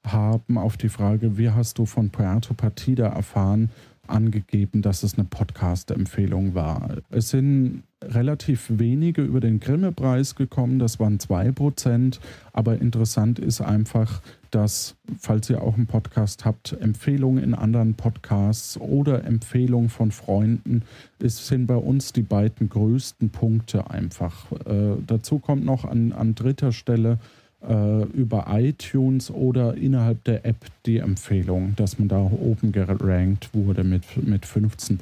haben 0.05 0.59
auf 0.59 0.77
die 0.77 0.89
Frage, 0.89 1.39
wie 1.39 1.49
hast 1.49 1.79
du 1.79 1.87
von 1.87 2.11
Puerto 2.11 2.53
Partida 2.53 3.07
erfahren, 3.07 3.71
angegeben, 4.05 4.83
dass 4.83 5.01
es 5.01 5.15
eine 5.15 5.23
Podcast-Empfehlung 5.23 6.53
war. 6.53 6.97
Es 7.09 7.29
sind 7.29 7.81
relativ 8.03 8.67
wenige 8.69 9.23
über 9.23 9.39
den 9.39 9.59
Grimme-Preis 9.59 10.35
gekommen, 10.35 10.77
das 10.77 10.99
waren 10.99 11.19
zwei 11.19 11.51
Prozent. 11.51 12.19
Aber 12.53 12.79
interessant 12.79 13.39
ist 13.39 13.61
einfach, 13.61 14.21
dass, 14.51 14.95
falls 15.19 15.49
ihr 15.49 15.61
auch 15.61 15.75
einen 15.75 15.87
Podcast 15.87 16.45
habt, 16.45 16.73
Empfehlungen 16.79 17.43
in 17.43 17.53
anderen 17.53 17.95
Podcasts 17.95 18.77
oder 18.79 19.23
Empfehlungen 19.25 19.89
von 19.89 20.11
Freunden, 20.11 20.83
es 21.19 21.47
sind 21.47 21.67
bei 21.67 21.75
uns 21.75 22.13
die 22.13 22.21
beiden 22.21 22.69
größten 22.69 23.29
Punkte 23.29 23.89
einfach. 23.89 24.51
Äh, 24.65 24.97
dazu 25.07 25.39
kommt 25.39 25.65
noch 25.65 25.85
an, 25.85 26.11
an 26.11 26.35
dritter 26.35 26.71
Stelle 26.71 27.19
äh, 27.67 28.03
über 28.05 28.47
iTunes 28.49 29.29
oder 29.29 29.75
innerhalb 29.75 30.23
der 30.23 30.45
App 30.45 30.65
die 30.85 30.97
Empfehlung, 30.97 31.75
dass 31.75 31.99
man 31.99 32.07
da 32.07 32.19
oben 32.19 32.71
gerankt 32.71 33.53
wurde 33.53 33.83
mit, 33.83 34.03
mit 34.27 34.45
15 34.45 34.99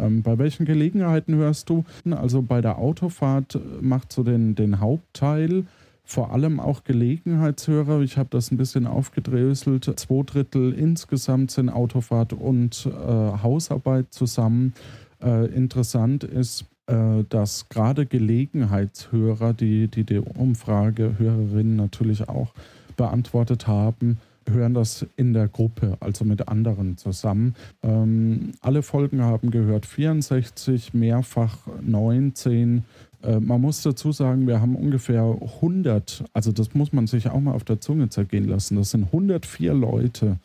ähm, 0.00 0.22
Bei 0.22 0.38
welchen 0.38 0.66
Gelegenheiten 0.66 1.34
hörst 1.34 1.68
du? 1.68 1.84
Also 2.10 2.42
bei 2.42 2.60
der 2.60 2.78
Autofahrt 2.78 3.58
macht 3.80 4.12
so 4.12 4.22
den, 4.22 4.54
den 4.54 4.80
Hauptteil 4.80 5.64
vor 6.06 6.32
allem 6.32 6.60
auch 6.60 6.84
Gelegenheitshörer. 6.84 8.00
Ich 8.00 8.16
habe 8.16 8.28
das 8.30 8.52
ein 8.52 8.56
bisschen 8.56 8.86
aufgedröselt. 8.86 9.92
Zwei 9.98 10.22
Drittel 10.24 10.72
insgesamt 10.72 11.50
sind 11.50 11.68
Autofahrt 11.68 12.32
und 12.32 12.86
äh, 12.86 12.90
Hausarbeit 12.92 14.14
zusammen. 14.14 14.72
Äh, 15.20 15.46
interessant 15.46 16.22
ist, 16.22 16.64
äh, 16.86 17.24
dass 17.28 17.68
gerade 17.68 18.06
Gelegenheitshörer, 18.06 19.52
die, 19.52 19.88
die 19.88 20.04
die 20.04 20.18
Umfragehörerinnen 20.18 21.74
natürlich 21.74 22.28
auch 22.28 22.52
beantwortet 22.96 23.66
haben, 23.66 24.18
hören 24.48 24.74
das 24.74 25.04
in 25.16 25.32
der 25.32 25.48
Gruppe, 25.48 25.96
also 25.98 26.24
mit 26.24 26.48
anderen 26.48 26.96
zusammen. 26.96 27.54
Ähm, 27.82 28.52
alle 28.60 28.82
Folgen 28.82 29.22
haben 29.22 29.50
gehört 29.50 29.86
64, 29.86 30.94
mehrfach 30.94 31.58
19. 31.82 32.84
Äh, 33.22 33.40
man 33.40 33.60
muss 33.60 33.82
dazu 33.82 34.12
sagen, 34.12 34.46
wir 34.46 34.60
haben 34.60 34.76
ungefähr 34.76 35.22
100, 35.22 36.24
also 36.32 36.52
das 36.52 36.74
muss 36.74 36.92
man 36.92 37.06
sich 37.06 37.28
auch 37.28 37.40
mal 37.40 37.52
auf 37.52 37.64
der 37.64 37.80
Zunge 37.80 38.08
zergehen 38.08 38.48
lassen. 38.48 38.76
Das 38.76 38.90
sind 38.90 39.04
104 39.04 39.74
Leute, 39.74 40.38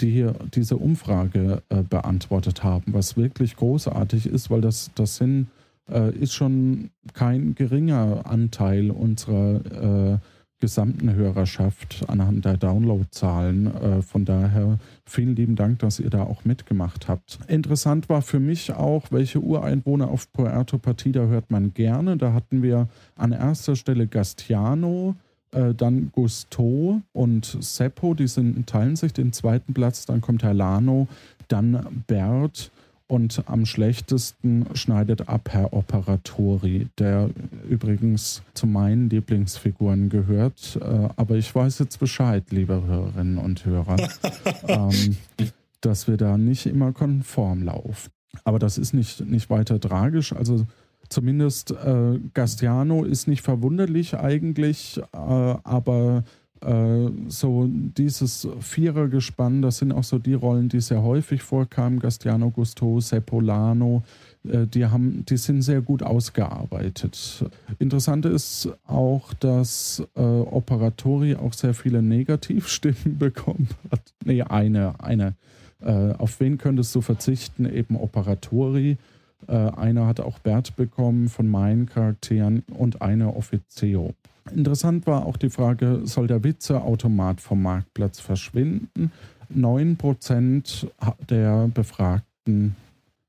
die 0.00 0.10
hier 0.10 0.34
diese 0.54 0.76
Umfrage 0.76 1.62
äh, 1.68 1.82
beantwortet 1.82 2.64
haben, 2.64 2.94
was 2.94 3.16
wirklich 3.16 3.56
großartig 3.56 4.26
ist, 4.26 4.50
weil 4.50 4.60
das, 4.60 4.90
das 4.94 5.16
sind 5.16 5.48
äh, 5.90 6.14
ist 6.16 6.34
schon 6.34 6.90
kein 7.14 7.54
geringer 7.54 8.22
Anteil 8.24 8.90
unserer 8.90 10.14
äh, 10.14 10.18
gesamten 10.60 11.14
Hörerschaft 11.14 12.04
anhand 12.06 12.44
der 12.44 12.56
Downloadzahlen. 12.56 13.66
Äh, 13.66 14.02
von 14.02 14.24
daher 14.24 14.78
vielen 15.04 15.34
lieben 15.34 15.56
Dank, 15.56 15.80
dass 15.80 15.98
ihr 15.98 16.10
da 16.10 16.22
auch 16.22 16.44
mitgemacht 16.44 17.08
habt. 17.08 17.38
Interessant 17.48 18.08
war 18.08 18.22
für 18.22 18.40
mich 18.40 18.72
auch, 18.72 19.06
welche 19.10 19.40
Ureinwohner 19.40 20.08
auf 20.08 20.30
Puerto 20.32 20.78
Partida 20.78 21.22
hört 21.22 21.50
man 21.50 21.74
gerne. 21.74 22.16
Da 22.16 22.32
hatten 22.32 22.62
wir 22.62 22.88
an 23.16 23.32
erster 23.32 23.74
Stelle 23.74 24.06
Gastiano, 24.06 25.16
äh, 25.52 25.74
dann 25.74 26.10
Gusto 26.12 27.00
und 27.12 27.56
Seppo, 27.60 28.14
die 28.14 28.28
sind, 28.28 28.66
teilen 28.66 28.96
sich 28.96 29.12
den 29.12 29.32
zweiten 29.32 29.74
Platz. 29.74 30.06
Dann 30.06 30.20
kommt 30.20 30.42
Herr 30.42 30.54
Lano, 30.54 31.08
dann 31.48 32.04
Bert 32.06 32.70
und 33.10 33.42
am 33.46 33.66
schlechtesten 33.66 34.66
schneidet 34.74 35.28
ab 35.28 35.48
Herr 35.50 35.72
Operatori, 35.72 36.88
der 36.98 37.30
übrigens 37.68 38.42
zu 38.54 38.68
meinen 38.68 39.10
Lieblingsfiguren 39.10 40.08
gehört. 40.08 40.78
Äh, 40.80 41.08
aber 41.16 41.34
ich 41.36 41.52
weiß 41.52 41.80
jetzt 41.80 41.98
Bescheid, 41.98 42.44
liebe 42.50 42.82
Hörerinnen 42.86 43.38
und 43.38 43.64
Hörer, 43.64 43.96
ähm, 44.68 45.16
dass 45.80 46.06
wir 46.06 46.16
da 46.16 46.38
nicht 46.38 46.66
immer 46.66 46.92
konform 46.92 47.64
laufen. 47.64 48.10
Aber 48.44 48.60
das 48.60 48.78
ist 48.78 48.94
nicht, 48.94 49.26
nicht 49.26 49.50
weiter 49.50 49.80
tragisch. 49.80 50.32
Also 50.32 50.66
zumindest 51.08 51.72
äh, 51.72 52.20
Gastiano 52.32 53.04
ist 53.04 53.26
nicht 53.26 53.42
verwunderlich 53.42 54.16
eigentlich, 54.16 55.00
äh, 55.12 55.16
aber 55.16 56.22
so 56.62 57.68
dieses 57.70 58.46
Vierergespann, 58.60 59.62
das 59.62 59.78
sind 59.78 59.92
auch 59.92 60.04
so 60.04 60.18
die 60.18 60.34
Rollen, 60.34 60.68
die 60.68 60.80
sehr 60.80 61.02
häufig 61.02 61.42
vorkamen. 61.42 61.98
Gastiano 61.98 62.50
Gusto, 62.50 63.00
Seppolano, 63.00 64.02
äh, 64.44 64.66
die, 64.66 64.86
haben, 64.86 65.24
die 65.26 65.36
sind 65.36 65.62
sehr 65.62 65.80
gut 65.80 66.02
ausgearbeitet. 66.02 67.44
Interessant 67.78 68.26
ist 68.26 68.68
auch, 68.86 69.32
dass 69.34 70.02
äh, 70.16 70.20
Operatori 70.20 71.34
auch 71.36 71.52
sehr 71.52 71.74
viele 71.74 72.02
Negativstimmen 72.02 73.18
bekommen 73.18 73.68
hat. 73.90 74.02
Nee, 74.24 74.42
eine, 74.42 74.94
eine. 75.00 75.34
Äh, 75.80 76.12
auf 76.12 76.40
wen 76.40 76.58
könntest 76.58 76.94
du 76.94 77.00
verzichten? 77.00 77.66
Eben 77.66 77.96
Operatori. 77.96 78.98
Äh, 79.46 79.54
einer 79.54 80.06
hat 80.06 80.20
auch 80.20 80.38
Bert 80.38 80.76
bekommen 80.76 81.28
von 81.28 81.48
meinen 81.48 81.86
Charakteren 81.86 82.62
und 82.70 83.00
eine 83.00 83.34
Offizio. 83.34 84.14
Interessant 84.54 85.06
war 85.06 85.26
auch 85.26 85.36
die 85.36 85.50
Frage, 85.50 86.02
soll 86.04 86.26
der 86.26 86.42
Witzeautomat 86.42 87.40
vom 87.40 87.62
Marktplatz 87.62 88.20
verschwinden? 88.20 89.12
9% 89.54 90.88
der 91.28 91.68
Befragten 91.68 92.76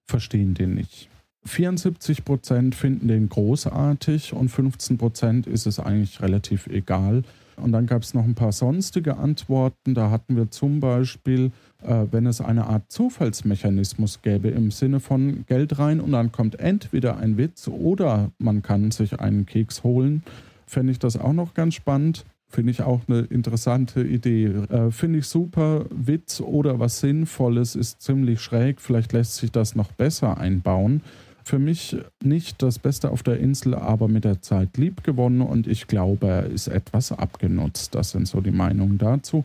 verstehen 0.05 0.53
den 0.53 0.75
nicht. 0.75 1.09
74% 1.47 2.75
finden 2.75 3.07
den 3.07 3.29
großartig 3.29 4.33
und 4.33 4.51
15% 4.51 5.47
ist 5.47 5.65
es 5.65 5.79
eigentlich 5.79 6.21
relativ 6.21 6.67
egal. 6.67 7.23
Und 7.57 7.71
dann 7.71 7.85
gab 7.85 8.03
es 8.03 8.13
noch 8.13 8.23
ein 8.23 8.35
paar 8.35 8.51
sonstige 8.51 9.17
Antworten. 9.17 9.93
Da 9.93 10.09
hatten 10.09 10.35
wir 10.35 10.49
zum 10.51 10.79
Beispiel, 10.79 11.51
äh, 11.83 12.05
wenn 12.11 12.25
es 12.25 12.41
eine 12.41 12.67
Art 12.67 12.91
Zufallsmechanismus 12.91 14.21
gäbe 14.21 14.49
im 14.49 14.71
Sinne 14.71 14.99
von 14.99 15.45
Geld 15.47 15.77
rein 15.77 15.99
und 15.99 16.11
dann 16.11 16.31
kommt 16.31 16.59
entweder 16.59 17.17
ein 17.17 17.37
Witz 17.37 17.67
oder 17.67 18.31
man 18.37 18.61
kann 18.61 18.91
sich 18.91 19.19
einen 19.19 19.45
Keks 19.45 19.83
holen 19.83 20.23
fände 20.71 20.91
ich 20.91 20.99
das 20.99 21.17
auch 21.17 21.33
noch 21.33 21.53
ganz 21.53 21.75
spannend. 21.75 22.25
Finde 22.47 22.71
ich 22.71 22.81
auch 22.81 23.01
eine 23.07 23.19
interessante 23.21 24.01
Idee. 24.01 24.45
Äh, 24.45 24.91
Finde 24.91 25.19
ich 25.19 25.27
super. 25.27 25.85
Witz 25.89 26.41
oder 26.41 26.79
was 26.79 26.99
Sinnvolles 26.99 27.75
ist 27.75 28.01
ziemlich 28.01 28.41
schräg. 28.41 28.81
Vielleicht 28.81 29.13
lässt 29.13 29.35
sich 29.35 29.51
das 29.51 29.75
noch 29.75 29.91
besser 29.91 30.37
einbauen. 30.37 31.01
Für 31.43 31.59
mich 31.59 31.97
nicht 32.23 32.61
das 32.61 32.79
Beste 32.79 33.09
auf 33.09 33.23
der 33.23 33.39
Insel, 33.39 33.75
aber 33.75 34.07
mit 34.07 34.23
der 34.23 34.41
Zeit 34.41 34.77
lieb 34.77 35.03
gewonnen 35.03 35.41
und 35.41 35.67
ich 35.67 35.87
glaube, 35.87 36.27
er 36.27 36.45
ist 36.45 36.67
etwas 36.67 37.11
abgenutzt. 37.11 37.95
Das 37.95 38.11
sind 38.11 38.27
so 38.27 38.41
die 38.41 38.51
Meinungen 38.51 38.97
dazu. 38.97 39.43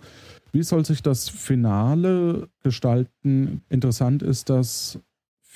Wie 0.52 0.62
soll 0.62 0.84
sich 0.84 1.02
das 1.02 1.28
Finale 1.28 2.48
gestalten? 2.62 3.62
Interessant 3.68 4.22
ist, 4.22 4.50
dass 4.50 5.00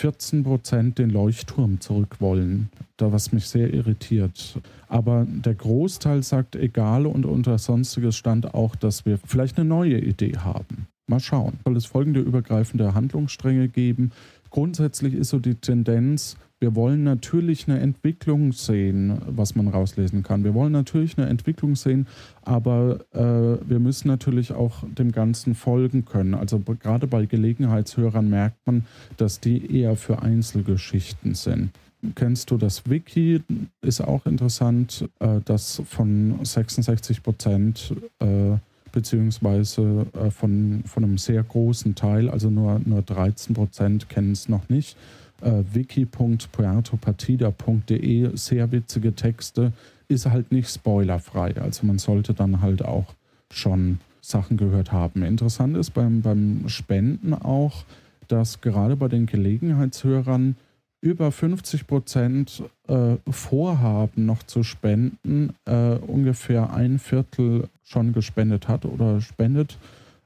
14 0.01 0.45
Prozent 0.45 0.99
den 0.99 1.11
Leuchtturm 1.11 1.79
zurück 1.79 2.17
wollen, 2.21 2.71
da 2.97 3.13
was 3.13 3.33
mich 3.33 3.47
sehr 3.47 3.75
irritiert. 3.75 4.59
Aber 4.89 5.27
der 5.29 5.55
Großteil 5.55 6.23
sagt 6.23 6.57
egal 6.57 7.05
und 7.05 7.27
unter 7.27 7.59
sonstiges 7.59 8.17
stand 8.17 8.55
auch, 8.55 8.77
dass 8.77 9.05
wir 9.05 9.19
vielleicht 9.19 9.59
eine 9.59 9.69
neue 9.69 9.99
Idee 9.99 10.39
haben. 10.39 10.87
mal 11.07 11.21
schauen. 11.21 11.59
Soll 11.65 11.77
es 11.77 11.85
folgende 11.85 12.21
übergreifende 12.21 12.95
Handlungsstränge 12.95 13.69
geben? 13.69 14.13
Grundsätzlich 14.49 15.13
ist 15.13 15.29
so 15.29 15.39
die 15.39 15.57
Tendenz, 15.57 16.37
wir 16.61 16.75
wollen 16.75 17.03
natürlich 17.05 17.69
eine 17.69 17.81
Entwicklung 17.81 18.53
sehen, 18.53 19.21
was 19.27 19.55
man 19.55 19.69
rauslesen 19.69 20.23
kann. 20.23 20.45
Wir 20.45 20.53
wollen 20.53 20.73
natürlich 20.73 21.17
eine 21.17 21.27
Entwicklung 21.29 21.75
sehen, 21.75 22.07
aber 22.43 23.01
äh, 23.13 23.69
wir 23.69 23.79
müssen 23.79 24.09
natürlich 24.09 24.53
auch 24.53 24.85
dem 24.87 25.11
Ganzen 25.11 25.55
folgen 25.55 26.05
können. 26.05 26.35
Also 26.35 26.59
gerade 26.61 27.07
bei 27.07 27.25
Gelegenheitshörern 27.25 28.29
merkt 28.29 28.59
man, 28.67 28.85
dass 29.17 29.41
die 29.41 29.75
eher 29.81 29.97
für 29.97 30.21
Einzelgeschichten 30.21 31.35
sind. 31.35 31.71
Kennst 32.15 32.51
du 32.51 32.59
das 32.59 32.89
Wiki? 32.89 33.43
Ist 33.81 34.03
auch 34.03 34.27
interessant, 34.27 35.09
äh, 35.19 35.41
dass 35.45 35.83
von 35.87 36.39
66 36.43 37.23
Prozent 37.23 37.95
äh, 38.19 38.57
beziehungsweise 38.93 40.07
äh, 40.13 40.31
von, 40.31 40.83
von 40.85 41.05
einem 41.05 41.19
sehr 41.19 41.43
großen 41.43 41.95
Teil, 41.95 42.29
also 42.29 42.51
nur, 42.51 42.81
nur 42.85 43.03
13 43.03 43.55
Prozent 43.55 44.09
kennen 44.09 44.33
es 44.33 44.49
noch 44.49 44.69
nicht, 44.69 44.97
äh, 45.43 45.63
wiki.puertopartida.de, 45.73 48.37
sehr 48.37 48.73
witzige 48.73 49.15
Texte, 49.15 49.73
ist 50.09 50.27
halt 50.27 50.53
nicht 50.53 50.69
spoilerfrei. 50.69 51.59
Also 51.61 51.87
man 51.87 51.99
sollte 51.99 52.35
dann 52.35 52.61
halt 52.61 52.85
auch 52.85 53.15
schon 53.53 54.01
Sachen 54.21 54.57
gehört 54.57 54.93
haben. 54.93 55.23
Interessant 55.23 55.77
ist 55.77 55.91
beim, 55.91 56.23
beim 56.23 56.69
Spenden 56.69 57.35
auch, 57.35 57.85
dass 58.29 58.61
gerade 58.61 58.97
bei 58.97 59.09
den 59.09 59.27
Gelegenheitshörern 59.27 60.57
über 61.01 61.33
50 61.33 61.87
Prozent 61.87 62.63
äh, 62.87 63.17
vorhaben, 63.29 64.27
noch 64.27 64.43
zu 64.43 64.63
spenden, 64.63 65.55
äh, 65.65 65.95
ungefähr 65.95 66.73
ein 66.73 66.99
Viertel 66.99 67.69
schon 67.83 68.13
gespendet 68.13 68.69
hat 68.69 68.85
oder 68.85 69.21
spendet 69.21 69.79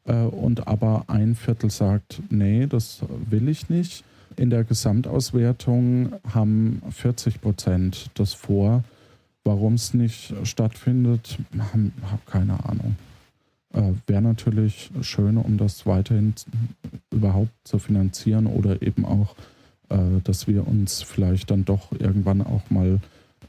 äh, 0.05 0.15
und 0.15 0.67
aber 0.67 1.05
ein 1.07 1.37
Viertel 1.37 1.71
sagt, 1.71 2.21
nee, 2.31 2.67
das 2.67 3.03
will 3.31 3.49
ich 3.49 3.69
nicht. 3.69 4.05
In 4.37 4.51
der 4.51 4.65
Gesamtauswertung 4.65 6.13
haben 6.33 6.83
40 6.91 7.41
Prozent 7.41 8.11
das 8.15 8.35
vor. 8.35 8.83
Warum 9.45 9.75
es 9.75 9.95
nicht 9.95 10.35
stattfindet, 10.45 11.39
habe 11.59 11.93
hab 12.11 12.27
keine 12.27 12.65
Ahnung. 12.65 12.97
Äh, 13.73 13.93
Wäre 14.07 14.23
natürlich 14.23 14.91
schön, 15.03 15.37
um 15.37 15.59
das 15.59 15.87
weiterhin 15.87 16.35
überhaupt 17.11 17.53
zu 17.65 17.79
finanzieren 17.79 18.47
oder 18.47 18.83
eben 18.83 19.05
auch, 19.05 19.37
äh, 19.91 19.99
dass 20.25 20.49
wir 20.49 20.67
uns 20.67 21.03
vielleicht 21.03 21.51
dann 21.51 21.65
doch 21.65 21.93
irgendwann 21.93 22.41
auch 22.41 22.71
mal 22.71 23.01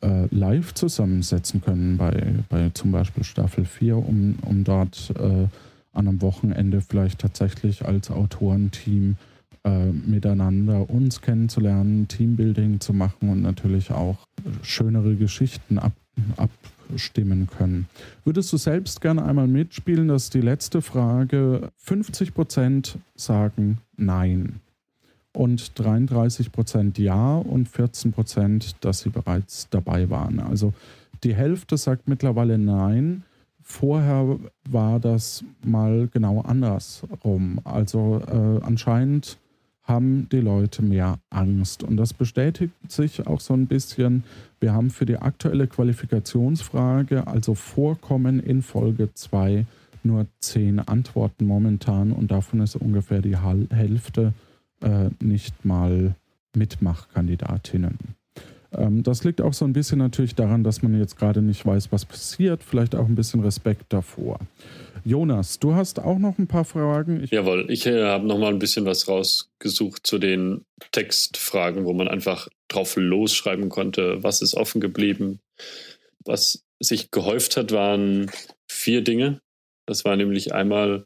äh, 0.02 0.28
live 0.32 0.74
zusammensetzen 0.74 1.62
können 1.62 1.98
bei, 1.98 2.34
bei 2.50 2.70
zum 2.74 2.92
Beispiel 2.92 3.24
Staffel 3.24 3.66
4, 3.66 3.98
um, 3.98 4.36
um 4.42 4.64
dort 4.64 5.14
äh, 5.18 5.48
an 5.94 6.08
einem 6.08 6.22
Wochenende 6.22 6.82
vielleicht 6.82 7.20
tatsächlich 7.20 7.86
als 7.86 8.12
Autorenteam 8.12 9.12
äh, 9.12 9.35
miteinander 9.70 10.90
uns 10.90 11.22
kennenzulernen, 11.22 12.08
Teambuilding 12.08 12.80
zu 12.80 12.94
machen 12.94 13.30
und 13.30 13.42
natürlich 13.42 13.92
auch 13.92 14.18
schönere 14.62 15.16
Geschichten 15.16 15.80
ab, 15.80 15.94
abstimmen 16.38 17.48
können. 17.58 17.88
Würdest 18.24 18.52
du 18.54 18.58
selbst 18.58 19.02
gerne 19.02 19.26
einmal 19.26 19.48
mitspielen? 19.48 20.08
Das 20.08 20.26
ist 20.26 20.34
die 20.34 20.42
letzte 20.42 20.82
Frage. 20.82 21.70
50 21.78 22.34
Prozent 22.34 22.98
sagen 23.16 23.80
Nein 23.98 24.60
und 25.34 25.78
33 25.78 26.52
Prozent 26.52 26.98
Ja 26.98 27.38
und 27.38 27.68
14 27.68 28.12
Prozent, 28.12 28.76
dass 28.82 29.00
sie 29.00 29.10
bereits 29.10 29.68
dabei 29.70 30.10
waren. 30.10 30.40
Also 30.40 30.74
die 31.24 31.36
Hälfte 31.36 31.78
sagt 31.78 32.08
mittlerweile 32.08 32.58
Nein. 32.58 33.24
Vorher 33.62 34.38
war 34.70 35.00
das 35.00 35.44
mal 35.64 36.08
genau 36.14 36.42
andersrum. 36.42 37.60
Also 37.64 38.22
äh, 38.28 38.64
anscheinend 38.64 39.40
haben 39.86 40.28
die 40.32 40.40
Leute 40.42 40.82
mehr 40.82 41.20
Angst. 41.30 41.84
Und 41.84 41.98
das 41.98 42.14
bestätigt 42.14 42.74
sich 42.88 43.26
auch 43.28 43.40
so 43.40 43.54
ein 43.54 43.68
bisschen. 43.68 44.24
Wir 44.60 44.74
haben 44.74 44.90
für 44.90 45.06
die 45.06 45.18
aktuelle 45.18 45.68
Qualifikationsfrage, 45.68 47.28
also 47.28 47.54
Vorkommen 47.54 48.40
in 48.40 48.62
Folge 48.62 49.14
2, 49.14 49.66
nur 50.04 50.28
zehn 50.40 50.80
Antworten 50.80 51.46
momentan 51.46 52.12
und 52.12 52.32
davon 52.32 52.62
ist 52.62 52.76
ungefähr 52.76 53.22
die 53.22 53.38
Hälfte 53.38 54.34
äh, 54.82 55.10
nicht 55.20 55.66
mal 55.66 56.16
Mitmachkandidatinnen. 56.56 57.98
Ähm, 58.78 59.04
das 59.04 59.24
liegt 59.24 59.42
auch 59.42 59.54
so 59.54 59.66
ein 59.66 59.74
bisschen 59.74 60.00
natürlich 60.00 60.36
daran, 60.36 60.64
dass 60.64 60.82
man 60.82 60.98
jetzt 61.00 61.18
gerade 61.18 61.42
nicht 61.42 61.66
weiß, 61.66 61.92
was 61.92 62.06
passiert, 62.06 62.64
vielleicht 62.64 62.96
auch 62.96 63.06
ein 63.06 63.16
bisschen 63.16 63.42
Respekt 63.42 63.86
davor. 63.90 64.40
Jonas, 65.04 65.60
du 65.60 65.76
hast 65.76 66.00
auch 66.00 66.18
noch 66.18 66.40
ein 66.40 66.48
paar 66.48 66.66
Fragen. 66.66 67.24
Ich 67.24 67.32
Jawohl, 67.32 67.68
ich 67.70 67.86
äh, 67.86 68.06
habe 68.06 68.26
noch 68.26 68.40
mal 68.40 68.52
ein 68.52 68.60
bisschen 68.60 68.86
was 68.86 69.08
rausgesucht 69.08 70.06
zu 70.06 70.18
den 70.18 70.66
Textfragen, 70.92 71.86
wo 71.86 71.94
man 71.94 72.08
einfach 72.08 72.48
drauf 72.68 72.96
losschreiben 72.96 73.70
konnte, 73.70 74.24
was 74.24 74.42
ist 74.42 74.56
offen 74.56 74.82
geblieben. 74.82 75.40
Was 76.26 76.64
sich 76.80 77.12
gehäuft 77.12 77.56
hat, 77.56 77.72
waren 77.72 78.32
vier 78.68 79.04
Dinge. 79.04 79.42
Das 79.86 80.06
war 80.06 80.16
nämlich 80.16 80.54
einmal, 80.54 81.06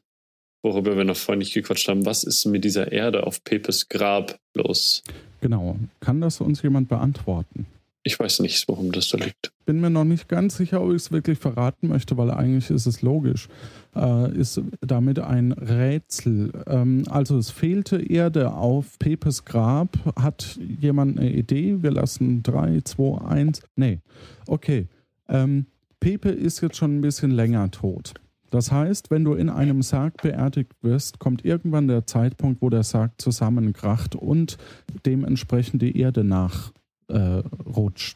worüber 0.61 0.98
wir 0.98 1.03
noch 1.03 1.18
vorhin 1.18 1.40
nicht 1.40 1.53
gequatscht 1.53 1.88
haben, 1.88 2.06
was 2.06 2.23
ist 2.23 2.45
mit 2.45 2.64
dieser 2.64 2.91
Erde 2.91 3.26
auf 3.26 3.44
Pepes 3.44 3.90
Grab 3.90 4.40
los? 4.53 5.03
Genau. 5.41 5.77
Kann 5.99 6.22
das 6.22 6.41
uns 6.41 6.61
jemand 6.61 6.90
beantworten? 6.90 7.65
Ich 8.03 8.18
weiß 8.18 8.40
nicht, 8.40 8.68
warum 8.68 8.91
das 8.91 9.10
da 9.10 9.18
liegt. 9.18 9.52
Bin 9.65 9.81
mir 9.81 9.90
noch 9.90 10.06
nicht 10.06 10.30
ganz 10.30 10.56
sicher, 10.56 10.81
ob 10.81 10.90
ich 10.91 10.95
es 10.95 11.11
wirklich 11.11 11.38
verraten 11.38 11.90
möchte, 11.90 12.18
weil 12.18 12.31
eigentlich 12.31 12.69
ist 12.69 12.86
es 12.86 13.02
logisch. 13.02 13.49
Äh, 13.95 14.36
ist 14.38 14.61
damit 14.81 15.19
ein 15.19 15.52
Rätsel. 15.52 16.52
Ähm, 16.65 17.03
also 17.10 17.38
es 17.38 17.49
fehlte 17.52 18.02
Erde 18.02 18.53
auf 18.53 18.98
Pepes 18.99 19.44
Grab. 19.45 19.98
Hat 20.15 20.57
jemand 20.80 21.19
eine 21.19 21.31
Idee? 21.31 21.84
Wir 21.84 21.91
lassen 21.91 22.41
3, 22.41 22.81
2, 22.81 23.26
1. 23.26 23.61
Nee. 23.76 23.99
Okay. 24.48 24.88
Ähm, 25.27 25.65
Pepe 25.99 26.30
ist 26.30 26.61
jetzt 26.61 26.77
schon 26.77 26.98
ein 26.98 27.02
bisschen 27.02 27.31
länger 27.31 27.69
tot. 27.72 28.14
Das 28.49 28.71
heißt, 28.71 29.11
wenn 29.11 29.23
du 29.23 29.34
in 29.34 29.49
einem 29.49 29.81
Sarg 29.81 30.21
beerdigt 30.21 30.73
wirst, 30.81 31.19
kommt 31.19 31.45
irgendwann 31.45 31.88
der 31.88 32.05
Zeitpunkt, 32.05 32.61
wo 32.61 32.69
der 32.69 32.84
Sarg 32.84 33.19
zusammenkracht 33.21 34.15
und 34.15 34.57
dementsprechend 35.05 35.81
die 35.81 35.97
Erde 35.97 36.23
nach 36.23 36.71
äh. 37.07 37.41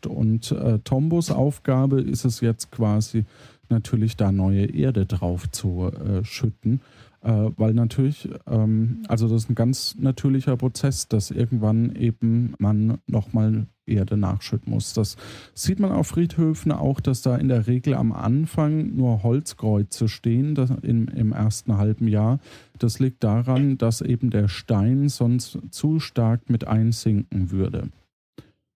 Und 0.08 0.52
äh, 0.52 0.80
Tombos 0.80 1.32
Aufgabe 1.32 2.02
ist 2.02 2.26
es 2.26 2.42
jetzt 2.42 2.72
quasi 2.72 3.26
natürlich 3.70 4.16
da 4.16 4.32
neue 4.32 4.66
Erde 4.66 5.06
drauf 5.06 5.50
zu 5.50 5.92
äh, 5.92 6.24
schütten. 6.24 6.82
Äh, 7.24 7.52
weil 7.56 7.74
natürlich, 7.74 8.28
ähm, 8.48 9.04
also 9.08 9.30
das 9.30 9.44
ist 9.44 9.50
ein 9.50 9.56
ganz 9.56 9.96
natürlicher 9.98 10.58
Prozess, 10.58 11.08
dass 11.08 11.32
irgendwann 11.32 11.96
eben 11.96 12.54
man 12.60 12.98
nochmal 13.08 13.68
Erde 13.86 14.18
nachschütten 14.18 14.74
muss. 14.74 14.94
Das 14.94 15.16
sieht 15.54 15.80
man 15.80 15.94
auf 15.94 16.08
Friedhöfen 16.08 16.74
auch, 16.74 17.00
dass 17.00 17.22
da 17.22 17.38
in 17.38 17.48
der 17.48 17.68
Regel 17.68 17.94
am 17.94 18.12
Anfang 18.12 18.96
nur 18.96 19.24
Holzkreuze 19.24 20.10
stehen 20.10 20.56
im, 20.82 21.08
im 21.08 21.32
ersten 21.32 21.78
halben 21.78 22.10
Jahr. 22.10 22.40
Das 22.78 23.00
liegt 23.00 23.24
daran, 23.24 23.78
dass 23.78 24.02
eben 24.02 24.30
der 24.30 24.50
Stein 24.50 25.08
sonst 25.08 25.60
zu 25.72 26.02
stark 26.02 26.50
mit 26.50 26.68
einsinken 26.68 27.52
würde. 27.52 27.90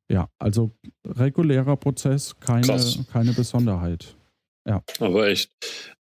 Ja, 0.09 0.29
also 0.39 0.71
regulärer 1.05 1.75
Prozess, 1.75 2.39
keine, 2.39 2.79
keine 3.11 3.33
Besonderheit. 3.33 4.15
Ja. 4.65 4.83
Aber 4.99 5.27
echt, 5.27 5.51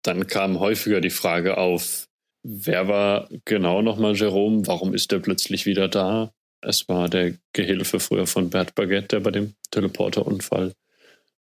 dann 0.03 0.27
kam 0.27 0.59
häufiger 0.59 1.01
die 1.01 1.11
Frage 1.11 1.57
auf, 1.57 2.09
wer 2.43 2.89
war 2.89 3.29
genau 3.45 3.83
nochmal 3.83 4.17
Jerome? 4.17 4.67
Warum 4.67 4.95
ist 4.95 5.13
er 5.13 5.21
plötzlich 5.21 5.67
wieder 5.67 5.89
da? 5.89 6.33
Es 6.61 6.89
war 6.89 7.09
der 7.09 7.35
Gehilfe 7.53 7.99
früher 8.01 8.27
von 8.27 8.51
Bert 8.51 8.75
Baguette, 8.75 9.09
der 9.09 9.21
bei 9.21 9.31
dem 9.31 9.55
Teleporterunfall 9.71 10.73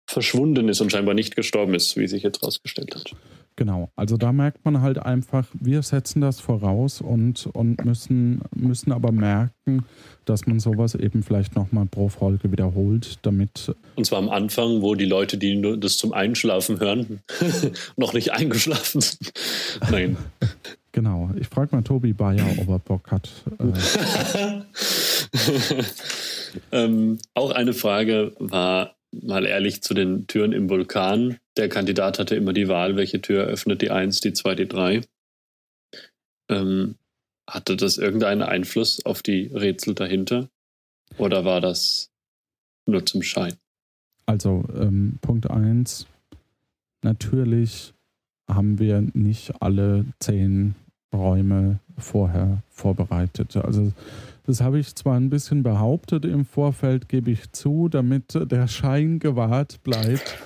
verschwunden 0.07 0.69
ist 0.69 0.81
und 0.81 0.91
scheinbar 0.91 1.15
nicht 1.15 1.37
gestorben 1.37 1.75
ist, 1.75 1.97
wie 1.97 2.09
sich 2.09 2.23
jetzt 2.23 2.41
herausgestellt 2.43 2.95
hat. 2.95 3.13
Genau, 3.57 3.91
also 3.97 4.19
da 4.19 4.33
merkt 4.33 4.67
man 4.67 4.83
halt 4.83 4.99
einfach, 4.99 5.47
wir 5.59 5.81
setzen 5.83 6.21
das 6.21 6.41
voraus 6.41 7.01
und, 7.01 7.47
und 7.55 7.83
müssen, 7.87 8.43
müssen 8.55 8.93
aber 8.93 9.13
merken, 9.13 9.87
dass 10.27 10.47
man 10.47 10.61
sowas 10.61 10.95
eben 10.95 11.23
vielleicht 11.23 11.57
nochmal 11.57 11.87
pro 11.87 12.11
Folge 12.11 12.53
wiederholt, 12.53 13.19
damit. 13.23 13.75
Und 13.95 14.05
zwar 14.05 14.19
am 14.19 14.29
Anfang, 14.29 14.83
wo 14.83 14.95
die 14.95 15.07
Leute, 15.07 15.39
die 15.39 15.57
nur 15.57 15.79
das 15.79 15.97
zum 15.97 16.13
Einschlafen 16.13 16.81
hören, 16.81 17.21
noch 17.97 18.13
nicht 18.13 18.33
eingeschlafen 18.33 19.01
sind. 19.01 19.33
Nein. 19.91 20.19
Genau, 20.93 21.31
ich 21.39 21.49
frage 21.49 21.75
mal 21.75 21.83
Tobi 21.83 22.13
Bayer, 22.13 22.47
ob 22.59 22.69
er 22.69 22.79
Bock 22.79 23.11
hat. 23.11 23.31
Äh. 23.59 24.63
ähm, 26.73 27.19
auch 27.33 27.53
eine 27.53 27.73
Frage 27.73 28.33
war, 28.39 28.96
mal 29.13 29.47
ehrlich 29.47 29.83
zu 29.83 29.95
den 29.95 30.27
Türen 30.27 30.53
im 30.53 30.69
Vulkan. 30.69 31.39
Der 31.57 31.69
Kandidat 31.69 32.19
hatte 32.19 32.37
immer 32.37 32.53
die 32.53 32.69
Wahl, 32.69 32.97
welche 32.97 33.21
Tür 33.21 33.45
öffnet 33.45 33.83
die 33.83 33.91
1, 33.91 34.21
die 34.21 34.33
2, 34.33 34.55
die 34.55 34.69
3. 34.69 35.01
Ähm, 36.51 36.97
hatte 37.49 37.77
das 37.77 37.99
irgendeinen 37.99 38.43
Einfluss 38.43 39.05
auf 39.05 39.23
die 39.23 39.47
Rätsel 39.47 39.95
dahinter? 39.95 40.49
Oder 41.17 41.45
war 41.45 41.61
das 41.61 42.11
nur 42.87 43.07
zum 43.07 43.23
Schein? 43.23 43.55
Also 44.27 44.65
ähm, 44.75 45.19
Punkt 45.23 45.49
1, 45.49 46.07
natürlich 47.03 47.95
haben 48.49 48.79
wir 48.79 49.05
nicht 49.15 49.63
alle 49.63 50.05
zehn 50.19 50.75
Räume 51.13 51.79
vorher 51.97 52.63
vorbereitet. 52.71 53.57
Also 53.57 53.93
das 54.47 54.61
habe 54.61 54.79
ich 54.79 54.95
zwar 54.95 55.17
ein 55.17 55.31
bisschen 55.31 55.63
behauptet 55.63 56.25
im 56.25 56.45
Vorfeld, 56.45 57.09
gebe 57.09 57.31
ich 57.31 57.53
zu, 57.53 57.89
damit 57.89 58.39
der 58.51 58.69
Schein 58.69 59.19
gewahrt 59.19 59.83
bleibt. 59.83 60.37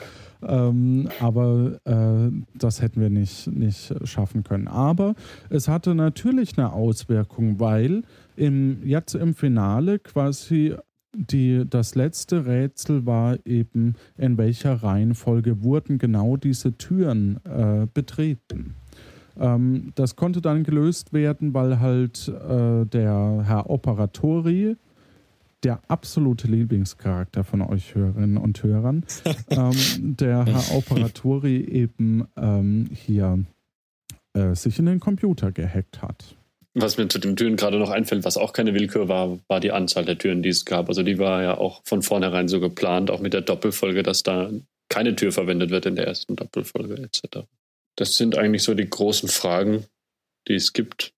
Ähm, 0.42 1.08
aber 1.20 1.78
äh, 1.84 2.30
das 2.54 2.80
hätten 2.80 3.00
wir 3.00 3.10
nicht, 3.10 3.46
nicht 3.48 3.94
schaffen 4.04 4.42
können. 4.42 4.68
Aber 4.68 5.14
es 5.50 5.68
hatte 5.68 5.94
natürlich 5.94 6.56
eine 6.56 6.72
Auswirkung, 6.72 7.60
weil 7.60 8.02
im, 8.36 8.86
jetzt 8.86 9.14
im 9.14 9.34
Finale 9.34 9.98
quasi 9.98 10.74
die, 11.14 11.64
das 11.68 11.94
letzte 11.94 12.46
Rätsel 12.46 13.04
war 13.04 13.38
eben, 13.44 13.94
in 14.16 14.38
welcher 14.38 14.82
Reihenfolge 14.82 15.62
wurden 15.62 15.98
genau 15.98 16.36
diese 16.36 16.76
Türen 16.78 17.40
äh, 17.44 17.86
betreten. 17.92 18.76
Ähm, 19.40 19.92
das 19.94 20.16
konnte 20.16 20.40
dann 20.40 20.64
gelöst 20.64 21.12
werden, 21.12 21.54
weil 21.54 21.80
halt 21.80 22.28
äh, 22.28 22.84
der 22.84 23.42
Herr 23.46 23.70
Operatori, 23.70 24.76
der 25.64 25.80
absolute 25.88 26.46
Lieblingscharakter 26.46 27.42
von 27.42 27.62
euch 27.62 27.94
Hörerinnen 27.94 28.36
und 28.36 28.62
Hörern, 28.62 29.04
ähm, 29.50 29.74
der 29.98 30.44
Herr 30.44 30.76
Operatori 30.76 31.64
eben 31.64 32.26
ähm, 32.36 32.90
hier 32.92 33.44
äh, 34.34 34.54
sich 34.54 34.78
in 34.78 34.86
den 34.86 35.00
Computer 35.00 35.52
gehackt 35.52 36.02
hat. 36.02 36.36
Was 36.74 36.98
mir 36.98 37.08
zu 37.08 37.18
den 37.18 37.34
Türen 37.34 37.56
gerade 37.56 37.78
noch 37.78 37.90
einfällt, 37.90 38.24
was 38.24 38.36
auch 38.36 38.52
keine 38.52 38.74
Willkür 38.74 39.08
war, 39.08 39.38
war 39.48 39.58
die 39.58 39.72
Anzahl 39.72 40.04
der 40.04 40.18
Türen, 40.18 40.42
die 40.42 40.50
es 40.50 40.64
gab. 40.64 40.88
Also 40.88 41.02
die 41.02 41.18
war 41.18 41.42
ja 41.42 41.58
auch 41.58 41.82
von 41.84 42.02
vornherein 42.02 42.46
so 42.46 42.60
geplant, 42.60 43.10
auch 43.10 43.20
mit 43.20 43.32
der 43.32 43.40
Doppelfolge, 43.40 44.04
dass 44.04 44.22
da 44.22 44.50
keine 44.88 45.16
Tür 45.16 45.32
verwendet 45.32 45.70
wird 45.70 45.86
in 45.86 45.96
der 45.96 46.06
ersten 46.06 46.36
Doppelfolge 46.36 46.94
etc. 47.02 47.46
Das 48.00 48.14
sind 48.14 48.38
eigentlich 48.38 48.62
so 48.62 48.72
die 48.72 48.88
großen 48.88 49.28
Fragen, 49.28 49.84
die 50.48 50.54
es 50.54 50.72
gibt. 50.72 51.12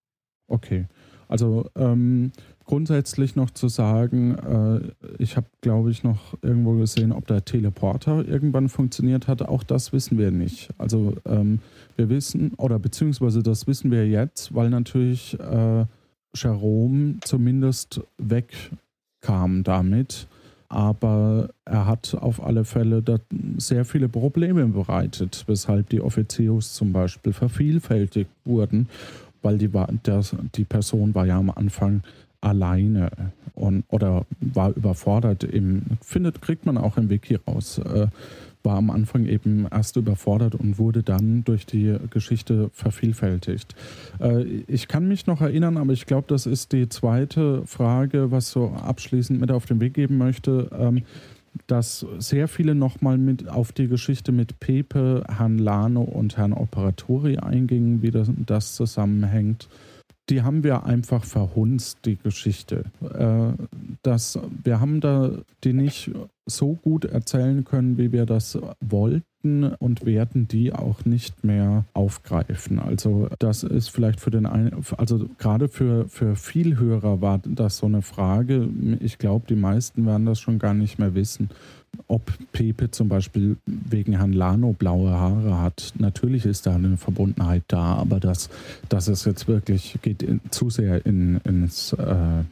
Okay. 0.48 0.86
Also 1.28 1.70
ähm, 1.76 2.32
grundsätzlich 2.64 3.36
noch 3.36 3.50
zu 3.50 3.68
sagen, 3.68 4.34
äh, 4.34 5.12
ich 5.22 5.36
habe, 5.36 5.46
glaube 5.60 5.92
ich, 5.92 6.02
noch 6.02 6.36
irgendwo 6.42 6.72
gesehen, 6.72 7.12
ob 7.12 7.28
der 7.28 7.44
Teleporter 7.44 8.26
irgendwann 8.26 8.68
funktioniert 8.68 9.28
hat. 9.28 9.42
Auch 9.42 9.62
das 9.62 9.92
wissen 9.92 10.18
wir 10.18 10.32
nicht. 10.32 10.70
Also 10.76 11.14
ähm, 11.24 11.60
wir 11.94 12.08
wissen, 12.08 12.52
oder 12.54 12.80
beziehungsweise 12.80 13.44
das 13.44 13.68
wissen 13.68 13.92
wir 13.92 14.08
jetzt, 14.08 14.52
weil 14.52 14.68
natürlich 14.68 15.38
äh, 15.38 15.86
Jerome 16.34 17.18
zumindest 17.22 18.00
wegkam 18.18 19.62
damit 19.62 20.26
aber 20.72 21.50
er 21.66 21.86
hat 21.86 22.16
auf 22.18 22.42
alle 22.42 22.64
Fälle 22.64 23.04
sehr 23.58 23.84
viele 23.84 24.08
Probleme 24.08 24.64
bereitet, 24.64 25.44
weshalb 25.46 25.90
die 25.90 26.00
Offizios 26.00 26.72
zum 26.72 26.94
Beispiel 26.94 27.34
vervielfältigt 27.34 28.30
wurden, 28.46 28.88
weil 29.42 29.58
die, 29.58 29.68
der, 29.68 30.22
die 30.54 30.64
Person 30.64 31.14
war 31.14 31.26
ja 31.26 31.36
am 31.36 31.50
Anfang 31.50 32.02
alleine 32.40 33.10
und, 33.54 33.84
oder 33.88 34.24
war 34.40 34.74
überfordert. 34.74 35.44
Im, 35.44 35.82
findet, 36.00 36.40
kriegt 36.40 36.64
man 36.64 36.78
auch 36.78 36.96
im 36.96 37.10
Wiki 37.10 37.34
raus. 37.46 37.76
Äh, 37.76 38.06
war 38.62 38.76
am 38.76 38.90
Anfang 38.90 39.26
eben 39.26 39.66
erst 39.70 39.96
überfordert 39.96 40.54
und 40.54 40.78
wurde 40.78 41.02
dann 41.02 41.44
durch 41.44 41.66
die 41.66 41.96
Geschichte 42.10 42.70
vervielfältigt. 42.72 43.74
Äh, 44.20 44.44
ich 44.66 44.88
kann 44.88 45.08
mich 45.08 45.26
noch 45.26 45.40
erinnern, 45.40 45.76
aber 45.76 45.92
ich 45.92 46.06
glaube, 46.06 46.26
das 46.28 46.46
ist 46.46 46.72
die 46.72 46.88
zweite 46.88 47.66
Frage, 47.66 48.30
was 48.30 48.50
so 48.50 48.70
abschließend 48.70 49.40
mit 49.40 49.50
auf 49.50 49.66
den 49.66 49.80
Weg 49.80 49.94
geben 49.94 50.18
möchte. 50.18 50.70
Ähm, 50.78 51.02
dass 51.66 52.06
sehr 52.18 52.48
viele 52.48 52.74
nochmal 52.74 53.18
mit 53.18 53.48
auf 53.48 53.72
die 53.72 53.86
Geschichte 53.86 54.32
mit 54.32 54.58
Pepe, 54.58 55.22
Herrn 55.28 55.58
Lano 55.58 56.00
und 56.00 56.38
Herrn 56.38 56.54
Operatori 56.54 57.36
eingingen, 57.36 58.00
wie 58.00 58.10
das, 58.10 58.30
das 58.46 58.74
zusammenhängt 58.74 59.68
die 60.32 60.40
haben 60.40 60.64
wir 60.64 60.84
einfach 60.84 61.24
verhunzt, 61.26 61.98
die 62.06 62.16
Geschichte. 62.16 62.84
Äh, 63.02 63.52
das, 64.00 64.38
wir 64.64 64.80
haben 64.80 65.02
da 65.02 65.30
die 65.62 65.74
nicht 65.74 66.10
so 66.46 66.72
gut 66.72 67.04
erzählen 67.04 67.64
können, 67.64 67.98
wie 67.98 68.12
wir 68.12 68.24
das 68.24 68.58
wollten 68.80 69.64
und 69.78 70.06
werden 70.06 70.48
die 70.48 70.72
auch 70.72 71.04
nicht 71.04 71.44
mehr 71.44 71.84
aufgreifen. 71.92 72.78
Also 72.78 73.28
das 73.40 73.62
ist 73.62 73.88
vielleicht 73.88 74.20
für 74.20 74.30
den 74.30 74.46
einen, 74.46 74.82
also 74.96 75.28
gerade 75.36 75.68
für, 75.68 76.08
für 76.08 76.34
Vielhörer 76.34 77.20
war 77.20 77.42
das 77.44 77.76
so 77.76 77.86
eine 77.86 78.00
Frage. 78.00 78.70
Ich 79.00 79.18
glaube, 79.18 79.44
die 79.46 79.54
meisten 79.54 80.06
werden 80.06 80.24
das 80.24 80.40
schon 80.40 80.58
gar 80.58 80.72
nicht 80.72 80.98
mehr 80.98 81.14
wissen 81.14 81.50
ob 82.08 82.32
Pepe 82.52 82.90
zum 82.90 83.08
Beispiel 83.08 83.56
wegen 83.66 84.16
Herrn 84.16 84.32
Lano 84.32 84.72
blaue 84.72 85.10
Haare 85.10 85.58
hat. 85.58 85.92
Natürlich 85.98 86.44
ist 86.44 86.66
da 86.66 86.74
eine 86.74 86.96
Verbundenheit 86.96 87.64
da, 87.68 87.94
aber 87.96 88.20
das, 88.20 88.48
das 88.88 89.08
ist 89.08 89.24
jetzt 89.26 89.48
wirklich, 89.48 89.98
geht 90.02 90.22
in, 90.22 90.40
zu 90.50 90.70
sehr 90.70 91.04
in, 91.06 91.38
ins 91.44 91.92
äh, 91.92 92.44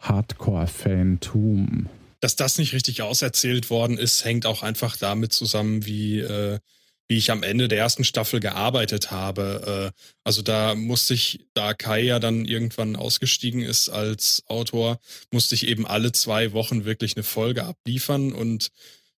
Hardcore-Fantum. 0.00 1.86
Dass 2.20 2.36
das 2.36 2.58
nicht 2.58 2.72
richtig 2.72 3.02
auserzählt 3.02 3.70
worden 3.70 3.98
ist, 3.98 4.24
hängt 4.24 4.46
auch 4.46 4.62
einfach 4.62 4.96
damit 4.96 5.32
zusammen, 5.32 5.86
wie 5.86 6.20
äh, 6.20 6.58
wie 7.08 7.16
ich 7.16 7.30
am 7.30 7.42
Ende 7.42 7.68
der 7.68 7.78
ersten 7.78 8.04
Staffel 8.04 8.40
gearbeitet 8.40 9.10
habe. 9.10 9.92
Äh, 9.94 10.00
also 10.24 10.42
da 10.42 10.74
musste 10.74 11.14
ich, 11.14 11.46
da 11.54 11.74
Kai 11.74 12.02
ja 12.02 12.18
dann 12.18 12.44
irgendwann 12.44 12.96
ausgestiegen 12.96 13.62
ist 13.62 13.88
als 13.88 14.42
Autor, 14.46 14.98
musste 15.30 15.54
ich 15.54 15.68
eben 15.68 15.86
alle 15.86 16.12
zwei 16.12 16.52
Wochen 16.52 16.84
wirklich 16.84 17.16
eine 17.16 17.22
Folge 17.22 17.64
abliefern. 17.64 18.32
Und 18.32 18.68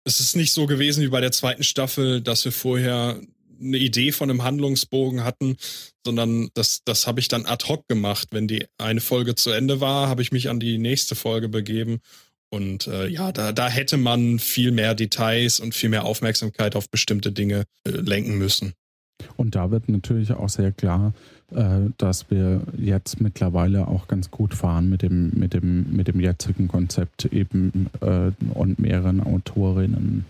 es 0.05 0.21
ist 0.21 0.37
nicht 0.37 0.53
so 0.53 0.67
gewesen 0.67 1.03
wie 1.03 1.09
bei 1.09 1.21
der 1.21 1.33
zweiten 1.33 1.65
Staffel, 1.65 2.21
dass 2.21 2.45
wir 2.45 2.53
vorher 2.53 3.21
eine 3.59 3.79
Idee 3.79 4.13
von 4.13 4.31
einem 4.31 4.43
Handlungsbogen 4.43 5.25
hatten, 5.25 5.57
sondern 6.05 6.51
das, 6.55 6.83
das 6.85 7.07
habe 7.07 7.21
ich 7.21 7.29
dann 7.29 7.47
ad 7.47 7.67
hoc 7.69 7.89
gemacht. 7.89 8.29
Wenn 8.33 8.49
die 8.49 8.67
eine 8.79 9.01
Folge 9.01 9.35
zu 9.35 9.51
Ende 9.51 9.81
war, 9.81 10.09
habe 10.09 10.23
ich 10.23 10.33
mich 10.33 10.49
an 10.51 10.61
die 10.61 10.79
nächste 10.79 11.15
Folge 11.15 11.49
begeben 11.49 12.01
und 12.51 12.87
äh, 12.87 13.09
ja, 13.09 13.33
da, 13.33 13.53
da 13.53 13.69
hätte 13.69 13.97
man 13.97 14.39
viel 14.39 14.71
mehr 14.71 14.95
Details 14.95 15.61
und 15.61 15.75
viel 15.75 15.89
mehr 15.89 16.05
Aufmerksamkeit 16.05 16.77
auf 16.77 16.89
bestimmte 16.89 17.33
Dinge 17.33 17.65
äh, 17.85 17.91
lenken 17.91 18.39
müssen. 18.39 18.75
Und 19.37 19.55
da 19.55 19.71
wird 19.71 19.89
natürlich 19.89 20.33
auch 20.33 20.49
sehr 20.49 20.73
klar, 20.73 21.13
äh, 21.55 21.91
dass 21.99 22.31
wir 22.31 22.63
jetzt 22.77 23.21
mittlerweile 23.21 23.89
auch 23.89 24.09
ganz 24.09 24.31
gut 24.31 24.55
fahren 24.55 24.89
mit 24.89 25.03
dem, 25.03 25.31
mit 25.35 25.55
dem, 25.55 25.95
mit 25.95 26.09
dem 26.09 26.21
jetzigen 26.21 26.69
Konzept 26.69 27.27
eben 27.27 27.89
äh, 28.01 28.31
und 28.55 28.79
mehreren 28.79 29.21
Autorinnen. 29.21 30.25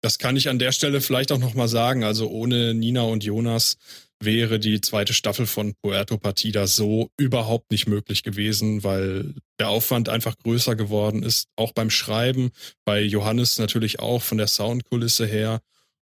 Das 0.00 0.18
kann 0.18 0.36
ich 0.36 0.48
an 0.48 0.58
der 0.58 0.72
Stelle 0.72 1.00
vielleicht 1.00 1.30
auch 1.30 1.38
nochmal 1.38 1.68
sagen. 1.68 2.04
Also 2.04 2.28
ohne 2.28 2.74
Nina 2.74 3.02
und 3.02 3.22
Jonas 3.22 3.78
wäre 4.24 4.58
die 4.58 4.80
zweite 4.80 5.14
Staffel 5.14 5.46
von 5.46 5.74
Puerto 5.82 6.18
Partida 6.18 6.66
so 6.66 7.10
überhaupt 7.16 7.70
nicht 7.70 7.86
möglich 7.86 8.22
gewesen, 8.22 8.84
weil 8.84 9.34
der 9.58 9.68
Aufwand 9.68 10.08
einfach 10.08 10.38
größer 10.38 10.76
geworden 10.76 11.22
ist, 11.22 11.48
auch 11.56 11.72
beim 11.72 11.90
Schreiben, 11.90 12.50
bei 12.84 13.00
Johannes 13.00 13.58
natürlich 13.58 14.00
auch 14.00 14.22
von 14.22 14.38
der 14.38 14.46
Soundkulisse 14.46 15.26
her 15.26 15.60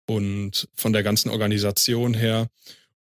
und 0.06 0.68
von 0.74 0.92
der 0.92 1.02
ganzen 1.02 1.30
Organisation 1.30 2.14
her. 2.14 2.48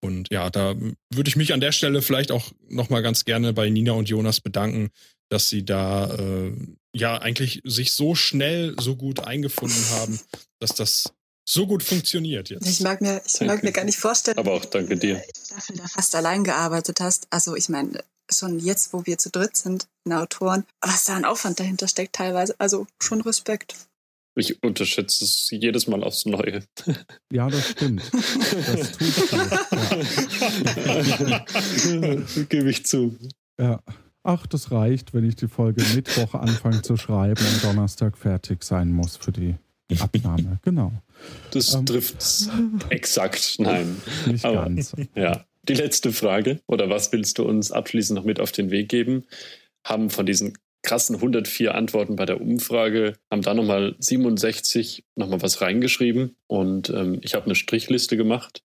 Und 0.02 0.30
ja, 0.32 0.50
da 0.50 0.76
würde 1.12 1.28
ich 1.28 1.36
mich 1.36 1.54
an 1.54 1.62
der 1.62 1.72
Stelle 1.72 2.02
vielleicht 2.02 2.32
auch 2.32 2.52
nochmal 2.70 3.02
ganz 3.02 3.26
gerne 3.26 3.54
bei 3.54 3.70
Nina 3.70 3.94
und 3.94 4.10
Jonas 4.10 4.40
bedanken, 4.40 4.90
dass 5.30 5.50
sie 5.50 5.66
da 5.66 6.14
äh, 6.14 6.52
ja 6.94 7.18
eigentlich 7.18 7.62
sich 7.64 7.92
so 7.92 8.16
schnell 8.16 8.76
so 8.80 8.96
gut 8.96 9.22
eingefunden 9.22 9.84
haben, 9.92 10.20
dass 10.60 10.76
das 10.76 11.14
so 11.48 11.68
gut 11.68 11.84
funktioniert 11.84 12.50
jetzt. 12.50 12.68
Ich 12.68 12.82
mag 12.82 13.02
mir, 13.02 13.22
ich 13.26 13.40
mag 13.42 13.64
mir 13.64 13.72
gar 13.72 13.86
nicht 13.86 14.00
vorstellen, 14.00 14.38
aber 14.38 14.54
auch 14.54 14.66
danke 14.66 14.98
dir. 14.98 15.24
Staffel 15.46 15.78
da 15.78 15.88
fast 15.88 16.16
allein 16.16 16.44
gearbeitet 16.44 17.00
hast. 17.00 17.28
Also 17.30 17.56
ich 17.56 17.70
meine, 17.70 18.04
schon 18.32 18.60
jetzt, 18.60 18.94
wo 18.94 19.06
wir 19.06 19.18
zu 19.18 19.30
dritt 19.30 19.56
sind, 19.56 19.88
in 20.06 20.14
Autoren, 20.14 20.66
was 20.82 21.06
da 21.06 21.16
ein 21.16 21.26
Aufwand 21.26 21.60
dahinter 21.60 21.88
steckt 21.88 22.16
teilweise. 22.16 22.56
Also 22.58 22.88
schon 23.02 23.22
Respekt. 23.22 23.76
Ich 24.38 24.62
unterschätze 24.64 25.24
es 25.24 25.50
jedes 25.52 25.88
Mal 25.88 26.04
aufs 26.04 26.26
Neue. 26.26 26.64
Ja, 27.32 27.50
das 27.50 27.70
stimmt. 27.70 28.02
Das 28.12 28.92
tut 28.92 29.32
ja. 32.36 32.44
Gebe 32.50 32.70
ich 32.70 32.86
zu. 32.86 33.16
Ja. 33.58 33.82
Ach, 34.24 34.46
das 34.48 34.72
reicht, 34.72 35.14
wenn 35.14 35.24
ich 35.24 35.36
die 35.36 35.48
Folge 35.48 35.86
Mittwoch 35.94 36.34
anfange 36.34 36.82
zu 36.82 36.98
schreiben 36.98 37.46
und 37.46 37.64
Donnerstag 37.64 38.18
fertig 38.18 38.64
sein 38.64 38.92
muss 38.92 39.16
für 39.16 39.32
die 39.32 39.56
Abnahme. 39.99 40.60
Genau. 40.64 40.91
Das 41.52 41.74
ähm, 41.74 41.86
trifft 41.86 42.18
exakt. 42.90 43.56
Nein. 43.60 44.02
Nicht 44.26 44.45
Aber, 44.45 44.64
ganz. 44.64 44.95
Ja. 45.16 45.45
Die 45.68 45.74
letzte 45.74 46.12
Frage, 46.12 46.60
oder 46.68 46.90
was 46.90 47.12
willst 47.12 47.40
du 47.40 47.44
uns 47.44 47.72
abschließend 47.72 48.18
noch 48.18 48.26
mit 48.26 48.40
auf 48.40 48.52
den 48.52 48.70
Weg 48.70 48.90
geben? 48.90 49.26
Haben 49.84 50.10
von 50.10 50.26
diesen 50.26 50.57
krassen 50.84 51.16
104 51.16 51.74
Antworten 51.74 52.16
bei 52.16 52.26
der 52.26 52.40
Umfrage, 52.40 53.18
haben 53.32 53.41
da 53.41 53.53
nochmal 53.53 53.95
67 53.99 55.03
nochmal 55.16 55.41
was 55.41 55.62
reingeschrieben 55.62 56.36
und 56.48 56.91
ähm, 56.91 57.20
ich 57.22 57.34
habe 57.34 57.45
eine 57.45 57.56
Strichliste 57.56 58.16
gemacht 58.16 58.62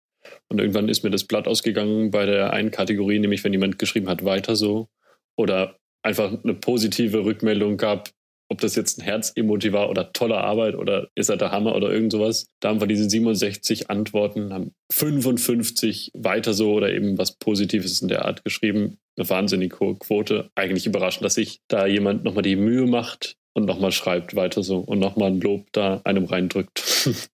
und 0.49 0.61
irgendwann 0.61 0.91
ist 0.91 1.03
mir 1.03 1.11
das 1.11 1.25
Blatt 1.25 1.49
ausgegangen 1.49 2.11
bei 2.11 2.27
der 2.27 2.53
einen 2.53 2.71
Kategorie, 2.71 3.19
nämlich 3.19 3.43
wenn 3.43 3.53
jemand 3.53 3.79
geschrieben 3.79 4.09
hat, 4.09 4.25
weiter 4.25 4.55
so 4.55 4.89
oder 5.37 5.77
einfach 6.03 6.43
eine 6.45 6.55
positive 6.55 7.25
Rückmeldung 7.25 7.79
gab, 7.79 8.11
ob 8.51 8.61
das 8.61 8.75
jetzt 8.75 8.99
ein 8.99 9.05
Herz-Emoji 9.05 9.73
war 9.73 9.89
oder 9.91 10.13
tolle 10.13 10.39
Arbeit 10.39 10.75
oder 10.75 11.09
ist 11.15 11.31
er 11.31 11.37
der 11.37 11.53
Hammer 11.53 11.77
oder 11.77 11.91
irgend 11.93 12.11
sowas. 12.11 12.49
Da 12.59 12.69
haben 12.69 12.81
wir 12.81 12.89
diese 12.89 13.09
67 13.09 13.91
Antworten, 13.91 14.53
haben 14.53 14.75
55 14.93 16.11
weiter 16.15 16.53
so 16.53 16.73
oder 16.73 16.93
eben 16.93 17.17
was 17.17 17.37
Positives 17.37 18.03
in 18.03 18.09
der 18.09 18.25
Art 18.25 18.45
geschrieben. 18.45 18.99
Eine 19.17 19.31
wahnsinnig 19.31 19.79
hohe 19.79 19.97
Quote. 19.97 20.51
Eigentlich 20.57 20.87
überraschend, 20.87 21.25
dass 21.25 21.35
sich 21.35 21.61
da 21.69 21.87
jemand 21.87 22.25
nochmal 22.25 22.43
die 22.43 22.57
Mühe 22.57 22.87
macht 22.87 23.37
und 23.55 23.67
nochmal 23.67 23.93
schreibt 23.93 24.35
weiter 24.35 24.65
so 24.65 24.79
und 24.79 24.99
nochmal 24.99 25.31
ein 25.31 25.41
Lob 25.41 25.67
da 25.73 26.01
einem 26.05 26.25
reindrückt. 26.25 27.09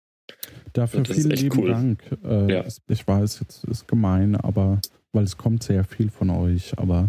Dafür 0.74 1.06
vielen 1.06 1.30
lieben 1.30 1.58
cool. 1.58 1.70
Dank. 1.70 2.02
Äh, 2.24 2.52
ja. 2.52 2.64
Ich 2.88 3.08
weiß, 3.08 3.40
jetzt 3.40 3.64
ist 3.64 3.88
gemein, 3.88 4.36
aber 4.36 4.82
weil 5.12 5.24
es 5.24 5.38
kommt 5.38 5.62
sehr 5.62 5.84
viel 5.84 6.10
von 6.10 6.28
euch, 6.28 6.78
aber 6.78 7.08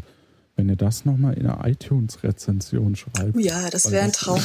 wenn 0.57 0.67
ihr 0.67 0.75
das 0.75 1.05
nochmal 1.05 1.35
in 1.35 1.45
einer 1.45 1.65
iTunes-Rezension 1.65 2.95
schreibt. 2.95 3.35
Oh 3.35 3.39
ja, 3.39 3.69
das 3.69 3.91
wäre 3.91 4.03
ein 4.03 4.11
Traum. 4.11 4.41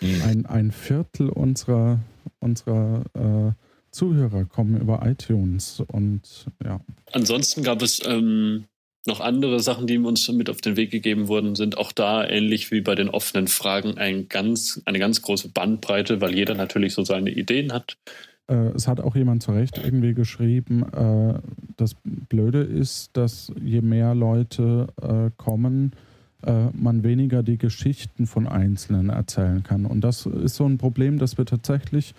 Ein, 0.00 0.22
ein, 0.22 0.46
ein, 0.46 0.70
Viertel 0.70 1.30
unserer, 1.30 1.98
unserer 2.40 3.04
äh, 3.14 3.52
Zuhörer 3.90 4.44
kommen 4.44 4.80
über 4.80 5.04
iTunes 5.04 5.82
und 5.88 6.46
ja. 6.62 6.80
Ansonsten 7.12 7.62
gab 7.62 7.82
es 7.82 8.00
ähm, 8.06 8.64
noch 9.06 9.20
andere 9.20 9.60
Sachen, 9.60 9.86
die 9.86 9.98
uns 9.98 10.28
mit 10.28 10.48
auf 10.48 10.60
den 10.60 10.76
Weg 10.76 10.90
gegeben 10.90 11.26
wurden, 11.26 11.56
sind 11.56 11.76
auch 11.76 11.92
da 11.92 12.26
ähnlich 12.26 12.70
wie 12.70 12.82
bei 12.82 12.94
den 12.94 13.08
offenen 13.08 13.48
Fragen 13.48 13.98
ein 13.98 14.28
ganz, 14.28 14.80
eine 14.84 14.98
ganz 14.98 15.22
große 15.22 15.48
Bandbreite, 15.48 16.20
weil 16.20 16.34
jeder 16.34 16.54
natürlich 16.54 16.94
so 16.94 17.02
seine 17.02 17.30
Ideen 17.30 17.72
hat. 17.72 17.96
Äh, 18.52 18.72
es 18.74 18.86
hat 18.86 19.00
auch 19.00 19.16
jemand 19.16 19.42
zu 19.42 19.52
Recht 19.52 19.80
irgendwie 19.82 20.14
geschrieben, 20.14 20.84
äh, 20.92 21.38
das 21.76 21.96
Blöde 22.04 22.60
ist, 22.62 23.16
dass 23.16 23.52
je 23.60 23.80
mehr 23.80 24.14
Leute 24.14 24.88
äh, 25.00 25.30
kommen, 25.36 25.92
man 26.74 27.04
weniger 27.04 27.44
die 27.44 27.56
Geschichten 27.56 28.26
von 28.26 28.48
Einzelnen 28.48 29.10
erzählen 29.10 29.62
kann. 29.62 29.86
Und 29.86 30.00
das 30.00 30.26
ist 30.26 30.56
so 30.56 30.66
ein 30.66 30.76
Problem, 30.76 31.20
das 31.20 31.38
wir 31.38 31.46
tatsächlich 31.46 32.16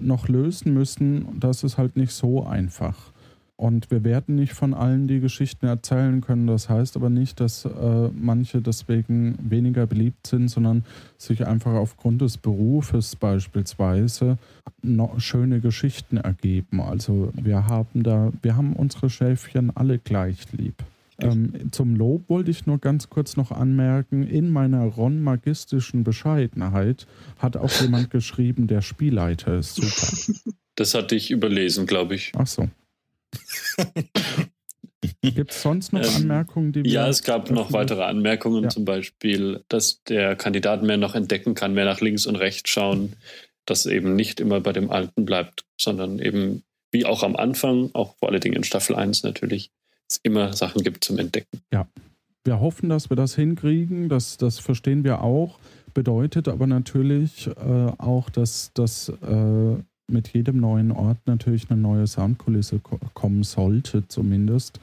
noch 0.00 0.26
lösen 0.28 0.72
müssen. 0.72 1.38
Das 1.38 1.62
ist 1.62 1.76
halt 1.76 1.94
nicht 1.94 2.12
so 2.12 2.46
einfach. 2.46 3.11
Und 3.56 3.90
wir 3.90 4.02
werden 4.02 4.34
nicht 4.34 4.54
von 4.54 4.74
allen 4.74 5.06
die 5.06 5.20
Geschichten 5.20 5.66
erzählen 5.66 6.20
können. 6.20 6.46
Das 6.46 6.68
heißt 6.68 6.96
aber 6.96 7.10
nicht, 7.10 7.38
dass 7.38 7.64
äh, 7.64 8.08
manche 8.12 8.60
deswegen 8.60 9.38
weniger 9.40 9.86
beliebt 9.86 10.26
sind, 10.26 10.48
sondern 10.48 10.84
sich 11.16 11.46
einfach 11.46 11.74
aufgrund 11.74 12.22
des 12.22 12.38
Berufes 12.38 13.14
beispielsweise 13.14 14.38
noch 14.82 15.20
schöne 15.20 15.60
Geschichten 15.60 16.16
ergeben. 16.16 16.80
Also 16.80 17.32
wir 17.40 17.66
haben 17.66 18.02
da, 18.02 18.32
wir 18.42 18.56
haben 18.56 18.74
unsere 18.74 19.10
Schäfchen 19.10 19.70
alle 19.76 19.98
gleich 19.98 20.52
lieb. 20.52 20.82
Ähm, 21.20 21.70
zum 21.72 21.94
Lob 21.94 22.28
wollte 22.28 22.50
ich 22.50 22.66
nur 22.66 22.78
ganz 22.78 23.08
kurz 23.10 23.36
noch 23.36 23.52
anmerken, 23.52 24.26
in 24.26 24.50
meiner 24.50 24.84
Ron-magistischen 24.84 26.04
Bescheidenheit 26.04 27.06
hat 27.38 27.56
auch 27.56 27.70
jemand 27.80 28.10
geschrieben, 28.10 28.66
der 28.66 28.82
Spielleiter 28.82 29.58
ist 29.58 29.76
super. 29.76 30.42
Das 30.74 30.94
hatte 30.94 31.14
ich 31.14 31.30
überlesen, 31.30 31.86
glaube 31.86 32.14
ich. 32.14 32.32
Ach 32.34 32.46
so. 32.46 32.68
Gibt 35.20 35.50
es 35.50 35.62
sonst 35.62 35.92
noch 35.92 36.02
ähm, 36.02 36.16
Anmerkungen, 36.16 36.72
die 36.72 36.84
wir. 36.84 36.90
Ja, 36.90 37.08
es 37.08 37.22
gab 37.22 37.50
noch 37.50 37.72
weitere 37.72 38.02
Anmerkungen, 38.02 38.64
ja. 38.64 38.68
zum 38.68 38.84
Beispiel, 38.84 39.64
dass 39.68 40.02
der 40.04 40.36
Kandidat 40.36 40.82
mehr 40.82 40.96
noch 40.96 41.14
entdecken 41.14 41.54
kann, 41.54 41.74
mehr 41.74 41.84
nach 41.84 42.00
links 42.00 42.26
und 42.26 42.36
rechts 42.36 42.70
schauen, 42.70 43.14
dass 43.66 43.86
eben 43.86 44.14
nicht 44.14 44.40
immer 44.40 44.60
bei 44.60 44.72
dem 44.72 44.90
Alten 44.90 45.24
bleibt, 45.24 45.64
sondern 45.80 46.18
eben, 46.18 46.62
wie 46.90 47.04
auch 47.04 47.22
am 47.22 47.36
Anfang, 47.36 47.90
auch 47.94 48.16
vor 48.16 48.30
allen 48.30 48.40
Dingen 48.40 48.56
in 48.56 48.64
Staffel 48.64 48.96
1 48.96 49.22
natürlich, 49.22 49.70
es 50.08 50.20
immer 50.22 50.52
Sachen 50.52 50.82
gibt 50.82 51.04
zum 51.04 51.18
Entdecken. 51.18 51.62
Ja. 51.72 51.88
Wir 52.44 52.58
hoffen, 52.58 52.88
dass 52.88 53.08
wir 53.08 53.16
das 53.16 53.36
hinkriegen, 53.36 54.08
das, 54.08 54.36
das 54.36 54.58
verstehen 54.58 55.04
wir 55.04 55.22
auch. 55.22 55.60
Bedeutet 55.94 56.48
aber 56.48 56.66
natürlich 56.66 57.46
äh, 57.46 57.92
auch, 57.98 58.30
dass, 58.30 58.72
dass 58.74 59.10
äh, 59.10 59.76
mit 60.12 60.28
jedem 60.28 60.60
neuen 60.60 60.92
Ort 60.92 61.18
natürlich 61.26 61.70
eine 61.70 61.80
neue 61.80 62.06
Soundkulisse 62.06 62.80
kommen 63.14 63.42
sollte, 63.42 64.06
zumindest. 64.08 64.80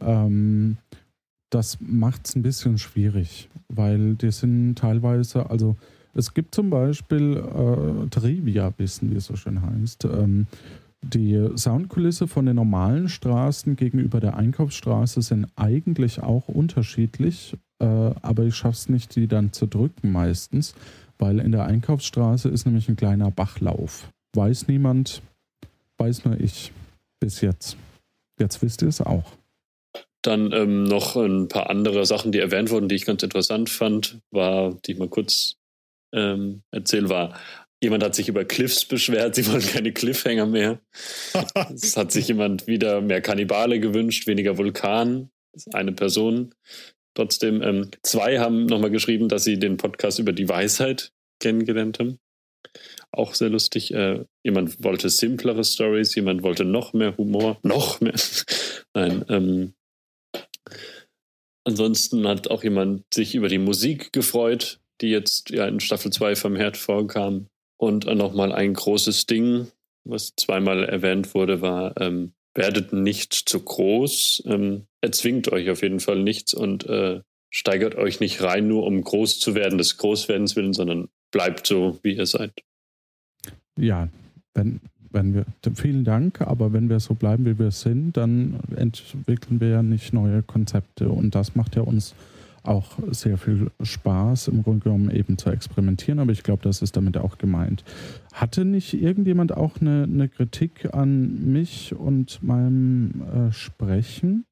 Ähm, 0.00 0.76
das 1.50 1.78
macht 1.80 2.26
es 2.26 2.36
ein 2.36 2.42
bisschen 2.42 2.78
schwierig, 2.78 3.48
weil 3.68 4.14
die 4.14 4.30
sind 4.30 4.76
teilweise, 4.76 5.48
also 5.48 5.76
es 6.14 6.34
gibt 6.34 6.54
zum 6.54 6.70
Beispiel 6.70 7.36
äh, 7.36 8.08
Trivia-Wissen, 8.08 9.10
wie 9.10 9.16
es 9.16 9.26
so 9.26 9.36
schön 9.36 9.62
heißt. 9.62 10.06
Ähm, 10.06 10.46
die 11.02 11.48
Soundkulisse 11.56 12.26
von 12.26 12.46
den 12.46 12.56
normalen 12.56 13.08
Straßen 13.08 13.76
gegenüber 13.76 14.18
der 14.18 14.36
Einkaufsstraße 14.36 15.22
sind 15.22 15.46
eigentlich 15.54 16.20
auch 16.20 16.48
unterschiedlich, 16.48 17.56
äh, 17.78 17.84
aber 17.84 18.44
ich 18.44 18.56
schaffe 18.56 18.76
es 18.76 18.88
nicht, 18.88 19.14
die 19.14 19.28
dann 19.28 19.52
zu 19.52 19.66
drücken 19.66 20.10
meistens, 20.10 20.74
weil 21.18 21.38
in 21.38 21.52
der 21.52 21.64
Einkaufsstraße 21.66 22.48
ist 22.48 22.66
nämlich 22.66 22.88
ein 22.88 22.96
kleiner 22.96 23.30
Bachlauf. 23.30 24.10
Weiß 24.36 24.68
niemand, 24.68 25.22
weiß 25.96 26.26
nur 26.26 26.38
ich 26.38 26.70
bis 27.20 27.40
jetzt. 27.40 27.78
Jetzt 28.38 28.60
wisst 28.60 28.82
ihr 28.82 28.88
es 28.88 29.00
auch. 29.00 29.32
Dann 30.20 30.52
ähm, 30.52 30.84
noch 30.84 31.16
ein 31.16 31.48
paar 31.48 31.70
andere 31.70 32.04
Sachen, 32.04 32.32
die 32.32 32.40
erwähnt 32.40 32.68
wurden, 32.68 32.90
die 32.90 32.96
ich 32.96 33.06
ganz 33.06 33.22
interessant 33.22 33.70
fand, 33.70 34.18
war, 34.30 34.74
die 34.84 34.92
ich 34.92 34.98
mal 34.98 35.08
kurz 35.08 35.56
ähm, 36.12 36.60
erzählen, 36.70 37.08
war, 37.08 37.40
jemand 37.82 38.04
hat 38.04 38.14
sich 38.14 38.28
über 38.28 38.44
Cliffs 38.44 38.84
beschwert, 38.84 39.36
sie 39.36 39.46
wollen 39.46 39.62
keine 39.62 39.92
Cliffhanger 39.92 40.44
mehr. 40.44 40.80
es 41.74 41.96
hat 41.96 42.12
sich 42.12 42.28
jemand 42.28 42.66
wieder 42.66 43.00
mehr 43.00 43.22
Kannibale 43.22 43.80
gewünscht, 43.80 44.26
weniger 44.26 44.58
Vulkan. 44.58 45.30
Eine 45.72 45.92
Person. 45.92 46.54
Trotzdem, 47.14 47.62
ähm, 47.62 47.90
zwei 48.02 48.38
haben 48.38 48.66
nochmal 48.66 48.90
geschrieben, 48.90 49.30
dass 49.30 49.44
sie 49.44 49.58
den 49.58 49.78
Podcast 49.78 50.18
über 50.18 50.34
die 50.34 50.50
Weisheit 50.50 51.12
kennengelernt 51.40 52.00
haben 52.00 52.18
auch 53.16 53.34
sehr 53.34 53.50
lustig. 53.50 53.92
Äh, 53.92 54.24
jemand 54.42 54.82
wollte 54.82 55.10
simplere 55.10 55.64
Stories, 55.64 56.14
jemand 56.14 56.42
wollte 56.42 56.64
noch 56.64 56.92
mehr 56.92 57.16
Humor, 57.16 57.58
noch 57.62 58.00
mehr. 58.00 58.14
Nein, 58.94 59.24
ähm, 59.28 59.74
ansonsten 61.64 62.26
hat 62.26 62.48
auch 62.48 62.62
jemand 62.62 63.02
sich 63.12 63.34
über 63.34 63.48
die 63.48 63.58
Musik 63.58 64.12
gefreut, 64.12 64.80
die 65.00 65.08
jetzt 65.08 65.50
ja 65.50 65.66
in 65.66 65.80
Staffel 65.80 66.12
2 66.12 66.36
vom 66.36 66.56
Herd 66.56 66.76
vorkam. 66.76 67.48
Und 67.78 68.06
nochmal 68.06 68.52
ein 68.52 68.72
großes 68.72 69.26
Ding, 69.26 69.68
was 70.04 70.32
zweimal 70.36 70.84
erwähnt 70.84 71.34
wurde, 71.34 71.60
war, 71.60 72.00
ähm, 72.00 72.32
werdet 72.54 72.94
nicht 72.94 73.34
zu 73.34 73.60
groß, 73.60 74.44
ähm, 74.46 74.86
erzwingt 75.02 75.52
euch 75.52 75.68
auf 75.68 75.82
jeden 75.82 76.00
Fall 76.00 76.22
nichts 76.22 76.54
und 76.54 76.86
äh, 76.86 77.20
steigert 77.50 77.96
euch 77.96 78.18
nicht 78.20 78.40
rein, 78.40 78.66
nur 78.66 78.84
um 78.84 79.02
groß 79.02 79.40
zu 79.40 79.54
werden, 79.54 79.76
des 79.76 79.98
Großwerdens 79.98 80.56
willen, 80.56 80.72
sondern 80.72 81.08
bleibt 81.30 81.66
so, 81.66 81.98
wie 82.02 82.14
ihr 82.14 82.24
seid 82.24 82.52
ja, 83.78 84.08
wenn, 84.54 84.80
wenn 85.10 85.34
wir, 85.34 85.44
vielen 85.74 86.04
Dank, 86.04 86.40
aber 86.40 86.72
wenn 86.72 86.88
wir 86.88 87.00
so 87.00 87.14
bleiben, 87.14 87.46
wie 87.46 87.58
wir 87.58 87.70
sind, 87.70 88.16
dann 88.16 88.60
entwickeln 88.76 89.60
wir 89.60 89.68
ja 89.68 89.82
nicht 89.82 90.12
neue 90.12 90.42
Konzepte 90.42 91.08
und 91.08 91.34
das 91.34 91.54
macht 91.54 91.76
ja 91.76 91.82
uns 91.82 92.14
auch 92.66 92.98
sehr 93.10 93.38
viel 93.38 93.70
Spaß, 93.80 94.48
im 94.48 94.62
Grunde 94.62 94.84
genommen 94.84 95.10
eben 95.10 95.38
zu 95.38 95.50
experimentieren, 95.50 96.18
aber 96.18 96.32
ich 96.32 96.42
glaube, 96.42 96.62
das 96.62 96.82
ist 96.82 96.96
damit 96.96 97.16
auch 97.16 97.38
gemeint. 97.38 97.84
Hatte 98.32 98.64
nicht 98.64 98.94
irgendjemand 98.94 99.56
auch 99.56 99.80
eine, 99.80 100.02
eine 100.04 100.28
Kritik 100.28 100.92
an 100.92 101.52
mich 101.52 101.94
und 101.94 102.42
meinem 102.42 103.22
äh, 103.22 103.52
Sprechen? 103.52 104.44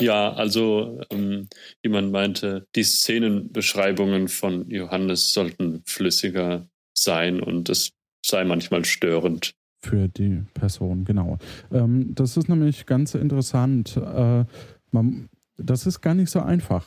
Ja, 0.00 0.32
also 0.32 1.00
ähm, 1.10 1.48
jemand 1.84 2.10
meinte, 2.10 2.66
die 2.74 2.82
Szenenbeschreibungen 2.82 4.28
von 4.28 4.68
Johannes 4.70 5.32
sollten 5.32 5.82
flüssiger 5.84 6.66
sein 6.94 7.40
und 7.40 7.68
das 7.68 7.92
sei 8.24 8.44
manchmal 8.44 8.84
störend. 8.84 9.52
Für 9.82 10.08
die 10.08 10.42
Person, 10.52 11.04
genau. 11.04 11.38
Ähm, 11.72 12.14
das 12.14 12.36
ist 12.36 12.48
nämlich 12.48 12.84
ganz 12.84 13.14
interessant. 13.14 13.96
Äh, 13.96 14.44
man, 14.90 15.28
das 15.56 15.86
ist 15.86 16.02
gar 16.02 16.14
nicht 16.14 16.30
so 16.30 16.40
einfach. 16.40 16.86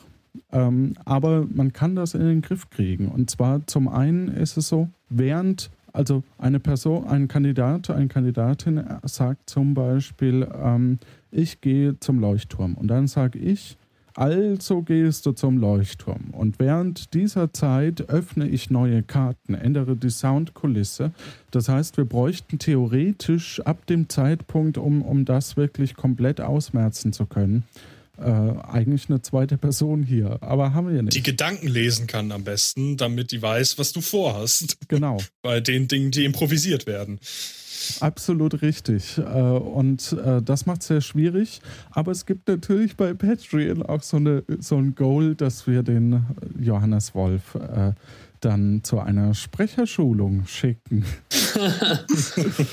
Ähm, 0.52 0.94
aber 1.04 1.46
man 1.52 1.72
kann 1.72 1.96
das 1.96 2.14
in 2.14 2.20
den 2.20 2.42
Griff 2.42 2.70
kriegen. 2.70 3.08
Und 3.08 3.30
zwar 3.30 3.66
zum 3.66 3.88
einen 3.88 4.28
ist 4.28 4.56
es 4.56 4.68
so, 4.68 4.88
während 5.08 5.70
also 5.94 6.24
eine 6.38 6.58
Person, 6.58 7.06
ein 7.06 7.28
Kandidat, 7.28 7.88
eine 7.88 8.08
Kandidatin 8.08 8.84
sagt 9.04 9.48
zum 9.48 9.74
Beispiel, 9.74 10.46
ähm, 10.52 10.98
ich 11.30 11.60
gehe 11.60 11.98
zum 12.00 12.18
Leuchtturm. 12.18 12.74
Und 12.74 12.88
dann 12.88 13.06
sage 13.06 13.38
ich, 13.38 13.76
also 14.14 14.82
gehst 14.82 15.26
du 15.26 15.32
zum 15.32 15.58
Leuchtturm 15.58 16.30
und 16.32 16.58
während 16.60 17.14
dieser 17.14 17.52
Zeit 17.52 18.08
öffne 18.08 18.48
ich 18.48 18.70
neue 18.70 19.02
Karten, 19.02 19.54
ändere 19.54 19.96
die 19.96 20.10
Soundkulisse. 20.10 21.10
Das 21.50 21.68
heißt, 21.68 21.96
wir 21.96 22.04
bräuchten 22.04 22.58
theoretisch 22.58 23.60
ab 23.60 23.86
dem 23.86 24.08
Zeitpunkt, 24.08 24.78
um, 24.78 25.02
um 25.02 25.24
das 25.24 25.56
wirklich 25.56 25.96
komplett 25.96 26.40
ausmerzen 26.40 27.12
zu 27.12 27.26
können, 27.26 27.64
äh, 28.18 28.22
eigentlich 28.22 29.08
eine 29.08 29.22
zweite 29.22 29.58
Person 29.58 30.02
hier, 30.02 30.38
aber 30.40 30.74
haben 30.74 30.92
wir 30.92 31.02
nicht. 31.02 31.16
Die 31.16 31.22
Gedanken 31.22 31.66
lesen 31.66 32.06
kann 32.06 32.30
am 32.32 32.44
besten, 32.44 32.96
damit 32.96 33.32
die 33.32 33.42
weiß, 33.42 33.78
was 33.78 33.92
du 33.92 34.00
vorhast. 34.00 34.76
Genau. 34.88 35.18
Bei 35.42 35.60
den 35.60 35.88
Dingen, 35.88 36.10
die 36.10 36.24
improvisiert 36.24 36.86
werden. 36.86 37.18
Absolut 38.00 38.62
richtig. 38.62 39.18
Äh, 39.18 39.22
und 39.22 40.12
äh, 40.12 40.40
das 40.42 40.66
macht 40.66 40.82
es 40.82 40.88
sehr 40.88 41.00
schwierig. 41.00 41.60
Aber 41.90 42.12
es 42.12 42.24
gibt 42.24 42.48
natürlich 42.48 42.96
bei 42.96 43.14
Patreon 43.14 43.82
auch 43.82 44.02
so, 44.02 44.16
eine, 44.16 44.44
so 44.58 44.76
ein 44.76 44.94
Goal, 44.94 45.34
dass 45.34 45.66
wir 45.66 45.82
den 45.82 46.24
Johannes 46.58 47.14
Wolf 47.14 47.56
äh, 47.56 47.92
dann 48.40 48.82
zu 48.84 49.00
einer 49.00 49.34
Sprecherschulung 49.34 50.46
schicken. 50.46 51.04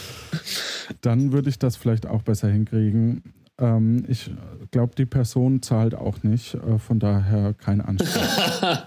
dann 1.02 1.32
würde 1.32 1.50
ich 1.50 1.60
das 1.60 1.76
vielleicht 1.76 2.06
auch 2.06 2.22
besser 2.22 2.50
hinkriegen. 2.50 3.24
Ähm, 3.60 4.06
ich 4.07 4.30
glaube, 4.72 4.95
die 4.95 5.06
Person 5.06 5.61
zahlt 5.61 5.95
auch 5.95 6.23
nicht, 6.23 6.57
von 6.78 6.99
daher 6.99 7.53
kein 7.53 7.82
Anspruch. 7.82 8.86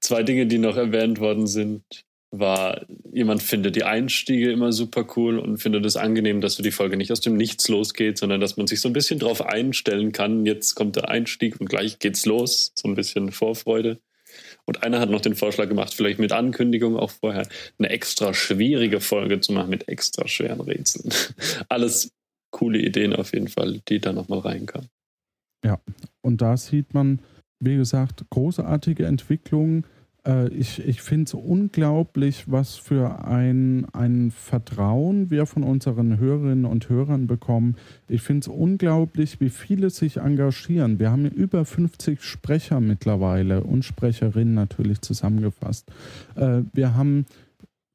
Zwei 0.00 0.22
Dinge, 0.22 0.46
die 0.46 0.58
noch 0.58 0.76
erwähnt 0.76 1.20
worden 1.20 1.46
sind 1.46 2.04
war, 2.32 2.86
jemand 3.12 3.42
findet 3.42 3.76
die 3.76 3.84
Einstiege 3.84 4.50
immer 4.50 4.72
super 4.72 5.06
cool 5.16 5.38
und 5.38 5.58
findet 5.58 5.84
es 5.84 5.96
angenehm, 5.96 6.40
dass 6.40 6.54
so 6.54 6.62
die 6.62 6.70
Folge 6.70 6.96
nicht 6.96 7.12
aus 7.12 7.20
dem 7.20 7.36
Nichts 7.36 7.68
losgeht, 7.68 8.16
sondern 8.16 8.40
dass 8.40 8.56
man 8.56 8.66
sich 8.66 8.80
so 8.80 8.88
ein 8.88 8.94
bisschen 8.94 9.18
drauf 9.18 9.44
einstellen 9.44 10.12
kann. 10.12 10.46
Jetzt 10.46 10.74
kommt 10.74 10.96
der 10.96 11.10
Einstieg 11.10 11.60
und 11.60 11.68
gleich 11.68 11.98
geht's 11.98 12.24
los. 12.24 12.72
So 12.74 12.88
ein 12.88 12.94
bisschen 12.94 13.32
Vorfreude. 13.32 14.00
Und 14.64 14.82
einer 14.82 15.00
hat 15.00 15.10
noch 15.10 15.20
den 15.20 15.34
Vorschlag 15.34 15.68
gemacht, 15.68 15.92
vielleicht 15.92 16.18
mit 16.18 16.32
Ankündigung 16.32 16.96
auch 16.96 17.10
vorher 17.10 17.48
eine 17.78 17.90
extra 17.90 18.32
schwierige 18.32 19.00
Folge 19.00 19.40
zu 19.40 19.52
machen 19.52 19.70
mit 19.70 19.88
extra 19.88 20.28
schweren 20.28 20.60
Rätseln. 20.60 21.12
Alles 21.68 22.12
coole 22.52 22.78
Ideen 22.78 23.14
auf 23.14 23.32
jeden 23.32 23.48
Fall, 23.48 23.80
die 23.88 23.98
da 23.98 24.12
nochmal 24.12 24.40
reinkamen. 24.40 24.88
Ja, 25.64 25.80
und 26.20 26.42
da 26.42 26.56
sieht 26.56 26.94
man, 26.94 27.20
wie 27.60 27.76
gesagt, 27.76 28.24
großartige 28.30 29.06
Entwicklungen 29.06 29.84
äh, 30.26 30.48
ich, 30.48 30.86
ich 30.86 31.02
finde 31.02 31.24
es 31.24 31.34
unglaublich, 31.34 32.44
was 32.50 32.76
für 32.76 33.24
ein, 33.24 33.86
ein 33.92 34.30
Vertrauen 34.30 35.30
wir 35.30 35.46
von 35.46 35.62
unseren 35.62 36.18
Hörerinnen 36.18 36.64
und 36.64 36.88
Hörern 36.88 37.26
bekommen. 37.26 37.76
Ich 38.08 38.22
finde 38.22 38.40
es 38.40 38.48
unglaublich, 38.48 39.40
wie 39.40 39.50
viele 39.50 39.90
sich 39.90 40.18
engagieren. 40.18 40.98
Wir 40.98 41.10
haben 41.10 41.26
über 41.26 41.64
50 41.64 42.22
Sprecher 42.22 42.80
mittlerweile 42.80 43.62
und 43.62 43.84
Sprecherinnen 43.84 44.54
natürlich 44.54 45.00
zusammengefasst. 45.00 45.90
Äh, 46.36 46.62
wir 46.72 46.94
haben 46.94 47.26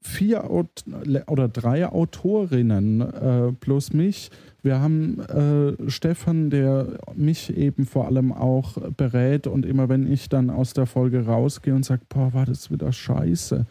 vier 0.02 0.50
oder 0.50 1.48
drei 1.50 1.88
Autorinnen 1.88 3.02
äh, 3.02 3.52
plus 3.60 3.94
mich. 3.94 4.32
Wir 4.68 4.82
haben 4.82 5.22
äh, 5.22 5.90
Stefan, 5.90 6.50
der 6.50 6.98
mich 7.16 7.56
eben 7.56 7.86
vor 7.86 8.06
allem 8.06 8.34
auch 8.34 8.78
berät 8.98 9.48
und 9.48 9.66
immer 9.66 9.88
wenn 9.88 10.12
ich 10.12 10.28
dann 10.28 10.50
aus 10.50 10.74
der 10.74 10.86
Folge 10.86 11.26
rausgehe 11.26 11.74
und 11.74 11.86
sage, 11.86 12.02
boah, 12.10 12.34
war 12.34 12.46
das 12.46 12.70
wieder 12.70 12.92
scheiße, 12.92 13.66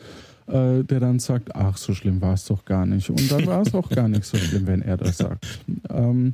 äh, 0.46 0.84
der 0.84 1.00
dann 1.00 1.18
sagt, 1.18 1.54
ach, 1.54 1.76
so 1.76 1.92
schlimm 1.92 2.22
war 2.22 2.32
es 2.32 2.46
doch 2.46 2.64
gar 2.64 2.86
nicht. 2.86 3.10
Und 3.10 3.30
dann 3.30 3.46
war 3.46 3.60
es 3.60 3.74
auch 3.74 3.90
gar 3.90 4.08
nicht 4.08 4.24
so 4.24 4.38
schlimm, 4.38 4.66
wenn 4.66 4.80
er 4.80 4.96
das 4.96 5.18
sagt. 5.18 5.44
Ähm, 5.90 6.32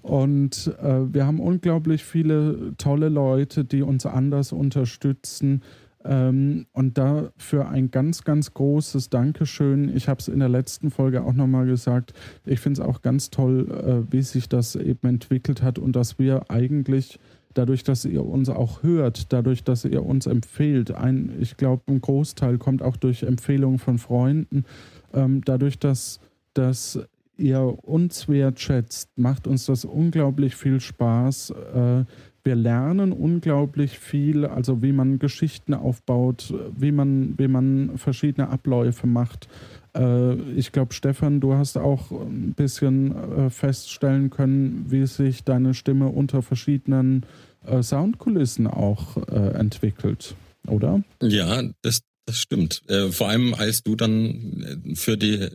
und 0.00 0.74
äh, 0.82 1.12
wir 1.12 1.26
haben 1.26 1.38
unglaublich 1.38 2.02
viele 2.02 2.72
tolle 2.78 3.10
Leute, 3.10 3.66
die 3.66 3.82
uns 3.82 4.06
anders 4.06 4.52
unterstützen 4.52 5.60
ähm, 6.04 6.66
und 6.72 6.98
dafür 6.98 7.68
ein 7.68 7.90
ganz, 7.90 8.24
ganz 8.24 8.54
großes 8.54 9.10
Dankeschön. 9.10 9.94
Ich 9.94 10.08
habe 10.08 10.20
es 10.20 10.28
in 10.28 10.38
der 10.38 10.48
letzten 10.48 10.90
Folge 10.90 11.22
auch 11.22 11.34
nochmal 11.34 11.66
gesagt. 11.66 12.12
Ich 12.44 12.60
finde 12.60 12.80
es 12.80 12.86
auch 12.86 13.02
ganz 13.02 13.30
toll, 13.30 13.68
äh, 13.70 14.12
wie 14.12 14.22
sich 14.22 14.48
das 14.48 14.76
eben 14.76 15.06
entwickelt 15.08 15.62
hat 15.62 15.78
und 15.78 15.96
dass 15.96 16.18
wir 16.18 16.50
eigentlich 16.50 17.18
dadurch, 17.54 17.84
dass 17.84 18.04
ihr 18.04 18.24
uns 18.24 18.48
auch 18.48 18.82
hört, 18.82 19.32
dadurch, 19.32 19.64
dass 19.64 19.84
ihr 19.84 20.04
uns 20.04 20.26
empfehlt, 20.26 20.92
ein, 20.92 21.32
ich 21.40 21.56
glaube, 21.56 21.82
ein 21.88 22.00
Großteil 22.00 22.58
kommt 22.58 22.82
auch 22.82 22.96
durch 22.96 23.22
Empfehlungen 23.22 23.78
von 23.78 23.98
Freunden, 23.98 24.64
ähm, 25.12 25.42
dadurch, 25.44 25.78
dass, 25.78 26.20
dass 26.54 26.98
ihr 27.36 27.60
uns 27.82 28.28
wertschätzt, 28.28 29.10
macht 29.16 29.46
uns 29.46 29.66
das 29.66 29.84
unglaublich 29.84 30.54
viel 30.54 30.78
Spaß. 30.80 31.50
Äh, 31.50 32.04
wir 32.44 32.54
lernen 32.54 33.12
unglaublich 33.12 33.98
viel, 33.98 34.46
also 34.46 34.82
wie 34.82 34.92
man 34.92 35.18
Geschichten 35.18 35.74
aufbaut, 35.74 36.52
wie 36.76 36.92
man, 36.92 37.34
wie 37.38 37.48
man 37.48 37.98
verschiedene 37.98 38.48
Abläufe 38.48 39.06
macht. 39.06 39.48
Äh, 39.94 40.34
ich 40.52 40.72
glaube, 40.72 40.94
Stefan, 40.94 41.40
du 41.40 41.54
hast 41.54 41.76
auch 41.76 42.10
ein 42.10 42.54
bisschen 42.54 43.14
äh, 43.46 43.50
feststellen 43.50 44.30
können, 44.30 44.86
wie 44.88 45.06
sich 45.06 45.44
deine 45.44 45.74
Stimme 45.74 46.08
unter 46.08 46.42
verschiedenen 46.42 47.26
äh, 47.66 47.82
Soundkulissen 47.82 48.66
auch 48.66 49.16
entwickelt, 49.28 50.34
oder? 50.66 51.02
Ja, 51.22 51.62
das, 51.82 52.02
das 52.26 52.36
stimmt. 52.36 52.82
vor 53.10 53.28
allem, 53.28 53.54
als 53.54 53.82
du 53.82 53.96
dann 53.96 54.94
für 54.94 55.16
die 55.16 55.48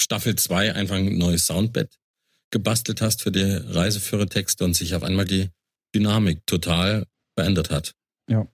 Staffel 0.00 0.36
2 0.36 0.74
einfach 0.74 0.96
ein 0.96 1.18
neues 1.18 1.46
Soundbett 1.46 1.98
gebastelt 2.50 3.02
hast 3.02 3.22
für 3.22 3.32
die 3.32 3.42
Reiseführertexte 3.42 4.64
und 4.64 4.74
sich 4.74 4.94
auf 4.94 5.02
einmal 5.02 5.24
die 5.24 5.50
Dynamik 5.94 6.46
total 6.46 7.04
verändert 7.36 7.70
hat. 7.70 7.94
Ja. 8.28 8.46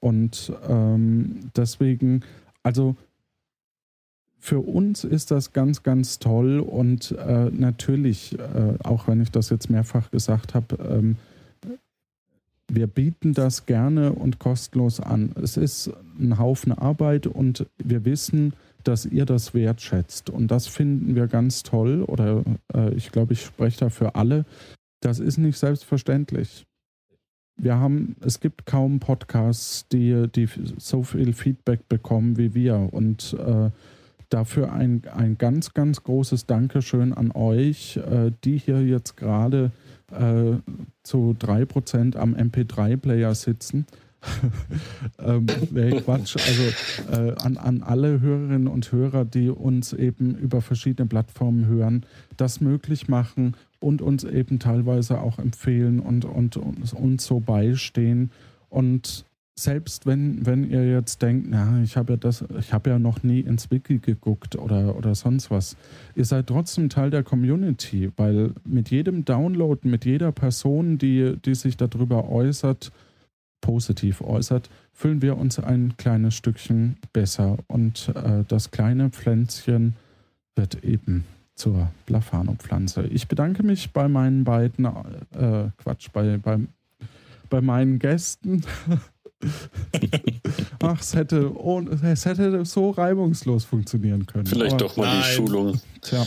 Und 0.00 0.52
ähm, 0.68 1.50
deswegen, 1.56 2.24
also 2.62 2.96
für 4.38 4.58
uns 4.58 5.04
ist 5.04 5.30
das 5.30 5.52
ganz, 5.52 5.84
ganz 5.84 6.18
toll 6.18 6.58
und 6.58 7.12
äh, 7.12 7.50
natürlich, 7.50 8.36
äh, 8.38 8.74
auch 8.82 9.06
wenn 9.06 9.22
ich 9.22 9.30
das 9.30 9.50
jetzt 9.50 9.70
mehrfach 9.70 10.10
gesagt 10.10 10.54
habe, 10.54 10.76
ähm, 10.82 11.16
wir 12.68 12.86
bieten 12.86 13.34
das 13.34 13.66
gerne 13.66 14.12
und 14.12 14.38
kostenlos 14.38 14.98
an. 14.98 15.32
Es 15.40 15.56
ist 15.56 15.90
ein 16.18 16.38
Haufen 16.38 16.72
Arbeit 16.72 17.26
und 17.26 17.66
wir 17.78 18.04
wissen, 18.04 18.54
dass 18.82 19.06
ihr 19.06 19.26
das 19.26 19.54
wertschätzt. 19.54 20.30
Und 20.30 20.48
das 20.48 20.66
finden 20.66 21.14
wir 21.14 21.28
ganz 21.28 21.62
toll 21.62 22.02
oder 22.02 22.42
äh, 22.74 22.92
ich 22.94 23.12
glaube, 23.12 23.34
ich 23.34 23.42
spreche 23.42 23.78
da 23.78 23.90
für 23.90 24.14
alle, 24.16 24.44
das 25.04 25.18
ist 25.18 25.38
nicht 25.38 25.58
selbstverständlich. 25.58 26.64
Wir 27.56 27.76
haben, 27.76 28.16
es 28.20 28.40
gibt 28.40 28.66
kaum 28.66 28.98
Podcasts, 28.98 29.86
die, 29.88 30.26
die 30.34 30.48
so 30.78 31.02
viel 31.02 31.32
Feedback 31.32 31.88
bekommen 31.88 32.38
wie 32.38 32.54
wir. 32.54 32.88
Und 32.92 33.34
äh, 33.34 33.70
dafür 34.30 34.72
ein, 34.72 35.02
ein 35.14 35.36
ganz, 35.36 35.74
ganz 35.74 36.02
großes 36.02 36.46
Dankeschön 36.46 37.12
an 37.12 37.30
euch, 37.32 37.98
äh, 37.98 38.32
die 38.44 38.58
hier 38.58 38.82
jetzt 38.82 39.16
gerade 39.16 39.70
äh, 40.10 40.56
zu 41.02 41.36
3% 41.38 42.16
am 42.16 42.34
MP3-Player 42.34 43.34
sitzen. 43.34 43.86
ähm, 45.18 45.46
Quatsch. 45.46 46.36
Also 46.36 46.62
äh, 47.10 47.34
an, 47.42 47.56
an 47.56 47.82
alle 47.82 48.20
Hörerinnen 48.20 48.68
und 48.68 48.90
Hörer, 48.92 49.24
die 49.24 49.50
uns 49.50 49.92
eben 49.92 50.34
über 50.34 50.60
verschiedene 50.60 51.08
Plattformen 51.08 51.66
hören, 51.66 52.06
das 52.36 52.60
möglich 52.60 53.08
machen 53.08 53.56
und 53.80 54.00
uns 54.02 54.24
eben 54.24 54.58
teilweise 54.58 55.20
auch 55.20 55.38
empfehlen 55.38 56.00
und, 56.00 56.24
und, 56.24 56.56
und 56.56 56.92
uns 56.92 57.24
so 57.24 57.40
beistehen. 57.40 58.30
Und 58.68 59.26
selbst 59.54 60.06
wenn, 60.06 60.46
wenn 60.46 60.68
ihr 60.68 60.90
jetzt 60.90 61.20
denkt, 61.20 61.46
na, 61.50 61.82
ich 61.82 61.96
habe 61.96 62.14
ja 62.14 62.16
das, 62.16 62.44
ich 62.58 62.72
habe 62.72 62.90
ja 62.90 62.98
noch 62.98 63.22
nie 63.22 63.40
ins 63.40 63.70
Wiki 63.70 63.98
geguckt 63.98 64.56
oder, 64.56 64.96
oder 64.96 65.14
sonst 65.14 65.50
was, 65.50 65.76
ihr 66.14 66.24
seid 66.24 66.46
trotzdem 66.46 66.88
Teil 66.88 67.10
der 67.10 67.22
Community, 67.22 68.10
weil 68.16 68.52
mit 68.64 68.90
jedem 68.90 69.24
Download, 69.24 69.86
mit 69.86 70.04
jeder 70.04 70.32
Person, 70.32 70.96
die, 70.96 71.36
die 71.44 71.54
sich 71.54 71.76
darüber 71.76 72.30
äußert, 72.30 72.92
positiv 73.62 74.20
äußert, 74.20 74.68
fühlen 74.92 75.22
wir 75.22 75.38
uns 75.38 75.58
ein 75.58 75.96
kleines 75.96 76.34
Stückchen 76.34 76.98
besser. 77.14 77.56
Und 77.68 78.12
äh, 78.14 78.44
das 78.46 78.70
kleine 78.70 79.08
Pflänzchen 79.08 79.96
wird 80.54 80.84
eben 80.84 81.24
zur 81.54 81.90
Blafano-Pflanze. 82.04 83.04
Ich 83.06 83.28
bedanke 83.28 83.62
mich 83.62 83.92
bei 83.92 84.08
meinen 84.08 84.44
beiden, 84.44 84.84
äh, 84.84 85.70
Quatsch, 85.78 86.08
bei, 86.12 86.36
bei, 86.36 86.58
bei 87.48 87.60
meinen 87.62 87.98
Gästen. 87.98 88.62
Ach, 90.82 91.00
es 91.00 91.14
hätte, 91.14 91.52
oh, 91.56 91.80
es 91.80 92.24
hätte 92.26 92.64
so 92.64 92.90
reibungslos 92.90 93.64
funktionieren 93.64 94.26
können. 94.26 94.46
Vielleicht 94.46 94.74
Aber, 94.74 94.84
doch 94.84 94.96
mal 94.96 95.06
nein. 95.06 95.22
die 95.22 95.34
Schulung. 95.34 95.80
Tja. 96.00 96.26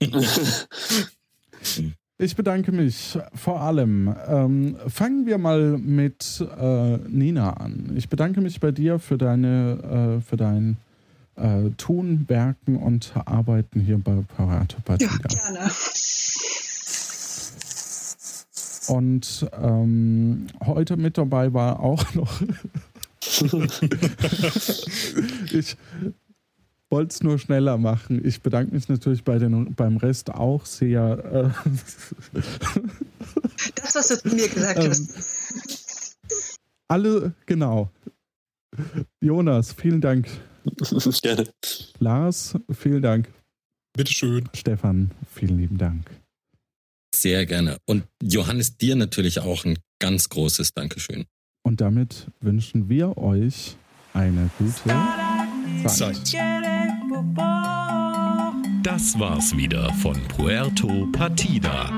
Ich 2.22 2.36
bedanke 2.36 2.70
mich 2.70 3.18
vor 3.34 3.62
allem. 3.62 4.14
Ähm, 4.28 4.76
fangen 4.86 5.26
wir 5.26 5.38
mal 5.38 5.76
mit 5.76 6.46
äh, 6.56 6.98
Nina 7.08 7.54
an. 7.54 7.94
Ich 7.96 8.08
bedanke 8.08 8.40
mich 8.40 8.60
bei 8.60 8.70
dir 8.70 9.00
für 9.00 9.18
deine, 9.18 10.20
äh, 10.20 10.20
für 10.20 10.36
dein 10.36 10.76
äh, 11.34 11.70
Tun, 11.76 12.26
Werken 12.28 12.76
und 12.76 13.12
Arbeiten 13.24 13.80
hier 13.80 13.98
bei 13.98 14.22
Parato 14.36 14.76
Ja, 14.86 14.96
gerne. 14.96 15.70
Und 18.86 19.50
ähm, 19.60 20.46
heute 20.64 20.96
mit 20.96 21.18
dabei 21.18 21.52
war 21.52 21.80
auch 21.80 22.14
noch. 22.14 22.40
ich 25.52 25.76
wollte 26.92 27.14
es 27.14 27.22
nur 27.22 27.38
schneller 27.38 27.78
machen. 27.78 28.24
Ich 28.24 28.42
bedanke 28.42 28.74
mich 28.74 28.88
natürlich 28.88 29.24
bei 29.24 29.38
den, 29.38 29.74
beim 29.74 29.96
Rest 29.96 30.30
auch 30.30 30.66
sehr. 30.66 31.54
Äh, 32.34 32.40
das, 33.74 33.94
was 33.94 34.08
du 34.08 34.18
zu 34.18 34.28
mir 34.28 34.48
gesagt 34.48 34.78
Ähm, 34.78 34.90
hast. 34.90 36.18
Alle, 36.88 37.32
genau. 37.46 37.90
Jonas, 39.20 39.72
vielen 39.72 40.02
Dank. 40.02 40.28
Gerne. 41.22 41.48
Lars, 41.98 42.54
vielen 42.70 43.02
Dank. 43.02 43.32
Bitteschön. 43.96 44.48
Stefan, 44.54 45.10
vielen 45.34 45.58
lieben 45.58 45.78
Dank. 45.78 46.10
Sehr 47.14 47.44
gerne. 47.46 47.78
Und 47.86 48.04
Johannes, 48.22 48.76
dir 48.76 48.96
natürlich 48.96 49.40
auch 49.40 49.64
ein 49.64 49.78
ganz 49.98 50.28
großes 50.28 50.72
Dankeschön. 50.74 51.26
Und 51.62 51.80
damit 51.80 52.26
wünschen 52.40 52.88
wir 52.88 53.18
euch 53.18 53.76
eine 54.14 54.50
gute 54.58 55.88
Zeit. 55.88 56.71
Das 58.82 59.18
war's 59.18 59.56
wieder 59.56 59.92
von 59.94 60.16
Puerto 60.28 61.06
Partida. 61.12 61.90